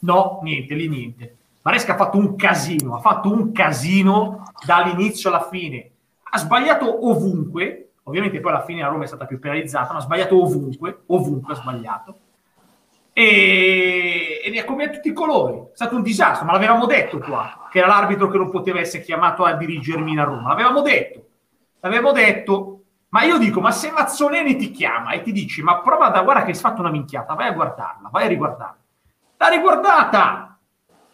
No, 0.00 0.40
niente, 0.42 0.74
lì 0.74 0.88
niente. 0.88 1.36
Maresca 1.62 1.92
ha 1.92 1.96
fatto 1.96 2.18
un 2.18 2.36
casino, 2.36 2.96
ha 2.96 3.00
fatto 3.00 3.30
un 3.30 3.52
casino 3.52 4.50
dall'inizio 4.64 5.28
alla 5.28 5.46
fine 5.48 5.91
ha 6.34 6.38
sbagliato 6.38 7.08
ovunque, 7.08 7.92
ovviamente 8.04 8.40
poi 8.40 8.52
alla 8.52 8.64
fine 8.64 8.80
la 8.80 8.88
Roma 8.88 9.04
è 9.04 9.06
stata 9.06 9.26
più 9.26 9.38
penalizzata, 9.38 9.92
ma 9.92 9.98
ha 9.98 10.02
sbagliato 10.02 10.42
ovunque, 10.42 11.02
ovunque 11.06 11.52
ha 11.52 11.56
sbagliato, 11.56 12.18
e, 13.12 14.40
e 14.42 14.50
ne 14.50 14.60
ha 14.60 14.64
combinato 14.64 14.96
tutti 14.96 15.10
i 15.10 15.12
colori. 15.12 15.58
È 15.58 15.74
stato 15.74 15.94
un 15.94 16.02
disastro, 16.02 16.46
ma 16.46 16.52
l'avevamo 16.52 16.86
detto 16.86 17.18
qua, 17.18 17.68
che 17.70 17.78
era 17.78 17.88
l'arbitro 17.88 18.28
che 18.28 18.38
non 18.38 18.50
poteva 18.50 18.80
essere 18.80 19.02
chiamato 19.02 19.44
a 19.44 19.52
dirigermi 19.52 20.18
a 20.18 20.24
Roma. 20.24 20.48
L'avevamo 20.48 20.80
detto, 20.80 21.26
l'avevamo 21.80 22.12
detto, 22.12 22.82
ma 23.10 23.24
io 23.24 23.36
dico, 23.36 23.60
ma 23.60 23.70
se 23.70 23.90
Mazzoleni 23.90 24.56
ti 24.56 24.70
chiama 24.70 25.10
e 25.10 25.20
ti 25.20 25.32
dice, 25.32 25.62
ma 25.62 25.80
prova 25.80 26.08
da 26.08 26.22
guarda 26.22 26.44
che 26.44 26.52
hai 26.52 26.56
fatto 26.56 26.80
una 26.80 26.90
minchiata, 26.90 27.34
vai 27.34 27.48
a 27.48 27.52
guardarla, 27.52 28.08
vai 28.10 28.24
a 28.24 28.28
riguardarla. 28.28 28.78
L'ha 29.36 29.48
riguardata! 29.48 30.58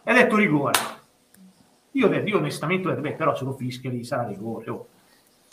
E 0.05 0.11
ha 0.13 0.15
detto 0.15 0.37
rigore. 0.37 0.79
Io, 1.93 2.07
io 2.07 2.37
onestamente 2.37 2.87
ho 2.87 2.91
detto, 2.91 3.03
beh, 3.03 3.15
però 3.15 3.35
se 3.35 3.43
lo 3.43 3.53
fischia 3.53 3.91
lì 3.91 4.05
sarà 4.05 4.25
rigore. 4.25 4.71
Oh 4.71 4.87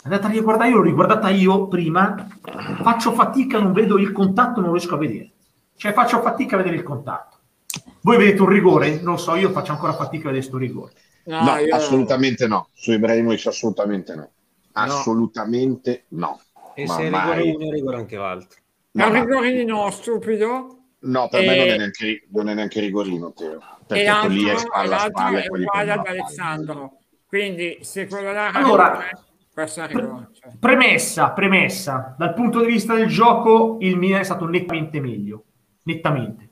andata 0.06 0.28
a 0.28 0.30
riguardare, 0.30 0.70
io 0.70 0.76
l'ho 0.76 0.82
riguardata 0.82 1.28
io 1.28 1.68
prima, 1.68 2.28
faccio 2.82 3.12
fatica, 3.12 3.58
non 3.58 3.72
vedo 3.72 3.98
il 3.98 4.12
contatto, 4.12 4.60
non 4.60 4.72
riesco 4.72 4.94
a 4.94 4.98
vedere. 4.98 5.32
Cioè 5.76 5.92
faccio 5.92 6.20
fatica 6.22 6.54
a 6.54 6.58
vedere 6.58 6.76
il 6.76 6.82
contatto. 6.82 7.36
Voi 8.00 8.16
vedete 8.16 8.42
un 8.42 8.48
rigore? 8.48 9.00
Non 9.02 9.14
lo 9.14 9.16
so, 9.18 9.34
io 9.34 9.50
faccio 9.50 9.72
ancora 9.72 9.92
fatica 9.92 10.28
a 10.28 10.32
vedere 10.32 10.48
questo 10.48 10.58
rigore. 10.58 10.92
No, 11.24 11.42
no 11.42 11.56
io... 11.56 11.74
assolutamente 11.74 12.46
no. 12.46 12.68
Su 12.72 12.92
Ibrahimovic 12.92 13.46
assolutamente 13.46 14.14
no. 14.14 14.30
Assolutamente 14.72 16.04
no. 16.08 16.40
no. 16.54 16.72
E 16.74 16.86
Ma 16.86 16.94
se 16.94 17.02
è 17.02 17.10
rigore 17.10 17.42
uno, 17.42 17.70
rigore 17.72 17.96
anche 17.96 18.16
l'altro. 18.16 18.58
È 18.92 19.02
un 19.02 19.12
rigorino 19.12 19.90
stupido? 19.90 20.78
No, 21.00 21.28
per 21.28 21.42
e... 21.42 21.46
me 21.46 21.56
non 21.56 21.68
è, 21.68 21.76
neanche, 21.76 22.26
non 22.30 22.48
è 22.48 22.54
neanche 22.54 22.80
rigorino, 22.80 23.32
Teo. 23.32 23.58
Perché 23.86 24.04
e 24.04 24.28
lì 24.28 24.44
è 24.44 24.56
spalla 24.56 24.96
a 24.96 25.08
spalla. 25.08 25.42
È 25.42 25.48
uguale 25.48 25.90
ad 25.90 26.06
Alessandro. 26.06 26.98
Quindi 27.26 27.78
se 27.82 28.06
quello 28.06 28.32
là... 28.32 28.50
Allora, 28.52 28.98
Pre- 29.56 30.28
premessa, 30.60 31.30
premessa, 31.30 32.14
dal 32.18 32.34
punto 32.34 32.60
di 32.60 32.66
vista 32.66 32.94
del 32.94 33.06
gioco 33.06 33.78
il 33.80 33.96
Milan 33.96 34.20
è 34.20 34.24
stato 34.24 34.46
nettamente 34.46 35.00
meglio, 35.00 35.44
nettamente. 35.84 36.50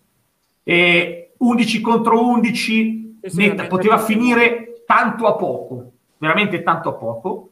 E 0.63 1.35
11 1.37 1.81
contro 1.83 2.27
11, 2.27 3.19
netta, 3.35 3.67
poteva 3.67 3.99
finire 3.99 4.85
tanto 4.87 5.27
a 5.27 5.35
poco, 5.35 5.93
veramente 6.17 6.63
tanto 6.63 6.89
a 6.89 6.93
poco, 6.95 7.51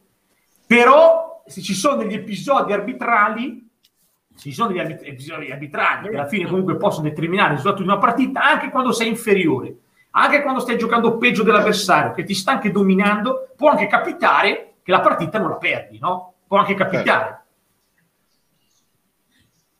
però 0.67 1.43
se 1.45 1.61
ci 1.61 1.75
sono 1.75 2.03
degli 2.03 2.15
episodi 2.15 2.73
arbitrali, 2.73 3.69
se 4.35 4.49
ci 4.49 4.53
sono 4.53 4.73
degli 4.73 4.97
episodi 5.03 5.51
arbitrali 5.51 6.09
che 6.09 6.17
alla 6.17 6.29
fine 6.29 6.49
comunque 6.49 6.79
possono 6.79 7.11
determinare 7.11 7.51
il 7.51 7.57
risultato 7.57 7.83
di 7.83 7.89
una 7.91 7.99
partita, 7.99 8.43
anche 8.43 8.71
quando 8.71 8.91
sei 8.93 9.09
inferiore, 9.09 9.77
anche 10.13 10.41
quando 10.41 10.61
stai 10.61 10.79
giocando 10.79 11.19
peggio 11.19 11.43
dell'avversario, 11.43 12.13
che 12.13 12.25
ti 12.25 12.33
sta 12.33 12.53
anche 12.53 12.71
dominando, 12.71 13.51
può 13.55 13.69
anche 13.69 13.87
capitare 13.87 14.72
che 14.83 14.91
la 14.91 15.01
partita 15.01 15.39
non 15.39 15.51
la 15.51 15.57
perdi, 15.57 15.99
no? 15.99 16.35
Può 16.47 16.59
anche 16.59 16.75
capitare. 16.75 17.41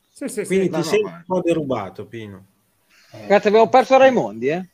Sì, 0.09 0.27
sì, 0.27 0.45
Quindi 0.45 0.69
ti 0.69 0.83
sei 0.83 1.01
un 1.03 1.23
po' 1.25 1.41
derubato, 1.41 2.05
Pino. 2.05 2.45
Grazie, 3.27 3.49
abbiamo 3.49 3.69
perso 3.69 3.97
Raimondi, 3.97 4.47
eh? 4.47 4.69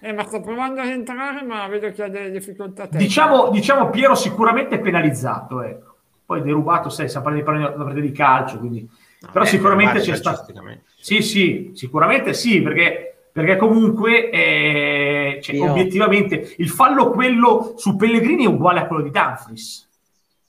Eh, 0.00 0.12
ma 0.12 0.24
sto 0.24 0.40
provando 0.40 0.80
ad 0.80 0.88
entrare, 0.88 1.42
ma 1.42 1.66
vedo 1.66 1.90
che 1.90 2.04
ha 2.04 2.08
delle 2.08 2.30
difficoltà. 2.30 2.86
Diciamo, 2.86 3.50
diciamo, 3.50 3.90
Piero 3.90 4.14
sicuramente 4.14 4.78
penalizzato, 4.78 5.62
ecco. 5.62 5.96
Poi 6.24 6.42
derubato, 6.42 6.88
sai, 6.88 7.08
stiamo 7.08 7.42
parlando 7.42 7.92
di 7.92 8.00
di 8.00 8.12
calcio, 8.12 8.58
quindi... 8.58 8.88
No, 9.20 9.30
Però 9.32 9.44
sicuramente 9.44 10.00
c'è 10.00 10.14
stato... 10.14 10.52
Sì, 10.96 11.22
sì, 11.22 11.72
sicuramente 11.74 12.34
sì, 12.34 12.62
perché, 12.62 13.07
perché 13.38 13.56
comunque 13.56 14.30
eh, 14.30 15.38
cioè, 15.40 15.60
obiettivamente 15.60 16.54
il 16.58 16.68
fallo 16.68 17.10
quello 17.10 17.74
su 17.76 17.94
Pellegrini 17.94 18.44
è 18.44 18.48
uguale 18.48 18.80
a 18.80 18.86
quello 18.86 19.02
di 19.02 19.10
Dumfries. 19.10 19.86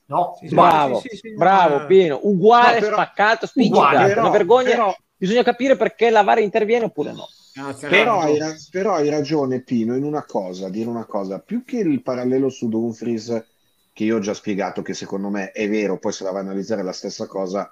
No? 0.05 0.39
bravo, 0.49 0.99
sì, 1.01 1.15
sì, 1.15 1.35
bravo, 1.35 1.85
pieno, 1.85 2.19
uguale, 2.23 2.79
no, 2.79 2.79
però, 2.79 2.95
spaccato, 2.95 3.45
spiccicato. 3.45 4.07
Però, 4.07 4.21
una 4.21 4.29
vergogna, 4.31 4.69
però, 4.71 4.95
bisogna 5.15 5.43
capire 5.43 5.75
perché 5.75 6.09
la 6.09 6.23
VAR 6.23 6.39
interviene 6.39 6.85
oppure 6.85 7.11
no. 7.11 7.27
no 7.53 7.75
però, 7.87 8.21
hai, 8.21 8.39
però, 8.71 8.95
hai, 8.95 9.07
ragione 9.07 9.61
Pino 9.61 9.95
in 9.95 10.03
una 10.03 10.25
cosa, 10.25 10.67
dire 10.69 10.89
una 10.89 11.05
cosa, 11.05 11.37
più 11.37 11.63
che 11.63 11.77
il 11.77 12.01
parallelo 12.01 12.49
su 12.49 12.69
Dumfries 12.69 13.45
che 13.93 14.03
io 14.03 14.15
ho 14.15 14.19
già 14.19 14.33
spiegato 14.33 14.81
che 14.81 14.95
secondo 14.95 15.29
me 15.29 15.51
è 15.51 15.69
vero, 15.69 15.99
poi 15.99 16.11
se 16.11 16.23
la 16.23 16.31
vai 16.31 16.41
a 16.41 16.45
analizzare 16.45 16.81
la 16.81 16.91
stessa 16.91 17.27
cosa, 17.27 17.71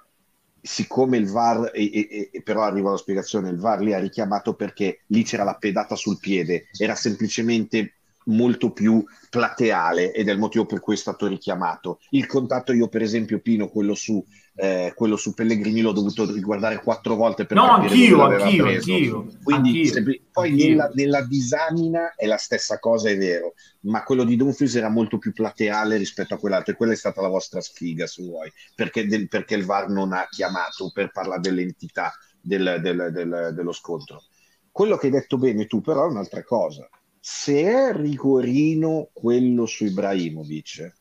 siccome 0.68 1.16
il 1.16 1.30
VAR, 1.30 1.70
e, 1.72 1.90
e, 1.90 2.30
e, 2.30 2.42
però 2.42 2.62
arriva 2.62 2.90
la 2.90 2.98
spiegazione, 2.98 3.48
il 3.48 3.58
VAR 3.58 3.80
lì 3.80 3.94
ha 3.94 3.98
richiamato 3.98 4.52
perché 4.52 5.00
lì 5.06 5.24
c'era 5.24 5.42
la 5.42 5.54
pedata 5.54 5.96
sul 5.96 6.18
piede, 6.20 6.66
era 6.78 6.94
semplicemente 6.94 7.94
molto 8.26 8.70
più 8.72 9.02
plateale 9.30 10.12
ed 10.12 10.28
è 10.28 10.32
il 10.32 10.38
motivo 10.38 10.66
per 10.66 10.80
cui 10.80 10.92
è 10.92 10.98
stato 10.98 11.26
richiamato. 11.26 12.00
Il 12.10 12.26
contatto 12.26 12.74
io 12.74 12.88
per 12.88 13.00
esempio 13.00 13.40
Pino, 13.40 13.68
quello 13.68 13.94
su, 13.94 14.22
eh, 14.60 14.92
quello 14.96 15.14
su 15.14 15.34
Pellegrini 15.34 15.82
l'ho 15.82 15.92
dovuto 15.92 16.28
riguardare 16.32 16.82
quattro 16.82 17.14
volte 17.14 17.46
per 17.46 17.56
no, 17.56 17.70
anch'io, 17.70 18.22
anch'io, 18.24 18.66
anch'io, 18.66 19.26
Quindi 19.44 19.68
anch'io, 19.68 19.92
se, 19.92 20.02
poi 20.32 20.50
anch'io. 20.50 20.68
Nella, 20.68 20.90
nella, 20.94 21.22
disamina 21.22 22.14
è 22.16 22.26
la 22.26 22.38
stessa 22.38 22.80
cosa, 22.80 23.08
è 23.08 23.16
vero, 23.16 23.54
ma 23.82 24.02
quello 24.02 24.24
di 24.24 24.34
Dumfries 24.34 24.74
era 24.74 24.88
molto 24.88 25.18
più 25.18 25.32
plateale 25.32 25.96
rispetto 25.96 26.34
a 26.34 26.38
quell'altro 26.38 26.72
e 26.72 26.76
quella 26.76 26.92
è 26.92 26.96
stata 26.96 27.20
la 27.20 27.28
vostra 27.28 27.60
sfiga 27.60 28.08
se 28.08 28.24
vuoi, 28.24 28.52
perché, 28.74 29.06
del, 29.06 29.28
perché 29.28 29.54
il 29.54 29.64
VAR 29.64 29.90
non 29.90 30.12
ha 30.12 30.26
chiamato 30.28 30.90
per 30.92 31.12
parlare 31.12 31.40
dell'entità 31.40 32.12
del, 32.40 32.80
del, 32.82 33.10
del, 33.12 33.52
dello 33.54 33.72
scontro. 33.72 34.24
Quello 34.72 34.96
che 34.96 35.06
hai 35.06 35.12
detto 35.12 35.38
bene 35.38 35.66
tu 35.66 35.80
però 35.80 36.04
è 36.04 36.10
un'altra 36.10 36.42
cosa 36.42 36.88
se 37.20 37.62
è 37.62 37.92
rigorino 37.92 39.10
quello 39.12 39.66
su 39.66 39.84
Ibrahimovic, 39.84 40.92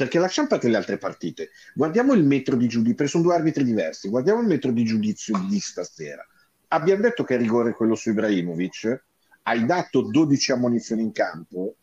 perché 0.00 0.18
lasciamo 0.18 0.48
perdere 0.48 0.70
le 0.70 0.78
altre 0.78 0.96
partite, 0.96 1.50
guardiamo 1.74 2.14
il 2.14 2.24
metro 2.24 2.56
di 2.56 2.66
giudizio, 2.68 2.94
perché 2.94 3.10
sono 3.10 3.24
due 3.24 3.34
arbitri 3.34 3.64
diversi, 3.64 4.08
guardiamo 4.08 4.40
il 4.40 4.46
metro 4.46 4.70
di 4.70 4.82
giudizio 4.82 5.38
di 5.46 5.60
stasera. 5.60 6.26
abbiamo 6.68 7.02
detto 7.02 7.22
che 7.22 7.34
è 7.34 7.38
rigore 7.38 7.74
quello 7.74 7.94
su 7.94 8.08
Ibrahimovic, 8.08 9.04
hai 9.42 9.66
dato 9.66 10.00
12 10.00 10.52
ammonizioni 10.52 11.02
in 11.02 11.12
campo, 11.12 11.74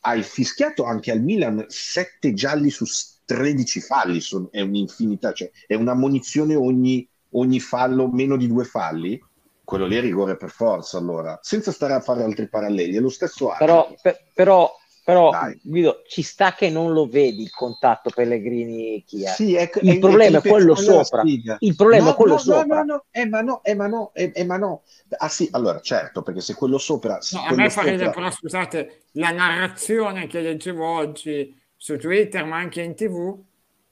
hai 0.00 0.24
fischiato 0.24 0.82
anche 0.82 1.12
al 1.12 1.22
Milan 1.22 1.64
7 1.68 2.34
gialli 2.34 2.70
su 2.70 2.84
13 3.24 3.80
falli, 3.80 4.20
sono, 4.20 4.48
è 4.50 4.62
un'infinità, 4.62 5.32
cioè 5.32 5.48
è 5.68 5.74
un'ammonizione 5.74 6.56
ogni, 6.56 7.08
ogni 7.30 7.60
fallo, 7.60 8.08
meno 8.08 8.36
di 8.36 8.48
due 8.48 8.64
falli, 8.64 9.16
quello 9.62 9.86
lì 9.86 9.94
è 9.94 10.00
rigore 10.00 10.36
per 10.36 10.50
forza 10.50 10.98
allora, 10.98 11.38
senza 11.40 11.70
stare 11.70 11.92
a 11.92 12.00
fare 12.00 12.24
altri 12.24 12.48
paralleli, 12.48 12.96
è 12.96 12.98
lo 12.98 13.10
stesso 13.10 13.50
arbitro. 13.50 13.66
Però, 13.66 13.94
per, 14.02 14.24
però 14.34 14.79
però 15.04 15.30
Dai. 15.30 15.58
Guido, 15.62 16.02
ci 16.06 16.22
sta 16.22 16.52
che 16.54 16.70
non 16.70 16.92
lo 16.92 17.06
vedi 17.06 17.42
il 17.42 17.50
contatto 17.50 18.10
Pellegrini 18.10 19.02
Chia. 19.06 19.32
Sì, 19.32 19.54
è, 19.54 19.70
il 19.82 19.96
è, 19.96 19.98
problema 19.98 20.38
è, 20.38 20.42
è 20.42 20.48
quello 20.48 20.74
sopra. 20.74 21.22
Il 21.24 21.74
problema 21.76 22.04
no, 22.04 22.10
è 22.10 22.14
quello 22.14 22.32
no, 22.34 22.38
sopra. 22.38 22.82
No, 22.82 22.84
no, 22.84 23.04
eh, 23.10 23.26
ma 23.26 23.40
no, 23.40 23.62
eh, 23.62 23.74
ma 23.74 23.86
no, 23.86 24.10
eh, 24.14 24.32
eh, 24.34 24.44
ma 24.44 24.56
no. 24.56 24.82
Ah 25.18 25.28
sì, 25.28 25.48
allora 25.52 25.80
certo, 25.80 26.22
perché 26.22 26.40
se 26.40 26.54
quello 26.54 26.78
sopra... 26.78 27.18
No, 27.32 27.44
a 27.44 27.54
me 27.54 27.70
fa 27.70 27.82
ridere, 27.82 28.10
però 28.10 28.30
scusate, 28.30 29.02
la 29.12 29.30
narrazione 29.30 30.26
che 30.26 30.40
leggevo 30.40 30.86
oggi 30.86 31.58
su 31.76 31.96
Twitter, 31.96 32.44
ma 32.44 32.58
anche 32.58 32.82
in 32.82 32.94
tv, 32.94 33.38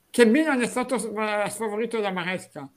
che 0.09 0.25
Milan 0.25 0.61
è 0.61 0.67
stato 0.67 0.97
sfavorito 0.97 1.99
da 1.99 2.11
Maresca. 2.11 2.69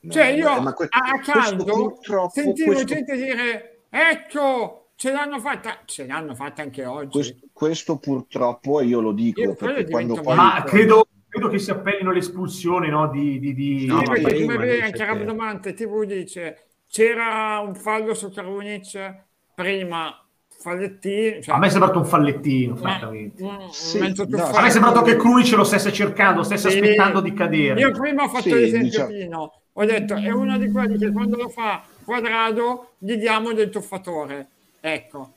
No, 0.00 0.12
cioè 0.12 0.26
io 0.26 0.68
eh, 0.68 0.72
questo, 0.74 0.96
a 0.96 1.18
caldo 1.20 1.98
sentivo 2.32 2.72
questo... 2.72 2.84
gente 2.84 3.16
dire 3.16 3.80
ecco 3.90 4.90
ce 4.94 5.10
l'hanno 5.10 5.40
fatta, 5.40 5.80
ce 5.84 6.06
l'hanno 6.06 6.34
fatta 6.36 6.62
anche 6.62 6.84
oggi. 6.84 7.10
Questo, 7.10 7.46
questo 7.58 7.96
purtroppo, 7.96 8.80
io 8.82 9.00
lo 9.00 9.10
dico, 9.10 9.40
io 9.40 9.56
perché 9.56 9.90
quando 9.90 10.14
poi... 10.20 10.36
Ma 10.36 10.62
credo, 10.64 11.08
credo, 11.28 11.48
che 11.48 11.58
si 11.58 11.72
appellino 11.72 12.12
l'espulsione 12.12 12.88
no, 12.88 13.08
di... 13.10 13.40
di, 13.40 13.52
di... 13.52 13.84
No, 13.84 13.98
sì, 13.98 14.22
perché 14.22 14.42
come 14.42 14.56
vedi 14.58 14.80
anche 14.80 15.04
Rabdomante 15.04 15.74
TV 15.74 16.04
dice 16.04 16.66
c'era 16.88 17.58
un 17.58 17.74
fallo 17.74 18.14
su 18.14 18.30
Karunic 18.30 19.24
prima 19.56 20.24
fallettino 20.48 21.42
cioè... 21.42 21.54
a 21.54 21.58
me 21.58 21.66
è 21.66 21.70
sembrato 21.70 21.98
un 21.98 22.06
fallettino 22.06 22.76
francamente 22.76 23.44
sì, 23.72 23.98
no, 23.98 24.44
a 24.44 24.60
me 24.60 24.66
è 24.68 24.70
sembrato 24.70 25.02
che 25.02 25.16
Krunic 25.16 25.52
lo 25.52 25.64
stesse 25.64 25.92
cercando 25.92 26.42
stesse 26.42 26.70
sì. 26.70 26.78
aspettando 26.78 27.20
di 27.20 27.34
cadere 27.34 27.80
io 27.80 27.90
prima 27.90 28.22
ho 28.22 28.28
fatto 28.28 28.44
sì, 28.44 28.54
l'esempio 28.54 29.06
diciamo... 29.06 29.52
ho 29.72 29.84
detto 29.84 30.14
è 30.14 30.30
uno 30.30 30.56
di 30.56 30.70
quelli 30.70 30.96
che 30.96 31.12
quando 31.12 31.36
lo 31.36 31.48
fa 31.50 31.82
quadrado 32.04 32.92
gli 32.98 33.16
diamo 33.16 33.52
del 33.52 33.68
tuffatore 33.68 34.48
Ecco. 34.80 35.32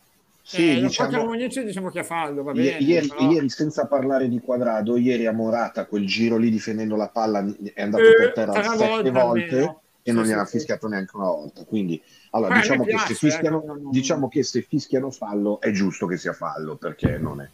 Sì, 0.52 0.78
eh, 0.78 0.82
diciamo, 0.82 1.24
Munici, 1.24 1.64
diciamo 1.64 1.90
che 1.90 2.04
fallo, 2.04 2.44
va 2.44 2.52
bene, 2.52 2.78
ieri, 2.80 3.08
però... 3.08 3.32
ieri, 3.32 3.48
senza 3.48 3.88
parlare 3.88 4.28
di 4.28 4.42
quadrado, 4.42 4.98
ieri 4.98 5.26
a 5.26 5.32
Morata 5.32 5.86
quel 5.86 6.06
giro 6.06 6.36
lì 6.36 6.50
difendendo 6.50 6.98
la 6.98 7.08
palla 7.08 7.40
è 7.74 7.82
andato 7.82 8.04
eh, 8.04 8.16
per 8.16 8.34
terra 8.34 8.62
sette 8.62 9.12
volte 9.12 9.48
almeno. 9.48 9.82
e 10.04 10.12
non 10.12 10.26
sì, 10.26 10.32
gli 10.32 10.34
ha 10.34 10.44
sì, 10.44 10.58
fischiato 10.58 10.88
sì. 10.88 10.94
neanche 10.94 11.16
una 11.16 11.28
volta. 11.28 11.64
Quindi, 11.64 12.04
allora, 12.32 12.56
diciamo, 12.56 12.84
piace, 12.84 13.08
che 13.08 13.14
fischiano, 13.14 13.64
eh, 13.64 13.66
non... 13.66 13.92
diciamo, 13.92 14.28
che 14.28 14.44
se 14.44 14.62
fischiano, 14.62 15.10
fallo 15.10 15.62
è 15.62 15.72
giusto 15.72 16.06
che 16.06 16.18
sia 16.18 16.34
fallo 16.34 16.76
perché 16.76 17.18
non 17.18 17.40
è 17.40 17.50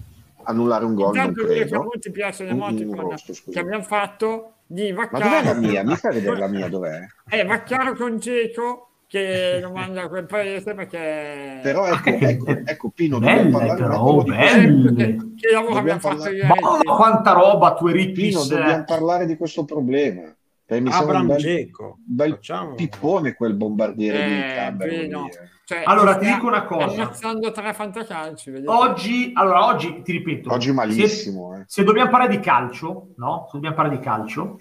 annullare 0.45 0.85
un 0.85 0.95
gol. 0.95 1.15
Intanto 1.15 1.41
non 1.43 1.51
credo. 1.51 1.81
A 1.81 1.99
ti 1.99 2.09
piace 2.09 2.45
le 2.45 2.49
emoticon 2.49 3.15
che 3.51 3.59
abbiamo 3.59 3.83
fatto 3.83 4.53
di 4.65 4.91
Vaccaro. 4.91 5.23
Ma 5.23 5.39
dov'è 5.39 5.53
la 5.53 5.59
mia? 5.59 5.83
Mi 5.83 5.95
fai 5.95 6.13
vedere 6.15 6.39
la 6.39 6.47
mia 6.47 6.67
dov'è? 6.67 7.05
Eh, 7.29 7.45
Vaccaro 7.45 7.93
con 7.93 8.17
Geco 8.17 8.86
che 9.07 9.59
lo 9.61 9.71
manda 9.71 10.03
a 10.03 10.07
quel 10.09 10.25
paese 10.25 10.73
perché 10.73 11.59
però 11.63 11.88
ecco, 11.88 12.09
ecco, 12.09 12.51
ecco 12.65 12.89
Pino 12.89 13.19
belle, 13.19 13.75
però, 13.75 14.01
oh, 14.01 14.23
belle. 14.23 15.15
che 15.38 15.51
lavoro 15.51 15.77
abbiamo 15.77 15.99
fatto 15.99 16.29
ieri 16.29 16.45
ma 16.45 16.95
quanta 16.95 17.31
roba 17.31 17.73
tu 17.73 17.88
eri 17.88 18.11
Pino 18.11 18.43
dobbiamo 18.43 18.84
parlare 18.84 19.25
di 19.25 19.38
questo 19.38 19.63
problema 19.63 20.35
perché 20.65 20.84
mi 20.84 20.91
sembra 20.91 21.19
un 21.19 21.27
bel, 21.27 21.71
bel 22.03 22.31
Facciamo. 22.34 22.75
pippone 22.75 23.34
quel 23.34 23.53
bombardiere 23.53 24.25
eh, 24.25 24.27
di 24.27 24.53
Camber 24.53 25.29
cioè, 25.63 25.84
allora 25.85 26.17
ti 26.17 26.25
dico 26.25 26.47
una 26.47 26.65
cosa 26.65 27.03
ammazzando 27.03 27.51
tre 27.51 27.73
fantacalci 27.73 28.63
oggi 28.65 29.31
allora 29.34 29.67
oggi 29.67 30.01
ti 30.01 30.11
ripeto 30.11 30.51
oggi 30.51 30.73
malissimo 30.73 31.53
se, 31.53 31.61
eh. 31.61 31.63
se 31.65 31.84
dobbiamo 31.85 32.09
parlare 32.09 32.35
di 32.35 32.41
calcio 32.41 33.13
no? 33.15 33.45
se 33.45 33.51
dobbiamo 33.53 33.75
parlare 33.75 33.97
di 33.97 34.03
calcio 34.03 34.57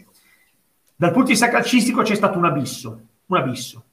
dal 0.95 1.11
punto 1.11 1.27
di 1.27 1.33
vista 1.33 1.49
calcistico 1.49 2.03
c'è 2.03 2.15
stato 2.15 2.39
un 2.39 2.45
abisso 2.45 3.01
un 3.27 3.37
abisso 3.37 3.86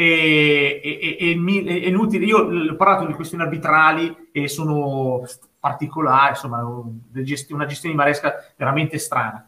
e, 0.00 0.80
e, 0.80 1.16
e, 1.18 1.82
è 1.82 1.88
inutile. 1.88 2.24
Io 2.24 2.38
ho 2.38 2.76
parlato 2.76 3.04
di 3.04 3.14
questioni 3.14 3.42
arbitrali 3.42 4.28
e 4.30 4.46
sono 4.46 5.22
particolari, 5.58 6.30
insomma, 6.30 6.64
una 6.64 7.22
gestione 7.24 7.66
di 7.66 7.94
Maresca 7.94 8.34
veramente 8.56 8.96
strana. 8.98 9.44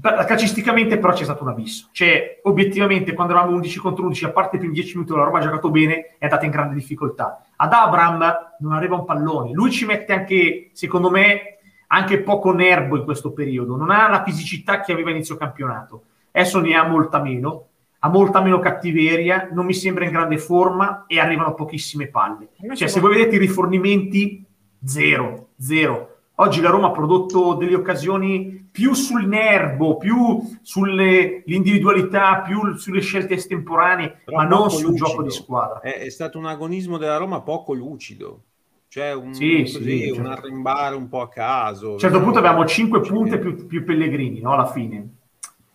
Calcisticamente 0.00 0.98
però 0.98 1.12
c'è 1.12 1.24
stato 1.24 1.42
un 1.42 1.48
abisso. 1.48 1.88
Cioè, 1.90 2.42
obiettivamente, 2.44 3.12
quando 3.12 3.32
eravamo 3.32 3.56
11 3.56 3.78
contro 3.80 4.04
11, 4.04 4.24
a 4.26 4.30
parte 4.30 4.54
i 4.54 4.58
primi 4.60 4.74
10 4.74 4.98
minuti 4.98 5.12
la 5.12 5.24
Roma 5.24 5.38
ha 5.38 5.42
giocato 5.42 5.68
bene, 5.68 6.14
è 6.16 6.24
andata 6.26 6.44
in 6.44 6.52
grande 6.52 6.74
difficoltà. 6.76 7.44
Ad 7.56 7.72
Abram 7.72 8.52
non 8.60 8.72
arriva 8.72 8.94
un 8.94 9.04
pallone. 9.04 9.50
Lui 9.50 9.72
ci 9.72 9.84
mette 9.84 10.12
anche, 10.12 10.70
secondo 10.74 11.10
me, 11.10 11.58
anche 11.88 12.22
poco 12.22 12.52
nervo 12.52 12.96
in 12.98 13.04
questo 13.04 13.32
periodo. 13.32 13.74
Non 13.74 13.90
ha 13.90 14.08
la 14.08 14.22
fisicità 14.22 14.80
che 14.80 14.92
aveva 14.92 15.10
inizio 15.10 15.36
campionato. 15.36 16.04
Adesso 16.30 16.60
ne 16.60 16.76
ha 16.76 16.86
molta 16.86 17.20
meno 17.20 17.70
ha 18.04 18.08
molta 18.10 18.42
meno 18.42 18.58
cattiveria, 18.58 19.48
non 19.50 19.64
mi 19.64 19.72
sembra 19.72 20.04
in 20.04 20.10
grande 20.10 20.36
forma 20.36 21.04
e 21.06 21.18
arrivano 21.18 21.54
pochissime 21.54 22.08
palle. 22.08 22.50
Cioè, 22.74 22.86
se 22.86 23.00
voi 23.00 23.16
vedete 23.16 23.36
i 23.36 23.38
rifornimenti, 23.38 24.44
zero, 24.84 25.48
zero. 25.58 26.10
Oggi 26.34 26.60
la 26.60 26.68
Roma 26.68 26.88
ha 26.88 26.90
prodotto 26.90 27.54
delle 27.54 27.76
occasioni 27.76 28.68
più 28.70 28.92
sul 28.92 29.26
nervo, 29.26 29.96
più 29.96 30.38
sull'individualità, 30.60 32.42
più 32.42 32.74
sulle 32.76 33.00
scelte 33.00 33.34
estemporanee, 33.34 34.20
Però 34.26 34.36
ma 34.36 34.44
non 34.44 34.68
sul 34.68 34.90
lucido. 34.90 35.06
gioco 35.06 35.22
di 35.22 35.30
squadra. 35.30 35.80
È, 35.80 36.00
è, 36.00 36.10
stato 36.10 36.36
un 36.36 36.44
agonismo 36.44 36.98
della 36.98 37.16
Roma 37.16 37.40
poco 37.40 37.72
lucido. 37.72 38.42
Cioè 38.88 39.14
un, 39.14 39.32
sì, 39.32 39.60
così, 39.60 39.82
sì, 39.82 40.08
un 40.10 40.16
certo. 40.16 40.30
arrembare 40.30 40.94
un 40.94 41.08
po' 41.08 41.22
a 41.22 41.28
caso. 41.30 41.88
A 41.88 41.92
un 41.92 41.98
certo 41.98 42.20
punto 42.20 42.38
avevamo 42.38 42.66
5 42.66 43.00
punte 43.00 43.38
più, 43.38 43.66
più 43.66 43.82
Pellegrini, 43.82 44.40
no? 44.40 44.52
Alla 44.52 44.66
fine 44.66 45.22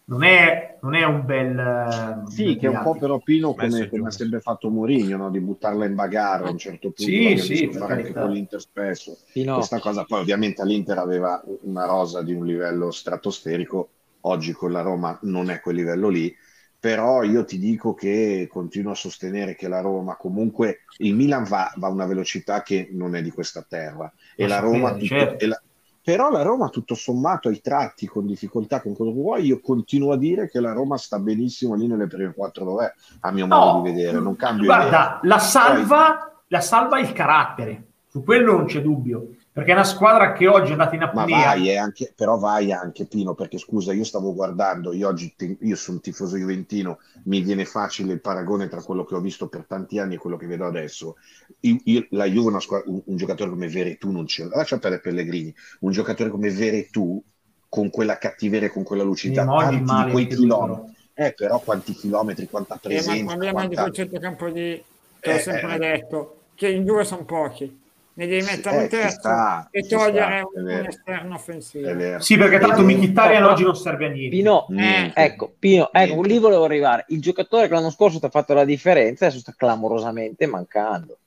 non 0.10 0.24
è, 0.24 0.78
non 0.82 0.96
è 0.96 1.04
un 1.04 1.24
bel... 1.24 2.24
Sì, 2.28 2.58
che 2.58 2.66
è 2.66 2.70
un 2.70 2.82
po' 2.82 2.96
però 2.96 3.20
Pino 3.20 3.54
come, 3.54 3.88
come 3.88 4.08
ha 4.08 4.12
sempre 4.12 4.40
fatto 4.40 4.70
Mourinho, 4.70 5.18
no? 5.18 5.30
di 5.30 5.40
buttarla 5.40 5.86
in 5.86 5.94
bagarre 5.94 6.48
a 6.48 6.52
un 6.52 6.58
certo 6.58 6.92
punto. 6.92 7.04
Sì, 7.04 7.38
sì, 7.38 7.72
fare 7.72 7.94
anche 7.94 8.14
con 8.14 8.32
l'Inter 8.32 8.60
spesso. 8.60 9.18
Pino. 9.32 9.56
Questa 9.56 9.80
cosa 9.80 10.04
poi 10.06 10.22
ovviamente 10.22 10.64
all'Inter 10.64 10.98
aveva 10.98 11.42
una 11.62 11.86
rosa 11.86 12.24
di 12.24 12.34
un 12.34 12.46
livello 12.46 12.90
stratosferico, 12.90 13.90
oggi 14.22 14.52
con 14.52 14.72
la 14.72 14.82
Roma 14.82 15.18
non 15.24 15.52
è 15.52 15.60
quel 15.60 15.76
livello 15.76 16.10
lì, 16.10 16.36
però 16.80 17.22
io 17.22 17.46
ti 17.46 17.60
dico 17.60 17.94
che 17.94 18.48
continuo 18.50 18.94
a 18.94 18.96
sostenere 18.96 19.54
che 19.54 19.68
la 19.68 19.82
Roma 19.82 20.16
comunque, 20.16 20.86
il 20.98 21.14
Milan 21.14 21.44
va, 21.44 21.72
va 21.76 21.88
a 21.88 21.92
una 21.92 22.08
velocità 22.08 22.64
che 22.64 22.90
non 22.92 23.16
è 23.16 23.22
di 23.22 23.30
questa 23.30 23.64
terra 23.68 24.12
e 24.36 24.48
la 24.48 24.58
Roma... 24.58 24.98
Certo. 25.00 25.44
E 25.44 25.48
la, 25.48 25.62
però 26.04 26.30
la 26.30 26.42
Roma 26.42 26.70
tutto 26.70 26.96
sommato 26.96 27.50
ai 27.50 27.62
tratti 27.62 28.08
con 28.08 28.26
difficoltà 28.26 28.82
con 28.82 28.96
quello 28.96 29.12
che 29.12 29.20
vuoi 29.20 29.46
io 29.46 29.60
continuo 29.60 30.12
a 30.12 30.18
dire 30.18 30.50
che 30.50 30.60
la 30.60 30.74
Roma 30.74 30.98
sta 30.98 31.20
benissimo 31.20 31.76
lì 31.76 31.88
nelle 31.88 32.08
prime 32.08 32.34
quattro 32.34 32.66
dov'è 32.66 32.92
a 33.22 33.32
mio 33.32 33.48
modo 33.48 33.78
no, 33.78 33.82
di 33.82 33.90
vedere 33.92 34.20
non 34.20 34.36
cambia 34.36 34.66
guarda 34.66 35.20
la 35.24 35.40
salva, 35.40 36.18
Poi... 36.18 36.44
la 36.48 36.62
salva 36.62 37.00
il 37.00 37.12
carattere 37.14 37.88
su 38.08 38.24
quello 38.24 38.54
non 38.54 38.66
c'è 38.66 38.82
dubbio 38.82 39.30
perché 39.60 39.72
è 39.72 39.76
una 39.76 39.84
squadra 39.84 40.32
che 40.32 40.48
oggi 40.48 40.70
è 40.70 40.72
andata 40.72 40.96
in 40.96 41.04
apnea. 41.04 41.26
Ma 41.26 41.46
vai, 41.46 41.78
anche, 41.78 42.14
però 42.16 42.38
vai 42.38 42.72
anche 42.72 43.06
Pino, 43.06 43.34
perché 43.34 43.58
scusa, 43.58 43.92
io 43.92 44.06
stavo 44.06 44.34
guardando, 44.34 44.94
io 44.94 45.08
oggi 45.08 45.34
io 45.60 45.76
sono 45.76 46.00
tifoso 46.00 46.38
juventino, 46.38 47.00
mi 47.26 47.42
viene 47.42 47.66
facile 47.66 48.14
il 48.14 48.22
paragone 48.22 48.70
tra 48.70 48.82
quello 48.82 49.04
che 49.04 49.16
ho 49.16 49.20
visto 49.20 49.48
per 49.48 49.66
tanti 49.68 50.00
anni 50.00 50.16
e 50.16 50.18
quello 50.18 50.38
che 50.38 50.48
vedo 50.48 50.66
adesso. 50.66 51.18
Io, 51.62 51.78
io, 51.84 52.08
la 52.12 52.26
Juve, 52.26 52.50
una 52.50 52.60
squadra, 52.62 52.90
un, 52.90 53.02
un, 53.04 53.18
giocatore 53.18 53.50
come 53.50 53.68
Veretù 53.68 54.12
non 54.12 54.26
c'è, 54.26 54.46
lascia 54.46 54.80
perdere 54.80 55.02
Pellegrini, 55.02 55.54
un 55.82 55.92
giocatore 55.92 56.30
come 56.30 56.50
Veretù, 56.50 57.22
con 57.68 57.90
quella 57.90 58.18
cattiveria, 58.18 58.72
con 58.72 58.84
quella 58.84 59.04
lucidità, 59.04 59.46
tanti 59.46 59.84
di 59.84 60.12
quei 60.12 60.28
chilometri. 60.28 60.98
Eh, 61.14 61.34
però 61.34 61.60
quanti 61.60 61.94
chilometri, 61.94 62.48
quanta 62.48 62.78
presenza. 62.82 63.12
Eh, 63.12 63.16
ma 63.16 63.20
il 63.20 63.26
problema 63.26 63.52
quanta... 63.52 63.70
di 63.70 63.76
quel 63.76 63.94
centrocampo 63.94 64.50
di... 64.50 64.84
Te 65.20 65.32
l'ho 65.32 65.36
eh, 65.36 65.40
sempre 65.42 65.76
eh, 65.76 65.78
detto, 65.78 66.36
che 66.56 66.70
in 66.70 66.86
due 66.86 67.04
sono 67.04 67.26
pochi 67.26 67.88
ne 68.20 68.28
devi 68.28 68.46
mettere 68.46 68.76
eh, 68.76 68.82
un 68.82 68.90
terzo 68.90 69.20
sta, 69.20 69.70
e 69.72 69.88
togliere 69.88 70.42
un, 70.54 70.64
un, 70.66 70.86
esterno 70.86 71.36
offensivo. 71.36 72.20
Sì, 72.20 72.36
perché 72.36 72.60
tanto 72.60 72.84
Mkhitaryan 72.84 73.46
oggi 73.46 73.64
non 73.64 73.78
serve 73.78 74.08
a 74.08 74.10
niente. 74.10 74.36
Pino, 74.36 74.68
eh. 74.78 75.14
ecco, 75.16 75.54
Pino, 75.58 75.90
ecco, 75.94 76.22
lì 76.22 76.38
volevo 76.38 76.66
arrivare. 76.66 77.06
Il 77.10 77.22
giocatore 77.22 77.70
che 77.70 77.74
l'anno 77.74 77.92
scorso 77.92 78.20
ti 78.20 78.26
ha 78.26 78.30
fatto 78.30 78.54
la 78.54 78.66
differenza 78.66 79.26
adesso 79.26 79.40
sta 79.40 79.54
clamorosamente 79.56 80.48
mancando, 80.48 81.18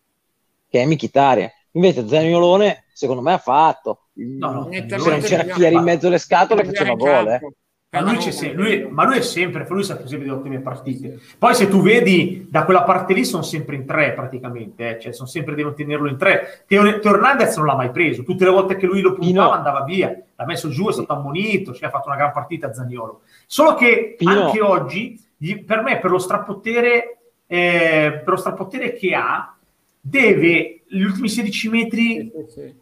che 0.69 0.82
è 0.82 0.85
Mkhitaryan. 0.85 1.51
Invece 1.73 2.06
Zaniolone, 2.06 2.85
secondo 2.93 3.23
me, 3.23 3.32
ha 3.32 3.39
fatto. 3.39 4.09
No, 4.12 4.51
no, 4.51 4.69
se 4.70 4.97
non 5.09 5.20
c'era 5.20 5.44
Chiari 5.44 5.77
in 5.77 5.82
mezzo 5.82 6.09
alle 6.09 6.19
scatole, 6.19 6.62
faceva 6.62 6.94
gol. 6.94 7.55
Eh. 7.94 8.01
Ma 8.01 8.10
lui, 8.10 8.32
se, 8.32 8.52
lui, 8.55 8.89
ma 8.89 9.05
lui, 9.05 9.19
è 9.19 9.20
sempre, 9.20 9.66
lui 9.69 9.85
sa 9.85 9.97
sempre 9.97 10.20
delle 10.20 10.31
ottime 10.31 10.60
partite. 10.60 11.20
Poi 11.36 11.55
se 11.55 11.69
tu 11.69 11.82
vedi 11.82 12.47
da 12.48 12.64
quella 12.64 12.85
parte 12.85 13.12
lì 13.12 13.23
sono 13.23 13.43
sempre 13.43 13.77
in 13.77 13.85
tre 13.85 14.14
praticamente, 14.14 14.97
eh? 14.97 14.98
cioè 14.98 15.12
sono 15.12 15.28
sempre 15.28 15.55
devono 15.55 15.74
tenerlo 15.74 16.09
in 16.09 16.16
tre. 16.16 16.64
Teo, 16.66 17.01
Teo 17.01 17.14
Hernandez 17.14 17.55
non 17.59 17.66
l'ha 17.66 17.74
mai 17.74 17.90
preso, 17.90 18.23
tutte 18.23 18.44
le 18.44 18.51
volte 18.51 18.77
che 18.77 18.86
lui 18.86 19.02
lo 19.02 19.12
puntava 19.12 19.28
Pino. 19.28 19.51
andava 19.51 19.85
via, 19.85 20.09
l'ha 20.35 20.44
messo 20.47 20.70
giù, 20.70 20.89
è 20.89 20.93
stato 20.93 21.12
ammonito, 21.12 21.74
cioè 21.74 21.89
ha 21.89 21.90
fatto 21.90 22.09
una 22.09 22.16
gran 22.16 22.32
partita 22.32 22.69
a 22.69 22.73
Zaniolo. 22.73 23.20
Solo 23.44 23.74
che 23.74 24.14
Pino. 24.16 24.47
anche 24.47 24.62
oggi, 24.62 25.23
per 25.62 25.82
me, 25.82 25.98
per 25.98 26.10
lo 26.10 26.19
strapotere, 26.19 27.19
eh, 27.47 28.23
per 28.24 28.28
lo 28.32 28.36
strapotere 28.36 28.94
che 28.94 29.14
ha, 29.14 29.55
deve 30.01 30.85
gli 30.86 31.02
ultimi 31.02 31.28
16 31.28 31.69
metri 31.69 32.32
sì, 32.48 32.60
sì. 32.60 32.74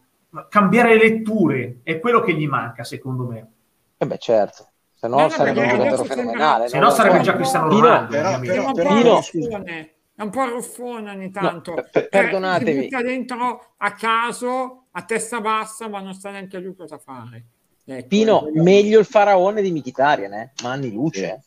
cambiare 0.47 0.95
le 0.95 1.03
letture, 1.09 1.79
è 1.83 1.99
quello 1.99 2.21
che 2.21 2.33
gli 2.33 2.47
manca 2.47 2.85
secondo 2.85 3.25
me. 3.25 3.51
Eh 3.97 4.07
beh 4.07 4.17
certo, 4.17 4.70
se 5.01 5.07
no, 5.07 5.29
sarebbe 5.29 5.61
un 5.61 5.69
giocatore 5.69 6.07
fenomenale. 6.09 6.67
Se 6.67 6.77
no, 6.77 6.91
sarebbe 6.91 7.21
già 7.21 7.33
Cristiano 7.33 7.69
Ronaldo. 7.69 8.11
Però, 8.11 8.71
però, 8.71 9.21
è 9.23 10.21
un 10.21 10.29
po' 10.29 10.45
ruffone 10.45 11.09
ogni 11.09 11.31
tanto. 11.31 11.73
No, 11.73 11.87
per, 11.91 12.07
perdonatemi. 12.07 12.71
Si 12.71 12.87
butta 12.87 13.01
dentro 13.01 13.73
a 13.77 13.93
caso, 13.93 14.85
a 14.91 15.03
testa 15.03 15.41
bassa, 15.41 15.89
ma 15.89 16.01
non 16.01 16.13
sa 16.13 16.29
neanche 16.29 16.59
lui 16.59 16.75
cosa 16.75 16.99
fare. 16.99 17.45
Ecco, 17.83 18.07
Pino, 18.07 18.47
meglio 18.53 18.99
il 18.99 19.05
faraone 19.05 19.63
di 19.63 19.71
Michitarian, 19.71 20.33
eh? 20.33 20.51
Manni 20.61 20.91
luce. 20.91 21.45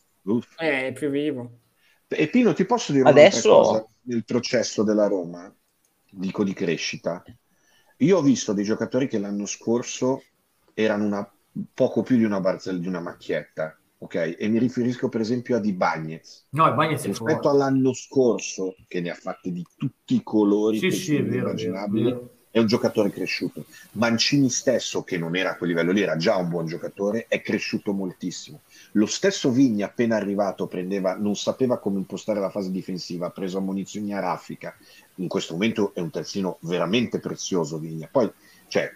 Eh, 0.57 0.87
è 0.87 0.91
più 0.91 1.09
vivo. 1.09 1.59
E 2.09 2.27
Pino, 2.27 2.53
ti 2.53 2.65
posso 2.65 2.91
dire 2.91 3.07
Adesso... 3.07 3.49
cosa 3.49 3.87
nel 4.01 4.25
processo 4.25 4.83
della 4.83 5.07
Roma? 5.07 5.49
Dico 6.09 6.43
di 6.43 6.51
crescita. 6.51 7.23
Io 7.99 8.17
ho 8.17 8.21
visto 8.21 8.51
dei 8.51 8.65
giocatori 8.65 9.07
che 9.07 9.17
l'anno 9.17 9.45
scorso 9.45 10.23
erano 10.73 11.05
una, 11.05 11.34
poco 11.73 12.03
più 12.03 12.17
di 12.17 12.23
una, 12.23 12.39
barzell- 12.39 12.79
di 12.79 12.87
una 12.87 12.99
macchietta, 12.99 13.77
ok? 13.99 14.35
E 14.37 14.47
mi 14.47 14.59
riferisco 14.59 15.09
per 15.09 15.21
esempio 15.21 15.57
a 15.57 15.59
Di 15.59 15.73
Bagnez. 15.73 16.47
No, 16.51 16.73
Bagnez 16.73 17.05
rispetto 17.05 17.49
all'anno 17.49 17.93
scorso, 17.93 18.75
che 18.87 19.01
ne 19.01 19.09
ha 19.09 19.15
fatti 19.15 19.51
di 19.51 19.65
tutti 19.77 20.15
i 20.15 20.23
colori 20.23 20.79
sì, 20.79 20.91
sì, 20.91 21.15
immaginabili. 21.15 22.03
Vero, 22.03 22.15
vero 22.19 22.35
è 22.55 22.59
un 22.59 22.67
giocatore 22.67 23.11
cresciuto. 23.11 23.65
Mancini 23.91 24.49
stesso, 24.49 25.03
che 25.03 25.17
non 25.17 25.35
era 25.35 25.49
a 25.51 25.55
quel 25.57 25.71
livello 25.71 25.91
lì, 25.91 25.99
era 25.99 26.15
già 26.15 26.37
un 26.37 26.47
buon 26.47 26.67
giocatore, 26.67 27.25
è 27.27 27.41
cresciuto 27.41 27.91
moltissimo. 27.91 28.61
Lo 28.93 29.07
stesso 29.07 29.51
Vigni, 29.51 29.81
appena 29.81 30.15
arrivato, 30.15 30.65
prendeva, 30.65 31.17
non 31.17 31.35
sapeva 31.35 31.79
come 31.79 31.97
impostare 31.97 32.39
la 32.39 32.49
fase 32.49 32.71
difensiva, 32.71 33.27
ha 33.27 33.31
preso 33.31 33.57
ammonizioni 33.57 34.13
a 34.13 34.21
raffica. 34.21 34.73
In 35.15 35.27
questo 35.27 35.51
momento 35.51 35.93
è 35.93 35.99
un 35.99 36.11
terzino 36.11 36.57
veramente 36.61 37.19
prezioso 37.19 37.77
Vigna. 37.77 38.07
Poi, 38.09 38.31
cioè, 38.69 38.89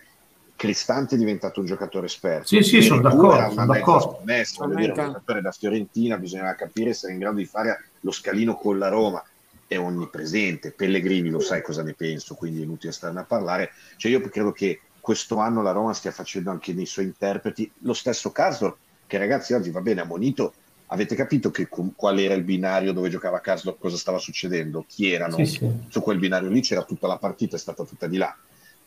Cristante 0.60 1.16
è 1.16 1.18
diventato 1.18 1.62
un 1.62 1.68
giocatore 1.68 2.08
esperto. 2.08 2.48
Sì, 2.48 2.64
sì, 2.64 2.82
sono 2.82 3.00
d'accordo. 3.00 3.50
Sono 3.54 3.66
d'accordo. 3.66 4.16
Scommessa, 4.18 4.66
un 4.66 4.76
giocatore 4.76 5.40
da 5.40 5.54
Fiorentina, 5.54 6.18
bisognava 6.18 6.54
capire 6.56 6.94
se 6.94 7.06
era 7.06 7.14
in 7.14 7.22
grado 7.22 7.38
di 7.38 7.46
fare 7.46 7.86
lo 8.02 8.12
scalino 8.12 8.58
con 8.58 8.78
la 8.78 8.90
Roma 8.90 9.24
è 9.66 9.80
onnipresente. 9.80 10.74
Pellegrini 10.74 11.30
lo 11.30 11.40
sai 11.40 11.62
cosa 11.62 11.82
ne 11.82 11.94
penso, 11.94 12.36
quindi 12.36 12.60
è 12.60 12.64
inutile 12.66 12.92
starne 12.92 13.22
a 13.22 13.24
parlare. 13.24 13.72
Cioè 13.96 14.12
io 14.12 14.20
credo 14.20 14.52
che 14.52 14.82
questo 15.00 15.38
anno 15.38 15.62
la 15.62 15.72
Roma 15.72 15.94
stia 15.94 16.12
facendo 16.12 16.52
anche 16.52 16.74
nei 16.74 16.86
suoi 16.86 17.06
interpreti 17.06 17.72
lo 17.84 17.94
stesso 17.94 18.34
caso 18.34 18.80
che 19.08 19.18
ragazzi 19.18 19.54
oggi 19.54 19.72
va 19.72 19.80
bene, 19.80 20.02
ammonito. 20.02 20.52
Avete 20.88 21.16
capito 21.16 21.52
che, 21.52 21.70
qual 21.70 22.20
era 22.20 22.34
il 22.34 22.44
binario 22.44 22.92
dove 22.92 23.08
giocava 23.08 23.40
Caslo, 23.40 23.78
cosa 23.80 23.96
stava 23.96 24.18
succedendo, 24.18 24.84
chi 24.86 25.10
erano? 25.10 25.38
Sì, 25.38 25.46
sì. 25.46 25.72
Su 25.88 26.02
quel 26.02 26.20
binario 26.20 26.50
lì 26.50 26.60
c'era 26.60 26.84
tutta 26.84 27.08
la 27.08 27.18
partita, 27.18 27.56
è 27.56 27.60
stata 27.60 27.86
tutta 27.86 28.08
di 28.08 28.18
là. 28.18 28.36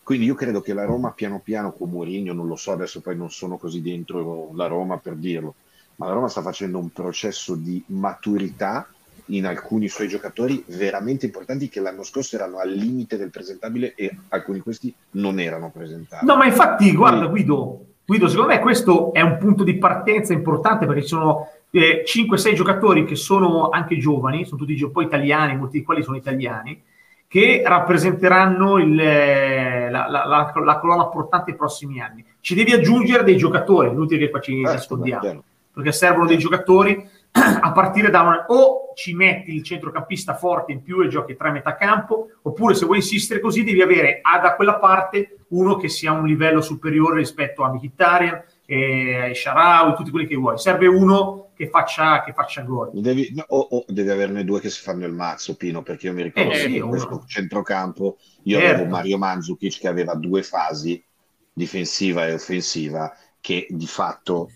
Quindi 0.03 0.27
io 0.27 0.35
credo 0.35 0.61
che 0.61 0.74
la 0.74 0.85
Roma 0.85 1.12
piano 1.12 1.41
piano 1.43 1.73
con 1.73 1.91
Mourinho, 1.91 2.33
non 2.33 2.49
lo 2.49 2.57
so, 2.57 2.73
adesso 2.73 3.01
poi 3.01 3.16
non 3.16 3.31
sono 3.31 3.57
così 3.57 3.81
dentro 3.81 4.51
la 4.55 4.66
Roma 4.66 4.99
per 4.99 5.15
dirlo, 5.15 5.55
ma 5.97 6.07
la 6.07 6.12
Roma 6.12 6.29
sta 6.29 6.43
facendo 6.43 6.79
un 6.79 6.91
processo 6.91 7.55
di 7.55 7.83
maturità 7.87 8.87
in 9.27 9.47
alcuni 9.47 9.89
suoi 9.89 10.09
giocatori 10.09 10.65
veramente 10.66 11.27
importanti 11.27 11.69
che 11.69 11.81
l'anno 11.81 12.03
scorso 12.03 12.35
erano 12.37 12.59
al 12.59 12.70
limite 12.70 13.16
del 13.16 13.31
presentabile 13.31 13.95
e 13.95 14.11
alcuni 14.29 14.59
di 14.59 14.62
questi 14.65 14.93
non 15.12 15.39
erano 15.39 15.70
presentabili. 15.70 16.31
No, 16.31 16.37
ma 16.37 16.47
infatti, 16.47 16.93
guarda 16.95 17.27
Guido, 17.27 17.87
Guido, 18.05 18.29
secondo 18.29 18.53
me 18.53 18.59
questo 18.59 19.12
è 19.12 19.20
un 19.20 19.39
punto 19.39 19.62
di 19.62 19.79
partenza 19.79 20.33
importante 20.33 20.87
perché 20.87 21.03
ci 21.03 21.09
sono 21.09 21.49
eh, 21.70 22.05
5-6 22.05 22.55
giocatori 22.55 23.05
che 23.05 23.15
sono 23.15 23.69
anche 23.69 23.97
giovani, 23.97 24.45
sono 24.45 24.59
tutti 24.65 24.83
un 24.83 24.91
po' 24.91 25.03
italiani, 25.03 25.57
molti 25.57 25.79
di 25.79 25.85
quali 25.85 26.03
sono 26.03 26.16
italiani, 26.16 26.83
che 27.29 27.62
rappresenteranno 27.65 28.79
il, 28.79 29.01
eh, 29.01 29.82
la, 29.93 30.09
la, 30.09 30.24
la, 30.24 30.52
la, 30.64 30.78
colonna 30.81 31.06
portante 31.06 31.51
nei 31.51 31.59
prossimi 31.59 32.01
anni. 32.01 32.24
Ci 32.40 32.56
devi 32.56 32.73
aggiungere 32.73 33.23
dei 33.23 33.36
giocatori, 33.36 33.90
inutile 33.90 34.24
che 34.24 34.31
qua 34.31 34.40
ci 34.40 34.59
eh, 34.59 34.62
nascondiamo, 34.62 35.44
perché 35.73 35.93
servono 35.93 36.27
dei 36.27 36.39
giocatori 36.39 37.09
a 37.31 37.70
partire 37.70 38.10
da 38.10 38.23
una, 38.23 38.47
o 38.48 38.93
ci 38.94 39.14
metti 39.14 39.55
il 39.55 39.62
centrocampista 39.62 40.35
forte 40.35 40.73
in 40.73 40.82
più 40.82 41.01
e 41.01 41.09
giochi 41.09 41.36
tre 41.36 41.52
metà 41.52 41.77
campo, 41.77 42.31
oppure 42.43 42.74
se 42.74 42.85
vuoi 42.85 42.98
insistere 42.98 43.40
così 43.40 43.62
devi 43.62 43.81
avere 43.81 44.19
a, 44.20 44.39
da 44.40 44.55
quella 44.55 44.74
parte 44.74 45.36
uno 45.48 45.77
che 45.77 45.89
sia 45.89 46.10
a 46.10 46.14
un 46.14 46.27
livello 46.27 46.60
superiore 46.60 47.16
rispetto 47.16 47.62
a 47.62 47.73
Mkhitaryan 47.73 48.43
e 48.73 49.15
a 49.16 49.35
Sharawi, 49.35 49.94
tutti 49.94 50.11
quelli 50.11 50.27
che 50.27 50.36
vuoi. 50.36 50.57
Serve 50.57 50.86
uno 50.86 51.51
che 51.55 51.69
faccia, 51.69 52.23
che 52.24 52.32
faccia 52.32 52.62
gol. 52.62 52.90
Devi, 52.94 53.31
o, 53.49 53.59
o, 53.59 53.85
devi 53.86 54.09
averne 54.09 54.44
due 54.44 54.61
che 54.61 54.70
si 54.70 54.81
fanno 54.81 55.05
il 55.05 55.12
mazzo, 55.12 55.57
Pino, 55.57 55.82
perché 55.82 56.07
io 56.07 56.15
mi 56.15 56.23
ricordo 56.23 56.53
eh, 56.53 56.57
sì, 56.57 56.81
questo 56.81 57.23
centrocampo, 57.27 58.16
io 58.44 58.59
certo. 58.59 58.74
avevo 58.74 58.89
Mario 58.89 59.19
Mandzukic 59.19 59.78
che 59.78 59.89
aveva 59.89 60.15
due 60.15 60.43
fasi, 60.43 61.05
difensiva 61.53 62.27
e 62.27 62.32
offensiva, 62.32 63.15
che 63.40 63.66
di 63.69 63.86
fatto 63.86 64.49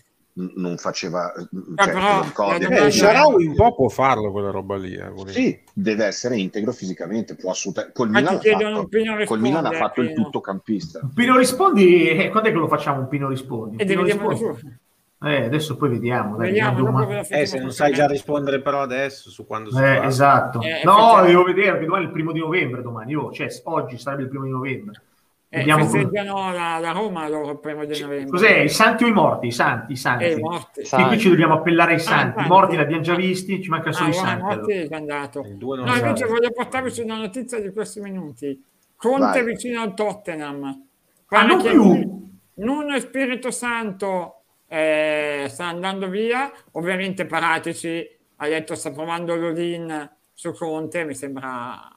non 0.55 0.77
faceva 0.77 1.31
cioè, 1.75 2.59
eh, 2.59 2.85
eh, 2.85 2.91
Sharawi 2.91 3.47
un 3.47 3.55
po' 3.55 3.73
può 3.73 3.89
farlo 3.89 4.31
quella 4.31 4.51
roba 4.51 4.75
lì 4.77 4.93
eh, 4.93 5.11
sì, 5.27 5.59
deve 5.73 6.05
essere 6.05 6.37
integro 6.37 6.71
fisicamente 6.71 7.35
può 7.35 7.51
assolutamente 7.51 7.93
col 7.95 8.09
Milan, 8.09 8.39
fatto, 8.39 8.89
col 9.25 9.39
Milan 9.39 9.65
ha 9.65 9.71
fatto 9.71 10.01
il 10.01 10.13
tutto 10.13 10.39
campista 10.39 11.01
Pino 11.13 11.37
rispondi 11.37 12.09
eh, 12.09 12.29
quando 12.29 12.49
è 12.49 12.51
che 12.51 12.57
lo 12.57 12.67
facciamo 12.67 12.99
un 12.99 13.07
Pino 13.07 13.29
rispondi? 13.29 13.83
Pino 13.83 14.03
rispondi? 14.03 14.85
Eh, 15.19 15.45
adesso 15.45 15.77
poi 15.77 15.89
vediamo. 15.89 16.37
Dai, 16.37 16.49
vediamo 16.51 17.09
eh, 17.29 17.45
se 17.47 17.59
non 17.59 17.71
sai 17.71 17.91
già 17.91 18.05
rispondere 18.05 18.61
però 18.61 18.81
adesso 18.81 19.31
su 19.31 19.47
quando 19.47 19.71
si 19.71 19.81
eh, 19.81 20.05
Esatto. 20.05 20.61
Eh, 20.61 20.81
no, 20.83 21.23
devo 21.25 21.43
vedere 21.43 21.79
che 21.79 21.85
domani 21.85 22.03
è 22.03 22.07
il 22.07 22.13
primo 22.13 22.31
di 22.31 22.39
novembre, 22.39 22.83
domani. 22.83 23.13
Io, 23.13 23.31
cioè, 23.31 23.47
oggi 23.63 23.97
sarebbe 23.97 24.23
il 24.23 24.29
primo 24.29 24.43
di 24.43 24.51
novembre. 24.51 25.01
Eh, 25.49 25.63
festeggiano 25.63 26.51
la, 26.51 26.77
la, 26.77 26.91
Roma 26.91 27.29
loro 27.29 27.51
il 27.51 27.59
primo 27.59 27.85
di 27.85 27.97
novembre. 28.01 28.29
Cos'è? 28.29 28.57
I 28.59 28.69
santi 28.69 29.05
o 29.05 29.07
i 29.07 29.13
morti? 29.13 29.47
I 29.47 29.51
santi, 29.51 29.93
i 29.93 29.95
santi. 29.95 30.25
Eh, 30.25 30.37
morti. 30.37 30.83
Santi. 30.83 31.07
qui 31.07 31.19
ci 31.19 31.29
dobbiamo 31.29 31.53
appellare 31.53 31.93
ai 31.93 31.99
ah, 31.99 32.01
santi. 32.01 32.39
Ah, 32.39 32.45
I 32.45 32.47
morti 32.49 32.75
li 32.75 32.81
abbiamo 32.81 33.01
già 33.01 33.15
visti, 33.15 33.63
ci 33.63 33.69
manca 33.69 33.93
solo 33.93 34.07
ah, 34.07 34.11
i 34.11 34.13
santi. 34.13 34.43
morti 34.43 34.71
è 34.73 34.87
andato. 34.93 35.45
No, 35.57 35.95
invece 35.95 36.25
voglio 36.25 36.51
portarvi 36.51 36.89
su 36.89 37.01
una 37.01 37.15
notizia 37.15 37.61
di 37.61 37.71
questi 37.71 38.01
minuti. 38.01 38.61
Conte 38.97 39.41
Vai. 39.41 39.45
vicino 39.45 39.81
al 39.81 39.93
Tottenham. 39.93 40.85
Ah, 41.27 41.45
non 41.45 41.61
più? 41.61 42.25
Nuno 42.55 42.99
Spirito 42.99 43.49
Santo 43.49 44.41
eh, 44.67 45.45
sta 45.47 45.65
andando 45.65 46.09
via. 46.09 46.51
Ovviamente 46.73 47.25
Paratici 47.25 48.05
ha 48.35 48.47
detto 48.49 48.75
sta 48.75 48.91
provando 48.91 49.33
l'Olin 49.35 50.11
su 50.33 50.51
Conte, 50.51 51.05
mi 51.05 51.15
sembra 51.15 51.96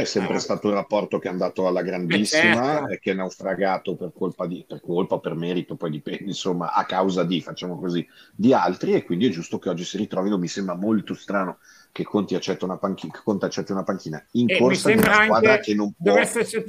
è 0.00 0.04
sempre 0.04 0.36
ah. 0.36 0.40
stato 0.40 0.68
un 0.68 0.74
rapporto 0.74 1.18
che 1.18 1.28
è 1.28 1.30
andato 1.30 1.66
alla 1.66 1.82
grandissima 1.82 2.54
certo. 2.54 2.88
e 2.88 2.98
che 2.98 3.10
è 3.12 3.14
naufragato 3.14 3.96
per 3.96 4.12
colpa 4.14 4.46
di, 4.46 4.64
per 4.66 4.80
colpa, 4.80 5.18
per 5.18 5.34
merito, 5.34 5.76
poi 5.76 5.90
dipende, 5.90 6.24
insomma, 6.24 6.72
a 6.72 6.84
causa 6.84 7.24
di, 7.24 7.40
facciamo 7.40 7.78
così, 7.78 8.06
di 8.34 8.52
altri 8.52 8.94
e 8.94 9.04
quindi 9.04 9.26
è 9.26 9.30
giusto 9.30 9.58
che 9.58 9.68
oggi 9.68 9.84
si 9.84 9.96
ritrovino. 9.96 10.38
Mi 10.38 10.48
sembra 10.48 10.74
molto 10.74 11.14
strano 11.14 11.58
che 11.92 12.04
Conti 12.04 12.34
accetta 12.34 12.64
una 12.64 12.78
panchina, 12.78 13.20
Conte 13.22 13.46
accetta 13.46 13.72
una 13.72 13.82
panchina 13.82 14.24
in 14.32 14.50
e 14.50 14.58
corsa 14.58 14.90
di 14.90 14.98
una 14.98 15.24
squadra 15.24 15.58
che 15.58 15.74
non 15.74 15.92
può 15.92 16.14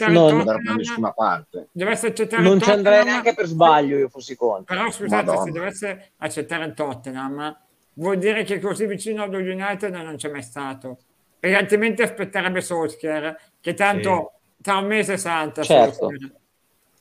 non 0.08 0.40
andare 0.40 0.62
da 0.64 0.74
nessuna 0.74 1.12
parte. 1.12 1.70
Dovesse 1.72 2.08
accettare 2.08 2.42
non 2.42 2.60
ci 2.60 2.72
andrei 2.72 3.04
neanche 3.04 3.34
per 3.34 3.46
sbaglio 3.46 3.98
io 3.98 4.10
fossi 4.10 4.36
Conte. 4.36 4.74
Però 4.74 4.90
scusate, 4.90 5.26
Madonna. 5.26 5.44
se 5.44 5.52
dovesse 5.52 6.12
accettare 6.18 6.66
il 6.66 6.74
Tottenham 6.74 7.58
vuol 7.94 8.18
dire 8.18 8.44
che 8.44 8.60
così 8.60 8.86
vicino 8.86 9.24
allo 9.24 9.38
United 9.38 9.94
non 9.94 10.16
c'è 10.16 10.30
mai 10.30 10.42
stato 10.42 11.00
perché 11.40 11.56
altrimenti 11.56 12.02
aspetterebbe 12.02 12.62
Solskjaer, 12.62 13.40
che 13.62 13.74
tanto 13.74 14.34
sì. 14.58 14.64
tra 14.64 14.78
un 14.78 14.88
mese 14.88 15.18
salta. 15.18 15.64
Certo. 15.64 16.10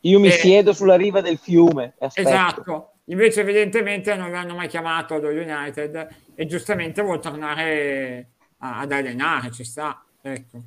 Io 0.03 0.21
mi 0.21 0.29
e... 0.29 0.33
siedo 0.33 0.73
sulla 0.73 0.97
riva 0.97 1.21
del 1.21 1.39
fiume. 1.39 1.95
Esatto, 2.15 2.93
invece 3.07 3.41
evidentemente 3.41 4.15
non 4.15 4.31
l'hanno 4.31 4.55
mai 4.55 4.69
chiamato 4.69 5.15
allo 5.15 5.31
United 5.31 6.09
e 6.35 6.47
giustamente 6.47 7.03
vuol 7.03 7.21
tornare 7.21 8.29
a, 8.59 8.79
ad 8.81 8.93
allenare, 8.93 9.51
ci 9.51 9.65
sta, 9.65 10.05
ecco. 10.23 10.63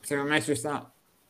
Secondo 0.00 0.30
me 0.30 0.40
ci 0.40 0.54
sta. 0.54 0.88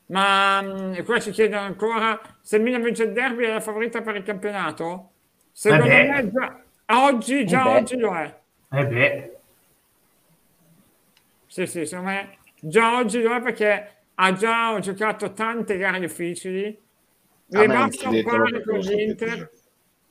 Ma 0.09 0.61
mh, 0.61 0.99
mm, 0.99 1.05
qua 1.05 1.19
ci 1.19 1.31
chiedono 1.31 1.63
ancora 1.63 2.21
se 2.43 2.59
Milan 2.59 2.83
vince 2.83 3.05
il 3.05 3.13
derby 3.13 3.45
è 3.45 3.53
la 3.53 3.61
favorita 3.61 4.03
per 4.03 4.17
il 4.17 4.23
campionato? 4.23 5.13
Secondo 5.51 5.87
eh 5.87 6.05
me 6.05 6.31
già, 6.31 6.63
oggi, 7.05 7.47
già 7.47 7.65
eh 7.65 7.79
oggi 7.79 7.97
lo 7.97 8.15
è. 8.15 8.39
Eh 8.73 8.87
beh. 8.87 9.36
Sì, 11.57 11.67
sì, 11.67 11.87
secondo 11.87 12.11
me 12.11 12.39
già 12.61 12.99
oggi 12.99 13.23
lo 13.23 13.35
è 13.35 13.41
perché 13.41 14.05
ha 14.15 14.33
già 14.35 14.79
giocato 14.79 15.33
tante 15.33 15.79
gare 15.79 15.99
difficili. 16.01 16.79
Le 17.49 17.67
basta 17.71 18.11
un 18.11 18.23
pari 18.23 18.63
con 18.63 18.79
l'Inter. 18.79 19.51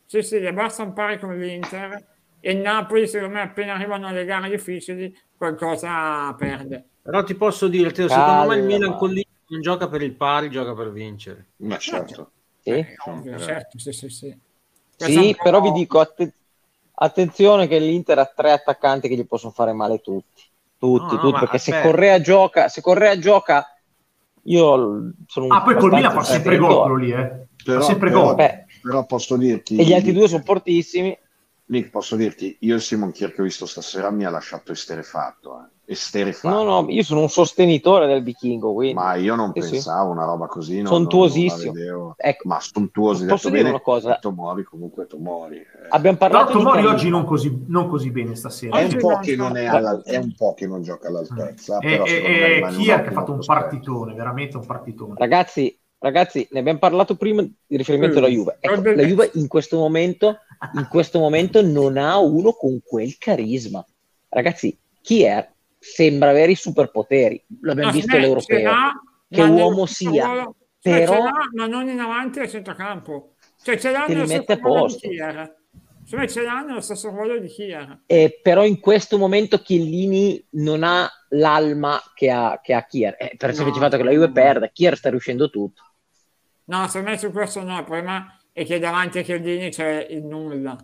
Sì, 0.08 0.24
sì, 0.24 0.40
le 0.40 0.54
basta 0.54 0.82
un 0.82 0.94
pari 0.94 1.20
con 1.20 1.38
l'Inter. 1.38 2.04
E 2.40 2.52
il 2.52 2.58
Napoli, 2.58 3.08
secondo 3.08 3.36
me, 3.36 3.42
appena 3.42 3.76
arrivano 3.76 4.10
le 4.12 4.26
gare 4.26 4.50
difficili, 4.50 5.16
qualcosa 5.38 6.34
perde. 6.34 6.90
Però 7.04 7.24
ti 7.24 7.36
posso 7.36 7.68
dire, 7.68 7.92
Teo, 7.92 8.10
secondo 8.10 8.44
me 8.48 8.56
il 8.56 8.64
Milan 8.64 8.98
con 8.98 9.10
l'Inter 9.12 9.34
non 9.50 9.62
gioca 9.62 9.88
per 9.88 10.02
il 10.02 10.16
pari, 10.16 10.50
gioca 10.50 10.74
per 10.74 10.92
vincere. 10.92 11.50
Ma 11.58 11.78
certo. 11.78 12.32
Sì, 12.62 12.72
eh, 12.72 12.96
certo, 13.38 13.78
sì, 13.78 13.92
sì, 13.92 14.10
sì. 14.10 14.40
Sì, 14.98 15.36
però 15.40 15.62
vi 15.62 15.72
dico, 15.72 16.00
att- 16.00 16.28
attenzione 16.96 17.68
che 17.68 17.78
l'Inter 17.78 18.18
ha 18.18 18.26
tre 18.26 18.52
attaccanti 18.52 19.08
che 19.08 19.16
gli 19.16 19.28
possono 19.28 19.52
fare 19.52 19.74
male 19.74 20.02
tutti 20.02 20.42
Tutti, 20.86 21.16
no, 21.16 21.22
tutti, 21.22 21.40
perché 21.40 21.58
se 21.58 21.82
Correa 21.82 22.22
gioca, 22.22 22.68
se 22.68 22.82
Correa 22.82 23.18
gioca, 23.18 23.66
io 24.44 25.12
sono 25.28 25.46
un 25.46 25.52
Ah, 25.52 25.62
poi 25.62 25.76
col 25.76 25.92
Milan 25.92 26.12
fa 26.12 26.24
sempre 26.24 26.58
gol 26.58 27.00
lì, 27.00 27.12
eh. 27.12 27.48
Però, 27.64 27.82
sempre 27.82 28.12
però, 28.12 28.36
però 28.36 29.06
posso 29.06 29.38
dirti... 29.38 29.76
E 29.78 29.84
gli 29.84 29.94
altri 29.94 30.14
due 30.14 30.28
sono 30.28 30.44
fortissimi. 30.46 31.18
Nick, 31.68 31.90
posso 31.90 32.16
dirti, 32.16 32.56
io 32.60 32.76
il 32.76 32.82
Simon 32.82 33.12
Kier 33.12 33.34
che 33.34 33.42
ho 33.42 33.44
visto 33.44 33.66
stasera 33.66 34.12
mi 34.12 34.24
ha 34.24 34.30
lasciato 34.30 34.72
esterefatto. 34.72 35.64
Eh 35.64 35.75
esterefatto. 35.86 36.64
No, 36.64 36.82
no, 36.82 36.86
io 36.90 37.04
sono 37.04 37.22
un 37.22 37.30
sostenitore 37.30 38.08
del 38.08 38.24
vichingo. 38.24 38.74
Quindi. 38.74 38.96
Ma 38.96 39.16
io 39.16 39.36
non 39.36 39.52
sì, 39.54 39.60
pensavo 39.60 40.12
sì. 40.12 40.18
una 40.18 40.26
roba 40.26 40.48
così. 40.48 40.78
Non, 40.78 40.88
sontuosissimo. 40.88 41.74
Non 41.74 42.14
ecco, 42.18 42.48
ma 42.48 42.60
sontuosi. 42.60 43.26
Posso 43.26 43.50
dire 43.50 43.62
bene, 43.62 43.76
una 43.76 43.84
cosa? 43.84 44.18
Tomori 44.20 44.64
comunque 44.64 45.06
Tomori. 45.06 45.58
Eh. 45.58 45.68
Abbiamo 45.90 46.18
parlato 46.18 46.48
Però 46.48 46.60
Tomori 46.60 46.86
oggi 46.86 47.10
non 47.10 47.26
così, 47.26 47.64
non 47.68 47.88
così, 47.88 48.12
bene 48.12 48.36
stasera. 48.36 48.78
È 48.78 48.84
un, 48.84 48.98
po 48.98 49.20
che 49.20 49.36
non 49.36 49.56
è, 49.58 49.66
alla, 49.66 50.02
è 50.04 50.18
un 50.18 50.34
po' 50.36 50.54
che 50.54 50.68
non 50.68 50.82
gioca 50.82 51.08
all'altezza. 51.08 51.80
E, 51.80 52.02
e, 52.06 52.62
e 52.64 52.68
chi 52.72 52.92
ha 52.92 53.04
fatto 53.12 53.32
un 53.32 53.46
partitone, 53.46 54.14
veramente 54.14 54.58
un 54.58 54.66
partitone. 54.66 55.14
Ragazzi, 55.18 55.78
ragazzi, 56.00 56.48
ne 56.52 56.60
abbiamo 56.60 56.80
parlato 56.80 57.16
prima 57.16 57.42
di 57.42 57.78
riferimento 57.78 58.18
alla 58.18 58.28
Juve. 58.28 58.58
Ecco, 58.60 58.82
la 58.82 59.04
Juve 59.04 59.32
in 59.36 59.48
questo 59.48 59.78
momento, 59.78 60.40
in 60.74 60.88
questo 60.90 61.20
momento 61.20 61.62
non 61.62 61.98
ha 61.98 62.18
uno 62.18 62.54
con 62.54 62.80
quel 62.84 63.18
carisma. 63.18 63.86
Ragazzi, 64.30 64.78
chi 65.02 65.24
è? 65.24 65.48
Sembra 65.86 66.30
avere 66.30 66.52
i 66.52 66.56
superpoteri. 66.56 67.44
L'abbiamo 67.62 67.92
no, 67.92 67.96
visto 67.96 68.18
l'europeo. 68.18 68.72
Che 69.30 69.42
uomo 69.42 69.86
sia. 69.86 70.26
Ruolo, 70.26 70.56
cioè 70.80 71.00
però... 71.06 71.24
ma 71.54 71.68
non 71.68 71.88
in 71.90 72.00
avanti 72.00 72.40
al 72.40 72.50
centrocampo. 72.50 73.36
Cioè 73.62 73.78
ce 73.78 73.92
l'ha 73.92 74.06
nello 74.06 74.26
stesso 74.26 74.60
ruolo 74.62 74.88
di 74.88 75.18
Cioè 76.08 76.28
ce 76.28 76.42
l'ha 76.42 76.62
nello 76.62 76.82
stesso 76.82 77.10
ruolo 77.10 77.40
di 77.40 77.48
Chiara. 77.48 78.02
Eh, 78.06 78.40
però 78.42 78.64
in 78.66 78.80
questo 78.80 79.18
momento 79.18 79.60
Chiellini 79.60 80.44
non 80.52 80.84
ha 80.84 81.10
l'alma 81.30 82.02
che 82.14 82.30
ha, 82.30 82.60
che 82.62 82.74
ha 82.74 82.84
Kier. 82.84 83.16
Eh, 83.18 83.36
per 83.38 83.50
il 83.50 83.56
semplice 83.56 83.80
fatto 83.80 83.98
che 83.98 84.04
la 84.04 84.12
Juve 84.12 84.32
perde, 84.32 84.72
Kier 84.72 84.96
sta 84.96 85.10
riuscendo 85.10 85.50
tutto. 85.50 85.82
No, 86.66 86.88
secondo 86.88 87.12
me 87.12 87.18
su 87.18 87.32
questo 87.32 87.62
no, 87.64 87.78
il 87.78 87.84
problema 87.84 88.40
è 88.52 88.66
che 88.66 88.80
davanti 88.80 89.20
a 89.20 89.22
Chiellini 89.22 89.70
c'è 89.70 90.08
il 90.10 90.24
nulla. 90.24 90.78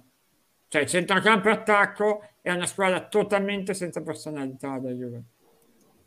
Cioè 0.67 0.85
centrocampo 0.85 1.49
e 1.49 1.51
attacco 1.51 2.23
è 2.41 2.51
una 2.51 2.65
squadra 2.65 3.07
totalmente 3.07 3.73
senza 3.73 4.01
personalità 4.01 4.79
da 4.79 4.89
Juve. 4.89 5.23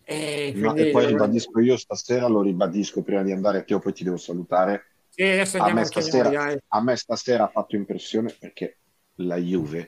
E, 0.03 0.53
no, 0.57 0.75
e 0.75 0.91
poi 0.91 1.07
ribadisco 1.07 1.61
io 1.61 1.77
stasera, 1.77 2.27
lo 2.27 2.43
ribadisco 2.43 3.03
prima 3.03 3.23
di 3.23 3.33
andare 3.33 3.59
a 3.59 3.63
te, 3.63 3.79
poi 3.79 3.93
ti 3.93 4.05
devo 4.05 4.17
salutare. 4.17 4.87
Sì, 5.09 5.23
a, 5.23 5.73
me 5.73 5.85
stasera, 5.85 6.59
a 6.67 6.83
me 6.83 6.97
stasera 6.97 7.45
ha 7.45 7.49
fatto 7.49 7.77
impressione 7.77 8.35
perché 8.39 8.79
la 9.17 9.37
Juve 9.37 9.87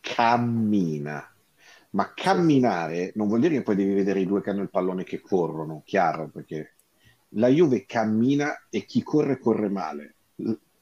cammina. 0.00 1.32
Ma 1.90 2.12
camminare 2.14 3.12
non 3.14 3.28
vuol 3.28 3.40
dire 3.40 3.54
che 3.56 3.62
poi 3.62 3.76
devi 3.76 3.94
vedere 3.94 4.20
i 4.20 4.26
due 4.26 4.42
che 4.42 4.50
hanno 4.50 4.62
il 4.62 4.70
pallone 4.70 5.04
che 5.04 5.20
corrono, 5.20 5.82
chiaro, 5.84 6.28
perché 6.28 6.74
la 7.30 7.48
Juve 7.48 7.84
cammina 7.84 8.66
e 8.70 8.84
chi 8.84 9.02
corre 9.02 9.38
corre 9.38 9.68
male. 9.68 10.14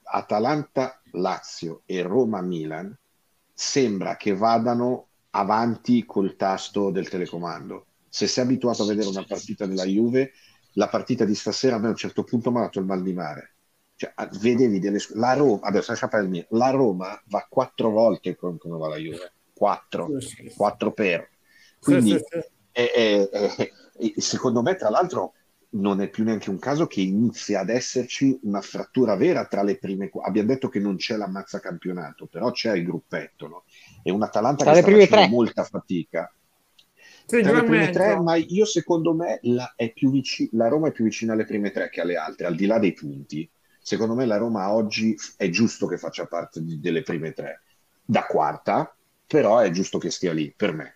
Atalanta, 0.03 1.01
Lazio 1.13 1.83
e 1.87 2.03
Roma, 2.03 2.41
Milan 2.41 2.97
sembra 3.59 4.17
che 4.17 4.37
vadano 4.37 5.07
avanti 5.31 6.05
col 6.05 6.37
tasto 6.37 6.91
del 6.91 7.09
telecomando. 7.09 7.87
Se 8.07 8.27
sei 8.27 8.45
abituato 8.45 8.83
a 8.83 8.87
vedere 8.87 9.09
una 9.09 9.25
partita 9.25 9.65
della 9.65 9.85
Juve, 9.85 10.33
la 10.73 10.89
partita 10.89 11.25
di 11.25 11.35
stasera 11.35 11.77
a 11.77 11.79
me 11.79 11.87
a 11.87 11.91
un 11.91 11.97
certo 11.97 12.23
punto 12.23 12.51
mi 12.51 12.59
ha 12.59 12.63
dato 12.63 12.81
il 12.81 12.85
mal 12.85 13.03
di 13.03 13.15
mare. 13.15 13.55
Cioè, 13.97 14.13
vedevi 14.41 14.79
delle 14.79 14.99
la 15.15 15.33
Roma, 15.33 15.61
adesso 15.63 15.93
lascia 15.93 16.11
mio, 16.25 16.45
la 16.51 16.69
Roma 16.69 17.19
va 17.29 17.47
quattro 17.49 17.89
volte 17.89 18.37
come 18.37 18.59
va 18.61 18.89
la 18.89 18.97
Juve, 18.97 19.33
quattro, 19.55 20.11
quattro 20.55 20.93
per. 20.93 21.27
Quindi 21.81 22.11
sì, 22.11 22.19
sì, 22.19 22.41
sì. 22.41 22.49
È, 22.73 22.91
è, 22.93 23.29
è, 23.29 24.21
secondo 24.21 24.61
me, 24.61 24.77
tra 24.77 24.91
l'altro, 24.91 25.33
non 25.79 26.01
è 26.01 26.09
più 26.09 26.25
neanche 26.25 26.51
un 26.51 26.59
caso 26.59 26.87
che 26.87 27.01
inizia 27.01 27.61
ad 27.61 27.69
esserci 27.69 28.39
una 28.43 28.61
frattura 28.61 29.15
vera 29.17 29.47
tra 29.47 29.63
le 29.63 29.79
prime 29.79 30.11
abbiamo 30.23 30.49
detto 30.49 30.69
che 30.69 30.81
non 30.81 30.97
c'è 30.97 31.17
l'ammazza 31.17 31.61
campionato 31.61 32.27
però 32.27 32.51
c'è 32.51 32.75
il 32.75 32.85
gruppetto 32.85 33.49
no? 33.49 33.65
e 34.03 34.11
un 34.11 34.23
Atalanta 34.23 34.65
tra 34.65 34.73
che 34.73 34.81
sta 34.81 34.91
facendo 34.91 35.17
tre. 35.17 35.29
molta 35.29 35.65
fatica. 35.65 36.33
Sì, 37.29 37.43
tra 37.43 37.53
le 37.53 37.65
prime 37.65 37.91
tre 37.91 38.21
ma 38.21 38.37
io 38.37 38.65
secondo 38.65 39.13
me 39.13 39.41
la, 39.43 39.75
vic- 39.77 40.49
la, 40.53 40.69
Roma 40.69 40.89
è 40.89 40.93
più 40.93 41.05
vicina 41.05 41.33
alle 41.33 41.45
prime 41.45 41.73
tre 41.73 41.89
che 41.91 42.01
alle 42.01 42.17
altre 42.17 42.47
al 42.47 42.55
di 42.55 42.67
là 42.67 42.79
dei 42.79 42.93
punti. 42.93 43.49
Secondo 43.81 44.15
me 44.15 44.27
la 44.27 44.37
Roma 44.37 44.73
oggi 44.73 45.17
è 45.37 45.49
giusto 45.49 45.87
che 45.87 45.99
faccia 45.99 46.27
parte 46.27 46.63
di, 46.63 46.81
delle 46.81 47.03
prime 47.03 47.33
tre. 47.33 47.63
Da 48.05 48.25
quarta 48.25 48.95
però 49.27 49.59
è 49.59 49.71
giusto 49.71 49.99
che 49.99 50.11
stia 50.11 50.33
lì 50.33 50.53
per 50.57 50.73
me 50.73 50.96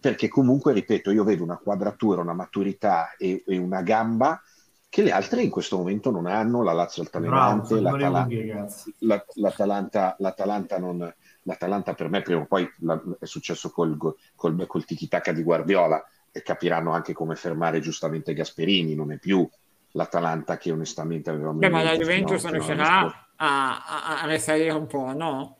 perché 0.00 0.28
comunque, 0.28 0.72
ripeto, 0.72 1.10
io 1.10 1.24
vedo 1.24 1.44
una 1.44 1.58
quadratura, 1.58 2.22
una 2.22 2.32
maturità 2.32 3.14
e, 3.16 3.44
e 3.46 3.58
una 3.58 3.82
gamba 3.82 4.40
che 4.88 5.02
le 5.02 5.12
altre 5.12 5.42
in 5.42 5.50
questo 5.50 5.76
momento 5.76 6.10
non 6.10 6.26
hanno, 6.26 6.62
la 6.62 6.72
Lazio 6.72 7.02
altalenante, 7.02 7.80
l'Atalanta, 7.80 8.26
la, 8.98 9.24
l'Atalanta, 9.34 10.16
l'Atalanta, 10.18 10.78
non, 10.78 11.14
l'Atalanta 11.42 11.94
per 11.94 12.08
me 12.08 12.22
prima 12.22 12.40
o 12.40 12.46
poi 12.46 12.68
la, 12.78 13.00
è 13.20 13.24
successo 13.24 13.70
col, 13.70 13.96
col, 14.34 14.66
col 14.66 14.84
tiki-taka 14.84 15.30
di 15.32 15.44
Guardiola 15.44 16.04
e 16.32 16.42
capiranno 16.42 16.90
anche 16.90 17.12
come 17.12 17.36
fermare 17.36 17.78
giustamente 17.78 18.34
Gasperini, 18.34 18.96
non 18.96 19.12
è 19.12 19.18
più 19.18 19.48
l'Atalanta 19.92 20.56
che 20.56 20.72
onestamente 20.72 21.30
aveva... 21.30 21.52
Beh, 21.52 21.68
ma 21.68 21.82
la 21.82 21.96
Juventus 21.96 22.42
non 22.42 22.52
riuscirà 22.54 23.28
a, 23.36 23.84
a, 23.86 24.22
a 24.22 24.26
risalire 24.26 24.72
un 24.72 24.86
po', 24.86 25.12
no? 25.14 25.58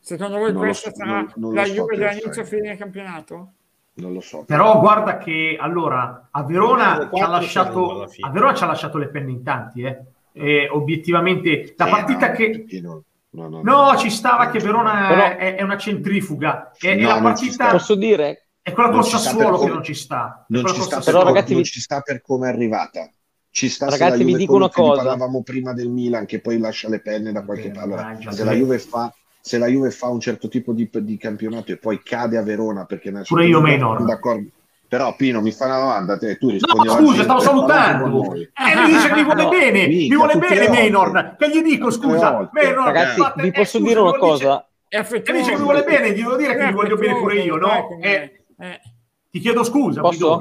Secondo 0.00 0.38
voi 0.38 0.52
non 0.52 0.62
questa 0.62 0.90
so, 0.90 0.96
sarà 0.96 1.20
non, 1.20 1.32
non 1.36 1.54
la 1.54 1.64
Juve 1.64 1.96
dall'inizio 1.96 2.44
fine 2.44 2.70
del 2.70 2.78
campionato? 2.78 3.52
Non 3.94 4.12
lo 4.12 4.20
so. 4.20 4.44
Però 4.46 4.80
guarda 4.80 5.18
che 5.18 5.56
allora 5.60 6.28
a 6.30 6.42
Verona, 6.44 7.10
ci 7.12 7.20
ha, 7.20 7.28
lasciato, 7.28 8.02
a 8.02 8.30
Verona 8.30 8.54
ci 8.54 8.62
ha 8.62 8.66
lasciato 8.66 8.98
le 8.98 9.08
penne 9.08 9.30
in 9.30 9.42
tanti, 9.42 9.82
eh. 9.82 10.00
E 10.34 10.68
obiettivamente 10.70 11.74
la 11.76 11.86
eh, 11.86 11.90
partita 11.90 12.28
no, 12.28 12.34
che... 12.34 12.66
No, 12.80 13.04
no, 13.30 13.48
no, 13.48 13.62
no, 13.62 13.96
ci 13.98 14.08
stava 14.08 14.48
che 14.48 14.60
Verona 14.60 15.08
Però... 15.08 15.22
è, 15.36 15.56
è, 15.56 15.62
una 15.62 15.76
centrifuga. 15.76 16.72
È, 16.76 16.88
è 16.88 17.00
la 17.00 17.20
partita... 17.20 17.70
Posso 17.70 17.94
dire? 17.94 18.46
È 18.62 18.72
quella 18.72 18.90
con 18.90 19.04
Sassuolo 19.04 19.58
che 19.58 19.68
non 19.68 19.82
ci 19.82 19.92
sta. 19.92 20.44
Non, 20.48 20.66
ci 20.68 20.80
sta, 20.80 21.00
però, 21.00 21.22
ragazzi, 21.22 21.52
non 21.52 21.64
ci 21.64 21.80
sta 21.80 22.00
per 22.00 22.22
come 22.22 22.48
è 22.48 22.52
arrivata. 22.52 23.10
Ci 23.50 23.68
sta 23.68 23.90
ragazzi, 23.90 24.24
vi 24.24 24.36
dico 24.36 24.54
una 24.54 24.70
cosa. 24.70 25.02
Parlavamo 25.02 25.42
prima 25.42 25.74
del 25.74 25.90
Milan 25.90 26.24
che 26.24 26.40
poi 26.40 26.58
lascia 26.58 26.88
le 26.88 27.00
penne 27.00 27.32
da 27.32 27.44
qualche 27.44 27.70
parte. 27.70 27.82
Allora, 27.82 28.16
se 28.30 28.44
la 28.44 28.52
Juve 28.52 28.78
fa 28.78 29.12
se 29.44 29.58
la 29.58 29.66
Juve 29.66 29.90
fa 29.90 30.06
un 30.06 30.20
certo 30.20 30.46
tipo 30.46 30.72
di, 30.72 30.88
di 30.92 31.16
campionato 31.16 31.72
e 31.72 31.76
poi 31.76 32.00
cade 32.00 32.38
a 32.38 32.42
Verona 32.42 32.84
perché 32.84 33.10
pure 33.26 33.46
io 33.46 33.60
Menor 33.60 34.04
d'accordo. 34.04 34.48
Però 34.86 35.16
Pino 35.16 35.40
mi 35.40 35.50
fa 35.50 35.64
una 35.64 35.80
domanda 35.80 36.16
te, 36.16 36.38
tu 36.38 36.50
rispondi 36.50 36.86
no 36.86 36.94
scusa 36.94 37.22
stavo 37.24 37.40
salutando. 37.40 38.34
Eh, 38.34 38.46
mi 38.76 38.92
dice 38.92 39.08
che 39.08 39.14
mi 39.14 39.24
vuole 39.24 39.42
no, 39.42 39.48
bene 39.48 39.86
mica, 39.88 40.14
mi 40.14 40.16
vuole 40.16 40.36
bene 40.36 40.68
Menor 40.68 41.36
che 41.36 41.50
gli 41.50 41.60
dico 41.60 41.90
scusa 41.90 42.48
Menor 42.52 42.84
ragazzi 42.84 43.20
fate, 43.20 43.42
vi 43.42 43.48
eh, 43.48 43.52
posso 43.52 43.78
dire 43.80 43.98
una 43.98 44.16
cosa? 44.16 44.64
dice, 44.88 45.16
e 45.16 45.32
dice 45.32 45.50
che 45.50 45.56
mi 45.56 45.62
vuole 45.62 45.82
bene 45.82 46.12
gli 46.12 46.22
devo 46.22 46.36
dire 46.36 46.54
che 46.54 46.64
mi 46.66 46.72
voglio 46.72 46.96
bene 46.96 47.18
pure 47.18 47.40
io 47.40 47.56
no? 47.56 47.98
Eh, 48.00 48.44
eh. 48.58 48.80
ti 49.28 49.40
chiedo 49.40 49.64
scusa 49.64 50.02
Posso? 50.02 50.38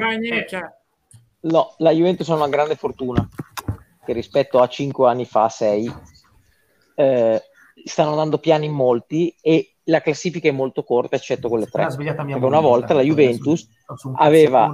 no 1.40 1.73
la 1.78 1.91
Juventus 1.91 2.30
è 2.30 2.34
una 2.34 2.49
grande 2.49 2.76
fortuna 2.76 3.28
che 4.06 4.14
rispetto 4.14 4.60
a 4.60 4.68
5 4.68 5.10
anni 5.10 5.26
fa 5.26 5.49
6 5.49 5.95
eh, 6.95 7.44
stanno 7.86 8.12
andando 8.12 8.38
piani 8.38 8.66
in 8.66 8.74
molti 8.74 9.36
e 9.41 9.76
la 9.86 10.02
classifica 10.02 10.48
è 10.48 10.52
molto 10.52 10.84
corta, 10.84 11.16
eccetto 11.16 11.49
quelle 11.49 11.66
tre. 11.66 11.88
Perché 11.88 12.34
una 12.34 12.60
volta 12.60 12.94
la 12.94 13.02
Juventus 13.02 13.68
aveva 14.16 14.68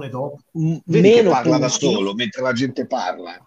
m- 0.52 0.76
meno 0.84 1.30
parla 1.30 1.58
punti. 1.58 1.60
da 1.60 1.68
solo 1.68 2.14
mentre 2.14 2.42
la 2.42 2.52
gente 2.52 2.86
parla. 2.86 3.40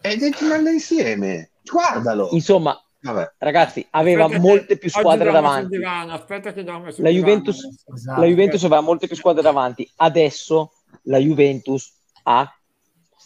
E 0.00 0.34
manda 0.42 0.70
insieme, 0.70 1.50
guardalo. 1.64 2.28
Insomma, 2.32 2.80
Vabbè. 3.00 3.32
ragazzi, 3.38 3.86
aveva 3.90 4.24
aspetta 4.24 4.42
molte 4.42 4.78
più 4.78 4.90
squadre 4.90 5.30
davanti. 5.32 5.78
la, 5.78 7.10
Juventus, 7.10 7.68
esatto. 7.94 8.20
la 8.20 8.26
Juventus 8.26 8.64
aveva 8.64 8.80
molte 8.80 9.06
più 9.06 9.16
squadre 9.16 9.42
davanti. 9.42 9.90
Adesso 9.96 10.72
la 11.02 11.18
Juventus 11.18 11.92
ha 12.24 12.50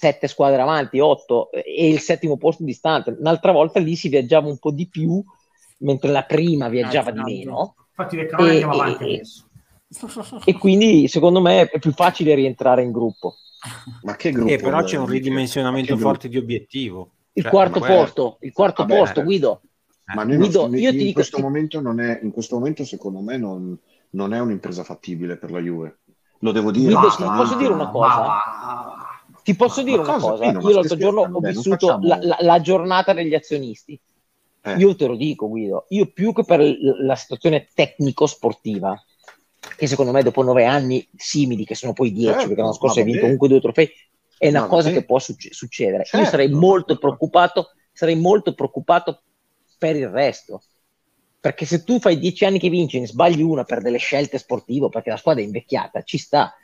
sette 0.01 0.29
squadre 0.29 0.63
avanti, 0.63 0.99
otto 0.99 1.51
e 1.53 1.89
il 1.89 2.01
settimo 2.01 2.39
posto 2.39 2.65
distante. 2.65 3.15
Un'altra 3.19 3.53
volta 3.53 3.79
lì 3.81 3.97
si 3.97 4.09
viaggiava 4.09 4.49
un 4.49 4.57
po' 4.57 4.71
di 4.71 4.89
più, 4.89 5.23
mentre 5.81 6.11
la 6.11 6.23
prima 6.23 6.71
viaggiava 6.71 7.11
eh, 7.11 7.13
di 7.13 7.21
meno. 7.21 7.75
Infatti 7.91 8.17
le 8.17 8.27
cronache 8.27 8.51
andiamo 8.51 8.73
avanti 8.73 9.03
e, 9.03 9.15
adesso. 9.15 9.45
E 10.47 10.55
quindi 10.55 11.07
secondo 11.07 11.43
me 11.43 11.69
è 11.69 11.79
più 11.79 11.93
facile 11.93 12.35
rientrare 12.35 12.83
in 12.83 12.93
gruppo. 12.93 13.35
Ma 14.05 14.17
che 14.17 14.31
gruppo? 14.31 14.51
Eh, 14.51 14.57
però 14.57 14.83
c'è 14.85 14.97
un 14.97 15.07
ridimensionamento 15.07 15.99
forte 15.99 16.31
di 16.31 16.39
obiettivo. 16.39 17.11
Il 17.35 17.43
cioè, 17.43 17.53
quarto 17.53 17.81
posto, 17.81 18.39
il 18.41 18.53
quarto 18.53 18.87
Vabbè, 18.87 18.99
posto, 18.99 19.23
Guido. 19.23 19.61
Ma 20.15 20.25
Guido, 20.25 20.63
non, 20.63 20.79
io 20.79 20.91
in, 20.91 20.97
ti 20.97 21.05
dico, 21.05 21.13
questo 21.13 21.41
momento 21.41 21.81
non 21.83 22.01
è, 22.01 22.21
in 22.23 22.31
questo 22.31 22.57
momento 22.57 22.85
secondo 22.85 23.21
me 23.21 23.37
non, 23.37 23.79
non, 24.11 24.33
è 24.33 24.41
un'impresa 24.41 24.83
fattibile 24.83 25.37
per 25.37 25.51
la 25.51 25.61
Juve. 25.61 25.99
Lo 26.39 26.53
devo 26.53 26.71
dire. 26.71 26.95
Guido, 26.95 27.15
ma, 27.19 27.37
posso 27.37 27.57
dire 27.57 27.73
una 27.73 27.91
cosa? 27.91 28.17
Ma, 28.17 29.00
ti 29.43 29.55
posso 29.55 29.83
dire 29.83 29.99
una 29.99 30.19
cosa? 30.19 30.49
Pino, 30.49 30.61
Io 30.61 30.75
l'altro 30.75 30.97
giorno 30.97 31.21
ho 31.21 31.41
vissuto 31.41 31.71
facciamo... 31.71 32.07
la, 32.07 32.19
la, 32.23 32.37
la, 32.41 32.61
giornata 32.61 33.13
degli 33.13 33.35
azionisti. 33.35 33.99
Eh. 34.63 34.75
Io 34.77 34.95
te 34.95 35.07
lo 35.07 35.17
dico, 35.17 35.49
Guido, 35.49 35.87
io 35.89 36.07
più 36.13 36.33
che 36.33 36.45
per 36.45 36.61
la 36.61 37.15
situazione 37.17 37.69
tecnico-sportiva, 37.73 39.03
che 39.77 39.87
secondo 39.87 40.13
me 40.13 40.23
dopo 40.23 40.43
nove 40.43 40.65
anni 40.65 41.07
simili, 41.17 41.65
che 41.65 41.75
sono 41.75 41.93
poi 41.93 42.13
dieci, 42.13 42.33
certo, 42.33 42.47
perché 42.47 42.61
l'anno 42.61 42.75
scorso 42.75 42.99
hai 42.99 43.05
vinto 43.05 43.21
comunque 43.23 43.49
due 43.49 43.61
trofei, 43.61 43.91
è 44.37 44.49
una 44.49 44.67
cosa 44.67 44.91
che 44.91 45.05
può 45.05 45.19
succe- 45.19 45.53
succedere. 45.53 46.05
Certo, 46.05 46.25
Io 46.25 46.31
sarei 46.31 46.49
molto 46.51 46.97
preoccupato, 46.99 47.73
sarei 47.93 48.17
molto 48.17 48.55
preoccupato 48.55 49.23
per 49.79 49.97
il 49.97 50.09
resto. 50.09 50.63
Perché 51.41 51.65
se 51.65 51.85
tu 51.85 51.99
fai 51.99 52.19
dieci 52.19 52.45
anni 52.45 52.59
che 52.59 52.69
vinci 52.69 52.99
e 52.99 53.01
ne 53.01 53.07
sbagli 53.07 53.41
una 53.41 53.65
per 53.65 53.81
delle 53.81 53.97
scelte 53.97 54.37
sportive, 54.37 54.91
perché 54.91 55.09
la 55.09 55.17
squadra 55.17 55.43
è 55.43 55.45
invecchiata, 55.47 56.03
ci 56.03 56.19
sta. 56.19 56.55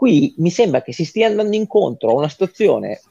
Qui 0.00 0.32
mi 0.38 0.48
sembra 0.48 0.80
che 0.80 0.94
si 0.94 1.04
stia 1.04 1.26
andando 1.26 1.54
incontro 1.54 2.08
a 2.08 2.14
una 2.14 2.28
situazione, 2.30 3.02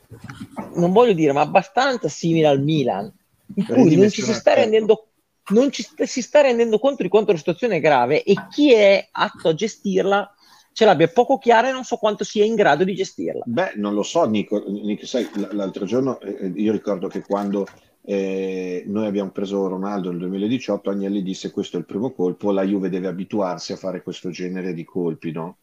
non 0.74 0.92
voglio 0.92 1.14
dire, 1.14 1.34
ma 1.34 1.42
abbastanza 1.42 2.10
simile 2.10 2.48
al 2.48 2.64
Milan, 2.64 3.14
in 3.54 3.64
cui 3.64 3.96
non 3.96 4.10
ci 4.10 4.24
si 4.24 4.34
sta 4.34 4.56
rendendo 4.56 5.10
non 5.50 5.70
ci 5.72 5.86
si 5.96 6.22
sta 6.24 6.42
rendendo 6.42 6.80
conto 6.80 7.04
di 7.04 7.10
quanto 7.10 7.32
la 7.32 7.38
situazione 7.38 7.76
è 7.76 7.80
grave 7.80 8.24
e 8.24 8.34
chi 8.50 8.74
è 8.74 9.08
atto 9.12 9.50
a 9.50 9.54
gestirla 9.54 10.34
ce 10.72 10.86
l'abbia 10.86 11.10
poco 11.10 11.38
chiara 11.38 11.70
e 11.70 11.74
non 11.74 11.84
so 11.84 11.98
quanto 11.98 12.24
sia 12.24 12.44
in 12.44 12.56
grado 12.56 12.84
di 12.84 12.96
gestirla. 12.96 13.44
Beh, 13.46 13.74
non 13.76 13.94
lo 13.94 14.02
so, 14.02 14.26
Nico. 14.26 14.64
Nico 14.68 15.06
sai, 15.06 15.30
l'altro 15.52 15.86
giorno 15.86 16.20
eh, 16.20 16.38
eh, 16.42 16.48
io 16.56 16.72
ricordo 16.72 17.08
che 17.08 17.22
quando 17.22 17.68
eh, 18.02 18.84
noi 18.88 19.06
abbiamo 19.06 19.30
preso 19.30 19.68
Ronaldo 19.68 20.10
nel 20.10 20.22
2018, 20.22 20.90
Agnelli 20.90 21.22
disse 21.22 21.52
questo 21.52 21.78
è 21.78 21.80
il 21.82 21.86
primo 21.86 22.10
colpo, 22.14 22.52
la 22.52 22.64
Juve 22.64 22.90
deve 22.90 23.06
abituarsi 23.06 23.74
a 23.74 23.78
fare 23.78 24.02
questo 24.02 24.32
genere 24.32 24.74
di 24.74 24.84
colpi, 24.84 25.32
no? 25.32 25.58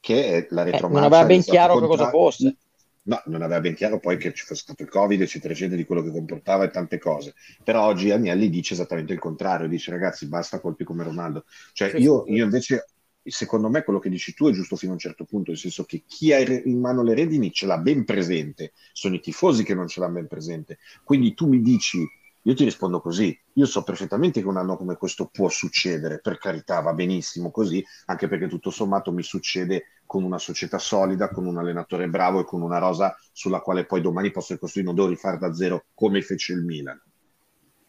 Che 0.00 0.24
è 0.24 0.46
la 0.50 0.62
retromarcia. 0.62 0.88
Eh, 0.88 1.00
non 1.00 1.04
aveva 1.04 1.24
ben 1.26 1.42
chiaro 1.42 1.78
che 1.78 1.86
cosa 1.86 2.08
fosse. 2.08 2.56
No, 3.02 3.22
non 3.26 3.42
aveva 3.42 3.60
ben 3.60 3.74
chiaro 3.74 3.98
poi 3.98 4.16
che 4.18 4.32
ci 4.32 4.44
fosse 4.44 4.62
stato 4.62 4.82
il 4.82 4.88
Covid, 4.88 5.20
eccetera, 5.20 5.52
eccetera, 5.52 5.76
di 5.76 5.84
quello 5.84 6.02
che 6.02 6.10
comportava 6.10 6.64
e 6.64 6.70
tante 6.70 6.98
cose. 6.98 7.34
Però 7.64 7.84
oggi 7.84 8.10
Agnelli 8.10 8.50
dice 8.50 8.74
esattamente 8.74 9.12
il 9.12 9.18
contrario, 9.18 9.68
dice 9.68 9.90
ragazzi 9.90 10.26
basta 10.26 10.60
colpi 10.60 10.84
come 10.84 11.04
Ronaldo. 11.04 11.44
Cioè 11.72 11.90
sì, 11.90 11.96
io, 11.98 12.24
sì. 12.26 12.32
io 12.32 12.44
invece 12.44 12.86
secondo 13.22 13.68
me 13.68 13.82
quello 13.84 13.98
che 13.98 14.08
dici 14.08 14.32
tu 14.34 14.48
è 14.48 14.52
giusto 14.52 14.76
fino 14.76 14.92
a 14.92 14.94
un 14.94 15.00
certo 15.00 15.24
punto, 15.24 15.50
nel 15.50 15.58
senso 15.58 15.84
che 15.84 16.04
chi 16.06 16.32
ha 16.32 16.38
in 16.38 16.78
mano 16.78 17.02
le 17.02 17.14
redini 17.14 17.52
ce 17.52 17.66
l'ha 17.66 17.78
ben 17.78 18.04
presente, 18.04 18.72
sono 18.92 19.14
i 19.14 19.20
tifosi 19.20 19.64
che 19.64 19.74
non 19.74 19.88
ce 19.88 20.00
l'hanno 20.00 20.14
ben 20.14 20.26
presente. 20.26 20.78
Quindi 21.04 21.34
tu 21.34 21.48
mi 21.48 21.60
dici, 21.60 22.06
io 22.42 22.54
ti 22.54 22.64
rispondo 22.64 23.00
così, 23.00 23.38
io 23.54 23.66
so 23.66 23.82
perfettamente 23.82 24.40
che 24.40 24.46
un 24.46 24.56
anno 24.56 24.76
come 24.76 24.96
questo 24.96 25.28
può 25.30 25.48
succedere, 25.48 26.20
per 26.20 26.38
carità 26.38 26.80
va 26.80 26.94
benissimo 26.94 27.50
così, 27.50 27.84
anche 28.06 28.28
perché 28.28 28.48
tutto 28.48 28.70
sommato 28.70 29.12
mi 29.12 29.22
succede 29.22 30.00
con 30.06 30.24
una 30.24 30.38
società 30.38 30.78
solida, 30.78 31.28
con 31.28 31.46
un 31.46 31.58
allenatore 31.58 32.08
bravo 32.08 32.40
e 32.40 32.44
con 32.44 32.62
una 32.62 32.78
rosa 32.78 33.14
sulla 33.32 33.60
quale 33.60 33.84
poi 33.84 34.00
domani 34.00 34.30
posso 34.30 34.54
ricostruire, 34.54 34.88
non 34.88 34.96
devo 34.96 35.14
rifare 35.14 35.38
da 35.38 35.52
zero 35.52 35.84
come 35.94 36.22
fece 36.22 36.54
il 36.54 36.64
Milan. 36.64 37.00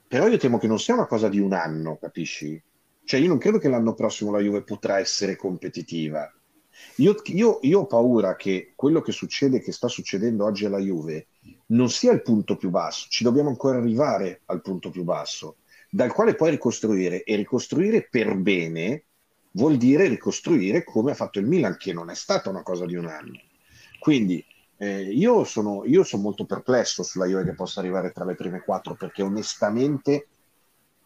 Però 0.07 0.28
io 0.28 0.38
temo 0.38 0.57
che 0.57 0.68
non 0.68 0.80
sia 0.80 0.94
una 0.94 1.07
cosa 1.07 1.30
di 1.30 1.40
un 1.40 1.53
anno, 1.53 1.98
capisci? 1.98 2.61
Cioè 3.03 3.19
io 3.19 3.30
non 3.30 3.38
credo 3.38 3.57
che 3.57 3.69
l'anno 3.69 3.94
prossimo 3.94 4.32
la 4.32 4.40
Juve 4.40 4.64
potrà 4.64 4.99
essere 4.99 5.38
competitiva. 5.38 6.30
Io, 6.98 7.15
io, 7.26 7.60
io, 7.61 7.80
ho 7.81 7.85
paura 7.85 8.35
che 8.35 8.73
quello 8.76 9.02
che 9.02 9.11
succede, 9.11 9.61
che 9.61 9.72
sta 9.72 9.88
succedendo 9.88 10.45
oggi 10.45 10.65
alla 10.65 10.80
Juve, 10.80 11.27
non 11.68 11.89
sia 11.89 12.11
il 12.11 12.22
punto 12.22 12.56
più 12.57 12.69
basso, 12.69 13.07
ci 13.10 13.23
dobbiamo 13.23 13.49
ancora 13.49 13.77
arrivare 13.77 14.41
al 14.45 14.61
punto 14.61 14.89
più 14.89 15.03
basso, 15.03 15.57
dal 15.89 16.11
quale 16.11 16.35
poi 16.35 16.52
ricostruire 16.52 17.23
e 17.23 17.35
ricostruire 17.35 18.07
per 18.10 18.35
bene 18.35 19.03
vuol 19.52 19.77
dire 19.77 20.07
ricostruire 20.07 20.84
come 20.84 21.11
ha 21.11 21.15
fatto 21.15 21.39
il 21.39 21.48
Milan, 21.48 21.77
che 21.77 21.93
non 21.93 22.10
è 22.10 22.15
stata 22.15 22.49
una 22.49 22.64
cosa 22.64 22.85
di 22.85 22.95
un 22.95 23.07
anno. 23.07 23.39
Quindi 23.99 24.43
eh, 24.77 25.02
io, 25.02 25.43
sono, 25.43 25.84
io 25.85 26.03
sono 26.03 26.23
molto 26.23 26.45
perplesso 26.45 27.03
sulla 27.03 27.26
Juve 27.26 27.43
che 27.43 27.53
possa 27.53 27.80
arrivare 27.80 28.11
tra 28.11 28.26
le 28.26 28.35
prime 28.35 28.61
quattro, 28.61 28.95
perché 28.95 29.22
onestamente 29.22 30.27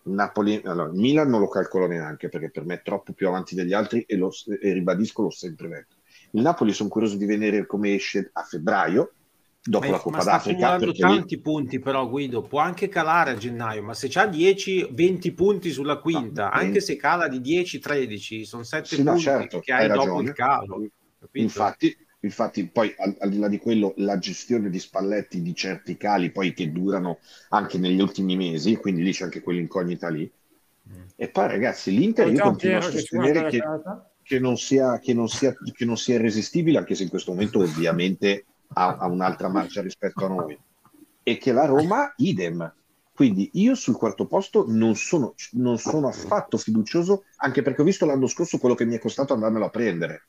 Napoli, 0.05 0.61
allora, 0.65 0.91
Milan 0.91 1.29
non 1.29 1.39
lo 1.39 1.47
calcolo 1.47 1.87
neanche 1.87 2.29
perché 2.29 2.51
per 2.51 2.65
me 2.65 2.75
è 2.75 2.81
troppo 2.83 3.13
più 3.13 3.27
avanti 3.27 3.55
degli 3.55 3.73
altri 3.73 4.01
e, 4.01 4.15
lo, 4.15 4.31
e 4.61 4.73
ribadisco, 4.73 5.23
l'ho 5.23 5.31
sempre 5.31 5.67
detto. 5.67 5.95
Il 6.31 6.41
Napoli 6.41 6.73
sono 6.73 6.89
curioso 6.89 7.15
di 7.17 7.25
vedere 7.25 7.65
come 7.65 7.93
esce 7.93 8.29
a 8.33 8.43
febbraio, 8.43 9.13
dopo 9.63 9.85
ma, 9.85 9.91
la 9.91 9.99
Coppa 9.99 10.17
ma 10.17 10.23
d'Africa. 10.23 10.77
Sta 10.77 10.91
tanti 11.07 11.35
lì... 11.35 11.41
punti 11.41 11.79
però 11.79 12.07
Guido, 12.07 12.41
può 12.43 12.59
anche 12.59 12.87
calare 12.87 13.31
a 13.31 13.35
gennaio, 13.35 13.81
ma 13.81 13.93
se 13.93 14.07
c'ha 14.09 14.25
10-20 14.25 15.33
punti 15.33 15.71
sulla 15.71 15.97
quinta, 15.97 16.43
no, 16.45 16.51
anche 16.51 16.81
se 16.81 16.95
cala 16.95 17.27
di 17.27 17.39
10-13, 17.39 18.43
sono 18.43 18.63
7 18.63 18.85
sì, 18.85 18.95
punti 18.97 19.11
no, 19.11 19.17
certo, 19.17 19.59
che 19.59 19.73
hai, 19.73 19.89
hai 19.89 19.97
dopo 19.97 20.21
il 20.21 20.33
calo. 20.33 20.87
Infatti, 21.31 21.95
infatti 22.25 22.65
poi 22.67 22.93
al, 22.97 23.15
al, 23.19 23.29
di 23.29 23.37
là 23.37 23.47
di 23.47 23.57
quello 23.57 23.93
la 23.97 24.17
gestione 24.17 24.69
di 24.69 24.79
Spalletti 24.79 25.41
di 25.41 25.55
certi 25.55 25.97
cali 25.97 26.31
poi 26.31 26.53
che 26.53 26.71
durano 26.71 27.19
anche 27.49 27.77
negli 27.77 28.01
ultimi 28.01 28.35
mesi 28.35 28.75
quindi 28.77 29.03
lì 29.03 29.11
c'è 29.11 29.25
anche 29.25 29.41
quell'incognita 29.41 30.09
lì. 30.09 30.29
Mm. 30.87 31.01
e 31.15 31.29
poi 31.29 31.47
ragazzi 31.47 31.91
l'Inter 31.91 32.31
io 32.31 32.41
continuo 32.41 32.77
a 32.77 32.81
sostenere 32.81 33.47
che, 33.47 33.59
che, 34.21 34.39
non 34.39 34.55
sia, 34.55 34.99
che, 34.99 35.13
non 35.13 35.27
sia, 35.27 35.55
che 35.73 35.85
non 35.85 35.97
sia 35.97 36.15
irresistibile 36.15 36.77
anche 36.77 36.93
se 36.93 37.03
in 37.03 37.09
questo 37.09 37.31
momento 37.31 37.59
ovviamente 37.59 38.45
ha, 38.73 38.97
ha 38.97 39.07
un'altra 39.07 39.49
marcia 39.49 39.81
rispetto 39.81 40.25
a 40.25 40.29
noi. 40.29 40.57
E 41.23 41.37
che 41.37 41.51
la 41.51 41.65
Roma 41.65 42.13
idem. 42.17 42.71
Quindi 43.13 43.49
io 43.53 43.75
sul 43.75 43.95
quarto 43.95 44.25
posto 44.27 44.65
non 44.67 44.95
sono, 44.95 45.35
non 45.51 45.77
sono 45.77 46.07
affatto 46.09 46.57
fiducioso 46.57 47.23
anche 47.37 47.61
perché 47.61 47.81
ho 47.81 47.85
visto 47.85 48.05
l'anno 48.05 48.27
scorso 48.27 48.57
quello 48.57 48.75
che 48.75 48.83
mi 48.83 48.95
è 48.95 48.99
costato 48.99 49.33
andarmelo 49.33 49.65
a 49.65 49.69
prendere 49.69 50.27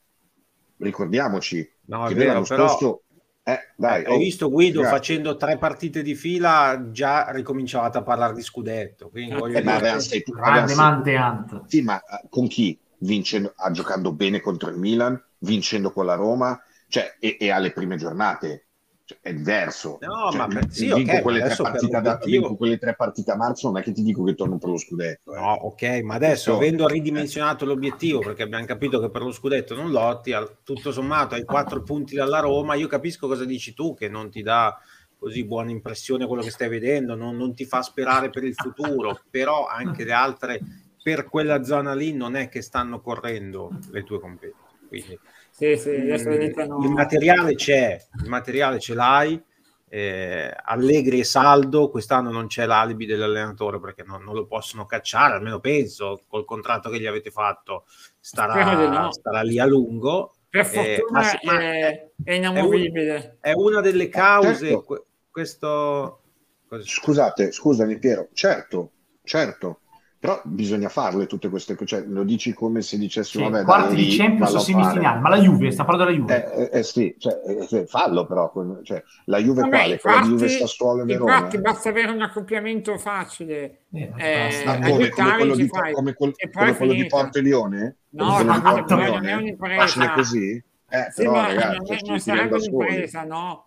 ricordiamoci 0.79 1.69
no, 1.87 2.07
che 2.07 2.15
vero, 2.15 2.33
l'anno 2.33 2.45
però... 2.45 2.69
scorso 2.69 3.03
eh, 3.43 3.59
dai, 3.77 4.05
hai 4.05 4.15
oh, 4.15 4.19
visto 4.19 4.51
Guido 4.51 4.83
ragazzi. 4.83 4.97
facendo 4.97 5.37
tre 5.37 5.57
partite 5.57 6.03
di 6.03 6.15
fila 6.15 6.89
già 6.91 7.31
ricominciavate 7.31 7.99
a 7.99 8.03
parlare 8.03 8.35
di 8.35 8.43
scudetto 8.43 9.09
quindi 9.09 9.35
eh, 9.35 9.39
voglio 9.39 9.59
eh, 9.59 9.63
dire... 9.63 9.93
ma 9.93 10.01
sei, 10.01 10.25
grande 10.27 10.75
manteante 10.75 11.63
sì 11.67 11.83
ma 11.83 11.99
eh, 11.99 12.27
con 12.29 12.49
chi? 12.49 12.79
vincendo 12.99 13.55
giocando 13.73 14.13
bene 14.13 14.41
contro 14.41 14.71
il 14.71 14.79
Milan 14.79 15.23
vincendo 15.39 15.93
con 15.93 16.07
la 16.07 16.15
Roma 16.15 16.61
cioè, 16.89 17.17
e, 17.21 17.37
e 17.39 17.51
alle 17.51 17.73
prime 17.73 17.97
giornate 17.97 18.66
cioè, 19.07 19.19
è 19.21 19.33
diverso. 19.33 19.99
No, 20.01 20.31
cioè, 20.33 20.37
ma 20.37 20.47
per, 20.49 20.67
sì, 20.69 20.93
vinco, 20.93 21.13
okay, 21.13 21.23
quelle 21.23 21.41
tre 21.45 21.55
partite 21.55 22.01
da, 22.01 22.19
vinco 22.25 22.57
quelle 22.57 22.77
tre 22.77 22.97
partite 22.97 23.31
a 23.31 23.37
marzo, 23.37 23.69
non 23.69 23.79
è 23.79 23.83
che 23.85 23.93
ti 23.93 24.03
dico 24.03 24.25
che 24.25 24.35
torno 24.35 24.59
per 24.59 24.69
lo 24.69 24.77
scudetto. 24.77 25.33
Eh. 25.33 25.39
No, 25.39 25.53
ok, 25.53 26.01
ma 26.03 26.15
adesso 26.15 26.51
so, 26.51 26.57
avendo 26.57 26.89
ridimensionato 26.89 27.63
eh. 27.63 27.69
l'obiettivo, 27.69 28.19
perché 28.19 28.43
abbiamo 28.43 28.65
capito 28.65 28.99
che 28.99 29.09
per 29.09 29.23
lo 29.23 29.31
scudetto 29.31 29.77
non 29.77 29.93
lotti, 29.93 30.35
tutto 30.65 30.91
sommato 30.91 31.37
hai 31.37 31.45
quattro 31.45 31.85
punti 31.85 32.17
dalla 32.17 32.41
Roma, 32.41 32.75
io 32.75 32.89
capisco 32.89 33.29
cosa 33.29 33.45
dici 33.45 33.75
tu, 33.75 33.95
che 33.95 34.09
non 34.09 34.29
ti 34.29 34.43
dà 34.43 34.77
così 35.17 35.45
buona 35.45 35.71
impressione 35.71 36.27
quello 36.27 36.43
che 36.43 36.51
stai 36.51 36.69
vedendo, 36.69 37.15
non, 37.15 37.37
non 37.37 37.55
ti 37.55 37.65
fa 37.65 37.83
sperare 37.83 38.29
per 38.31 38.43
il 38.43 38.55
futuro, 38.55 39.21
però 39.31 39.69
anche 39.69 40.05
le 40.05 40.13
altre 40.13 40.61
per 41.01 41.29
quella 41.29 41.63
zona 41.63 41.95
lì 41.95 42.13
non 42.13 42.35
è 42.35 42.49
che 42.49 42.61
stanno 42.61 43.01
correndo 43.01 43.71
le 43.93 44.03
tue 44.03 44.19
competenze. 44.19 44.65
Quindi 44.89 45.19
sì, 45.57 45.75
sì, 45.79 45.95
iniziano... 45.95 46.83
Il 46.83 46.91
materiale 46.91 47.55
c'è, 47.55 47.99
il 48.23 48.29
materiale 48.29 48.79
ce 48.79 48.93
l'hai. 48.93 49.43
Eh, 49.89 50.55
Allegri 50.65 51.21
e 51.21 51.25
saldo, 51.25 51.89
quest'anno 51.89 52.31
non 52.31 52.47
c'è 52.49 52.67
l'alibi 52.67 53.07
dell'allenatore 53.07 53.81
perché 53.81 54.03
non, 54.03 54.23
non, 54.23 54.35
lo 54.35 54.47
possono 54.47 54.85
cacciare, 54.85 55.33
almeno 55.33 55.59
penso, 55.59 56.21
col 56.29 56.45
contratto 56.45 56.91
che 56.91 57.01
gli 57.01 57.07
avete 57.07 57.31
fatto 57.31 57.87
starà, 58.21 58.89
no. 58.89 59.13
starà 59.13 59.41
lì 59.41 59.59
a 59.59 59.65
lungo. 59.65 60.35
Per 60.51 60.61
eh, 60.61 60.65
fortuna 60.65 61.33
eh, 61.33 61.39
ma, 61.45 61.59
è, 61.59 62.11
è, 62.23 62.33
inamovibile. 62.35 63.39
È, 63.41 63.53
una 63.53 63.81
delle 63.81 64.11
cause. 64.11 64.69
Certo. 64.69 65.07
Questo... 65.31 66.21
Scusate, 66.69 67.51
scusami 67.51 67.99
Piero, 67.99 68.29
certo, 68.35 68.91
certo, 69.23 69.81
però 70.19 70.41
bisogna 70.45 70.89
farle 70.89 71.27
tutte 71.27 71.49
queste 71.49 71.75
cose, 71.75 71.87
cioè, 71.87 72.07
lo 72.07 72.25
dici 72.25 72.55
come 72.55 72.81
se 72.81 72.97
dicessimo 72.97 73.47
sì, 73.47 73.51
vabbè, 73.51 73.65
quarti 73.65 73.95
di 73.95 74.17
Champions 74.17 74.55
o 74.55 74.59
semifinali, 74.59 75.21
ma 75.21 75.29
la 75.29 75.39
Juve, 75.39 75.71
sta 75.71 75.85
parlando 75.85 76.11
della 76.11 76.25
Juve. 76.25 76.53
Eh, 76.53 76.63
eh, 76.63 76.79
eh 76.79 76.83
sì, 76.83 77.15
cioè, 77.19 77.41
eh, 77.71 77.87
fallo 77.87 78.27
però, 78.27 78.51
cioè, 78.83 79.03
la 79.27 79.39
Juve 79.39 79.61
vabbè, 79.63 79.77
quale? 79.77 80.01
Quella 80.01 80.21
di 80.21 80.29
Juve 80.29 80.49
Sassuolo 80.49 81.03
e 81.03 81.05
Verona. 81.05 81.37
Infatti 81.37 81.61
basta 81.61 81.89
avere 81.91 82.13
un 82.13 82.23
accoppiamento 82.23 82.97
facile. 82.97 83.83
Eh, 83.93 84.13
eh, 84.17 84.65
ah, 84.65 84.79
come, 84.79 85.09
come, 85.11 85.37
quello 85.37 85.55
di, 85.55 85.69
come, 85.69 86.15
quel, 86.15 86.35
come 86.53 86.77
quello 86.77 86.93
di 86.93 87.07
Porto 87.07 87.39
e 87.39 87.43
Lione? 87.43 87.97
No, 88.11 88.43
no, 88.43 88.57
no, 88.59 88.85
non 88.89 89.27
è 89.27 89.35
un'impresa. 89.35 89.81
Facile 89.83 90.13
così? 90.15 90.65
Eh, 90.89 91.11
sì, 91.11 91.23
però, 91.25 91.43
ragazzi, 91.43 91.77
non, 91.77 91.99
non 92.07 92.21
sarebbe 92.21 92.55
un'impresa, 92.57 93.25
no? 93.25 93.67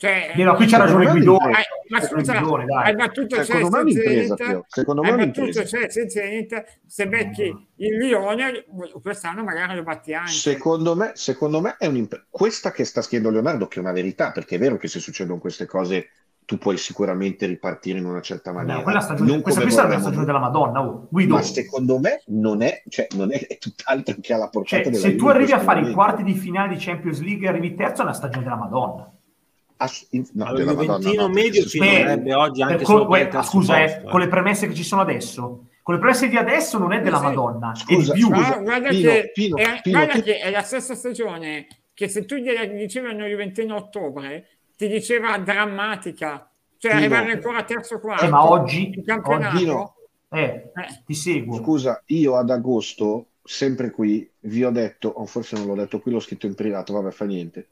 Cioè, 0.00 0.32
no, 0.34 0.54
qui 0.54 0.64
c'ha 0.64 0.78
ragione 0.78 1.10
Guidone. 1.10 1.54
Hai, 1.54 1.62
ma 1.90 2.00
scusa, 2.00 2.38
hai 2.38 2.94
battuto 2.94 3.44
secondo 3.44 3.84
me 3.84 3.92
Zenit, 3.92 4.64
secondo 4.66 5.02
me 5.02 5.14
battuto 5.14 5.60
Chelsea 5.62 6.08
Zenit, 6.08 6.64
se 6.86 7.06
becchi 7.06 7.68
il 7.76 7.98
Lione 7.98 8.64
quest'anno 9.02 9.44
magari 9.44 9.74
lo 9.74 9.82
batti 9.82 10.14
anche. 10.14 10.30
Secondo 10.30 10.96
me, 10.96 11.10
secondo 11.16 11.60
me 11.60 11.76
è 11.76 11.86
un'impresa. 11.86 12.24
Questa 12.30 12.70
che 12.70 12.86
sta 12.86 13.02
scrivendo 13.02 13.30
Leonardo 13.30 13.68
che 13.68 13.76
è 13.76 13.82
una 13.82 13.92
verità, 13.92 14.32
perché 14.32 14.54
è 14.54 14.58
vero 14.58 14.78
che 14.78 14.88
se 14.88 15.00
succedono 15.00 15.38
queste 15.38 15.66
cose 15.66 16.08
tu 16.46 16.56
puoi 16.56 16.78
sicuramente 16.78 17.44
ripartire 17.44 17.98
in 17.98 18.06
una 18.06 18.22
certa 18.22 18.52
maniera. 18.52 18.78
No, 18.78 18.82
quella 18.82 19.00
stagione, 19.00 19.30
non 19.30 19.42
questa, 19.42 19.60
questa 19.60 19.84
è 19.84 19.88
la 19.88 20.00
stagione 20.00 20.24
della 20.24 20.38
Madonna, 20.38 20.82
oh. 20.82 21.08
Guido. 21.10 21.34
Ma 21.34 21.42
secondo 21.42 21.98
me 21.98 22.22
non 22.28 22.62
è, 22.62 22.82
cioè, 22.88 23.06
non 23.16 23.34
è, 23.34 23.46
è 23.46 23.58
tutt'altro 23.60 24.14
che 24.18 24.32
alla 24.32 24.48
portata 24.48 24.82
cioè, 24.82 24.92
della 24.92 25.04
Se 25.04 25.14
tu 25.16 25.26
arrivi 25.26 25.52
a 25.52 25.60
fare 25.60 25.82
i 25.82 25.92
quarti 25.92 26.22
di 26.22 26.32
finale 26.32 26.74
di 26.74 26.82
Champions 26.82 27.20
League 27.20 27.44
e 27.44 27.50
arrivi 27.50 27.74
terzo 27.74 28.00
è 28.00 28.04
una 28.04 28.14
stagione 28.14 28.44
della 28.44 28.56
Madonna. 28.56 29.09
Ass- 29.82 30.08
no, 30.10 30.44
allora, 30.44 30.72
Juventino 30.72 31.28
medio 31.28 31.64
ci 31.64 31.78
sarebbe 31.78 32.34
oggi 32.34 32.60
anche 32.60 32.84
con, 32.84 33.06
que- 33.06 33.30
scusa, 33.42 33.82
eh, 33.82 34.02
con 34.04 34.20
le 34.20 34.28
premesse 34.28 34.68
che 34.68 34.74
ci 34.74 34.84
sono 34.84 35.00
adesso 35.00 35.64
con 35.82 35.94
le 35.94 36.00
promesse 36.00 36.28
di 36.28 36.36
adesso 36.36 36.78
non 36.78 36.92
è 36.92 37.00
della 37.00 37.18
sì, 37.18 37.24
Madonna, 37.24 37.74
scusa, 37.74 38.12
è 38.12 38.14
di 38.14 38.20
più. 38.20 38.32
Scusa, 38.32 38.56
guarda, 38.58 38.88
Pino, 38.90 39.10
che, 39.10 39.30
Pino, 39.32 39.56
è, 39.56 39.80
Pino, 39.82 39.98
guarda 39.98 40.20
che 40.20 40.38
è 40.38 40.50
la 40.50 40.62
stessa 40.62 40.94
stagione 40.94 41.66
che 41.94 42.06
se 42.06 42.24
tu 42.26 42.36
gliela 42.36 42.64
dicevano 42.66 43.26
il 43.26 43.34
21 43.34 43.74
ottobre, 43.74 44.46
ti 44.76 44.86
diceva 44.86 45.36
drammatica, 45.38 46.48
cioè 46.78 46.92
Pino, 46.92 47.02
arrivare 47.02 47.32
ancora 47.32 47.58
a 47.58 47.64
terzo 47.64 47.98
quarto. 47.98 48.24
Eh, 48.24 48.28
ma 48.28 48.48
oggi, 48.48 48.92
in 48.94 49.04
campionato, 49.04 49.56
oggi 49.56 49.66
no. 49.66 49.96
eh, 50.30 50.42
eh, 50.42 51.02
ti 51.04 51.14
seguo. 51.14 51.56
Scusa, 51.56 52.02
io 52.06 52.36
ad 52.36 52.50
agosto, 52.50 53.30
sempre 53.42 53.90
qui, 53.90 54.30
vi 54.40 54.62
ho 54.62 54.70
detto, 54.70 55.08
o 55.08 55.26
forse 55.26 55.56
non 55.56 55.66
l'ho 55.66 55.74
detto 55.74 55.98
qui, 55.98 56.12
l'ho 56.12 56.20
scritto 56.20 56.46
in 56.46 56.54
privato, 56.54 56.92
vabbè, 56.92 57.10
fa 57.10 57.24
niente 57.24 57.68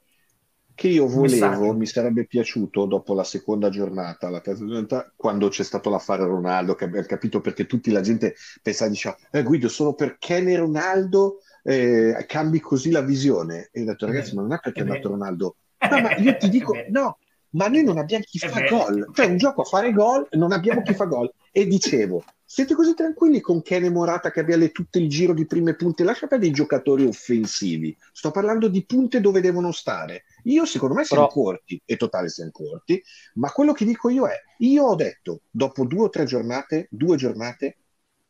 che 0.79 0.87
io 0.87 1.07
volevo, 1.07 1.73
mi 1.73 1.85
sarebbe 1.85 2.25
piaciuto 2.25 2.85
dopo 2.85 3.13
la 3.13 3.25
seconda 3.25 3.67
giornata, 3.67 4.29
la 4.29 4.39
terza 4.39 4.65
giornata, 4.65 5.11
quando 5.13 5.49
c'è 5.49 5.65
stato 5.65 5.89
l'affare 5.89 6.23
Ronaldo, 6.23 6.73
che 6.73 6.85
abbiamo 6.85 7.05
capito 7.05 7.41
perché 7.41 7.65
tutti 7.65 7.91
la 7.91 7.99
gente 7.99 8.35
pensava, 8.61 8.89
diceva, 8.89 9.17
eh, 9.29 9.43
Guido, 9.43 9.67
solo 9.67 9.93
perché 9.93 10.39
ne 10.39 10.55
Ronaldo 10.55 11.39
eh, 11.63 12.23
cambi 12.25 12.61
così 12.61 12.91
la 12.91 13.01
visione. 13.01 13.67
E 13.73 13.81
ho 13.81 13.85
detto, 13.85 14.05
ragazzi, 14.05 14.33
ma 14.35 14.41
non 14.43 14.53
è 14.53 14.59
perché 14.61 14.79
è 14.79 14.83
andato 14.83 15.09
Ronaldo. 15.09 15.55
No, 15.89 16.01
ma 16.01 16.15
io 16.15 16.35
ti 16.37 16.49
dico, 16.49 16.73
no, 16.89 17.19
ma 17.51 17.67
noi 17.67 17.83
non 17.83 17.97
abbiamo 17.97 18.23
chi 18.25 18.37
fa 18.39 18.61
gol. 18.67 19.09
Cioè, 19.13 19.25
un 19.27 19.37
gioco 19.37 19.61
a 19.61 19.65
fare 19.65 19.91
gol, 19.91 20.27
non 20.31 20.51
abbiamo 20.51 20.81
chi 20.81 20.93
fa 20.93 21.05
gol. 21.05 21.31
E 21.51 21.65
dicevo, 21.65 22.23
siete 22.45 22.75
così 22.75 22.93
tranquilli 22.93 23.41
con 23.41 23.61
Kene 23.61 23.89
Morata 23.89 24.31
che 24.31 24.39
abbia 24.39 24.57
le, 24.57 24.71
tutto 24.71 24.97
il 24.97 25.09
giro 25.09 25.33
di 25.33 25.45
prime 25.45 25.75
punte? 25.75 26.03
Lascia 26.03 26.27
per 26.27 26.39
dei 26.39 26.51
giocatori 26.51 27.05
offensivi. 27.05 27.95
Sto 28.11 28.31
parlando 28.31 28.67
di 28.67 28.85
punte 28.85 29.21
dove 29.21 29.41
devono 29.41 29.71
stare. 29.71 30.23
Io, 30.43 30.65
secondo 30.65 30.95
me, 30.95 31.03
siamo 31.03 31.27
Però... 31.27 31.41
corti, 31.43 31.81
e 31.85 31.97
totale 31.97 32.29
siamo 32.29 32.51
corti, 32.51 33.01
ma 33.35 33.51
quello 33.51 33.73
che 33.73 33.85
dico 33.85 34.09
io 34.09 34.27
è, 34.27 34.35
io 34.59 34.83
ho 34.83 34.95
detto, 34.95 35.41
dopo 35.49 35.85
due 35.85 36.05
o 36.05 36.09
tre 36.09 36.25
giornate, 36.25 36.87
due 36.91 37.17
giornate, 37.17 37.77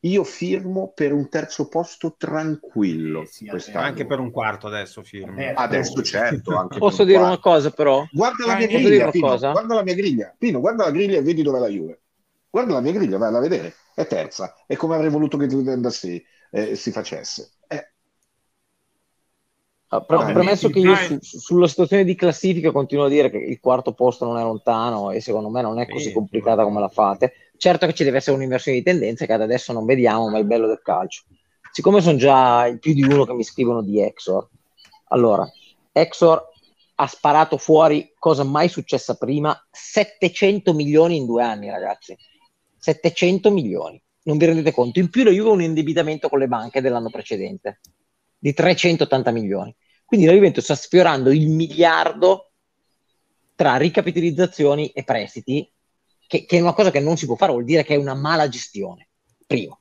io 0.02 0.24
firmo 0.24 0.92
per 0.94 1.12
un 1.12 1.28
terzo 1.30 1.68
posto 1.68 2.16
tranquillo. 2.18 3.22
Eh 3.22 3.28
sì, 3.28 3.50
anche 3.74 4.06
per 4.06 4.20
un 4.20 4.32
quarto 4.32 4.68
adesso 4.68 5.04
firmo. 5.04 5.40
Eh, 5.40 5.54
adesso 5.56 6.02
certo. 6.02 6.68
Posso 6.78 7.04
dire 7.04 7.18
quarto. 7.18 7.34
una 7.34 7.42
cosa 7.42 7.72
però? 7.72 8.06
Guarda 8.12 8.46
la 8.46 8.56
mia 8.56 8.68
griglia, 8.68 9.10
Pino, 9.10 9.38
guarda 9.38 9.76
la 9.76 9.84
mia 9.84 9.96
griglia. 9.96 10.36
Pino, 10.38 10.60
guarda 10.60 10.86
la 10.86 10.92
griglia 10.92 11.18
e 11.18 11.22
vedi 11.22 11.42
dove 11.42 11.60
la 11.60 11.68
Juve. 11.68 12.02
Guarda 12.50 12.74
la 12.74 12.82
mia 12.82 12.94
griglia, 12.94 13.18
vai 13.18 13.34
a 13.34 13.40
vedere 13.40 13.74
è 14.02 14.08
terza. 14.08 14.56
È 14.66 14.76
come 14.76 14.96
avrei 14.96 15.10
voluto 15.10 15.38
che 15.38 15.46
Andassi 15.46 16.24
eh, 16.52 16.76
si 16.76 16.92
facesse. 16.92 17.52
Eh. 17.68 17.92
Ah, 19.90 20.02
pre- 20.02 20.32
premesso 20.32 20.70
che 20.70 20.80
io 20.80 20.96
su, 20.96 21.18
sulla 21.20 21.68
situazione 21.68 22.04
di 22.04 22.16
classifica 22.16 22.72
continuo 22.72 23.06
a 23.06 23.10
dire 23.10 23.30
che 23.30 23.38
il 23.38 23.60
quarto 23.60 23.94
posto 23.94 24.26
non 24.26 24.38
è 24.38 24.44
lontano 24.44 25.12
e 25.12 25.20
secondo 25.20 25.50
me 25.50 25.62
non 25.62 25.80
è 25.80 25.88
così 25.88 26.14
complicata 26.14 26.64
come 26.64 26.80
la 26.80 26.90
fate. 26.90 27.49
Certo 27.60 27.86
che 27.86 27.94
ci 27.94 28.06
deve 28.06 28.18
essere 28.18 28.38
un'inversione 28.38 28.78
di 28.78 28.84
tendenze 28.84 29.26
che 29.26 29.34
ad 29.34 29.42
adesso 29.42 29.74
non 29.74 29.86
vediamo, 29.86 30.30
ma 30.30 30.38
è 30.38 30.40
il 30.40 30.48
bello 30.48 30.66
del 30.66 30.80
calcio. 30.82 31.24
Siccome 31.74 32.00
sono 32.00 32.18
già 32.18 32.74
più 32.80 32.94
di 32.94 33.04
uno 33.04 33.26
che 33.26 33.34
mi 33.34 33.44
scrivono 33.44 33.84
di 33.84 34.02
Exor, 34.02 34.48
allora, 35.10 35.46
Exor 35.92 36.42
ha 36.96 37.08
sparato 37.08 37.58
fuori 37.58 38.14
cosa 38.18 38.44
mai 38.44 38.70
successa 38.70 39.16
prima, 39.16 39.62
700 39.70 40.74
milioni 40.74 41.18
in 41.18 41.26
due 41.26 41.44
anni, 41.44 41.70
ragazzi. 41.70 42.18
700 42.78 43.52
milioni. 43.52 44.02
Non 44.24 44.38
vi 44.38 44.46
rendete 44.46 44.72
conto? 44.72 45.00
In 45.00 45.10
più 45.10 45.26
la 45.26 45.32
Juve 45.32 45.50
ha 45.50 45.54
un 45.54 45.62
indebitamento 45.62 46.30
con 46.30 46.40
le 46.40 46.48
banche 46.48 46.80
dell'anno 46.80 47.10
precedente 47.10 47.82
di 48.38 48.54
380 48.54 49.32
milioni. 49.32 49.76
Quindi 50.06 50.28
la 50.28 50.32
Juventus 50.32 50.64
sta 50.64 50.76
sfiorando 50.76 51.30
il 51.30 51.50
miliardo 51.50 52.52
tra 53.54 53.76
ricapitalizzazioni 53.76 54.88
e 54.92 55.04
prestiti, 55.04 55.70
che, 56.30 56.46
che, 56.46 56.58
è 56.58 56.62
una 56.62 56.74
cosa 56.74 56.92
che 56.92 57.00
non 57.00 57.18
si 57.18 57.26
può 57.26 57.36
fare, 57.36 57.52
vuol 57.52 57.64
dire 57.64 57.84
che 57.84 57.96
è 57.96 57.98
una 57.98 58.14
mala 58.14 58.48
gestione. 58.48 59.08
Primo. 59.48 59.80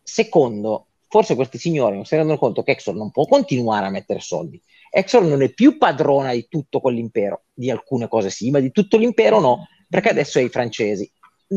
Secondo, 0.00 0.86
forse 1.08 1.34
questi 1.34 1.58
signori 1.58 1.96
non 1.96 2.04
si 2.04 2.14
rendono 2.14 2.38
conto 2.38 2.62
che 2.62 2.70
Exor 2.70 2.94
non 2.94 3.10
può 3.10 3.26
continuare 3.26 3.86
a 3.86 3.90
mettere 3.90 4.20
soldi. 4.20 4.62
Exor 4.90 5.24
non 5.24 5.42
è 5.42 5.50
più 5.52 5.76
padrona 5.76 6.32
di 6.32 6.46
tutto 6.48 6.78
quell'impero, 6.78 7.46
di 7.52 7.68
alcune 7.68 8.06
cose 8.06 8.30
sì, 8.30 8.50
ma 8.50 8.60
di 8.60 8.70
tutto 8.70 8.96
l'impero 8.96 9.40
no, 9.40 9.66
perché 9.88 10.10
adesso 10.10 10.38
è 10.38 10.42
i 10.42 10.48
francesi 10.48 11.10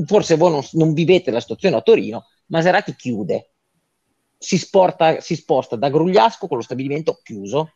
forse 0.05 0.35
voi 0.35 0.51
non, 0.51 0.63
non 0.71 0.93
vivete 0.93 1.31
la 1.31 1.39
situazione 1.39 1.75
a 1.75 1.81
Torino, 1.81 2.25
Maserati 2.47 2.95
chiude, 2.95 3.51
si, 4.37 4.57
sporta, 4.57 5.21
si 5.21 5.35
sposta 5.35 5.75
da 5.75 5.89
Grugliasco 5.89 6.47
con 6.47 6.57
lo 6.57 6.63
stabilimento 6.63 7.19
chiuso 7.23 7.73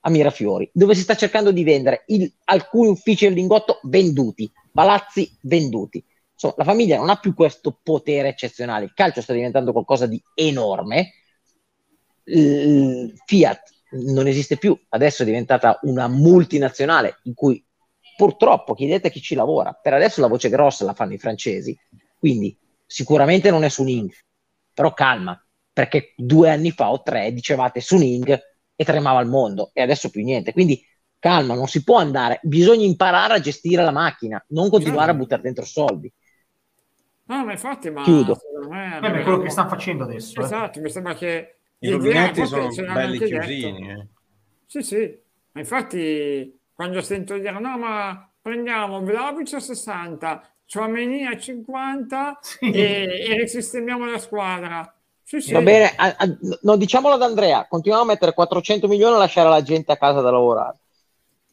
a 0.00 0.10
Mirafiori, 0.10 0.68
dove 0.72 0.94
si 0.94 1.02
sta 1.02 1.14
cercando 1.14 1.52
di 1.52 1.62
vendere 1.62 2.04
il, 2.08 2.30
alcuni 2.44 2.88
uffici 2.88 3.26
del 3.26 3.34
lingotto 3.34 3.80
venduti, 3.84 4.50
palazzi 4.72 5.30
venduti. 5.42 6.04
Insomma, 6.32 6.54
la 6.56 6.64
famiglia 6.64 6.96
non 6.96 7.10
ha 7.10 7.16
più 7.16 7.34
questo 7.34 7.78
potere 7.82 8.28
eccezionale, 8.28 8.86
il 8.86 8.94
calcio 8.94 9.20
sta 9.20 9.32
diventando 9.32 9.72
qualcosa 9.72 10.06
di 10.06 10.22
enorme, 10.34 11.12
il 12.24 13.12
Fiat 13.26 13.62
non 13.90 14.26
esiste 14.26 14.56
più, 14.56 14.78
adesso 14.90 15.22
è 15.22 15.26
diventata 15.26 15.78
una 15.82 16.08
multinazionale 16.08 17.18
in 17.24 17.34
cui 17.34 17.62
Purtroppo 18.20 18.74
chiedete 18.74 19.06
a 19.06 19.10
chi 19.10 19.22
ci 19.22 19.34
lavora. 19.34 19.72
Per 19.72 19.94
adesso 19.94 20.20
la 20.20 20.26
voce 20.26 20.50
grossa 20.50 20.84
la 20.84 20.92
fanno 20.92 21.14
i 21.14 21.18
francesi, 21.18 21.74
quindi 22.18 22.54
sicuramente 22.84 23.50
non 23.50 23.64
è 23.64 23.70
Suning, 23.70 24.12
però 24.74 24.92
calma, 24.92 25.42
perché 25.72 26.12
due 26.18 26.50
anni 26.50 26.70
fa 26.70 26.90
o 26.90 27.00
tre 27.00 27.32
dicevate 27.32 27.80
Suning 27.80 28.38
e 28.76 28.84
tremava 28.84 29.20
il 29.20 29.26
mondo 29.26 29.70
e 29.72 29.80
adesso 29.80 30.10
più 30.10 30.22
niente. 30.22 30.52
Quindi 30.52 30.84
calma, 31.20 31.54
non 31.54 31.68
si 31.68 31.84
può 31.84 31.98
andare, 31.98 32.40
bisogna 32.42 32.84
imparare 32.84 33.34
a 33.34 33.40
gestire 33.40 33.84
la 33.84 33.92
macchina, 33.92 34.44
non 34.48 34.68
continuare 34.68 35.12
a 35.12 35.14
buttare 35.14 35.42
dentro 35.42 35.64
soldi. 35.64 36.12
No, 37.26 37.44
ma 37.44 37.52
infatti, 37.52 37.90
ma 37.90 38.02
chiudo. 38.02 38.36
Me, 38.68 38.98
è 38.98 39.22
quello 39.22 39.38
che 39.38 39.50
stanno 39.50 39.68
facendo 39.68 40.02
adesso. 40.02 40.40
Eh. 40.40 40.44
Esatto, 40.44 40.80
eh. 40.80 40.82
mi 40.82 40.90
sembra 40.90 41.14
che 41.14 41.58
i 41.78 41.90
rubinetti 41.90 42.44
sono 42.44 42.68
belli 42.92 43.18
chiusini. 43.18 43.90
Eh. 43.90 44.06
Sì, 44.66 44.82
sì, 44.82 45.18
ma 45.52 45.60
infatti 45.60 46.58
quando 46.80 47.02
sento 47.02 47.34
dire 47.34 47.58
no 47.60 47.76
ma 47.76 48.26
prendiamo 48.40 49.02
Vlaovic 49.02 49.52
a 49.52 49.60
60 49.60 50.50
Ciomeni 50.64 51.26
a 51.26 51.36
50 51.36 52.38
sì. 52.40 52.70
e, 52.70 53.26
e 53.28 53.36
risistemiamo 53.36 54.06
la 54.06 54.18
squadra 54.18 54.94
sì, 55.22 55.40
sì. 55.40 55.52
va 55.52 55.60
bene 55.60 55.92
a, 55.94 56.14
a, 56.16 56.38
no, 56.62 56.76
diciamolo 56.76 57.16
ad 57.16 57.22
Andrea 57.22 57.66
continuiamo 57.68 58.06
a 58.06 58.12
mettere 58.12 58.32
400 58.32 58.88
milioni 58.88 59.14
e 59.14 59.18
lasciare 59.18 59.50
la 59.50 59.62
gente 59.62 59.92
a 59.92 59.98
casa 59.98 60.20
da 60.20 60.30
lavorare 60.30 60.79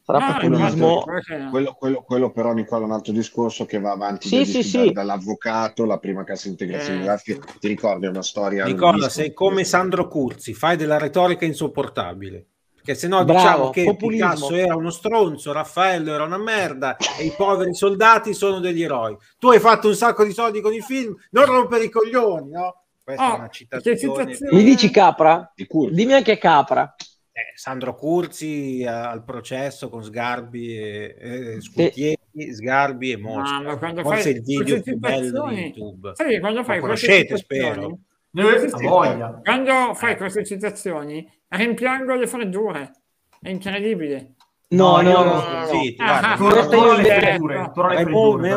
sarà 0.07 0.25
no, 0.25 0.33
populismo 0.33 1.03
quello, 1.49 1.73
quello, 1.73 2.01
quello, 2.01 2.31
però 2.31 2.53
Nicola 2.53 2.83
è 2.83 2.85
un 2.85 2.93
altro 2.93 3.11
discorso 3.11 3.65
che 3.65 3.79
va 3.79 3.91
avanti 3.91 4.29
sì, 4.29 4.45
sì, 4.45 4.63
sì. 4.63 4.91
dall'avvocato 4.91 5.85
la 5.85 5.97
prima 5.97 6.23
cassa 6.23 6.47
integrazione 6.47 7.03
eh. 7.03 7.39
ti 7.59 7.67
ricordi 7.67 8.05
è 8.05 8.09
una 8.09 8.23
storia 8.23 8.63
Nicola 8.65 9.09
sei 9.09 9.33
come 9.33 9.65
Sandro 9.65 10.07
Curzi 10.07 10.53
fai 10.53 10.77
della 10.77 10.97
retorica 10.97 11.43
insopportabile 11.43 12.45
che 12.87 12.95
se 12.95 13.09
no 13.09 13.25
diciamo 13.25 13.69
che 13.69 13.83
populismo. 13.83 14.29
Picasso 14.29 14.55
era 14.55 14.73
uno 14.77 14.91
stronzo, 14.91 15.51
Raffaello 15.51 16.13
era 16.13 16.23
una 16.23 16.37
merda 16.37 16.95
e 16.95 17.25
i 17.25 17.33
poveri 17.35 17.73
soldati 17.73 18.33
sono 18.33 18.59
degli 18.61 18.81
eroi. 18.81 19.13
Tu 19.37 19.49
hai 19.49 19.59
fatto 19.59 19.89
un 19.89 19.93
sacco 19.93 20.23
di 20.23 20.31
soldi 20.31 20.61
con 20.61 20.71
i 20.71 20.79
film, 20.79 21.13
non 21.31 21.43
rompere 21.43 21.83
i 21.83 21.89
coglioni, 21.89 22.51
no? 22.51 22.85
Questa 23.03 23.29
oh, 23.29 23.35
è 23.35 23.37
una 23.39 23.49
citazione. 23.49 24.37
Mi 24.51 24.63
dici 24.63 24.89
Capra? 24.89 25.51
Dimmi 25.91 26.13
anche 26.13 26.37
Capra. 26.37 26.95
Eh, 27.37 27.51
Sandro 27.53 27.93
Curzi 27.93 28.83
al 28.83 29.23
processo 29.23 29.89
con 29.89 30.03
Sgarbi 30.03 30.75
e, 30.75 31.15
e 31.19 31.61
Scutieri, 31.61 32.17
sì. 32.33 32.51
Sgarbi 32.51 33.11
e 33.11 33.17
Mosca. 33.17 33.61
Ma 33.61 33.77
quando 33.77 34.01
Forse 34.01 34.31
il 34.31 34.41
video 34.41 34.81
più 34.81 34.97
bello 34.97 35.47
di 35.49 35.55
YouTube. 35.55 36.13
Sai, 36.15 36.39
quando 36.39 36.63
fai 36.63 36.79
conoscete, 36.79 37.37
spero. 37.37 37.99
Quando 38.31 39.93
fai 39.93 40.13
eh. 40.13 40.17
queste 40.17 40.43
citazioni 40.45 41.31
rimpiango 41.49 42.15
le 42.15 42.25
freddure. 42.25 42.91
È 43.39 43.49
incredibile. 43.49 44.33
No, 44.69 45.01
no, 45.01 45.23
no. 45.23 45.67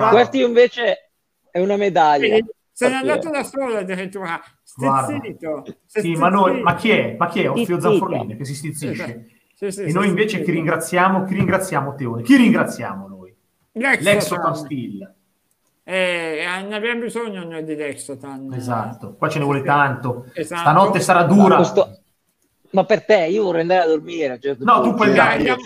Questo 0.08 0.36
invece 0.38 1.10
è 1.50 1.58
una 1.58 1.76
medaglia. 1.76 2.38
Se 2.72 2.88
n'è 2.88 2.94
andato 2.94 3.28
da 3.28 3.44
solo 3.44 3.76
addirittura. 3.76 4.40
Stizzito. 4.70 5.64
Sì, 5.86 6.12
ma, 6.12 6.28
noi, 6.28 6.62
ma 6.62 6.74
chi 6.74 6.90
è? 6.90 7.16
Ma 7.18 7.28
chi 7.28 7.42
è? 7.42 7.50
Offio 7.50 7.80
Zanforlini 7.80 8.36
che 8.36 8.44
si 8.44 8.54
stizzisce. 8.54 9.26
Sì, 9.54 9.70
sì, 9.70 9.82
e 9.82 9.92
noi 9.92 10.08
invece 10.08 10.42
chi 10.42 10.52
ringraziamo? 10.52 11.24
Chi 11.24 11.34
ringraziamo 11.34 11.94
Teone? 11.94 12.22
Chi 12.22 12.36
ringraziamo 12.36 13.08
noi? 13.08 13.34
L'ex 13.72 14.52
Steel. 14.52 15.14
Eh, 15.82 16.44
ne 16.68 16.74
abbiamo 16.74 17.00
bisogno 17.00 17.42
noi 17.44 17.64
di 17.64 17.74
Lexotan. 17.74 18.52
Esatto, 18.52 19.16
qua 19.16 19.28
ce 19.28 19.38
ne 19.38 19.44
vuole 19.44 19.62
tanto. 19.62 20.30
Esatto. 20.34 20.60
Stanotte 20.60 21.00
sarà 21.00 21.24
dura. 21.24 21.56
Questo, 21.56 22.02
ma 22.70 22.84
per 22.84 23.04
te, 23.04 23.26
io 23.26 23.42
vorrei 23.44 23.62
andare 23.62 23.82
a 23.82 23.86
dormire. 23.86 24.38
Certo 24.38 24.64
no, 24.64 24.82
tu 24.82 24.94
puoi 24.94 25.08
andare. 25.08 25.56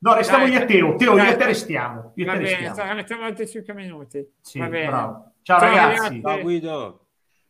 No, 0.00 0.14
restiamo 0.14 0.46
io 0.46 0.60
a 0.60 0.64
Teo. 0.64 0.94
Teo, 0.94 1.16
io 1.16 1.24
e 1.24 1.36
te 1.36 1.44
restiamo. 1.44 2.12
Io 2.14 2.24
Va 2.24 2.32
te 2.34 2.38
bene, 2.38 2.60
restiamo. 2.60 2.92
restiamo 2.94 3.24
altri 3.24 3.48
5 3.48 3.74
minuti. 3.74 4.32
Sì, 4.40 4.58
Va 4.60 4.68
bene. 4.68 4.86
Bravo. 4.86 5.32
Ciao, 5.42 5.58
ciao 5.58 5.68
ragazzi. 5.68 6.20
Ciao 6.22 6.40
Guido. 6.40 7.00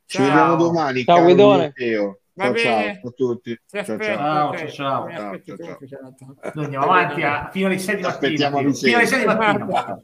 Ci 0.08 0.22
vediamo 0.22 0.56
domani. 0.56 1.04
Ciao 1.04 1.22
Guidone. 1.22 1.74
Ciao, 2.34 2.54
ciao 2.54 2.78
a 2.78 3.10
tutti. 3.14 3.60
Ciao, 3.70 3.84
ciao. 3.84 4.56
ciao, 4.56 4.68
ciao. 4.70 5.06
Noi 6.54 6.64
andiamo 6.64 6.84
avanti 6.86 7.20
a, 7.20 7.50
fino 7.52 7.66
alle 7.66 7.76
6 7.76 7.96
di 7.96 8.02
mattina. 8.02 8.50
Fino 8.72 8.96
alle 8.96 9.06
6 9.06 9.18
di 9.18 9.24
mattina. 9.26 10.02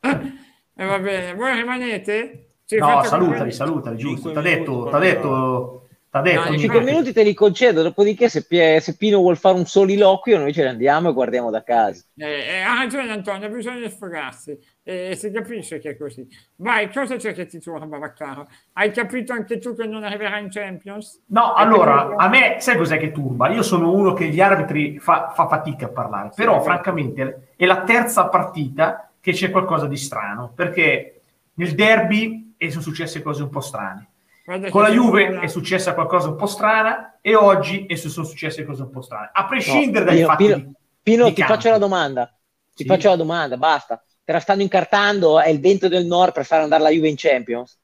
E 0.00 0.10
eh, 0.74 0.84
va 0.84 0.98
bene, 0.98 1.34
voi 1.34 1.54
rimanete? 1.54 2.54
no, 2.70 3.04
salutali, 3.04 3.52
salutali, 3.52 3.96
giusto. 3.96 4.32
T'ha 4.32 4.40
detto, 4.40 4.88
t'ha 4.90 4.98
detto, 4.98 5.86
t'ha 6.10 6.20
detto. 6.20 6.50
No, 6.50 6.58
5 6.58 6.80
minuti 6.80 7.12
te 7.12 7.22
li 7.22 7.32
concedo, 7.32 7.82
dopodiché 7.82 8.28
se, 8.28 8.44
se, 8.80 8.96
Pino 8.96 9.18
vuol 9.18 9.36
fare 9.36 9.56
un 9.56 9.66
soliloquio 9.66 10.36
noi 10.36 10.52
ce 10.52 10.64
ne 10.64 10.70
andiamo 10.70 11.10
e 11.10 11.12
guardiamo 11.12 11.50
da 11.50 11.62
casa. 11.62 12.02
Eh, 12.16 12.26
eh, 12.26 12.60
ha 12.62 12.74
ragione 12.76 13.12
Antonio, 13.12 13.48
bisogna 13.50 13.88
sfogarsi 13.88 14.58
e 14.90 15.14
si 15.14 15.30
capisce 15.30 15.78
che 15.78 15.90
è 15.90 15.96
così. 15.96 16.26
Vai, 16.56 16.92
cosa 16.92 17.14
c'è 17.14 17.32
che 17.32 17.46
ti 17.46 17.60
turba, 17.60 17.96
Vaccaro? 17.96 18.48
Hai 18.72 18.90
capito 18.90 19.32
anche 19.32 19.58
tu 19.58 19.76
che 19.76 19.86
non 19.86 20.02
arriverà 20.02 20.38
in 20.38 20.50
Champions? 20.50 21.22
No, 21.26 21.52
Hai 21.52 21.64
allora, 21.64 21.96
capito? 21.98 22.16
a 22.16 22.28
me, 22.28 22.56
sai 22.58 22.76
cos'è 22.76 22.98
che 22.98 23.12
turba? 23.12 23.50
Io 23.50 23.62
sono 23.62 23.92
uno 23.92 24.14
che 24.14 24.28
gli 24.28 24.40
arbitri 24.40 24.98
fa, 24.98 25.30
fa 25.32 25.46
fatica 25.46 25.86
a 25.86 25.90
parlare, 25.90 26.32
però 26.34 26.58
sì, 26.58 26.64
francamente 26.64 27.52
è 27.54 27.66
la 27.66 27.82
terza 27.84 28.26
partita 28.26 29.12
che 29.20 29.30
c'è 29.30 29.50
qualcosa 29.50 29.86
di 29.86 29.96
strano, 29.96 30.52
perché 30.56 31.20
nel 31.54 31.72
derby 31.76 32.56
sono 32.68 32.82
successe 32.82 33.22
cose 33.22 33.44
un 33.44 33.48
po' 33.50 33.60
strane. 33.60 34.08
Guarda 34.44 34.70
Con 34.70 34.82
la 34.82 34.90
Juve 34.90 35.28
una... 35.28 35.40
è 35.40 35.46
successa 35.46 35.94
qualcosa 35.94 36.30
un 36.30 36.36
po' 36.36 36.46
strana 36.46 37.18
e 37.20 37.36
oggi 37.36 37.86
sono 37.96 38.26
successe 38.26 38.64
cose 38.64 38.82
un 38.82 38.90
po' 38.90 39.02
strane. 39.02 39.30
A 39.32 39.46
prescindere 39.46 40.04
no, 40.04 40.10
dai 40.10 40.16
Pino, 40.16 40.26
fatti 40.28 40.44
Pino, 40.44 40.56
di, 40.56 40.72
Pino 41.00 41.24
di 41.26 41.34
ti 41.34 41.40
campo. 41.42 41.54
faccio 41.54 41.70
la 41.70 41.78
domanda. 41.78 42.26
Ti 42.26 42.82
sì. 42.82 42.88
faccio 42.88 43.08
la 43.10 43.16
domanda, 43.16 43.56
basta 43.56 44.02
la 44.32 44.40
stanno 44.40 44.62
incartando, 44.62 45.40
è 45.40 45.48
il 45.48 45.60
vento 45.60 45.88
del 45.88 46.06
nord 46.06 46.32
per 46.32 46.44
far 46.44 46.60
andare 46.60 46.82
la 46.82 46.90
Juve 46.90 47.08
in 47.08 47.16
Champions? 47.16 47.78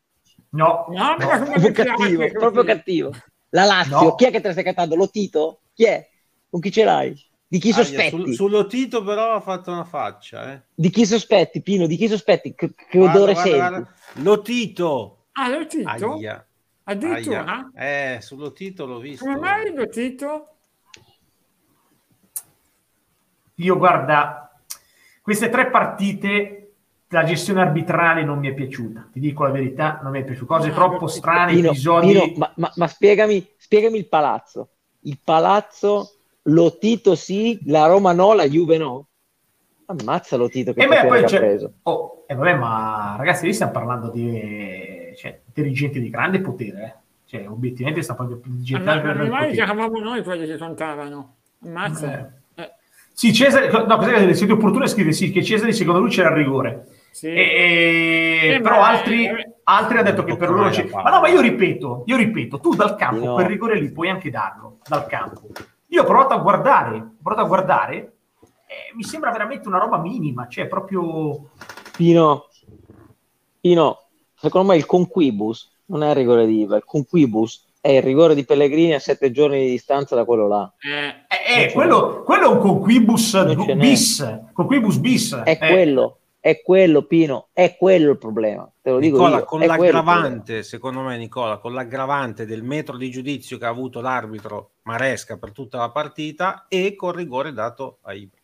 No, 0.50 0.86
no, 0.88 1.16
no 1.16 1.16
proprio 1.16 1.72
cattivo, 1.72 2.30
proprio 2.32 2.64
cattivo. 2.64 3.10
La 3.50 3.64
Lazio, 3.64 4.00
no. 4.00 4.14
chi 4.14 4.24
è 4.24 4.30
che 4.30 4.40
te 4.40 4.48
la 4.48 4.52
stai 4.52 4.64
cantando? 4.64 4.96
Lo 4.96 5.08
Tito? 5.08 5.60
Chi 5.72 5.84
è? 5.84 6.08
Con 6.50 6.60
chi 6.60 6.70
ce 6.70 6.84
l'hai? 6.84 7.26
Di 7.48 7.58
chi 7.58 7.72
sospetti? 7.72 8.08
Sul, 8.10 8.34
sullo 8.34 8.66
Tito 8.66 9.04
però 9.04 9.34
ha 9.34 9.40
fatto 9.40 9.70
una 9.70 9.84
faccia. 9.84 10.52
Eh. 10.52 10.62
Di 10.74 10.90
chi 10.90 11.06
sospetti, 11.06 11.62
Pino? 11.62 11.86
Di 11.86 11.96
chi 11.96 12.08
sospetti? 12.08 12.54
Che, 12.54 12.74
che 12.74 12.98
guarda, 12.98 13.16
odore 13.16 13.32
guarda, 13.32 13.50
senti? 13.50 13.68
Guarda. 13.68 13.94
Lo 14.14 14.42
Tito. 14.42 15.26
Ah, 15.32 15.48
lo 15.48 15.66
Tito? 15.66 15.88
Aia. 15.88 16.46
Addirittura? 16.84 17.72
Aia. 17.74 18.14
Eh, 18.16 18.20
sullo 18.20 18.52
Tito 18.52 18.86
l'ho 18.86 18.98
visto. 18.98 19.24
Come 19.24 19.38
mai 19.38 19.74
lo 19.74 19.88
Tito? 19.88 20.48
Io 23.56 23.78
guarda, 23.78 24.45
queste 25.26 25.48
tre 25.48 25.70
partite 25.70 26.74
la 27.08 27.24
gestione 27.24 27.60
arbitrale 27.60 28.22
non 28.22 28.38
mi 28.38 28.46
è 28.46 28.54
piaciuta, 28.54 29.08
ti 29.12 29.18
dico 29.18 29.42
la 29.42 29.50
verità, 29.50 29.98
non 30.00 30.12
mi 30.12 30.20
è 30.20 30.24
piaciuta. 30.24 30.54
Cose 30.54 30.70
troppo 30.70 31.08
strane, 31.08 31.52
Pino, 31.52 31.70
episodi. 31.70 32.12
Pino, 32.12 32.32
ma, 32.36 32.52
ma, 32.54 32.72
ma 32.76 32.86
spiegami, 32.86 33.44
spiegami, 33.56 33.98
il 33.98 34.06
palazzo. 34.06 34.68
Il 35.00 35.18
palazzo, 35.24 36.12
lo 36.42 36.78
Tito 36.78 37.16
sì, 37.16 37.58
la 37.64 37.86
Roma 37.86 38.12
no, 38.12 38.34
la 38.34 38.46
Juve 38.46 38.78
no. 38.78 39.06
Ammazza 39.86 40.36
lo 40.36 40.48
Tito 40.48 40.72
che 40.72 40.84
e 40.84 40.86
beh, 40.86 41.06
poi 41.06 41.24
ha 41.24 41.26
preso. 41.26 41.72
Oh, 41.82 42.24
eh, 42.28 42.34
vabbè, 42.36 42.54
ma 42.54 43.16
ragazzi, 43.18 43.46
lì 43.46 43.52
stiamo 43.52 43.72
parlando 43.72 44.10
di 44.10 45.12
cioè, 45.16 45.40
dirigenti 45.52 46.00
di 46.00 46.08
grande 46.08 46.40
potere. 46.40 46.84
Eh. 46.84 46.94
Cioè, 47.24 47.48
obiettivamente 47.48 48.02
sta 48.02 48.14
parlando 48.14 48.40
di 48.44 48.50
dirigenti 48.50 48.84
di 48.84 49.00
grande 49.00 49.26
potere. 49.26 49.98
Noi 49.98 50.22
quelli 50.22 50.46
che 50.46 50.56
contavano. 50.56 51.34
Ammazza. 51.64 52.16
Eh. 52.16 52.44
Sì, 53.18 53.32
Cesare, 53.32 53.70
no, 53.70 53.96
cos'è, 53.96 54.34
siete 54.34 54.52
opportuno 54.52 54.84
a 54.84 54.88
scrivere 54.88 55.14
sì, 55.14 55.32
che 55.32 55.42
Cesare 55.42 55.72
secondo 55.72 56.00
lui 56.00 56.10
c'era 56.10 56.28
il 56.28 56.34
rigore. 56.34 56.86
Sì. 57.12 57.28
E, 57.28 58.56
eh, 58.56 58.60
però 58.60 58.82
altri, 58.82 59.24
eh, 59.24 59.54
altri 59.62 59.96
hanno 59.96 60.10
detto 60.10 60.22
che 60.22 60.36
per 60.36 60.50
loro 60.50 60.68
c'è. 60.68 60.86
Ma 60.92 61.08
no, 61.08 61.20
ma 61.20 61.28
io 61.28 61.40
ripeto, 61.40 62.02
io 62.04 62.14
ripeto, 62.14 62.60
tu 62.60 62.74
dal 62.74 62.94
campo 62.94 63.24
no. 63.24 63.32
quel 63.32 63.46
rigore 63.46 63.80
lì 63.80 63.90
puoi 63.90 64.10
anche 64.10 64.28
darlo, 64.28 64.80
dal 64.86 65.06
campo. 65.06 65.46
Io 65.86 66.02
ho 66.02 66.04
provato 66.04 66.34
a 66.34 66.36
guardare, 66.36 66.96
ho 66.98 67.14
provato 67.22 67.42
a 67.42 67.48
guardare, 67.48 67.94
eh, 68.66 68.94
mi 68.94 69.02
sembra 69.02 69.30
veramente 69.30 69.66
una 69.66 69.78
roba 69.78 69.96
minima, 69.96 70.46
cioè 70.46 70.66
proprio... 70.66 71.52
Pino, 71.96 72.48
Pino, 73.62 74.08
secondo 74.34 74.72
me 74.72 74.76
il 74.76 74.84
conquibus 74.84 75.74
non 75.86 76.02
è 76.02 76.10
il 76.10 76.16
rigore 76.16 76.44
di 76.44 76.60
Iva, 76.60 76.76
il 76.76 76.84
conquibus 76.84 77.65
è 77.86 77.92
il 77.92 78.02
rigore 78.02 78.34
di 78.34 78.44
Pellegrini 78.44 78.94
a 78.94 78.98
sette 78.98 79.30
giorni 79.30 79.60
di 79.60 79.70
distanza 79.70 80.16
da 80.16 80.24
quello 80.24 80.48
là. 80.48 80.72
Eh, 80.80 81.62
eh, 81.62 81.72
quello, 81.72 82.24
quello, 82.24 82.46
è 82.46 82.48
un 82.48 82.58
conquibus 82.58 83.74
bis, 83.76 84.40
conquibus 84.52 84.96
bis. 84.96 85.34
È 85.36 85.50
eh. 85.50 85.56
quello, 85.56 86.18
è 86.40 86.62
quello 86.62 87.02
Pino, 87.02 87.50
è 87.52 87.76
quello 87.76 88.10
il 88.10 88.18
problema. 88.18 88.68
Te 88.82 88.90
lo 88.90 88.98
dico 88.98 89.18
Nicola, 89.18 89.38
io, 89.38 89.44
con 89.44 89.60
l'aggravante, 89.60 90.64
secondo 90.64 91.02
me 91.02 91.16
Nicola, 91.16 91.58
con 91.58 91.74
l'aggravante 91.74 92.44
del 92.44 92.64
metro 92.64 92.96
di 92.96 93.08
giudizio 93.08 93.56
che 93.56 93.66
ha 93.66 93.68
avuto 93.68 94.00
l'arbitro 94.00 94.70
Maresca 94.82 95.38
per 95.38 95.52
tutta 95.52 95.78
la 95.78 95.90
partita 95.90 96.66
e 96.66 96.96
col 96.96 97.14
rigore 97.14 97.52
dato 97.52 97.98
a 98.02 98.14
Ibra. 98.14 98.40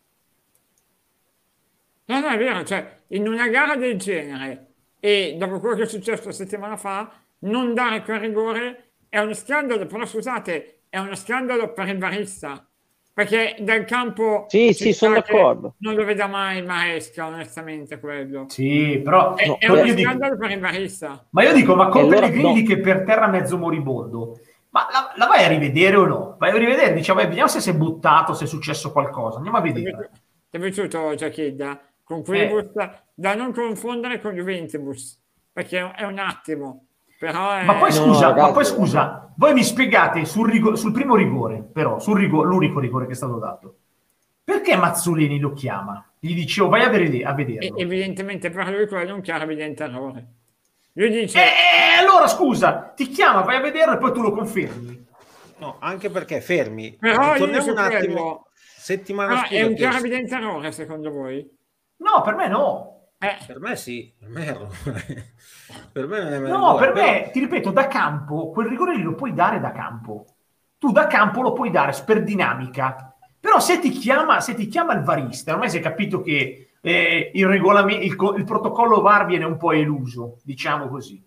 No, 2.05 2.19
no, 2.21 2.27
è 2.27 2.37
vero, 2.37 2.63
cioè 2.63 2.99
in 3.07 3.27
una 3.27 3.49
gara 3.49 3.75
del 3.75 3.97
genere 3.97 4.67
e 5.01 5.35
dopo 5.37 5.59
quello 5.59 5.75
che 5.75 5.83
è 5.83 5.87
successo 5.87 6.27
la 6.27 6.31
settimana 6.31 6.77
fa, 6.77 7.11
non 7.39 7.73
dare 7.73 8.03
quel 8.03 8.19
rigore 8.19 8.82
è 9.13 9.19
uno 9.19 9.35
scandalo, 9.35 9.85
però 9.85 10.07
scusate, 10.07 10.85
è 10.89 10.97
uno 10.97 11.13
scandalo 11.13 11.71
per 11.71 11.87
il 11.87 11.97
barista. 11.97 12.67
Perché 13.13 13.57
dal 13.59 13.85
campo 13.85 14.45
sì, 14.47 14.73
sì, 14.73 14.91
sono 14.91 15.13
d'accordo. 15.13 15.75
Non 15.77 15.93
lo 15.93 16.03
veda 16.03 16.25
mai 16.25 16.57
il 16.57 16.65
Maesca, 16.65 17.27
onestamente, 17.27 17.99
quello. 17.99 18.45
Sì, 18.49 18.99
però 19.03 19.35
è, 19.35 19.45
no, 19.45 19.57
è 19.59 19.69
uno 19.69 19.85
scandalo 19.85 20.33
dico, 20.33 20.37
per 20.37 20.49
il 20.49 20.59
barista. 20.59 21.27
Ma 21.29 21.43
io 21.43 21.53
dico, 21.53 21.75
ma 21.75 21.89
con 21.89 22.09
Pellegrini 22.09 22.61
no. 22.61 22.67
che 22.67 22.79
per 22.79 23.03
terra 23.03 23.27
mezzo 23.27 23.55
moribondo, 23.55 24.39
ma 24.71 24.87
la, 24.91 25.13
la, 25.15 25.27
vai 25.27 25.43
a 25.43 25.47
rivedere 25.47 25.95
o 25.95 26.07
no? 26.07 26.35
Vai 26.39 26.49
a 26.49 26.57
rivedere, 26.57 26.93
diciamo, 26.93 27.19
vediamo 27.19 27.49
se 27.49 27.59
si 27.59 27.69
è 27.69 27.75
buttato, 27.75 28.33
se 28.33 28.45
è 28.45 28.47
successo 28.47 28.91
qualcosa. 28.91 29.35
Andiamo 29.37 29.59
a 29.59 29.61
vedere. 29.61 30.09
Ti 30.49 30.57
è 30.57 30.59
piaciuto 30.59 31.13
Giacchedda? 31.13 31.81
Con 32.01 32.23
Quibus, 32.23 32.71
eh. 32.77 32.89
da 33.13 33.35
non 33.35 33.53
confondere 33.53 34.19
con 34.19 34.33
Juventus, 34.33 35.21
perché 35.51 35.91
è 35.91 36.03
un 36.03 36.17
attimo 36.17 36.87
però 37.23 37.63
ma 37.63 37.75
poi 37.75 37.89
scusa, 37.93 38.33
no, 38.33 38.41
ma 38.41 38.51
poi 38.51 38.65
scusa, 38.65 39.31
voi 39.37 39.53
mi 39.53 39.63
spiegate 39.63 40.25
sul, 40.25 40.49
rigore, 40.49 40.75
sul 40.75 40.91
primo 40.91 41.15
rigore, 41.15 41.63
però, 41.63 41.97
sul 41.97 42.19
rigore, 42.19 42.49
l'unico 42.49 42.81
rigore 42.81 43.05
che 43.05 43.13
è 43.13 43.15
stato 43.15 43.37
dato, 43.37 43.75
perché 44.43 44.75
Mazzolini 44.75 45.39
lo 45.39 45.53
chiama? 45.53 46.05
Gli 46.19 46.35
dicevo, 46.35 46.67
vai 46.67 46.81
a, 46.81 46.89
vedere, 46.89 47.23
a 47.23 47.33
vederlo. 47.33 47.77
E, 47.77 47.81
evidentemente 47.81 48.49
per 48.49 48.67
lui 48.67 48.85
quello 48.87 49.11
è 49.11 49.13
un 49.13 49.21
chiaro 49.21 49.45
evidente 49.45 49.85
errore. 49.85 50.27
Lui 50.91 51.11
dice... 51.11 51.39
E, 51.39 51.43
eh, 51.43 52.05
allora 52.05 52.27
scusa, 52.27 52.91
ti 52.93 53.07
chiama, 53.07 53.39
vai 53.39 53.55
a 53.55 53.61
vederlo 53.61 53.93
e 53.93 53.97
poi 53.99 54.11
tu 54.11 54.21
lo 54.21 54.33
confermi. 54.33 55.05
No, 55.59 55.77
anche 55.79 56.09
perché 56.09 56.41
fermi. 56.41 56.97
Però 56.99 57.37
Torniamo 57.37 57.71
un 57.71 57.77
attimo. 57.77 58.13
Quello... 58.13 58.47
Settimana 58.53 59.31
ah, 59.31 59.37
scorsa. 59.37 59.55
È 59.55 59.63
un 59.63 59.75
chiaro 59.75 59.97
evidente 59.97 60.35
errore 60.35 60.73
secondo 60.73 61.09
voi? 61.09 61.49
No, 61.97 62.21
per 62.21 62.35
me 62.35 62.49
no. 62.49 63.02
Eh. 63.23 63.37
Per 63.45 63.59
me 63.61 63.77
sì, 63.77 64.13
per 64.19 64.27
me, 64.27 64.43
per 65.93 66.07
me 66.07 66.23
non 66.23 66.45
è 66.45 66.49
No, 66.49 66.75
per 66.75 66.91
però... 66.91 67.05
me, 67.05 67.29
ti 67.31 67.39
ripeto, 67.39 67.71
da 67.71 67.87
campo, 67.87 68.49
quel 68.49 68.67
rigore 68.67 68.97
lì 68.97 69.01
lo 69.01 69.15
puoi 69.15 69.33
dare 69.33 69.61
da 69.61 69.71
campo. 69.71 70.25
Tu 70.77 70.91
da 70.91 71.07
campo 71.07 71.41
lo 71.41 71.53
puoi 71.53 71.71
dare 71.71 71.93
per 72.05 72.21
dinamica. 72.21 73.15
Però 73.39 73.61
se 73.61 73.79
ti 73.79 73.91
chiama, 73.91 74.41
se 74.41 74.55
ti 74.55 74.67
chiama 74.67 74.93
il 74.93 75.03
varista, 75.03 75.53
ormai 75.53 75.69
si 75.69 75.77
è 75.77 75.81
capito 75.81 76.21
che 76.21 76.71
eh, 76.81 77.31
il, 77.33 77.47
regolamento, 77.47 78.03
il, 78.03 78.39
il 78.39 78.43
protocollo 78.43 78.99
VAR 78.99 79.25
viene 79.25 79.45
un 79.45 79.55
po' 79.55 79.71
eluso, 79.71 80.39
diciamo 80.43 80.89
così. 80.89 81.23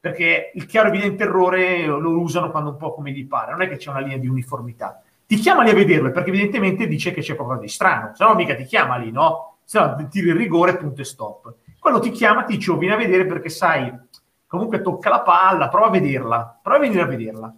Perché 0.00 0.50
il 0.54 0.66
chiaro 0.66 0.88
evidente 0.88 1.22
errore 1.22 1.86
lo 1.86 2.18
usano 2.18 2.50
quando 2.50 2.70
un 2.70 2.76
po' 2.76 2.92
come 2.92 3.12
gli 3.12 3.26
pare, 3.26 3.52
non 3.52 3.62
è 3.62 3.68
che 3.68 3.76
c'è 3.76 3.90
una 3.90 4.00
linea 4.00 4.18
di 4.18 4.26
uniformità. 4.26 5.00
Ti 5.24 5.36
chiama 5.36 5.62
lì 5.62 5.70
a 5.70 5.74
vederlo 5.74 6.10
perché 6.10 6.30
evidentemente 6.30 6.88
dice 6.88 7.12
che 7.12 7.20
c'è 7.20 7.36
qualcosa 7.36 7.60
di 7.60 7.68
strano, 7.68 8.12
se 8.14 8.24
no 8.24 8.34
mica 8.34 8.54
ti 8.56 8.64
chiama 8.64 8.96
lì, 8.96 9.10
no? 9.12 9.55
Se 9.66 9.80
no 9.80 10.06
tiri 10.08 10.28
il 10.28 10.36
rigore, 10.36 10.76
punto 10.76 11.00
e 11.00 11.04
stop. 11.04 11.56
Quello 11.80 11.98
ti 11.98 12.10
chiama, 12.10 12.44
ti 12.44 12.56
dice, 12.56 12.70
oh, 12.70 12.78
vieni 12.78 12.94
a 12.94 12.98
vedere 12.98 13.26
perché 13.26 13.48
sai, 13.48 13.92
comunque 14.46 14.80
tocca 14.80 15.10
la 15.10 15.22
palla, 15.22 15.68
prova 15.68 15.86
a 15.86 15.90
vederla, 15.90 16.60
prova 16.62 16.78
a 16.78 16.80
venire 16.80 17.02
a 17.02 17.06
vederla. 17.06 17.54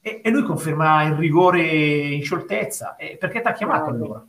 E, 0.00 0.20
e 0.22 0.30
lui 0.30 0.42
conferma 0.42 1.04
il 1.04 1.14
rigore 1.14 1.62
in 1.62 2.22
scioltezza, 2.22 2.96
e 2.96 3.16
perché 3.16 3.40
ti 3.40 3.48
ha 3.48 3.52
chiamato 3.52 3.88
allora? 3.88 4.24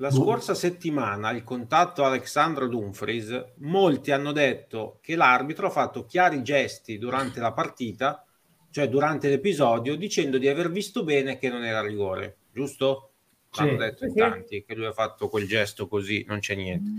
La 0.00 0.10
scorsa 0.10 0.54
settimana, 0.54 1.30
il 1.30 1.44
contatto 1.44 2.04
Alexandro 2.04 2.66
Dumfries, 2.66 3.54
molti 3.58 4.10
hanno 4.10 4.32
detto 4.32 4.98
che 5.00 5.16
l'arbitro 5.16 5.68
ha 5.68 5.70
fatto 5.70 6.04
chiari 6.04 6.42
gesti 6.42 6.98
durante 6.98 7.40
la 7.40 7.52
partita, 7.52 8.24
cioè 8.70 8.88
durante 8.88 9.28
l'episodio, 9.28 9.96
dicendo 9.96 10.38
di 10.38 10.48
aver 10.48 10.70
visto 10.70 11.04
bene 11.04 11.38
che 11.38 11.48
non 11.48 11.64
era 11.64 11.80
rigore, 11.80 12.38
giusto? 12.52 13.07
L'hanno 13.56 13.70
sì. 13.70 13.76
detto 13.76 14.04
in 14.04 14.14
tanti 14.14 14.64
che 14.64 14.74
lui 14.74 14.86
ha 14.86 14.92
fatto 14.92 15.28
quel 15.28 15.46
gesto 15.46 15.88
così, 15.88 16.24
non 16.28 16.38
c'è 16.38 16.54
niente. 16.54 16.90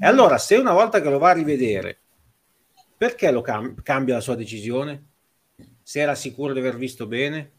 E 0.00 0.06
allora, 0.06 0.38
se 0.38 0.56
una 0.56 0.72
volta 0.72 1.00
che 1.00 1.10
lo 1.10 1.18
va 1.18 1.30
a 1.30 1.34
rivedere, 1.34 1.98
perché 2.96 3.30
lo 3.30 3.42
cam- 3.42 3.80
cambia 3.82 4.14
la 4.14 4.20
sua 4.20 4.34
decisione? 4.34 5.04
Se 5.82 6.00
era 6.00 6.14
sicuro 6.14 6.52
di 6.52 6.58
aver 6.58 6.76
visto 6.76 7.06
bene, 7.06 7.52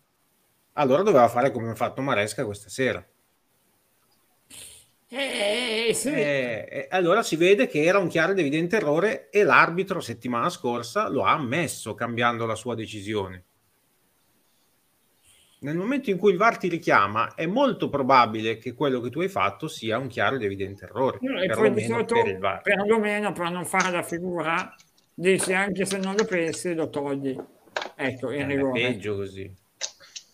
allora 0.74 1.04
doveva 1.04 1.28
fare 1.28 1.52
come 1.52 1.70
ha 1.70 1.76
fatto 1.76 2.02
Maresca 2.02 2.46
questa 2.46 2.70
sera. 2.70 3.06
Eh, 5.12 5.92
sì. 5.94 6.10
eh, 6.10 6.88
allora 6.92 7.24
si 7.24 7.36
vede 7.36 7.68
che 7.68 7.84
era 7.84 7.98
un 7.98 8.10
chiaro 8.10 8.34
ed 8.34 8.40
evidente 8.40 8.76
errore 8.76 9.30
e 9.32 9.42
l'arbitro 9.42 10.02
settimana 10.02 10.52
scorsa 10.52 11.08
lo 11.08 11.24
ha 11.24 11.32
ammesso 11.32 11.96
cambiando 11.96 12.46
la 12.46 12.54
sua 12.54 12.76
decisione 12.76 13.46
nel 15.60 15.76
momento 15.76 16.10
in 16.10 16.18
cui 16.18 16.32
il 16.32 16.38
VAR 16.38 16.58
ti 16.58 16.70
richiama, 16.70 17.34
è 17.36 17.46
molto 17.46 17.90
probabile 17.90 18.58
che 18.58 18.74
quello 18.74 19.02
che 19.02 19.10
tu 19.10 19.20
hai 19.20 19.28
fatto 19.28 19.68
sia 19.68 19.98
un 19.98 20.08
chiaro 20.08 20.36
ed 20.36 20.44
evidente 20.44 20.86
errore. 20.86 21.18
No, 21.22 21.40
perlomeno, 21.40 22.06
per 22.06 22.28
il 22.28 22.38
VAR. 22.38 22.62
perlomeno 22.62 23.32
per 23.34 23.52
non 23.52 23.66
fare 23.66 23.92
la 23.92 24.04
figura 24.04 24.74
dici 25.14 25.54
anche 25.54 25.86
se 25.86 25.98
non 25.98 26.16
lo 26.16 26.26
pensi 26.26 26.74
lo 26.74 26.90
togli. 26.90 27.38
Ecco, 27.96 28.32
il 28.32 28.46
rigore. 28.46 28.80
peggio 28.80 29.16
così. 29.16 29.54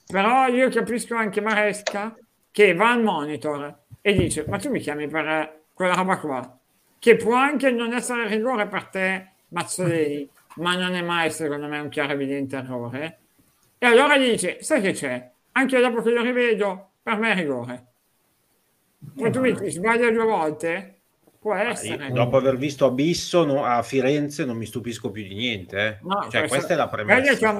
Però 0.07 0.47
io 0.47 0.69
capisco 0.69 1.15
anche 1.15 1.41
Maresca 1.41 2.15
che 2.51 2.73
va 2.73 2.91
al 2.91 3.01
monitor 3.01 3.83
e 4.01 4.13
dice 4.13 4.45
ma 4.47 4.57
tu 4.59 4.69
mi 4.69 4.79
chiami 4.79 5.07
per 5.07 5.63
quella 5.73 5.95
roba 5.95 6.19
qua 6.19 6.59
che 6.99 7.15
può 7.15 7.33
anche 7.33 7.71
non 7.71 7.91
essere 7.91 8.27
rigore 8.27 8.67
per 8.67 8.85
te 8.85 9.31
Mazzolini 9.49 10.29
ma 10.57 10.75
non 10.75 10.93
è 10.93 11.01
mai 11.01 11.31
secondo 11.31 11.67
me 11.67 11.79
un 11.79 11.89
chiaro 11.89 12.13
evidente 12.13 12.55
errore 12.55 13.24
e 13.85 13.91
allora 13.91 14.17
gli 14.17 14.31
dice 14.31 14.61
sai 14.61 14.81
che 14.81 14.91
c'è 14.91 15.31
anche 15.53 15.79
dopo 15.79 16.01
che 16.01 16.11
lo 16.11 16.21
rivedo 16.21 16.89
per 17.01 17.17
me 17.17 17.31
è 17.31 17.35
rigore 17.35 17.85
poi 19.15 19.31
tu 19.31 19.39
mi 19.39 19.53
sbaglia 19.69 20.09
due 20.11 20.25
volte 20.25 20.95
Può 21.45 21.53
essere. 21.53 22.11
dopo 22.11 22.37
aver 22.37 22.57
visto 22.57 22.87
Abisso 22.87 23.45
no, 23.45 23.63
a 23.63 23.83
Firenze 23.83 24.45
non 24.45 24.57
mi 24.57 24.65
stupisco 24.65 25.11
più 25.11 25.21
di 25.21 25.35
niente. 25.35 25.77
Eh. 25.77 25.97
No, 26.01 26.27
cioè, 26.27 26.47
questa 26.47 26.73
è 26.73 26.75
la 26.75 26.87
premessa. 26.87 27.53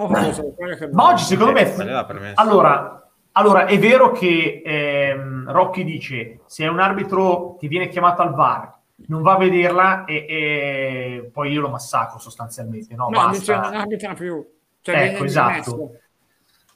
Ma 0.92 1.08
oggi 1.10 1.24
secondo 1.24 1.52
me... 1.52 1.76
È 1.76 2.32
allora, 2.34 3.08
allora, 3.34 3.66
è 3.66 3.78
vero 3.78 4.12
che 4.12 4.64
ehm, 4.66 5.52
Rocchi 5.52 5.84
dice 5.84 6.40
se 6.48 6.66
un 6.66 6.80
arbitro 6.80 7.58
ti 7.60 7.68
viene 7.68 7.88
chiamato 7.88 8.24
al 8.24 8.34
VAR 8.34 8.74
non 9.08 9.22
va 9.22 9.34
a 9.34 9.38
vederla 9.38 10.06
e, 10.06 10.26
e 10.28 11.30
poi 11.32 11.52
io 11.52 11.62
lo 11.62 11.70
massacro 11.70 12.18
sostanzialmente. 12.18 12.96
No, 12.96 13.10
no 13.10 13.30
dice 13.30 13.54
non 13.54 13.76
arbitra 13.76 14.14
più. 14.16 14.44
Cioè 14.82 14.96
ecco, 14.96 15.26
esatto. 15.26 15.92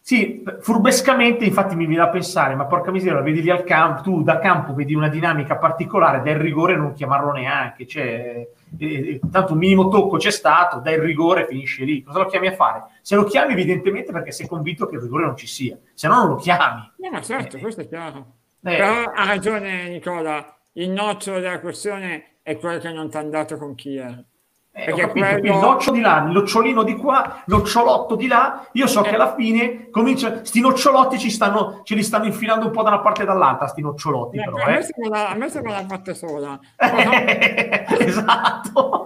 Sì, 0.02 0.44
furbescamente 0.62 1.46
infatti 1.46 1.76
mi 1.76 1.86
viene 1.86 2.04
da 2.04 2.10
pensare, 2.10 2.56
ma 2.56 2.66
porca 2.66 2.90
miseria, 2.90 3.22
vedi 3.22 3.44
lì 3.44 3.52
al 3.52 3.64
campo, 3.64 4.02
tu 4.02 4.24
da 4.24 4.40
campo 4.40 4.74
vedi 4.74 4.96
una 4.96 5.08
dinamica 5.08 5.58
particolare, 5.58 6.22
del 6.22 6.38
rigore 6.38 6.76
non 6.76 6.94
chiamarlo 6.94 7.32
neanche, 7.32 7.86
cioè, 7.86 8.48
eh, 8.78 9.20
tanto 9.32 9.54
un 9.54 9.60
minimo 9.60 9.88
tocco 9.90 10.18
c'è 10.18 10.32
stato, 10.32 10.80
dai 10.80 11.00
rigore 11.00 11.46
finisce 11.46 11.84
lì, 11.84 12.02
cosa 12.02 12.20
lo 12.20 12.26
chiami 12.26 12.48
a 12.48 12.54
fare? 12.54 12.86
Se 13.02 13.16
lo 13.16 13.24
chiami 13.26 13.54
evidentemente 13.54 14.12
perché 14.12 14.32
sei 14.32 14.48
convinto 14.48 14.88
che 14.88 14.96
il 14.96 15.02
rigore 15.02 15.26
non 15.26 15.38
ci 15.38 15.48
sia, 15.48 15.78
se 15.94 16.08
no 16.08 16.16
non 16.16 16.30
lo 16.30 16.36
chiami. 16.38 16.92
No, 16.98 17.10
ma 17.12 17.22
certo, 17.22 17.58
eh, 17.58 17.60
questo 17.60 17.82
è 17.82 17.88
chiaro. 17.88 18.38
Eh. 18.64 18.76
Però 18.78 19.12
ha 19.14 19.26
ragione 19.26 19.90
Nicola, 19.90 20.58
il 20.74 20.90
nocciolo 20.90 21.40
della 21.40 21.60
questione 21.60 22.38
è 22.42 22.58
quello 22.58 22.80
che 22.80 22.92
non 22.92 23.10
ti 23.10 23.18
ha 23.18 23.20
andato 23.20 23.58
con 23.58 23.76
Kier. 23.76 24.26
Eh, 24.72 24.86
Perché 24.86 25.10
quello... 25.10 25.54
il 25.54 25.60
noccio 25.60 25.92
di 25.92 26.00
là, 26.00 26.24
il 26.26 26.32
nocciolino 26.32 26.84
di 26.84 26.96
qua, 26.96 27.42
nocciolotto 27.46 28.16
di 28.16 28.28
là, 28.28 28.68
io 28.74 28.88
so 28.88 29.04
eh. 29.04 29.10
che 29.10 29.16
alla 29.16 29.34
fine 29.36 29.90
comincia, 29.90 30.44
sti 30.44 30.62
nocciolotti 30.62 31.18
ci 31.18 31.30
stanno, 31.30 31.82
ce 31.84 31.96
li 31.96 32.04
stanno 32.04 32.26
infilando 32.26 32.68
un 32.68 32.72
po' 32.72 32.84
da 32.84 32.90
una 32.90 33.00
parte 33.00 33.24
e 33.24 33.26
dall'altra, 33.26 33.68
sti 33.68 33.82
nocciolotti. 33.82 34.38
Eh, 34.38 34.44
però, 34.44 34.58
a, 34.58 34.66
me 34.68 34.78
eh. 34.78 34.84
sembra, 34.84 35.30
a 35.30 35.36
me 35.36 35.50
sembra 35.50 35.72
la 35.74 35.86
parte 35.88 36.14
sola. 36.14 36.60
esatto. 37.98 39.06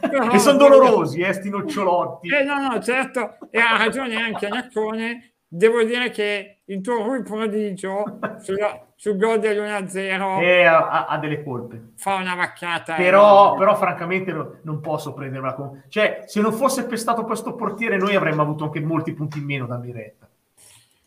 Però, 0.00 0.30
e 0.30 0.38
sono 0.38 0.56
dolorosi, 0.56 1.20
eh, 1.20 1.32
sti 1.32 1.50
nocciolotti. 1.50 2.28
Eh, 2.28 2.44
no, 2.44 2.68
no, 2.68 2.80
certo, 2.80 3.38
e 3.50 3.58
ha 3.58 3.76
ragione 3.76 4.16
anche 4.16 4.48
Naccone 4.48 5.34
devo 5.52 5.82
dire 5.82 6.10
che 6.10 6.58
il 6.66 6.80
tuo 6.80 7.02
Rui 7.02 7.24
prodigio 7.24 8.20
sulla, 8.38 8.86
sul 8.94 9.16
gol 9.16 9.40
dell'1-0 9.40 10.40
eh, 10.40 10.64
ha, 10.64 11.06
ha, 11.06 11.18
delle 11.18 11.42
colpe. 11.42 11.90
fa 11.96 12.14
una 12.14 12.36
vaccata 12.36 12.94
però, 12.94 13.56
però 13.56 13.74
francamente 13.74 14.30
no, 14.30 14.58
non 14.62 14.80
posso 14.80 15.12
prenderla 15.12 15.54
con 15.54 15.82
cioè 15.88 16.22
se 16.26 16.40
non 16.40 16.52
fosse 16.52 16.86
pestato 16.86 17.24
questo 17.24 17.56
portiere 17.56 17.96
noi 17.96 18.14
avremmo 18.14 18.42
avuto 18.42 18.62
anche 18.64 18.80
molti 18.80 19.12
punti 19.12 19.38
in 19.38 19.44
meno 19.44 19.66
da 19.66 19.76
Miretta. 19.76 20.28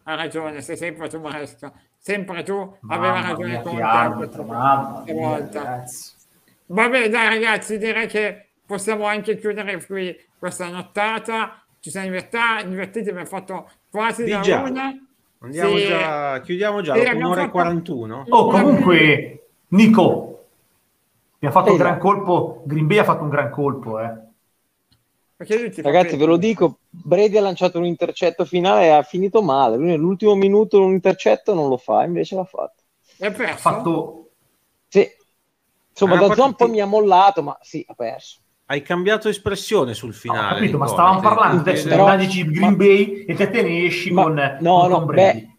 Ha 0.06 0.15
ragione 0.15 0.60
sei 0.60 0.76
sempre 0.76 1.07
tu 1.07 1.22
Maresca 1.22 1.72
sempre 1.98 2.44
tu 2.44 2.78
aveva 2.90 3.22
ragione 3.22 3.61
con 3.61 3.78
te 3.78 3.82
va 6.65 6.90
bene 6.90 7.07
dai 7.07 7.30
ragazzi 7.30 7.78
direi 7.78 8.07
che 8.07 8.49
possiamo 8.65 9.06
anche 9.06 9.38
chiudere 9.38 9.86
qui 9.86 10.14
questa 10.38 10.68
nottata. 10.68 11.64
Ci 11.80 11.90
siamo 11.90 12.07
divertiti 12.07 13.10
abbiamo 13.10 13.26
fatto 13.26 13.70
quasi 13.94 14.24
da 14.26 14.40
già. 14.40 14.61
una. 14.61 14.98
Andiamo 15.40 15.78
sì. 15.78 15.86
già, 15.86 16.41
chiudiamo 16.41 16.82
già, 16.82 16.95
sì, 16.95 17.15
un'ora 17.15 17.41
fatto... 17.41 17.48
e 17.48 17.52
41. 17.52 18.26
Oh, 18.30 18.48
comunque, 18.48 19.48
Nico, 19.68 20.45
mi 21.40 21.48
ha 21.48 21.52
fatto 21.52 21.72
un 21.72 21.78
gran 21.78 21.99
colpo, 21.99 22.64
Green 22.65 22.88
Bay 22.88 22.98
ha 22.98 23.03
fatto 23.03 23.24
un 23.24 23.30
gran 23.30 23.52
colpo, 23.52 23.99
eh. 23.99 24.32
Ragazzi, 25.36 26.15
ve 26.15 26.26
lo 26.26 26.38
dico, 26.38 26.80
Brady 26.90 27.38
ha 27.38 27.41
lanciato 27.41 27.78
un 27.78 27.86
intercetto 27.86 28.45
finale 28.45 28.86
e 28.86 28.90
ha 28.90 29.03
finito 29.03 29.41
male. 29.41 29.76
Lui 29.76 29.88
nell'ultimo 29.88 30.36
minuto 30.36 30.82
un 30.82 30.94
intercetto 30.94 31.53
non 31.53 31.68
lo 31.68 31.76
fa, 31.76 32.06
invece 32.06 32.36
l'ha 32.36 32.45
fatto. 32.45 32.82
E 33.18 33.26
ha 33.26 33.57
fatto... 33.57 34.30
Sì. 34.88 35.06
Insomma, 35.90 36.15
ah, 36.15 36.28
da 36.28 36.36
Zon 36.36 36.56
poi 36.56 36.70
mi 36.70 36.80
ha 36.80 36.86
mollato, 36.86 37.44
ma 37.44 37.57
sì, 37.61 37.86
ha 37.86 37.94
perso. 37.94 38.40
Hai 38.74 38.82
cambiato 38.82 39.30
espressione 39.30 39.94
sul 39.94 40.16
finale. 40.16 40.48
No, 40.48 40.56
capito, 40.56 40.78
ma 40.80 40.88
stavamo 40.88 41.20
parlando 41.20 41.60
adesso 41.60 41.88
dei 41.88 41.95
magici 41.95 42.44
Green 42.44 42.72
ma... 42.72 42.76
Bay 42.76 43.26
e 43.28 43.36
te 43.36 43.52
te 43.52 43.62
ne 43.62 43.86
esci 43.86 44.10
ma... 44.10 44.24
con, 44.24 44.58
no, 44.62 44.80
con 44.80 44.90
no, 44.90 45.06
beh, 45.06 45.58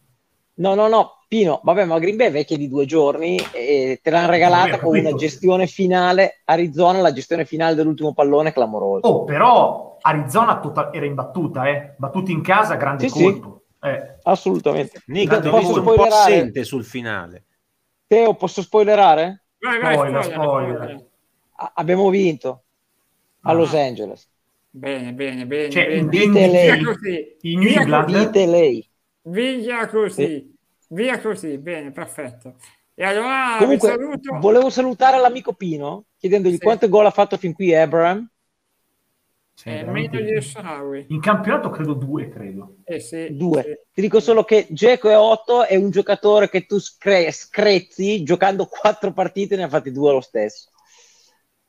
no, 0.54 0.74
no, 0.74 0.88
no, 0.88 1.24
Pino, 1.28 1.60
vabbè, 1.62 1.84
ma 1.84 2.00
Green 2.00 2.16
Bay 2.16 2.26
è 2.26 2.32
vecchia 2.32 2.56
di 2.56 2.68
due 2.68 2.86
giorni 2.86 3.38
e 3.52 4.00
te 4.02 4.10
l'hanno 4.10 4.30
regalata 4.30 4.80
con 4.80 4.98
una 4.98 5.14
gestione 5.14 5.68
finale. 5.68 6.40
Arizona, 6.44 7.00
la 7.00 7.12
gestione 7.12 7.44
finale 7.44 7.76
dell'ultimo 7.76 8.12
pallone 8.14 8.52
clamorosa. 8.52 9.06
Oh, 9.06 9.22
però 9.22 9.96
Arizona 10.00 10.58
tutta, 10.58 10.92
era 10.92 11.06
imbattuta, 11.06 11.68
eh? 11.68 11.94
battuti 11.96 12.32
in 12.32 12.42
casa, 12.42 12.74
grande 12.74 13.08
sì, 13.08 13.22
colpo. 13.22 13.62
Sì. 13.80 13.90
Eh. 13.90 14.16
Assolutamente. 14.24 15.02
Nick, 15.06 15.40
ti 15.40 15.48
posso 15.50 15.78
un 15.78 15.84
po' 15.84 16.02
assente 16.02 16.64
sul 16.64 16.82
finale. 16.82 17.44
Teo, 18.08 18.34
posso 18.34 18.60
spoilerare? 18.60 19.44
Vai, 19.60 19.80
vai, 19.80 19.94
spoiler, 19.94 20.24
spoiler. 20.24 20.74
spoiler. 20.74 21.06
Abbiamo 21.74 22.10
vinto 22.10 22.63
a 23.44 23.52
Los 23.52 23.74
ah. 23.74 23.80
Angeles. 23.80 24.28
Bene, 24.70 25.12
bene, 25.12 25.46
bene. 25.46 25.70
Cioè, 25.70 25.86
bene. 25.86 26.08
Dite 26.08 26.46
lei. 26.48 26.82
Così. 26.82 27.36
In 27.42 27.60
New 27.60 27.78
England. 27.78 28.06
Dite 28.06 28.46
lei. 28.46 28.88
Via 29.22 29.86
così. 29.86 30.24
Sì. 30.26 30.52
Via 30.88 31.20
così, 31.20 31.58
bene, 31.58 31.90
perfetto. 31.92 32.56
E 32.94 33.04
allora 33.04 33.56
Comunque, 33.58 33.88
saluto. 33.88 34.38
volevo 34.38 34.70
salutare 34.70 35.18
l'amico 35.18 35.52
Pino 35.54 36.04
chiedendogli 36.16 36.54
sì. 36.54 36.60
quanto 36.60 36.88
gol 36.88 37.06
ha 37.06 37.10
fatto 37.10 37.36
fin 37.36 37.52
qui 37.52 37.74
Abraham. 37.74 38.28
Sì, 39.54 39.68
eh, 39.68 39.84
meglio 39.84 40.20
di 40.20 40.40
Sharawi. 40.40 41.06
In 41.08 41.20
campionato 41.20 41.70
credo 41.70 41.94
due, 41.94 42.28
credo. 42.28 42.76
Eh 42.84 43.00
sì, 43.00 43.36
due. 43.36 43.62
Sì. 43.62 43.78
Ti 43.92 44.00
dico 44.00 44.20
solo 44.20 44.44
che 44.44 44.66
Geco 44.70 45.08
è 45.08 45.16
8 45.16 45.64
è 45.66 45.76
un 45.76 45.90
giocatore 45.90 46.48
che 46.48 46.66
tu 46.66 46.78
scre- 46.78 47.30
screzzi 47.30 48.22
giocando 48.24 48.66
quattro 48.66 49.12
partite 49.12 49.56
ne 49.56 49.64
ha 49.64 49.68
fatti 49.68 49.92
due 49.92 50.12
lo 50.12 50.20
stesso. 50.20 50.70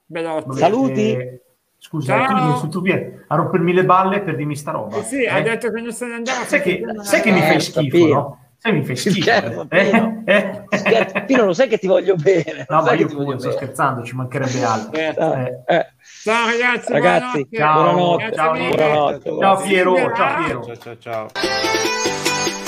Belotti. 0.05 0.57
Saluti. 0.57 1.11
Eh, 1.11 1.41
Scusa, 1.85 2.25
Ciao. 2.25 2.61
tu, 2.61 2.67
tu 2.69 2.81
vieni 2.81 3.11
a 3.27 3.35
rompermi 3.35 3.71
le 3.71 3.85
balle 3.85 4.21
per 4.21 4.35
dirmi 4.35 4.55
sta 4.55 4.71
roba. 4.71 4.97
Eh 4.97 5.03
sì, 5.03 5.21
eh? 5.21 5.29
ha 5.29 5.39
detto 5.39 5.71
che 5.71 5.81
non 5.81 5.91
se 5.91 6.07
ne 6.07 6.15
andava. 6.15 6.43
Sai 6.43 6.59
che, 6.59 6.83
sai 7.01 7.21
che 7.21 7.29
mi 7.29 7.41
fai 7.41 7.61
schifo, 7.61 7.95
Pino. 7.95 8.13
no? 8.15 8.39
Sai 8.57 8.73
mi 8.73 8.83
fai 8.83 8.95
schifo. 8.95 9.21
Scherzo, 9.21 9.67
eh? 9.69 9.83
Pino. 9.83 10.23
Eh? 10.25 10.63
Scherzo, 10.79 11.45
lo 11.45 11.53
sai 11.53 11.67
che 11.67 11.77
ti 11.77 11.85
voglio 11.85 12.15
bene. 12.15 12.65
No, 12.67 12.81
ma 12.81 12.93
io 12.93 13.07
voglio 13.07 13.37
sto 13.37 13.51
scherzando, 13.51 14.03
ci 14.03 14.15
mancherebbe 14.15 14.63
altro. 14.63 14.99
Eh. 14.99 15.63
Eh. 15.67 15.87
Ciao 16.23 16.47
ragazzi, 16.47 16.91
ragazzi, 16.91 17.47
buonanotte. 17.51 18.31
Ciao, 18.33 18.51
buonanotte. 18.53 19.21
Ciao, 19.21 19.29
buonanotte. 19.29 19.37
ciao 19.39 19.61
Piero, 19.61 19.95
ciao 20.15 20.43
Piero. 20.43 20.63
Ciao, 20.63 20.77
ciao, 20.77 20.97
ciao. 20.97 22.64